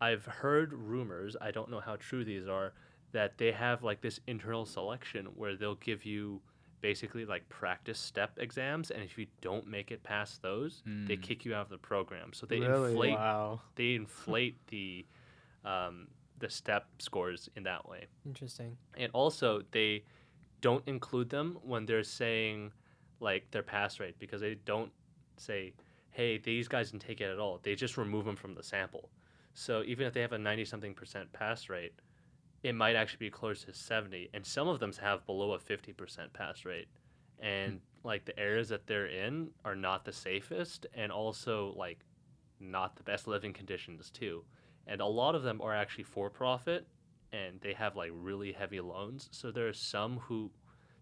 I've 0.00 0.24
heard 0.24 0.72
rumors, 0.72 1.36
I 1.40 1.50
don't 1.50 1.70
know 1.70 1.80
how 1.80 1.96
true 1.96 2.24
these 2.24 2.46
are, 2.46 2.72
that 3.12 3.38
they 3.38 3.52
have 3.52 3.82
like 3.82 4.00
this 4.00 4.20
internal 4.26 4.64
selection 4.64 5.26
where 5.34 5.56
they'll 5.56 5.74
give 5.76 6.04
you 6.04 6.40
basically 6.80 7.24
like 7.24 7.48
practice 7.48 7.98
step 7.98 8.38
exams 8.38 8.90
and 8.90 9.02
if 9.02 9.18
you 9.18 9.26
don't 9.40 9.66
make 9.66 9.90
it 9.90 10.02
past 10.02 10.42
those, 10.42 10.82
they 11.06 11.16
Hmm. 11.16 11.22
kick 11.22 11.44
you 11.44 11.54
out 11.54 11.62
of 11.62 11.68
the 11.70 11.78
program. 11.78 12.32
So 12.32 12.46
they 12.46 12.60
Really? 12.60 12.90
inflate 12.92 13.14
Wow. 13.14 13.60
they 13.76 13.94
inflate 14.02 14.56
the 14.68 15.06
um, 15.64 16.08
the 16.38 16.48
step 16.48 16.86
scores 16.98 17.48
in 17.56 17.64
that 17.64 17.88
way 17.88 18.06
Interesting. 18.24 18.76
and 18.96 19.10
also 19.12 19.62
they 19.72 20.04
don't 20.60 20.86
include 20.86 21.28
them 21.30 21.58
when 21.62 21.84
they're 21.84 22.04
saying 22.04 22.72
like 23.20 23.50
their 23.50 23.62
pass 23.64 23.98
rate 23.98 24.16
because 24.20 24.40
they 24.40 24.54
don't 24.64 24.92
say 25.36 25.72
hey 26.12 26.38
these 26.38 26.68
guys 26.68 26.90
didn't 26.92 27.02
take 27.02 27.20
it 27.20 27.24
at 27.30 27.38
all 27.40 27.58
they 27.64 27.74
just 27.74 27.96
remove 27.96 28.24
them 28.24 28.36
from 28.36 28.54
the 28.54 28.62
sample 28.62 29.10
so 29.52 29.82
even 29.84 30.06
if 30.06 30.14
they 30.14 30.20
have 30.20 30.32
a 30.32 30.38
90 30.38 30.64
something 30.64 30.94
percent 30.94 31.32
pass 31.32 31.68
rate 31.68 31.92
it 32.62 32.74
might 32.74 32.96
actually 32.96 33.26
be 33.26 33.30
close 33.30 33.64
to 33.64 33.72
70 33.72 34.30
and 34.34 34.44
some 34.44 34.68
of 34.68 34.80
them 34.80 34.92
have 35.00 35.24
below 35.26 35.52
a 35.52 35.58
50% 35.58 36.32
pass 36.32 36.64
rate 36.64 36.88
and 37.38 37.80
like 38.04 38.24
the 38.24 38.38
areas 38.38 38.68
that 38.68 38.86
they're 38.86 39.06
in 39.06 39.50
are 39.64 39.76
not 39.76 40.04
the 40.04 40.12
safest 40.12 40.86
and 40.94 41.12
also 41.12 41.72
like 41.76 41.98
not 42.60 42.96
the 42.96 43.02
best 43.02 43.28
living 43.28 43.52
conditions 43.52 44.10
too 44.10 44.44
and 44.86 45.00
a 45.00 45.06
lot 45.06 45.34
of 45.34 45.42
them 45.42 45.60
are 45.60 45.74
actually 45.74 46.04
for 46.04 46.30
profit 46.30 46.86
and 47.32 47.60
they 47.60 47.74
have 47.74 47.94
like 47.94 48.10
really 48.14 48.52
heavy 48.52 48.80
loans. 48.80 49.28
So 49.32 49.50
there 49.50 49.68
are 49.68 49.72
some 49.74 50.18
who, 50.18 50.50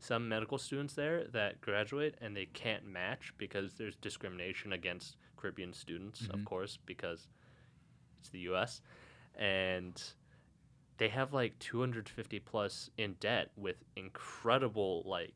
some 0.00 0.28
medical 0.28 0.58
students 0.58 0.94
there 0.94 1.24
that 1.32 1.60
graduate 1.60 2.16
and 2.20 2.36
they 2.36 2.46
can't 2.46 2.84
match 2.84 3.32
because 3.38 3.74
there's 3.74 3.96
discrimination 3.96 4.72
against 4.72 5.16
Caribbean 5.36 5.72
students, 5.72 6.22
of 6.30 6.40
Mhm. 6.40 6.44
course, 6.44 6.78
because 6.84 7.28
it's 8.18 8.30
the 8.30 8.40
U.S. 8.40 8.80
and 9.36 10.02
they 10.98 11.08
have 11.08 11.32
like 11.32 11.58
250 11.58 12.38
plus 12.40 12.90
in 12.98 13.14
debt 13.20 13.50
with 13.56 13.76
incredible 13.96 15.02
like 15.04 15.34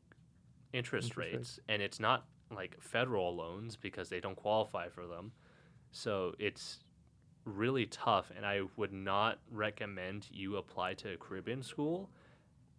interest, 0.73 1.07
Interest 1.07 1.17
rates. 1.17 1.35
rates, 1.35 1.59
and 1.69 1.81
it's 1.81 1.99
not 1.99 2.25
like 2.53 2.81
federal 2.81 3.35
loans 3.35 3.75
because 3.75 4.09
they 4.09 4.19
don't 4.19 4.35
qualify 4.35 4.89
for 4.89 5.07
them. 5.07 5.31
So 5.91 6.33
it's 6.39 6.79
really 7.45 7.85
tough, 7.87 8.31
and 8.35 8.45
I 8.45 8.61
would 8.77 8.93
not 8.93 9.39
recommend 9.51 10.27
you 10.31 10.57
apply 10.57 10.93
to 10.95 11.13
a 11.13 11.17
Caribbean 11.17 11.63
school 11.63 12.09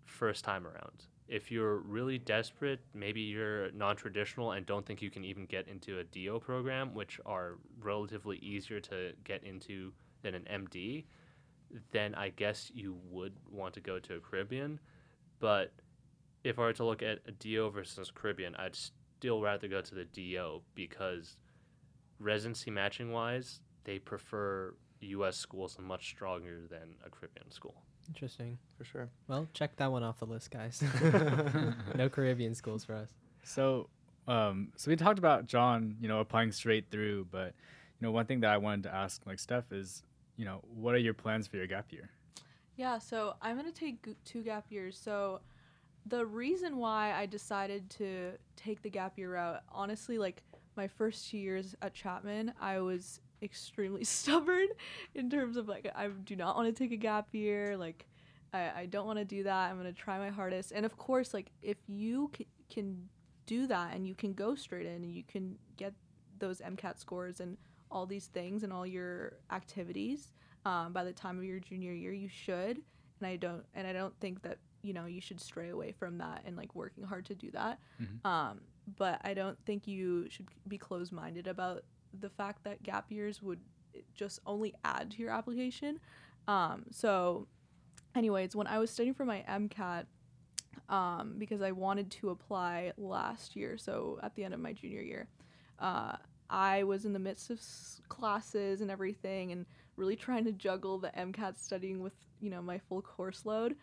first 0.04 0.44
time 0.44 0.66
around. 0.66 1.06
If 1.28 1.50
you're 1.50 1.78
really 1.78 2.18
desperate, 2.18 2.80
maybe 2.94 3.20
you're 3.20 3.70
non 3.72 3.96
traditional 3.96 4.52
and 4.52 4.66
don't 4.66 4.84
think 4.84 5.00
you 5.00 5.10
can 5.10 5.24
even 5.24 5.46
get 5.46 5.68
into 5.68 5.98
a 6.00 6.04
DO 6.04 6.40
program, 6.40 6.94
which 6.94 7.20
are 7.24 7.58
relatively 7.80 8.38
easier 8.38 8.80
to 8.80 9.12
get 9.24 9.42
into 9.44 9.92
than 10.22 10.34
an 10.34 10.46
MD, 10.50 11.04
then 11.90 12.14
I 12.14 12.30
guess 12.30 12.70
you 12.74 12.98
would 13.10 13.34
want 13.50 13.74
to 13.74 13.80
go 13.80 13.98
to 13.98 14.16
a 14.16 14.20
Caribbean. 14.20 14.80
But 15.38 15.72
if 16.44 16.58
I 16.58 16.62
were 16.62 16.72
to 16.74 16.84
look 16.84 17.02
at 17.02 17.18
a 17.26 17.32
DO 17.32 17.70
versus 17.70 18.10
Caribbean, 18.14 18.54
I'd 18.56 18.76
still 18.76 19.40
rather 19.40 19.68
go 19.68 19.80
to 19.80 19.94
the 19.94 20.04
DO 20.04 20.62
because 20.74 21.36
residency 22.18 22.70
matching 22.70 23.12
wise, 23.12 23.60
they 23.84 23.98
prefer 23.98 24.74
U.S. 25.00 25.36
schools 25.36 25.76
much 25.80 26.08
stronger 26.08 26.60
than 26.70 26.94
a 27.04 27.10
Caribbean 27.10 27.50
school. 27.50 27.74
Interesting. 28.08 28.58
for 28.76 28.84
sure. 28.84 29.08
Well, 29.28 29.48
check 29.54 29.76
that 29.76 29.90
one 29.90 30.02
off 30.02 30.18
the 30.18 30.26
list, 30.26 30.50
guys. 30.50 30.82
no 31.96 32.08
Caribbean 32.08 32.54
schools 32.54 32.84
for 32.84 32.94
us. 32.94 33.10
So, 33.44 33.88
um, 34.28 34.72
so 34.76 34.90
we 34.90 34.96
talked 34.96 35.18
about 35.18 35.46
Jon, 35.46 35.96
you 36.00 36.08
know, 36.08 36.20
applying 36.20 36.52
straight 36.52 36.90
through, 36.90 37.26
but 37.30 37.54
you 38.00 38.06
know, 38.06 38.10
one 38.10 38.26
thing 38.26 38.40
that 38.40 38.50
I 38.50 38.56
wanted 38.58 38.84
to 38.84 38.94
ask, 38.94 39.22
like 39.26 39.38
Steph, 39.38 39.72
is, 39.72 40.02
you 40.42 40.48
know, 40.48 40.60
what 40.74 40.92
are 40.92 40.98
your 40.98 41.14
plans 41.14 41.46
for 41.46 41.56
your 41.56 41.68
gap 41.68 41.92
year? 41.92 42.10
Yeah, 42.74 42.98
so 42.98 43.36
I'm 43.40 43.54
gonna 43.54 43.70
take 43.70 44.04
two 44.24 44.42
gap 44.42 44.66
years. 44.70 44.98
So 44.98 45.40
the 46.04 46.26
reason 46.26 46.78
why 46.78 47.12
I 47.12 47.26
decided 47.26 47.88
to 47.90 48.32
take 48.56 48.82
the 48.82 48.90
gap 48.90 49.16
year 49.16 49.34
route, 49.34 49.62
honestly, 49.70 50.18
like 50.18 50.42
my 50.76 50.88
first 50.88 51.30
two 51.30 51.38
years 51.38 51.76
at 51.80 51.94
Chapman, 51.94 52.54
I 52.60 52.80
was 52.80 53.20
extremely 53.40 54.02
stubborn 54.18 54.66
in 55.14 55.30
terms 55.30 55.56
of 55.56 55.68
like 55.68 55.88
I 55.94 56.08
do 56.08 56.34
not 56.34 56.56
want 56.56 56.66
to 56.66 56.72
take 56.76 56.90
a 56.90 56.96
gap 56.96 57.28
year. 57.30 57.76
Like 57.76 58.08
I, 58.52 58.70
I 58.78 58.86
don't 58.86 59.06
want 59.06 59.20
to 59.20 59.24
do 59.24 59.44
that. 59.44 59.70
I'm 59.70 59.76
gonna 59.76 59.92
try 59.92 60.18
my 60.18 60.30
hardest. 60.30 60.72
And 60.72 60.84
of 60.84 60.96
course, 60.96 61.32
like 61.32 61.52
if 61.62 61.76
you 61.86 62.32
c- 62.36 62.48
can 62.68 63.08
do 63.46 63.68
that 63.68 63.94
and 63.94 64.08
you 64.08 64.16
can 64.16 64.32
go 64.32 64.56
straight 64.56 64.86
in 64.86 65.04
and 65.04 65.14
you 65.14 65.22
can 65.22 65.56
get 65.76 65.94
those 66.40 66.60
MCAT 66.60 66.98
scores 66.98 67.38
and 67.38 67.56
all 67.92 68.06
these 68.06 68.26
things 68.26 68.62
and 68.64 68.72
all 68.72 68.86
your 68.86 69.34
activities 69.50 70.32
um, 70.64 70.92
by 70.92 71.04
the 71.04 71.12
time 71.12 71.38
of 71.38 71.44
your 71.44 71.60
junior 71.60 71.92
year 71.92 72.12
you 72.12 72.28
should. 72.28 72.78
And 73.20 73.26
i 73.28 73.36
don't 73.36 73.64
and 73.74 73.86
i 73.86 73.92
don't 73.92 74.14
think 74.20 74.42
that 74.42 74.58
you 74.82 74.92
know 74.92 75.06
you 75.06 75.20
should 75.20 75.40
stray 75.40 75.68
away 75.68 75.92
from 75.92 76.18
that 76.18 76.42
and 76.44 76.56
like 76.56 76.74
working 76.74 77.04
hard 77.04 77.24
to 77.26 77.34
do 77.36 77.50
that. 77.52 77.78
Mhm. 78.00 78.24
um, 78.28 78.60
but 78.98 79.20
i 79.22 79.32
don't 79.32 79.56
think 79.64 79.86
you 79.86 80.28
should 80.28 80.48
be 80.66 80.76
closed-minded 80.78 81.46
about 81.46 81.84
the 82.20 82.28
fact 82.30 82.64
that 82.64 82.82
gap 82.82 83.12
years 83.12 83.40
would 83.40 83.60
just 84.14 84.40
only 84.46 84.74
add 84.84 85.10
to 85.12 85.18
your 85.22 85.30
application. 85.30 86.00
Um, 86.48 86.84
so 86.90 87.46
anyways 88.16 88.56
when 88.56 88.66
i 88.66 88.78
was 88.78 88.90
studying 88.90 89.14
for 89.14 89.24
my 89.24 89.44
mcat 89.48 90.06
um, 90.88 91.34
because 91.38 91.62
i 91.62 91.70
wanted 91.70 92.10
to 92.10 92.30
apply 92.30 92.92
last 92.98 93.54
year 93.56 93.78
so 93.78 94.18
at 94.22 94.34
the 94.34 94.42
end 94.44 94.52
of 94.54 94.60
my 94.60 94.72
junior 94.72 95.00
year 95.00 95.28
uh, 95.78 96.16
i 96.52 96.82
was 96.84 97.04
in 97.04 97.12
the 97.12 97.18
midst 97.18 97.50
of 97.50 97.58
s- 97.58 98.00
classes 98.08 98.80
and 98.80 98.90
everything 98.90 99.50
and 99.52 99.66
really 99.96 100.16
trying 100.16 100.44
to 100.44 100.52
juggle 100.52 100.98
the 100.98 101.08
MCAT 101.10 101.58
studying 101.58 102.02
with, 102.02 102.14
you 102.40 102.50
know, 102.50 102.62
my 102.62 102.78
full 102.78 103.02
course 103.02 103.44
load. 103.44 103.76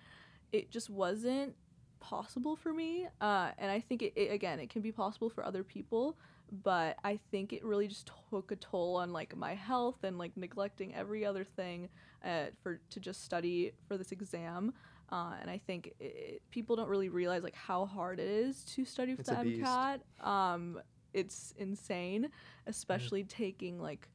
It 0.52 0.72
just 0.72 0.90
wasn't 0.90 1.56
possible 2.00 2.56
for 2.56 2.74
me. 2.74 3.08
Uh, 3.22 3.52
and 3.58 3.70
I 3.72 3.80
think 3.80 4.02
it, 4.02 4.14
it, 4.16 4.32
again, 4.32 4.60
it 4.60 4.70
can 4.70 4.82
be 4.82 4.92
possible 4.92 5.30
for 5.30 5.46
other 5.46 5.64
people, 5.64 6.18
but 6.64 6.98
I 7.04 7.20
think 7.32 7.54
it 7.54 7.64
really 7.64 7.88
just 7.88 8.10
took 8.32 8.52
a 8.52 8.56
toll 8.56 8.96
on 8.96 9.14
like 9.14 9.36
my 9.36 9.54
health 9.54 10.04
and 10.04 10.18
like 10.18 10.36
neglecting 10.36 10.96
every 10.96 11.26
other 11.26 11.44
thing 11.44 11.90
uh, 12.26 12.46
for 12.64 12.82
to 12.90 13.00
just 13.00 13.24
study 13.24 13.74
for 13.88 13.98
this 13.98 14.12
exam. 14.12 14.74
Uh, 15.12 15.34
and 15.42 15.50
I 15.50 15.60
think 15.66 15.94
it, 16.00 16.42
people 16.52 16.76
don't 16.76 16.90
really 16.90 17.10
realize 17.10 17.44
like 17.44 17.56
how 17.56 17.86
hard 17.86 18.20
it 18.20 18.28
is 18.28 18.64
to 18.76 18.86
study 18.86 19.16
for 19.16 19.22
It's 19.22 19.30
the. 19.30 19.36
MCAT. 19.36 20.00
Um, 20.26 20.80
it's 21.14 21.54
insane, 21.58 22.30
especially 22.68 23.24
taking 23.24 23.80
like 23.82 24.10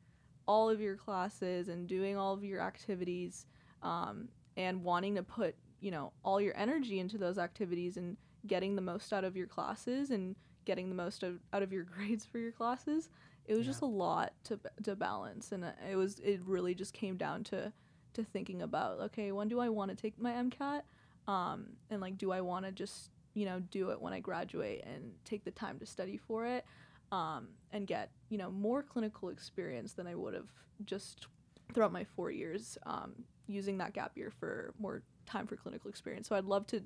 all 0.46 0.68
of 0.68 0.80
your 0.80 0.96
classes 0.96 1.68
and 1.68 1.86
doing 1.88 2.16
all 2.16 2.34
of 2.34 2.44
your 2.44 2.60
activities 2.60 3.46
um, 3.82 4.28
and 4.56 4.82
wanting 4.82 5.14
to 5.16 5.22
put 5.22 5.56
you 5.80 5.90
know 5.90 6.12
all 6.24 6.40
your 6.40 6.56
energy 6.56 6.98
into 7.00 7.18
those 7.18 7.38
activities 7.38 7.96
and 7.96 8.16
getting 8.46 8.76
the 8.76 8.82
most 8.82 9.12
out 9.12 9.24
of 9.24 9.36
your 9.36 9.46
classes 9.46 10.10
and 10.10 10.36
getting 10.64 10.88
the 10.88 10.94
most 10.94 11.22
of, 11.22 11.38
out 11.52 11.62
of 11.62 11.72
your 11.72 11.84
grades 11.96 12.24
for 12.24 12.38
your 12.38 12.52
classes 12.52 13.08
it 13.46 13.54
was 13.54 13.66
Yeah. 13.66 13.72
just 13.72 13.82
a 13.82 13.86
lot 13.86 14.32
to, 14.44 14.58
to 14.84 14.96
balance. 14.96 15.52
And 15.52 15.64
uh, 15.64 15.72
it 15.90 15.96
was 15.96 16.18
it 16.20 16.40
really 16.44 16.74
just 16.74 16.94
came 16.94 17.16
down 17.16 17.44
to 17.44 17.72
to 18.14 18.24
thinking 18.24 18.62
about 18.62 19.00
okay 19.00 19.32
when 19.32 19.48
do 19.48 19.58
i 19.58 19.68
want 19.68 19.90
to 19.90 19.96
take 19.96 20.20
my 20.20 20.30
mcat 20.32 20.82
um, 21.26 21.76
and 21.90 22.00
like 22.00 22.16
do 22.16 22.30
i 22.30 22.40
want 22.40 22.64
to 22.64 22.70
just 22.72 23.10
you 23.34 23.44
know 23.44 23.60
do 23.70 23.90
it 23.90 24.00
when 24.00 24.12
i 24.12 24.20
graduate 24.20 24.82
and 24.86 25.12
take 25.24 25.44
the 25.44 25.50
time 25.50 25.78
to 25.78 25.86
study 25.86 26.16
for 26.16 26.46
it 26.46 26.64
um, 27.12 27.48
and 27.72 27.86
get 27.86 28.10
you 28.28 28.38
know 28.38 28.50
more 28.50 28.82
clinical 28.82 29.28
experience 29.28 29.92
than 29.92 30.06
I 30.06 30.14
would 30.14 30.34
have 30.34 30.48
just 30.84 31.28
throughout 31.72 31.92
my 31.92 32.04
four 32.04 32.30
years 32.30 32.76
um, 32.86 33.12
using 33.46 33.78
that 33.78 33.92
gap 33.92 34.12
year 34.16 34.30
for 34.30 34.74
more 34.78 35.02
time 35.26 35.46
for 35.46 35.56
clinical 35.56 35.88
experience. 35.88 36.28
So 36.28 36.36
I'd 36.36 36.44
love 36.44 36.66
to 36.68 36.82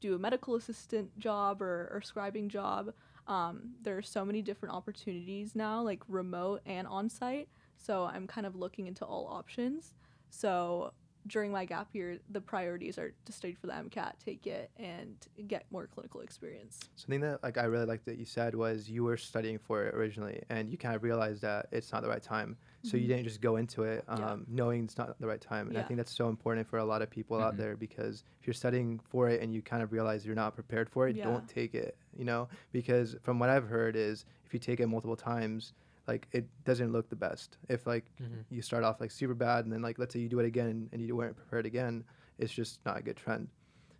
do 0.00 0.14
a 0.14 0.18
medical 0.18 0.54
assistant 0.54 1.16
job 1.18 1.62
or, 1.62 1.90
or 1.92 2.00
scribing 2.00 2.48
job. 2.48 2.92
Um, 3.26 3.74
there 3.82 3.96
are 3.96 4.02
so 4.02 4.24
many 4.24 4.42
different 4.42 4.74
opportunities 4.74 5.54
now, 5.54 5.82
like 5.82 6.02
remote 6.08 6.62
and 6.66 6.86
on 6.86 7.08
site. 7.08 7.48
So 7.76 8.04
I'm 8.04 8.26
kind 8.26 8.46
of 8.46 8.56
looking 8.56 8.86
into 8.86 9.04
all 9.04 9.26
options. 9.26 9.94
So 10.30 10.92
during 11.26 11.52
my 11.52 11.64
gap 11.64 11.88
year, 11.92 12.18
the 12.30 12.40
priorities 12.40 12.98
are 12.98 13.12
to 13.26 13.32
study 13.32 13.54
for 13.54 13.66
the 13.66 13.72
MCAT, 13.74 14.12
take 14.24 14.46
it, 14.46 14.70
and 14.76 15.16
get 15.46 15.66
more 15.70 15.86
clinical 15.86 16.20
experience. 16.20 16.78
Something 16.96 17.20
that 17.20 17.42
like 17.42 17.58
I 17.58 17.64
really 17.64 17.84
liked 17.86 18.06
that 18.06 18.18
you 18.18 18.24
said 18.24 18.54
was 18.54 18.88
you 18.88 19.04
were 19.04 19.16
studying 19.16 19.58
for 19.58 19.84
it 19.84 19.94
originally, 19.94 20.42
and 20.48 20.70
you 20.70 20.78
kind 20.78 20.94
of 20.94 21.02
realized 21.02 21.42
that 21.42 21.66
it's 21.72 21.92
not 21.92 22.02
the 22.02 22.08
right 22.08 22.22
time. 22.22 22.56
So 22.82 22.96
you 22.96 23.04
Mhm. 23.04 23.08
didn't 23.08 23.24
just 23.24 23.40
go 23.40 23.56
into 23.56 23.82
it 23.82 24.04
um, 24.08 24.20
Yeah. 24.20 24.36
knowing 24.46 24.84
it's 24.84 24.96
not 24.96 25.18
the 25.20 25.26
right 25.26 25.40
time. 25.40 25.68
And 25.68 25.76
I 25.78 25.82
think 25.82 25.98
that's 25.98 26.12
so 26.14 26.28
important 26.28 26.66
for 26.66 26.78
a 26.78 26.84
lot 26.84 27.02
of 27.02 27.10
people 27.10 27.38
out 27.40 27.54
Mhm. 27.54 27.58
there 27.58 27.76
because 27.76 28.22
if 28.40 28.46
you're 28.46 28.54
studying 28.54 28.98
for 29.00 29.28
it 29.28 29.42
and 29.42 29.52
you 29.52 29.60
kind 29.62 29.82
of 29.82 29.92
realize 29.92 30.24
you're 30.24 30.36
not 30.36 30.54
prepared 30.54 30.88
for 30.88 31.08
it, 31.08 31.16
Yeah. 31.16 31.24
don't 31.24 31.46
take 31.48 31.74
it. 31.74 31.96
You 32.16 32.24
know, 32.24 32.48
because 32.72 33.16
from 33.22 33.38
what 33.38 33.50
I've 33.50 33.68
heard 33.68 33.96
is 33.96 34.24
if 34.46 34.54
you 34.54 34.60
take 34.60 34.80
it 34.80 34.86
multiple 34.86 35.16
times, 35.16 35.72
like 36.08 36.26
it 36.32 36.46
doesn't 36.64 36.90
look 36.90 37.08
the 37.10 37.16
best. 37.16 37.58
If 37.68 37.86
like 37.86 38.06
Mhm. 38.20 38.44
you 38.48 38.62
start 38.62 38.82
off 38.82 39.00
like 39.00 39.10
super 39.10 39.34
bad 39.34 39.64
and 39.64 39.72
then 39.72 39.82
like 39.82 39.98
let's 39.98 40.14
say 40.14 40.20
you 40.20 40.28
do 40.28 40.40
it 40.40 40.46
again 40.46 40.88
and 40.92 41.00
you 41.00 41.14
weren't 41.14 41.36
prepared 41.36 41.66
again, 41.66 42.04
it's 42.38 42.52
just 42.52 42.84
not 42.84 42.98
a 42.98 43.02
good 43.02 43.16
trend. 43.16 43.48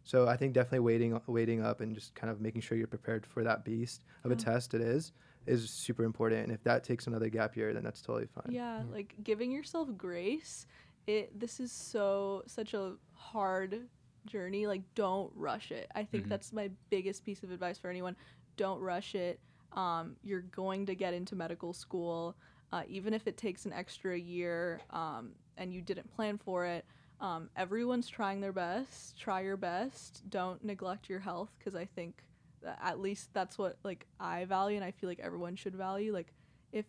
So 0.04 0.26
I 0.26 0.36
think 0.38 0.54
definitely 0.54 0.80
waiting 0.80 1.20
waiting 1.26 1.62
up 1.62 1.80
and 1.82 1.94
just 1.94 2.14
kind 2.14 2.30
of 2.30 2.40
making 2.40 2.62
sure 2.62 2.78
you're 2.78 2.86
prepared 2.86 3.26
for 3.26 3.44
that 3.44 3.64
beast 3.64 4.04
of 4.24 4.30
a 4.30 4.36
test 4.36 4.74
it 4.74 4.80
is 4.80 5.12
is 5.46 5.70
super 5.70 6.04
important. 6.04 6.42
And 6.44 6.52
if 6.52 6.62
that 6.64 6.82
takes 6.84 7.06
another 7.06 7.28
gap 7.28 7.56
year, 7.56 7.72
then 7.72 7.82
that's 7.84 8.02
totally 8.02 8.26
fine. 8.26 8.52
Yeah, 8.52 8.82
Mm. 8.82 8.92
like 8.92 9.14
giving 9.22 9.50
yourself 9.50 9.88
grace. 9.96 10.66
It 11.06 11.38
this 11.38 11.60
is 11.60 11.72
so 11.72 12.42
such 12.46 12.72
a 12.74 12.96
hard 13.12 13.88
journey. 14.26 14.66
Like 14.66 14.82
don't 14.94 15.30
rush 15.34 15.70
it. 15.72 15.90
I 15.94 16.04
think 16.04 16.24
Mhm. 16.26 16.28
that's 16.30 16.52
my 16.52 16.70
biggest 16.90 17.24
piece 17.24 17.42
of 17.42 17.50
advice 17.50 17.78
for 17.78 17.88
anyone. 17.90 18.16
Don't 18.56 18.80
rush 18.80 19.14
it. 19.14 19.40
Um, 19.72 20.16
you're 20.22 20.42
going 20.42 20.86
to 20.86 20.94
get 20.94 21.14
into 21.14 21.36
medical 21.36 21.72
school, 21.72 22.36
uh, 22.72 22.82
even 22.88 23.14
if 23.14 23.26
it 23.26 23.36
takes 23.36 23.64
an 23.66 23.72
extra 23.72 24.18
year 24.18 24.80
um, 24.90 25.32
and 25.56 25.72
you 25.72 25.82
didn't 25.82 26.14
plan 26.14 26.38
for 26.38 26.64
it. 26.64 26.84
Um, 27.20 27.50
everyone's 27.56 28.08
trying 28.08 28.40
their 28.40 28.52
best. 28.52 29.18
Try 29.18 29.40
your 29.40 29.56
best. 29.56 30.22
Don't 30.30 30.64
neglect 30.64 31.08
your 31.08 31.18
health 31.18 31.50
because 31.58 31.74
I 31.74 31.84
think 31.84 32.22
that 32.62 32.78
at 32.82 33.00
least 33.00 33.30
that's 33.34 33.58
what 33.58 33.76
like 33.84 34.06
I 34.20 34.44
value 34.44 34.76
and 34.76 34.84
I 34.84 34.90
feel 34.90 35.08
like 35.08 35.20
everyone 35.20 35.56
should 35.56 35.74
value. 35.74 36.12
Like 36.12 36.32
if 36.72 36.86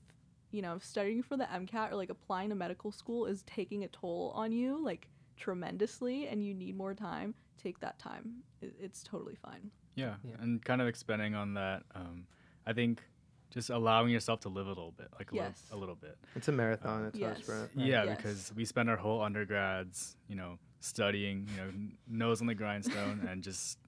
you 0.51 0.61
know, 0.63 0.79
studying 0.79 1.21
for 1.21 1.37
the 1.37 1.43
MCAT 1.45 1.91
or 1.91 1.95
like 1.95 2.09
applying 2.09 2.49
to 2.49 2.55
medical 2.55 2.91
school 2.91 3.25
is 3.27 3.43
taking 3.43 3.83
a 3.83 3.87
toll 3.87 4.31
on 4.35 4.51
you 4.51 4.83
like 4.83 5.07
tremendously 5.37 6.27
and 6.27 6.43
you 6.43 6.53
need 6.53 6.75
more 6.75 6.93
time, 6.93 7.33
take 7.61 7.79
that 7.79 7.99
time. 7.99 8.37
It, 8.61 8.73
it's 8.79 9.03
totally 9.03 9.35
fine. 9.35 9.69
Yeah, 9.95 10.15
Yeah. 10.23 10.35
and 10.39 10.63
kind 10.63 10.81
of 10.81 10.87
expanding 10.87 11.35
on 11.35 11.53
that, 11.55 11.83
um, 11.95 12.25
I 12.69 12.73
think 12.73 13.01
just 13.49 13.71
allowing 13.71 14.11
yourself 14.11 14.41
to 14.41 14.49
live 14.49 14.67
a 14.67 14.69
little 14.69 14.91
bit, 14.91 15.07
like 15.17 15.31
live 15.31 15.41
Yes. 15.57 15.69
a 15.71 15.75
little 15.75 15.95
bit. 15.95 16.15
It's 16.35 16.47
a 16.49 16.51
marathon. 16.51 17.05
It's 17.05 17.17
not 17.17 17.31
a 17.31 17.41
sprint. 17.41 17.69
Right. 17.75 17.85
Yeah, 17.87 18.03
Yes. 18.03 18.17
because 18.17 18.53
we 18.55 18.63
spend 18.63 18.91
our 18.91 18.95
whole 18.95 19.23
undergrads, 19.23 20.17
you 20.27 20.35
know, 20.35 20.59
studying, 20.81 21.47
you 21.51 21.57
know, 21.57 21.71
nose 22.07 22.41
on 22.41 22.47
the 22.47 22.53
grindstone, 22.53 23.27
and 23.27 23.43
just 23.43 23.79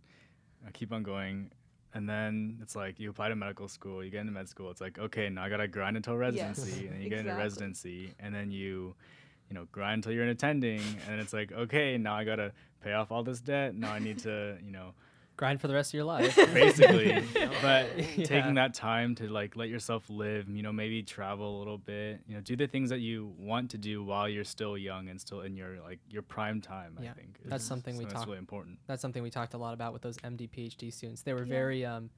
uh, 0.66 0.72
keep 0.74 0.92
on 0.92 1.04
going. 1.04 1.52
And 1.94 2.10
then 2.10 2.58
it's 2.64 2.76
like 2.76 3.00
you 3.00 3.12
apply 3.12 3.30
to 3.30 3.36
medical 3.36 3.68
school, 3.68 4.04
you 4.04 4.10
get 4.10 4.22
into 4.22 4.32
med 4.32 4.50
school. 4.50 4.72
It's 4.72 4.82
like 4.82 4.98
okay, 4.98 5.30
now 5.30 5.44
I 5.44 5.50
gotta 5.50 5.68
grind 5.68 5.96
until 5.96 6.18
residency, 6.18 6.88
and 6.88 6.96
then 6.96 7.02
you 7.04 7.10
get 7.10 7.20
into 7.20 7.36
residency, 7.36 8.16
and 8.20 8.34
then 8.34 8.50
you, 8.50 8.96
you 9.48 9.54
know, 9.54 9.68
grind 9.72 10.00
until 10.00 10.12
you're 10.14 10.24
in 10.24 10.30
attending, 10.30 10.80
and 10.80 11.08
then 11.08 11.20
it's 11.20 11.34
like 11.34 11.52
okay, 11.52 11.98
now 12.00 12.16
I 12.16 12.24
gotta 12.24 12.52
pay 12.84 12.94
off 12.94 13.12
all 13.12 13.24
this 13.24 13.42
debt. 13.42 13.76
Now 13.76 13.92
I 13.94 14.00
need 14.00 14.18
to, 14.20 14.58
you 14.66 14.72
know, 14.72 14.94
Grind 15.38 15.60
for 15.60 15.68
the 15.68 15.74
rest 15.74 15.90
of 15.92 15.96
your 15.96 16.04
life. 16.04 16.36
basically. 16.54 17.24
but 17.62 17.88
Yeah. 18.18 18.26
taking 18.26 18.54
that 18.56 18.74
time 18.74 19.16
to 19.16 19.28
like 19.32 19.56
let 19.56 19.70
yourself 19.70 20.08
live, 20.10 20.48
you 20.50 20.62
know, 20.62 20.72
maybe 20.72 21.02
travel 21.02 21.58
a 21.58 21.60
little 21.60 21.78
bit, 21.80 22.22
you 22.28 22.36
know, 22.36 22.42
do 22.42 22.56
the 22.56 22.68
things 22.68 22.90
that 22.92 23.00
you 23.00 23.34
want 23.40 23.72
to 23.72 23.78
do 23.78 24.04
while 24.04 24.30
you're 24.30 24.44
still 24.44 24.78
young 24.78 25.10
and 25.10 25.20
still 25.20 25.42
in 25.42 25.56
your 25.56 25.80
like 25.82 26.00
your 26.10 26.22
prime 26.22 26.62
time. 26.62 26.98
Yeah, 27.02 27.12
I 27.12 27.14
think 27.14 27.40
that's 27.46 27.64
is 27.64 27.68
something 27.68 27.98
we 27.98 28.04
talked 28.06 28.16
talk- 28.18 28.26
really 28.28 28.38
important. 28.38 28.78
That's 28.88 29.02
something 29.02 29.24
we 29.24 29.32
talked 29.32 29.54
a 29.56 29.58
lot 29.58 29.74
about 29.74 29.94
with 29.94 30.02
those 30.04 30.18
MD 30.20 30.48
PhD 30.50 30.94
students. 30.94 31.24
They 31.24 31.34
were 31.34 31.40
Yeah. 31.44 31.46
very 31.60 31.86
um, 31.86 32.10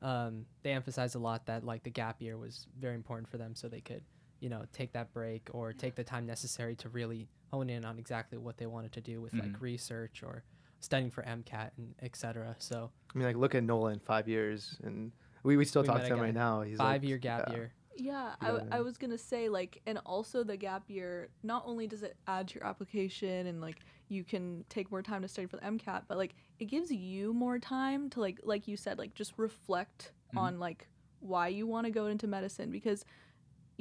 um, 0.00 0.46
they 0.64 0.72
emphasized 0.72 1.14
a 1.14 1.18
lot 1.20 1.46
that 1.46 1.62
like 1.64 1.84
the 1.84 1.90
gap 1.90 2.20
year 2.20 2.36
was 2.36 2.66
very 2.80 2.96
important 2.96 3.28
for 3.28 3.38
them, 3.38 3.54
so 3.54 3.68
they 3.68 3.80
could 3.80 4.02
you 4.40 4.48
know 4.48 4.64
take 4.72 4.92
that 4.94 5.12
break 5.12 5.48
or 5.52 5.72
take 5.72 5.94
the 5.94 6.02
time 6.04 6.26
necessary 6.26 6.74
to 6.76 6.88
really 6.88 7.28
hone 7.52 7.70
in 7.70 7.84
on 7.84 7.98
exactly 7.98 8.38
what 8.38 8.56
they 8.56 8.66
wanted 8.66 8.90
to 8.92 9.00
do 9.00 9.20
with 9.20 9.32
like 9.34 9.52
Mhm. 9.52 9.60
research 9.60 10.22
or 10.24 10.42
studying 10.82 11.10
for 11.10 11.22
MCAT 11.22 11.70
and 11.78 11.94
etc. 12.02 12.56
So 12.58 12.90
I 13.14 13.18
mean, 13.18 13.26
like 13.26 13.36
look 13.36 13.54
at 13.54 13.62
Nolan, 13.64 14.00
five 14.00 14.28
years, 14.28 14.78
and 14.82 15.12
we, 15.42 15.56
we 15.56 15.64
still 15.64 15.82
We 15.82 15.88
talk 15.88 16.02
to 16.02 16.06
him 16.08 16.20
right 16.20 16.34
now. 16.34 16.62
He's 16.62 16.78
five 16.78 17.02
like, 17.02 17.08
year 17.08 17.18
gap 17.18 17.44
yeah. 17.48 17.54
year. 17.54 17.72
Yeah, 17.96 18.34
I, 18.40 18.52
Yeah. 18.54 18.78
was 18.80 18.96
gonna 18.98 19.18
say 19.18 19.48
like, 19.48 19.80
and 19.86 19.98
also 20.04 20.42
the 20.44 20.56
gap 20.56 20.84
year. 20.88 21.28
Not 21.42 21.62
only 21.66 21.86
does 21.86 22.02
it 22.02 22.16
add 22.26 22.48
to 22.48 22.54
your 22.58 22.66
application 22.66 23.46
and 23.46 23.60
like 23.60 23.76
you 24.08 24.24
can 24.24 24.64
take 24.68 24.90
more 24.90 25.02
time 25.02 25.22
to 25.22 25.28
study 25.28 25.46
for 25.46 25.56
the 25.56 25.62
MCAT, 25.64 26.02
but 26.08 26.16
like 26.18 26.34
it 26.58 26.66
gives 26.66 26.90
you 26.90 27.32
more 27.32 27.58
time 27.58 28.10
to 28.10 28.20
like, 28.20 28.40
like 28.42 28.66
you 28.66 28.76
said, 28.76 28.98
like 28.98 29.14
just 29.14 29.32
reflect 29.36 30.12
Mhm. 30.34 30.38
on 30.38 30.58
like 30.58 30.88
why 31.20 31.48
you 31.48 31.66
want 31.66 31.86
to 31.86 31.90
go 31.92 32.06
into 32.06 32.26
medicine 32.26 32.70
because, 32.70 33.04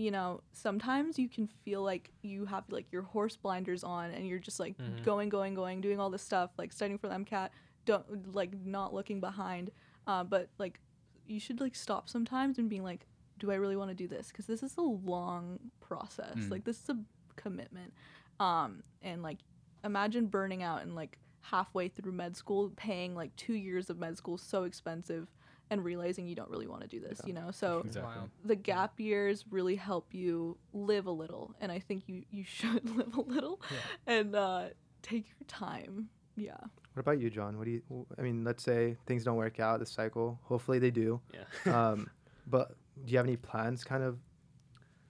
you 0.02 0.12
know, 0.12 0.42
sometimes 0.52 1.20
you 1.20 1.30
can 1.30 1.48
feel 1.48 1.82
like 1.84 2.12
you 2.22 2.46
have 2.46 2.64
like 2.70 2.92
your 2.92 3.04
horse 3.04 3.36
blinders 3.38 3.84
on 3.84 4.12
and 4.12 4.28
you're 4.28 4.40
just 4.40 4.60
like 4.60 4.78
Mhm. 4.78 5.04
going, 5.04 5.30
going, 5.30 5.54
going, 5.54 5.80
doing 5.82 6.00
all 6.00 6.10
this 6.10 6.22
stuff, 6.24 6.52
like 6.58 6.72
studying 6.74 6.98
for 6.98 7.08
the 7.08 7.14
MCAT, 7.16 7.50
don't 7.86 8.34
like 8.36 8.54
not 8.66 8.94
looking 8.94 9.20
behind. 9.20 9.72
Uh, 10.08 10.24
but 10.24 10.50
like 10.58 10.80
you 11.28 11.40
should 11.40 11.60
like 11.62 11.76
stop 11.76 12.10
sometimes 12.10 12.58
and 12.58 12.70
being 12.70 12.84
like 12.84 13.08
do 13.40 13.50
I 13.50 13.56
really 13.56 13.76
want 13.76 13.90
to 13.90 13.96
do 13.96 14.08
this? 14.08 14.28
Because 14.28 14.46
this 14.46 14.62
is 14.62 14.78
a 14.78 14.82
long 14.82 15.58
process. 15.80 16.36
Mm. 16.36 16.52
Like 16.52 16.64
this 16.64 16.80
is 16.84 16.90
a 16.90 16.98
commitment. 17.36 17.92
Um, 18.40 18.84
and 19.02 19.24
like 19.24 19.40
imagine 19.84 20.28
burning 20.28 20.62
out 20.62 20.84
and 20.84 20.94
like 20.94 21.18
halfway 21.42 21.88
through 21.88 22.12
med 22.12 22.38
school, 22.38 22.72
paying 22.76 23.16
like 23.16 23.36
two 23.36 23.54
years 23.56 23.90
of 23.90 23.98
med 23.98 24.16
school 24.16 24.38
so 24.38 24.64
expensive, 24.64 25.28
and 25.72 25.84
realizing 25.84 26.28
you 26.28 26.36
don't 26.36 26.50
really 26.52 26.68
want 26.68 26.82
to 26.84 26.88
do 26.88 27.00
this. 27.00 27.20
Yeah. 27.24 27.28
You 27.28 27.34
know, 27.34 27.50
so 27.52 27.82
Exactly. 27.86 28.14
The 28.46 28.56
gap 28.56 29.00
years 29.00 29.46
really 29.50 29.76
help 29.76 30.14
you 30.14 30.58
live 30.74 31.08
a 31.08 31.12
little, 31.12 31.56
and 31.60 31.72
I 31.72 31.80
think 31.80 32.04
you 32.08 32.24
you 32.30 32.44
should 32.58 32.88
live 32.96 33.16
a 33.16 33.22
little, 33.22 33.60
Yeah. 33.72 34.14
and 34.20 34.36
uh, 34.36 34.66
take 35.02 35.28
your 35.30 35.48
time. 35.48 36.10
Yeah. 36.36 36.58
What 36.94 37.00
about 37.00 37.20
you, 37.20 37.30
Jon? 37.30 37.58
What 37.58 37.66
do 37.66 37.72
you? 37.72 38.06
I 38.20 38.22
mean, 38.22 38.44
let's 38.44 38.64
say 38.64 38.98
things 39.08 39.24
don't 39.24 39.38
work 39.38 39.60
out 39.60 39.80
this 39.80 39.92
cycle. 39.92 40.40
Hopefully 40.44 40.78
they 40.78 40.92
do. 40.92 41.20
Yeah. 41.34 41.90
Um, 41.92 42.10
but 42.48 42.76
do 43.06 43.12
you 43.12 43.18
have 43.18 43.26
any 43.26 43.38
plans, 43.38 43.84
kind 43.84 44.04
of 44.04 44.18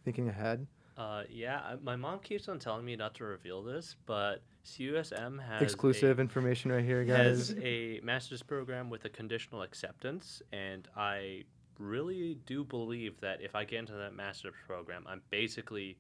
thinking 0.06 0.30
ahead? 0.30 0.68
Uh, 1.02 1.24
yeah, 1.32 1.76
my 1.82 1.96
mom 1.96 2.20
keeps 2.20 2.48
on 2.48 2.60
telling 2.60 2.86
me 2.86 2.96
not 2.96 3.16
to 3.16 3.24
reveal 3.24 3.64
this, 3.64 3.96
but 4.06 4.44
CUSM 4.64 5.44
has 5.44 5.62
Exclusive 5.64 6.20
a, 6.20 6.22
information 6.22 6.72
right 6.72 6.86
here, 6.86 7.04
guys. 7.04 7.50
has 7.50 7.56
a 7.60 8.00
master's 8.04 8.44
program 8.44 8.88
with 8.88 9.04
a 9.06 9.10
conditional 9.10 9.64
acceptance, 9.64 10.44
and 10.54 10.88
I 10.96 11.46
really 11.80 12.38
do 12.46 12.64
believe 12.64 13.20
that 13.22 13.42
if 13.42 13.56
I 13.56 13.64
get 13.64 13.80
into 13.80 13.94
that 13.94 14.14
master's 14.14 14.54
program, 14.68 15.04
I'm 15.08 15.24
basically 15.32 15.98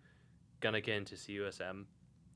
gonna 0.60 0.82
get 0.82 0.97
into 0.97 1.16
CUSM 1.16 1.86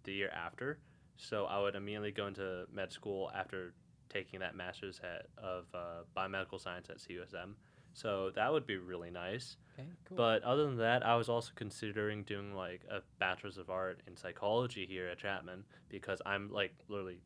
the 0.04 0.14
year 0.14 0.32
after. 0.34 0.80
So 1.18 1.46
I 1.46 1.62
would 1.62 1.76
immediately 1.76 2.12
go 2.12 2.26
into 2.26 2.66
med 2.74 2.92
school 2.92 3.30
after 3.36 3.76
taking 4.10 4.40
that 4.40 4.56
master's 4.56 5.00
at, 5.04 5.28
of 5.38 5.66
uh, 5.76 6.02
biomedical 6.18 6.60
science 6.60 6.90
at 6.90 6.98
CUSM. 6.98 7.54
So 7.96 8.30
that 8.36 8.52
would 8.52 8.68
be 8.68 8.76
really 8.76 9.10
nice. 9.10 9.56
Okay, 9.80 9.88
cool. 10.08 10.18
But 10.18 10.44
other 10.44 10.66
than 10.66 10.78
that, 10.78 11.06
I 11.06 11.16
was 11.16 11.30
also 11.30 11.52
considering 11.56 12.24
doing 12.24 12.54
like 12.54 12.82
a 12.92 13.00
bachelor's 13.20 13.58
of 13.58 13.70
art 13.70 14.02
in 14.06 14.18
psychology 14.18 14.86
here 14.86 15.08
at 15.08 15.18
Chapman 15.18 15.64
because 15.88 16.22
I'm 16.26 16.52
like 16.52 16.74
literally 16.90 17.20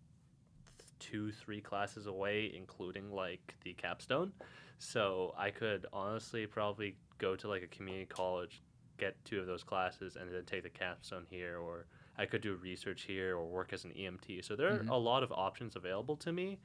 two, 0.99 1.31
three 1.31 1.59
classes 1.59 2.05
away, 2.05 2.53
including 2.55 3.11
like 3.11 3.55
the 3.63 3.73
capstone. 3.73 4.31
So 4.77 5.33
I 5.35 5.49
could 5.49 5.87
honestly 5.91 6.45
probably 6.45 6.95
go 7.17 7.35
to 7.35 7.47
like 7.47 7.63
a 7.63 7.67
community 7.67 8.05
college, 8.05 8.61
get 8.99 9.15
two 9.25 9.39
of 9.39 9.47
those 9.47 9.63
classes, 9.63 10.17
and 10.17 10.31
then 10.31 10.45
take 10.45 10.61
the 10.61 10.69
capstone 10.69 11.25
here, 11.31 11.57
or 11.57 11.87
I 12.19 12.27
could 12.27 12.41
do 12.41 12.53
research 12.55 13.03
here 13.07 13.35
or 13.35 13.47
work 13.47 13.73
as 13.73 13.85
an 13.85 13.91
EMT. 13.91 14.45
So 14.45 14.55
there 14.55 14.67
are 14.67 14.79
mm-hmm. 14.79 14.89
a 14.89 14.97
lot 14.97 15.23
of 15.23 15.31
options 15.31 15.75
available 15.75 16.15
to 16.17 16.31
me, 16.31 16.59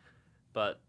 but 0.53 0.81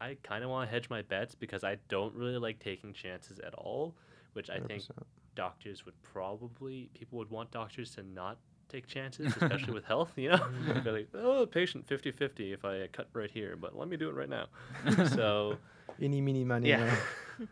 I 0.00 0.16
kind 0.22 0.42
of 0.44 0.50
want 0.50 0.68
to 0.68 0.72
hedge 0.72 0.88
my 0.88 1.02
bets 1.02 1.34
because 1.34 1.62
I 1.64 1.76
don't 1.88 2.14
really 2.14 2.38
like 2.38 2.58
taking 2.58 2.92
chances 2.92 3.38
at 3.40 3.54
all, 3.54 3.94
which 4.32 4.48
I 4.50 4.58
think 4.58 4.82
100%. 4.82 4.90
doctors 5.34 5.84
would 5.84 6.00
probably 6.02 6.88
people 6.94 7.18
would 7.18 7.30
want 7.30 7.50
doctors 7.50 7.94
to 7.96 8.02
not 8.02 8.38
take 8.68 8.86
chances, 8.86 9.26
especially 9.40 9.74
with 9.74 9.84
health, 9.84 10.12
you 10.16 10.30
know? 10.30 10.40
They'd 10.66 10.84
be 10.84 10.90
like, 10.90 11.08
oh, 11.14 11.44
patient 11.46 11.86
50-50 11.86 12.54
if 12.54 12.64
I 12.64 12.86
cut 12.92 13.08
right 13.12 13.30
here, 13.30 13.56
but 13.56 13.76
let 13.76 13.88
me 13.88 13.96
do 13.96 14.08
it 14.08 14.14
right 14.14 14.28
now. 14.28 14.46
so, 15.08 15.56
Eeny, 16.00 16.20
meeny, 16.20 16.44
miny. 16.44 16.68
yeah. 16.70 16.94
Oh, 17.40 17.46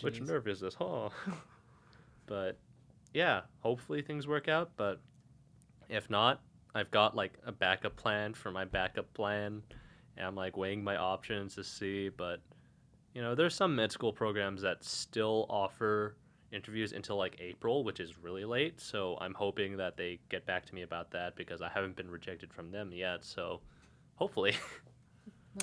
Which 0.00 0.20
nerve 0.20 0.46
is 0.48 0.60
this, 0.60 0.74
huh? 0.74 1.10
but 2.26 2.56
yeah, 3.12 3.42
hopefully 3.60 4.02
things 4.02 4.26
work 4.28 4.48
out, 4.48 4.70
but 4.76 5.00
if 5.88 6.08
not, 6.08 6.40
I've 6.74 6.90
got 6.90 7.16
like 7.16 7.32
a 7.44 7.52
backup 7.52 7.96
plan 7.96 8.34
for 8.34 8.50
my 8.50 8.64
backup 8.64 9.12
plan, 9.14 9.62
and 10.20 10.28
I'm 10.28 10.36
like 10.36 10.56
weighing 10.56 10.84
my 10.84 10.96
options 10.96 11.54
to 11.54 11.64
see, 11.64 12.10
but 12.10 12.40
you 13.14 13.22
know, 13.22 13.34
there's 13.34 13.54
some 13.54 13.74
med 13.74 13.90
school 13.90 14.12
programs 14.12 14.62
that 14.62 14.84
still 14.84 15.46
offer 15.48 16.16
interviews 16.52 16.92
until 16.92 17.16
like 17.16 17.36
April, 17.40 17.84
which 17.84 18.00
is 18.00 18.18
really 18.18 18.44
late. 18.44 18.80
So 18.80 19.16
I'm 19.20 19.34
hoping 19.34 19.76
that 19.78 19.96
they 19.96 20.20
get 20.28 20.46
back 20.46 20.66
to 20.66 20.74
me 20.74 20.82
about 20.82 21.10
that 21.12 21.36
because 21.36 21.62
I 21.62 21.70
haven't 21.70 21.96
been 21.96 22.10
rejected 22.10 22.52
from 22.52 22.70
them 22.70 22.92
yet. 22.92 23.24
So 23.24 23.60
hopefully. 24.14 24.54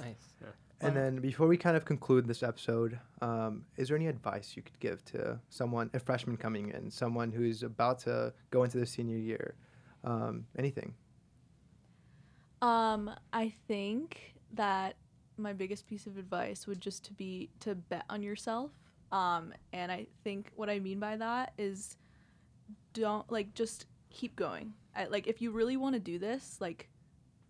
Nice. 0.02 0.36
And 0.82 0.96
then 0.96 1.22
before 1.22 1.48
we 1.48 1.56
kind 1.56 1.78
of 1.78 1.86
conclude 1.86 2.28
this 2.28 2.44
episode, 2.44 3.00
um, 3.22 3.64
is 3.78 3.88
there 3.88 3.96
any 3.96 4.08
advice 4.08 4.54
you 4.56 4.62
could 4.62 4.78
give 4.82 5.04
to 5.06 5.40
someone, 5.50 5.90
a 5.94 6.00
freshman 6.00 6.36
coming 6.36 6.72
in, 6.72 6.92
someone 6.92 7.32
who's 7.32 7.64
about 7.64 8.00
to 8.00 8.34
go 8.52 8.64
into 8.64 8.76
their 8.76 8.86
senior 8.86 9.18
year? 9.18 9.56
Um, 10.04 10.46
anything? 10.58 10.94
Um, 12.62 13.10
I 13.32 13.54
think 13.68 14.37
that 14.54 14.96
my 15.38 15.54
biggest 15.54 15.88
piece 15.88 16.08
of 16.08 16.18
advice 16.18 16.68
would 16.68 16.82
just 16.82 17.06
to 17.06 17.14
be 17.14 17.52
to 17.60 17.76
bet 17.76 18.06
on 18.10 18.24
yourself. 18.24 18.72
Um, 19.12 19.54
and 19.74 19.92
I 19.92 20.08
think 20.24 20.52
what 20.56 20.70
I 20.70 20.80
mean 20.80 21.00
by 21.00 21.16
that 21.18 21.54
is 21.58 21.96
don't 22.94 23.30
like 23.32 23.54
just 23.54 23.86
keep 24.10 24.36
going. 24.36 24.74
I, 24.96 25.06
like 25.06 25.28
if 25.28 25.42
you 25.42 25.52
really 25.52 25.78
want 25.78 25.96
to 25.96 26.00
do 26.00 26.20
this, 26.20 26.58
like 26.60 26.90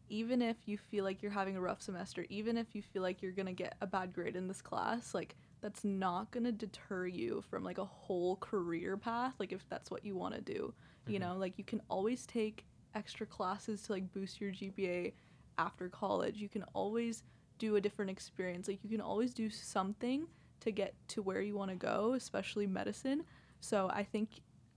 even 0.10 0.42
if 0.42 0.58
you 0.68 0.78
feel 0.78 1.04
like 1.04 1.22
you're 1.22 1.32
having 1.32 1.58
a 1.58 1.62
rough 1.62 1.82
semester, 1.82 2.26
even 2.30 2.58
if 2.58 2.76
you 2.76 2.82
feel 2.82 3.02
like 3.02 3.22
you're 3.22 3.32
going 3.32 3.48
to 3.48 3.54
get 3.54 3.76
a 3.82 3.88
bad 3.88 4.14
grade 4.14 4.36
in 4.36 4.48
this 4.48 4.62
class, 4.62 5.14
like 5.14 5.36
that's 5.62 5.84
not 5.84 6.32
going 6.32 6.44
to 6.46 6.52
deter 6.52 7.08
you 7.08 7.44
from 7.50 7.64
like 7.64 7.78
a 7.78 7.86
whole 7.86 8.38
career 8.38 8.98
path, 8.98 9.34
like 9.40 9.52
if 9.52 9.68
that's 9.70 9.92
what 9.92 10.06
you 10.06 10.16
want 10.16 10.36
to 10.36 10.42
do. 10.42 10.74
You 11.08 11.20
Mhm. 11.20 11.22
know, 11.22 11.38
like 11.38 11.58
you 11.58 11.64
can 11.64 11.82
always 11.90 12.26
take 12.26 12.66
extra 12.96 13.26
classes 13.26 13.82
to 13.84 13.94
like 13.94 14.12
boost 14.14 14.40
your 14.42 14.52
GPA 14.52 15.14
after 15.58 15.90
college. 15.90 16.38
You 16.38 16.50
can 16.50 16.64
always 16.74 17.24
do 17.60 17.76
a 17.76 17.82
different 17.82 18.12
experience. 18.12 18.68
Like 18.68 18.84
you 18.84 18.90
can 18.90 19.02
always 19.02 19.34
do 19.34 19.50
something 19.50 20.28
to 20.62 20.72
get 20.72 20.96
to 21.10 21.22
where 21.22 21.42
you 21.42 21.56
want 21.56 21.72
to 21.72 21.78
go, 21.78 22.14
especially 22.14 22.68
medicine. 22.68 23.24
So 23.60 23.90
I 23.94 24.04
think 24.04 24.30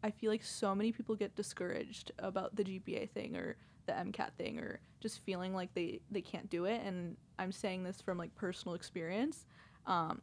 I 0.03 0.11
feel 0.11 0.31
like 0.31 0.43
so 0.43 0.75
many 0.75 0.93
people 0.93 1.15
get 1.15 1.37
discouraged 1.37 2.13
about 2.19 2.57
the 2.57 2.65
GPA 2.65 3.11
thing 3.11 3.37
or 3.37 3.57
the 3.87 3.93
MCAT 3.93 4.31
thing 4.39 4.59
or 4.59 4.81
just 5.01 5.21
feeling 5.25 5.55
like 5.55 5.73
they 5.75 6.01
they 6.11 6.21
can't 6.21 6.49
do 6.49 6.65
it 6.65 6.81
and 6.85 7.17
I'm 7.39 7.53
saying 7.53 7.83
this 7.83 8.01
from 8.01 8.19
like 8.19 8.35
personal 8.35 8.75
experience. 8.75 9.47
Um 9.87 10.23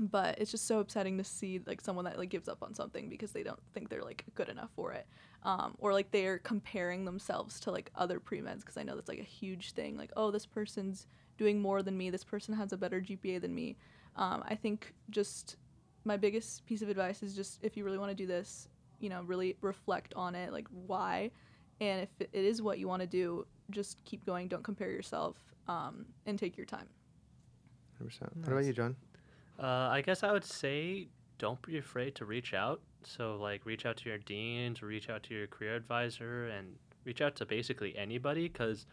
but 0.00 0.38
it's 0.38 0.50
just 0.50 0.66
so 0.66 0.80
upsetting 0.80 1.18
to 1.18 1.24
see 1.24 1.60
like 1.66 1.80
someone 1.80 2.06
that 2.06 2.18
like 2.18 2.30
gives 2.30 2.48
up 2.48 2.62
on 2.62 2.74
something 2.74 3.08
because 3.08 3.32
they 3.32 3.42
don't 3.42 3.60
think 3.74 3.90
they're 3.90 4.02
like 4.02 4.24
good 4.34 4.48
enough 4.48 4.70
for 4.74 4.92
it. 4.92 5.06
Um, 5.42 5.74
or 5.78 5.92
like 5.92 6.10
they're 6.10 6.38
comparing 6.38 7.04
themselves 7.04 7.60
to 7.60 7.70
like 7.70 7.90
other 7.94 8.20
pre-meds 8.20 8.60
because 8.60 8.76
i 8.76 8.82
know 8.82 8.94
that's 8.94 9.08
like 9.08 9.20
a 9.20 9.22
huge 9.22 9.72
thing 9.72 9.96
like 9.96 10.10
oh 10.14 10.30
this 10.30 10.44
person's 10.44 11.06
doing 11.38 11.62
more 11.62 11.82
than 11.82 11.96
me 11.96 12.10
this 12.10 12.24
person 12.24 12.54
has 12.54 12.74
a 12.74 12.76
better 12.76 13.00
gpa 13.00 13.40
than 13.40 13.54
me. 13.54 13.76
Um, 14.16 14.44
i 14.46 14.54
think 14.54 14.92
just 15.08 15.56
my 16.04 16.18
biggest 16.18 16.66
piece 16.66 16.82
of 16.82 16.90
advice 16.90 17.22
is 17.22 17.34
just 17.34 17.58
if 17.62 17.74
you 17.74 17.84
really 17.84 17.96
want 17.96 18.10
to 18.10 18.14
do 18.14 18.26
this 18.26 18.68
you 18.98 19.08
know 19.08 19.22
really 19.22 19.56
reflect 19.60 20.14
on 20.14 20.34
it 20.34 20.52
like 20.52 20.68
why. 20.86 21.30
And 21.82 22.02
if 22.02 22.10
it 22.20 22.44
is 22.44 22.60
what 22.60 22.78
you 22.78 22.86
want 22.88 23.00
to 23.00 23.08
do 23.08 23.46
just 23.70 24.04
keep 24.04 24.26
going 24.26 24.46
don't 24.48 24.62
compare 24.62 24.90
yourself 24.90 25.36
um, 25.68 26.04
and 26.26 26.38
take 26.38 26.56
your 26.56 26.66
time. 26.66 26.88
100%. 28.02 28.36
What 28.36 28.52
about 28.52 28.64
you, 28.64 28.72
Jon? 28.72 28.96
Uh, 29.60 29.88
I 29.90 30.02
guess 30.02 30.22
I 30.22 30.32
would 30.32 30.44
say 30.44 31.08
don't 31.38 31.60
be 31.62 31.78
afraid 31.78 32.14
to 32.16 32.24
reach 32.24 32.54
out. 32.54 32.80
So, 33.02 33.36
like, 33.36 33.64
reach 33.64 33.86
out 33.86 33.96
to 33.98 34.08
your 34.08 34.18
deans, 34.18 34.82
reach 34.82 35.08
out 35.08 35.22
to 35.24 35.34
your 35.34 35.46
career 35.46 35.74
advisor, 35.74 36.48
and 36.48 36.76
reach 37.04 37.20
out 37.22 37.34
to 37.36 37.46
basically 37.46 37.96
anybody. 37.96 38.48
Because 38.48 38.86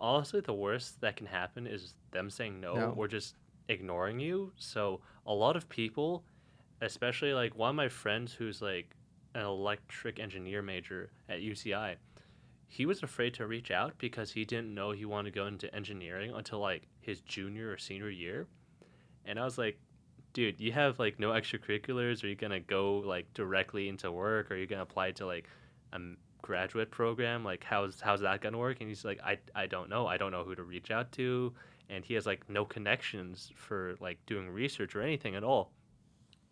honestly, 0.00 0.40
the 0.40 0.52
worst 0.52 1.00
that 1.00 1.16
can 1.16 1.26
happen 1.26 1.66
is 1.66 1.94
them 2.10 2.28
saying 2.30 2.60
no, 2.60 2.74
No. 2.74 2.94
or 2.96 3.06
just 3.08 3.36
ignoring 3.68 4.18
you. 4.20 4.52
So, 4.56 5.00
a 5.26 5.32
lot 5.34 5.56
of 5.56 5.68
people, 5.68 6.24
especially 6.80 7.32
like 7.34 7.56
one 7.56 7.70
of 7.70 7.76
my 7.76 7.88
friends 7.88 8.32
who's 8.32 8.60
like 8.60 8.96
an 9.34 9.42
electric 9.42 10.18
engineer 10.18 10.60
major 10.62 11.10
at 11.28 11.40
UCI, 11.40 11.96
he 12.66 12.86
was 12.86 13.02
afraid 13.02 13.34
to 13.34 13.46
reach 13.46 13.70
out 13.70 13.96
because 13.98 14.32
he 14.32 14.44
didn't 14.44 14.74
know 14.74 14.90
he 14.90 15.04
wanted 15.04 15.32
to 15.32 15.38
go 15.38 15.46
into 15.46 15.72
engineering 15.74 16.32
until 16.34 16.58
like 16.58 16.88
his 17.00 17.20
junior 17.20 17.70
or 17.70 17.78
senior 17.78 18.10
year. 18.10 18.46
And 19.24 19.38
I 19.38 19.44
was 19.44 19.56
like, 19.58 19.78
dude, 20.32 20.60
you 20.60 20.72
have 20.72 20.98
like 20.98 21.18
no 21.18 21.30
extracurriculars. 21.30 22.24
Are 22.24 22.28
you 22.28 22.34
gonna 22.34 22.60
go 22.60 22.98
like 22.98 23.32
directly 23.34 23.88
into 23.88 24.10
work? 24.10 24.50
Or 24.50 24.54
are 24.54 24.56
you 24.56 24.66
gonna 24.66 24.82
apply 24.82 25.12
to 25.12 25.26
like 25.26 25.48
a 25.92 25.98
graduate 26.40 26.90
program? 26.90 27.44
Like, 27.44 27.64
how's 27.64 28.00
how's 28.00 28.20
that 28.20 28.40
gonna 28.40 28.58
work? 28.58 28.78
And 28.80 28.88
he's 28.88 29.04
like, 29.04 29.20
I 29.24 29.38
I 29.54 29.66
don't 29.66 29.88
know. 29.88 30.06
I 30.06 30.16
don't 30.16 30.32
know 30.32 30.44
who 30.44 30.54
to 30.54 30.62
reach 30.62 30.90
out 30.90 31.12
to. 31.12 31.52
And 31.88 32.04
he 32.04 32.14
has 32.14 32.26
like 32.26 32.48
no 32.48 32.64
connections 32.64 33.52
for 33.54 33.94
like 34.00 34.18
doing 34.26 34.48
research 34.48 34.96
or 34.96 35.02
anything 35.02 35.34
at 35.34 35.44
all. 35.44 35.72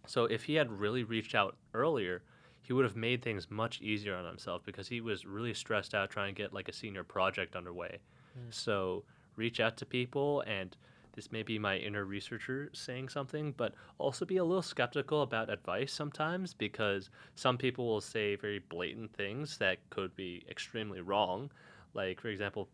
So 0.06 0.24
if 0.24 0.44
he 0.44 0.54
had 0.54 0.70
really 0.70 1.04
reached 1.04 1.34
out 1.34 1.56
earlier, 1.74 2.22
he 2.62 2.72
would 2.72 2.84
have 2.84 2.96
made 2.96 3.22
things 3.22 3.50
much 3.50 3.80
easier 3.80 4.14
on 4.14 4.24
himself 4.24 4.62
because 4.64 4.88
he 4.88 5.00
was 5.00 5.24
really 5.24 5.54
stressed 5.54 5.94
out 5.94 6.10
trying 6.10 6.34
to 6.34 6.42
get 6.42 6.52
like 6.52 6.68
a 6.68 6.72
senior 6.72 7.04
project 7.04 7.56
underway. 7.56 7.98
Hmm. 8.34 8.50
So 8.50 9.04
reach 9.36 9.60
out 9.60 9.76
to 9.78 9.86
people 9.86 10.42
and 10.42 10.76
this 11.20 11.30
may 11.30 11.42
be 11.42 11.58
my 11.58 11.76
inner 11.76 12.06
researcher 12.06 12.70
saying 12.72 13.10
something, 13.10 13.52
but 13.54 13.74
also 13.98 14.24
be 14.24 14.38
a 14.38 14.44
little 14.44 14.62
skeptical 14.62 15.20
about 15.20 15.50
advice 15.50 15.92
sometimes 15.92 16.54
because 16.54 17.10
some 17.34 17.58
people 17.58 17.86
will 17.86 18.00
say 18.00 18.36
very 18.36 18.58
blatant 18.58 19.12
things 19.14 19.58
that 19.58 19.76
could 19.90 20.16
be 20.16 20.42
extremely 20.48 21.02
wrong. 21.02 21.50
Like, 21.92 22.22
for 22.22 22.28
example, 22.28 22.70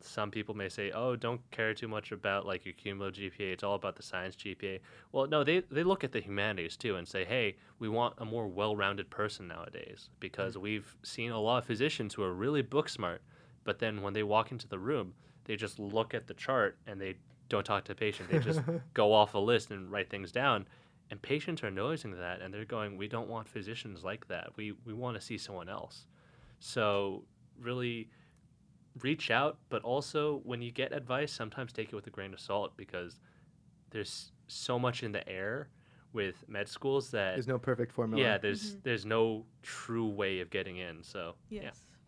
some 0.00 0.30
people 0.30 0.54
may 0.54 0.70
say, 0.70 0.90
"Oh, 0.90 1.16
don't 1.16 1.42
care 1.50 1.74
too 1.74 1.86
much 1.86 2.12
about 2.12 2.46
like 2.46 2.64
your 2.64 2.72
cumulative 2.72 3.34
GPA. 3.34 3.52
It's 3.52 3.62
all 3.62 3.74
about 3.74 3.96
the 3.96 4.02
science 4.02 4.36
GPA." 4.36 4.80
Well, 5.12 5.26
no, 5.26 5.44
they 5.44 5.60
they 5.70 5.82
look 5.82 6.02
at 6.02 6.12
the 6.12 6.20
humanities 6.20 6.78
too 6.78 6.96
and 6.96 7.06
say, 7.06 7.26
"Hey, 7.26 7.56
we 7.78 7.90
want 7.90 8.14
a 8.16 8.24
more 8.24 8.48
well-rounded 8.48 9.10
person 9.10 9.48
nowadays 9.48 10.08
because 10.18 10.54
hmm. 10.54 10.62
we've 10.62 10.96
seen 11.02 11.30
a 11.30 11.38
lot 11.38 11.58
of 11.58 11.66
physicians 11.66 12.14
who 12.14 12.22
are 12.22 12.32
really 12.32 12.62
book 12.62 12.88
smart, 12.88 13.20
but 13.64 13.80
then 13.80 14.00
when 14.00 14.14
they 14.14 14.22
walk 14.22 14.50
into 14.50 14.66
the 14.66 14.78
room, 14.78 15.12
they 15.44 15.56
just 15.56 15.78
look 15.78 16.14
at 16.14 16.26
the 16.26 16.34
chart 16.34 16.78
and 16.86 16.98
they 16.98 17.16
don't 17.48 17.64
talk 17.64 17.84
to 17.84 17.92
the 17.92 17.96
patient. 17.98 18.28
They 18.30 18.38
just 18.38 18.60
go 18.94 19.12
off 19.12 19.34
a 19.34 19.38
list 19.38 19.70
and 19.70 19.90
write 19.90 20.10
things 20.10 20.32
down." 20.32 20.66
And 21.10 21.22
patients 21.22 21.62
are 21.62 21.70
noticing 21.70 22.10
that 22.18 22.40
and 22.42 22.52
they're 22.52 22.64
going, 22.64 22.96
"We 22.96 23.06
don't 23.08 23.28
want 23.28 23.48
physicians 23.48 24.02
like 24.04 24.26
that. 24.28 24.50
We 24.56 24.72
we 24.84 24.92
want 24.92 25.16
to 25.16 25.20
see 25.20 25.38
someone 25.38 25.68
else." 25.68 26.06
So, 26.58 27.24
really 27.60 28.10
reach 29.02 29.30
out, 29.30 29.58
but 29.68 29.82
also 29.82 30.40
when 30.44 30.62
you 30.62 30.70
get 30.72 30.92
advice, 30.92 31.32
sometimes 31.32 31.72
take 31.72 31.88
it 31.92 31.94
with 31.94 32.06
a 32.06 32.10
grain 32.10 32.32
of 32.32 32.40
salt 32.40 32.72
because 32.76 33.20
there's 33.90 34.32
so 34.48 34.78
much 34.78 35.02
in 35.02 35.12
the 35.12 35.26
air 35.28 35.68
with 36.12 36.44
med 36.48 36.68
schools 36.68 37.10
that 37.10 37.34
There's 37.34 37.46
no 37.46 37.58
perfect 37.58 37.92
formula. 37.92 38.22
yeah, 38.22 38.38
there's 38.38 38.76
Mhm. 38.76 38.82
there's 38.84 39.04
no 39.04 39.44
true 39.62 40.06
way 40.08 40.40
of 40.40 40.50
getting 40.50 40.78
in. 40.78 41.02
So 41.02 41.34
Yes. 41.50 41.62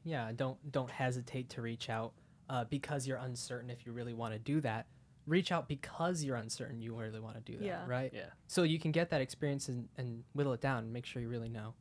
yeah, 0.05 0.27
Yeah, 0.29 0.33
don't 0.35 0.73
don't 0.73 0.91
hesitate 0.91 1.51
to 1.51 1.63
reach 1.63 1.91
out 1.91 2.15
uh, 2.49 2.65
because 2.65 3.07
you're 3.07 3.19
uncertain 3.19 3.69
if 3.69 3.85
you 3.85 3.93
really 3.93 4.15
want 4.15 4.33
to 4.33 4.39
do 4.39 4.61
that. 4.63 4.87
Reach 5.29 5.53
out 5.53 5.69
because 5.69 6.25
you're 6.25 6.37
uncertain 6.37 6.81
you 6.81 6.95
really 6.99 7.21
want 7.21 7.37
to 7.37 7.53
do 7.53 7.59
that, 7.59 7.65
Yeah. 7.65 7.85
right? 7.87 8.11
Yeah. 8.15 8.27
So 8.47 8.63
you 8.63 8.79
can 8.79 8.93
get 8.93 9.11
that 9.11 9.21
experience 9.21 9.69
and, 9.69 9.89
and 9.97 10.25
whittle 10.33 10.53
it 10.55 10.61
down 10.61 10.85
and 10.85 10.93
make 10.93 11.05
sure 11.07 11.21
you 11.23 11.29
really 11.29 11.49
know. 11.51 11.75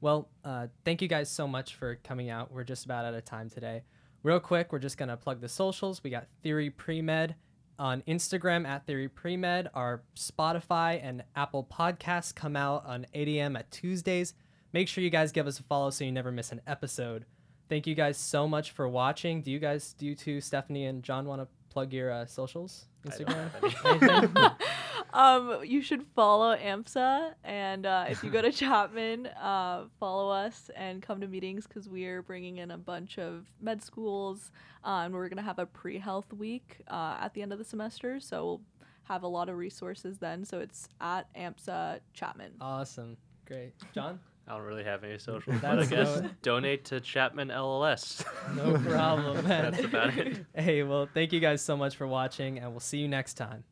Well, 0.00 0.28
uh, 0.44 0.66
thank 0.84 1.00
you 1.02 1.08
guys 1.08 1.30
so 1.30 1.46
much 1.46 1.74
for 1.76 1.96
coming 1.96 2.28
out. 2.30 2.50
We're 2.50 2.64
just 2.64 2.84
about 2.84 3.04
out 3.04 3.14
of 3.14 3.24
time 3.24 3.48
today. 3.50 3.82
Real 4.22 4.40
quick, 4.40 4.72
we're 4.72 4.78
just 4.78 4.96
gonna 4.98 5.16
plug 5.16 5.40
the 5.40 5.48
socials. 5.48 6.02
We 6.02 6.10
got 6.10 6.26
Theory 6.42 6.70
Premed 6.70 7.34
on 7.78 8.02
Instagram 8.08 8.66
at 8.66 8.86
Theory 8.86 9.08
Premed. 9.08 9.68
Our 9.74 10.02
Spotify 10.16 11.00
and 11.02 11.24
Apple 11.36 11.68
podcasts 11.70 12.34
come 12.34 12.56
out 12.56 12.84
on 12.86 13.06
8 13.14 13.28
a.m. 13.28 13.56
at 13.56 13.70
Tuesdays. 13.70 14.34
Make 14.72 14.88
sure 14.88 15.04
you 15.04 15.10
guys 15.10 15.32
give 15.32 15.46
us 15.46 15.58
a 15.60 15.62
follow 15.64 15.90
so 15.90 16.04
you 16.04 16.12
never 16.12 16.32
miss 16.32 16.50
an 16.52 16.62
episode. 16.66 17.26
Thank 17.68 17.86
you 17.86 17.94
guys 17.94 18.16
so 18.16 18.46
much 18.48 18.70
for 18.72 18.88
watching. 18.88 19.42
Do 19.42 19.50
you 19.50 19.58
guys, 19.58 19.92
do 19.94 20.06
you 20.06 20.14
two, 20.14 20.40
Stephanie 20.40 20.86
and 20.86 21.02
Jon, 21.02 21.26
want 21.26 21.42
to 21.42 21.48
plug 21.72 21.92
your 21.92 22.10
uh, 22.10 22.26
socials? 22.26 22.86
Instagram? 23.06 23.50
have 23.50 24.02
any. 24.04 24.10
Anything? 24.10 24.50
um, 25.14 25.60
you 25.64 25.80
should 25.80 26.04
follow 26.14 26.54
AMSA, 26.54 27.32
and 27.44 27.86
uh, 27.86 28.04
if 28.08 28.22
you 28.22 28.30
go 28.30 28.42
to 28.42 28.52
Chapman, 28.60 29.26
uh, 29.26 29.84
follow 29.98 30.30
us 30.30 30.70
and 30.76 31.02
come 31.02 31.20
to 31.20 31.26
meetings 31.26 31.66
because 31.66 31.88
we 31.88 32.04
are 32.06 32.22
bringing 32.22 32.58
in 32.58 32.70
a 32.70 32.78
bunch 32.78 33.18
of 33.18 33.46
med 33.60 33.82
schools, 33.82 34.52
uh, 34.84 35.02
and 35.04 35.14
we're 35.14 35.28
gonna 35.28 35.42
have 35.42 35.58
a 35.58 35.66
pre-health 35.66 36.32
week 36.32 36.82
uh, 36.88 37.16
at 37.20 37.32
the 37.34 37.42
end 37.42 37.52
of 37.52 37.58
the 37.58 37.64
semester. 37.64 38.20
So 38.20 38.44
we'll 38.44 38.60
have 39.04 39.22
a 39.22 39.28
lot 39.28 39.48
of 39.48 39.56
resources 39.56 40.18
then. 40.18 40.44
So 40.44 40.60
it's 40.60 40.88
at 41.00 41.32
AMSA 41.34 42.00
Chapman. 42.12 42.52
awesome. 42.60 43.16
Great. 43.46 43.72
Jon? 43.94 44.20
I 44.48 44.56
don't 44.56 44.62
really 44.66 44.84
have 44.84 45.04
any 45.04 45.18
socials, 45.18 45.60
but 45.62 45.78
I 45.78 45.84
guess 45.86 46.20
no- 46.20 46.30
donate 46.42 46.84
to 46.86 47.00
Chapman 47.00 47.48
LLS. 47.48 48.24
No 48.56 48.76
problem, 48.90 49.44
man. 49.48 49.70
That's 49.72 49.84
about 49.84 50.16
it. 50.18 50.44
Hey, 50.54 50.82
well, 50.82 51.08
thank 51.14 51.32
you 51.32 51.40
guys 51.40 51.62
so 51.62 51.76
much 51.76 51.96
for 51.96 52.06
watching, 52.06 52.58
and 52.58 52.70
we'll 52.72 52.80
see 52.80 52.98
you 52.98 53.08
next 53.08 53.34
time. 53.34 53.62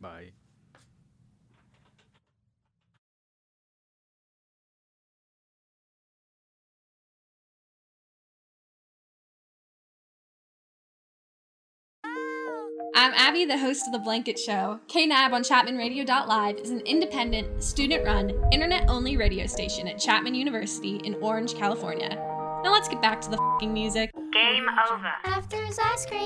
Bye. 0.00 0.30
I'm 12.98 13.12
Abby, 13.12 13.44
the 13.44 13.58
host 13.58 13.86
of 13.86 13.92
The 13.92 13.98
Blanket 13.98 14.38
Show. 14.38 14.80
KNAB 14.88 15.32
on 15.32 15.42
ChapmanRadio.live 15.42 16.56
is 16.56 16.70
an 16.70 16.80
independent, 16.80 17.62
student 17.62 18.06
run, 18.06 18.32
internet 18.52 18.88
only 18.88 19.18
radio 19.18 19.46
station 19.46 19.86
at 19.86 19.98
Chapman 19.98 20.34
University 20.34 20.96
in 21.04 21.14
Orange, 21.16 21.54
California. 21.54 22.08
Now 22.64 22.72
let's 22.72 22.88
get 22.88 23.02
back 23.02 23.20
to 23.20 23.28
the 23.28 23.66
music. 23.66 24.12
Game 24.32 24.66
over. 24.90 25.12
After 25.24 25.62
his 25.62 25.78
ice 25.78 26.06
cream. 26.06 26.22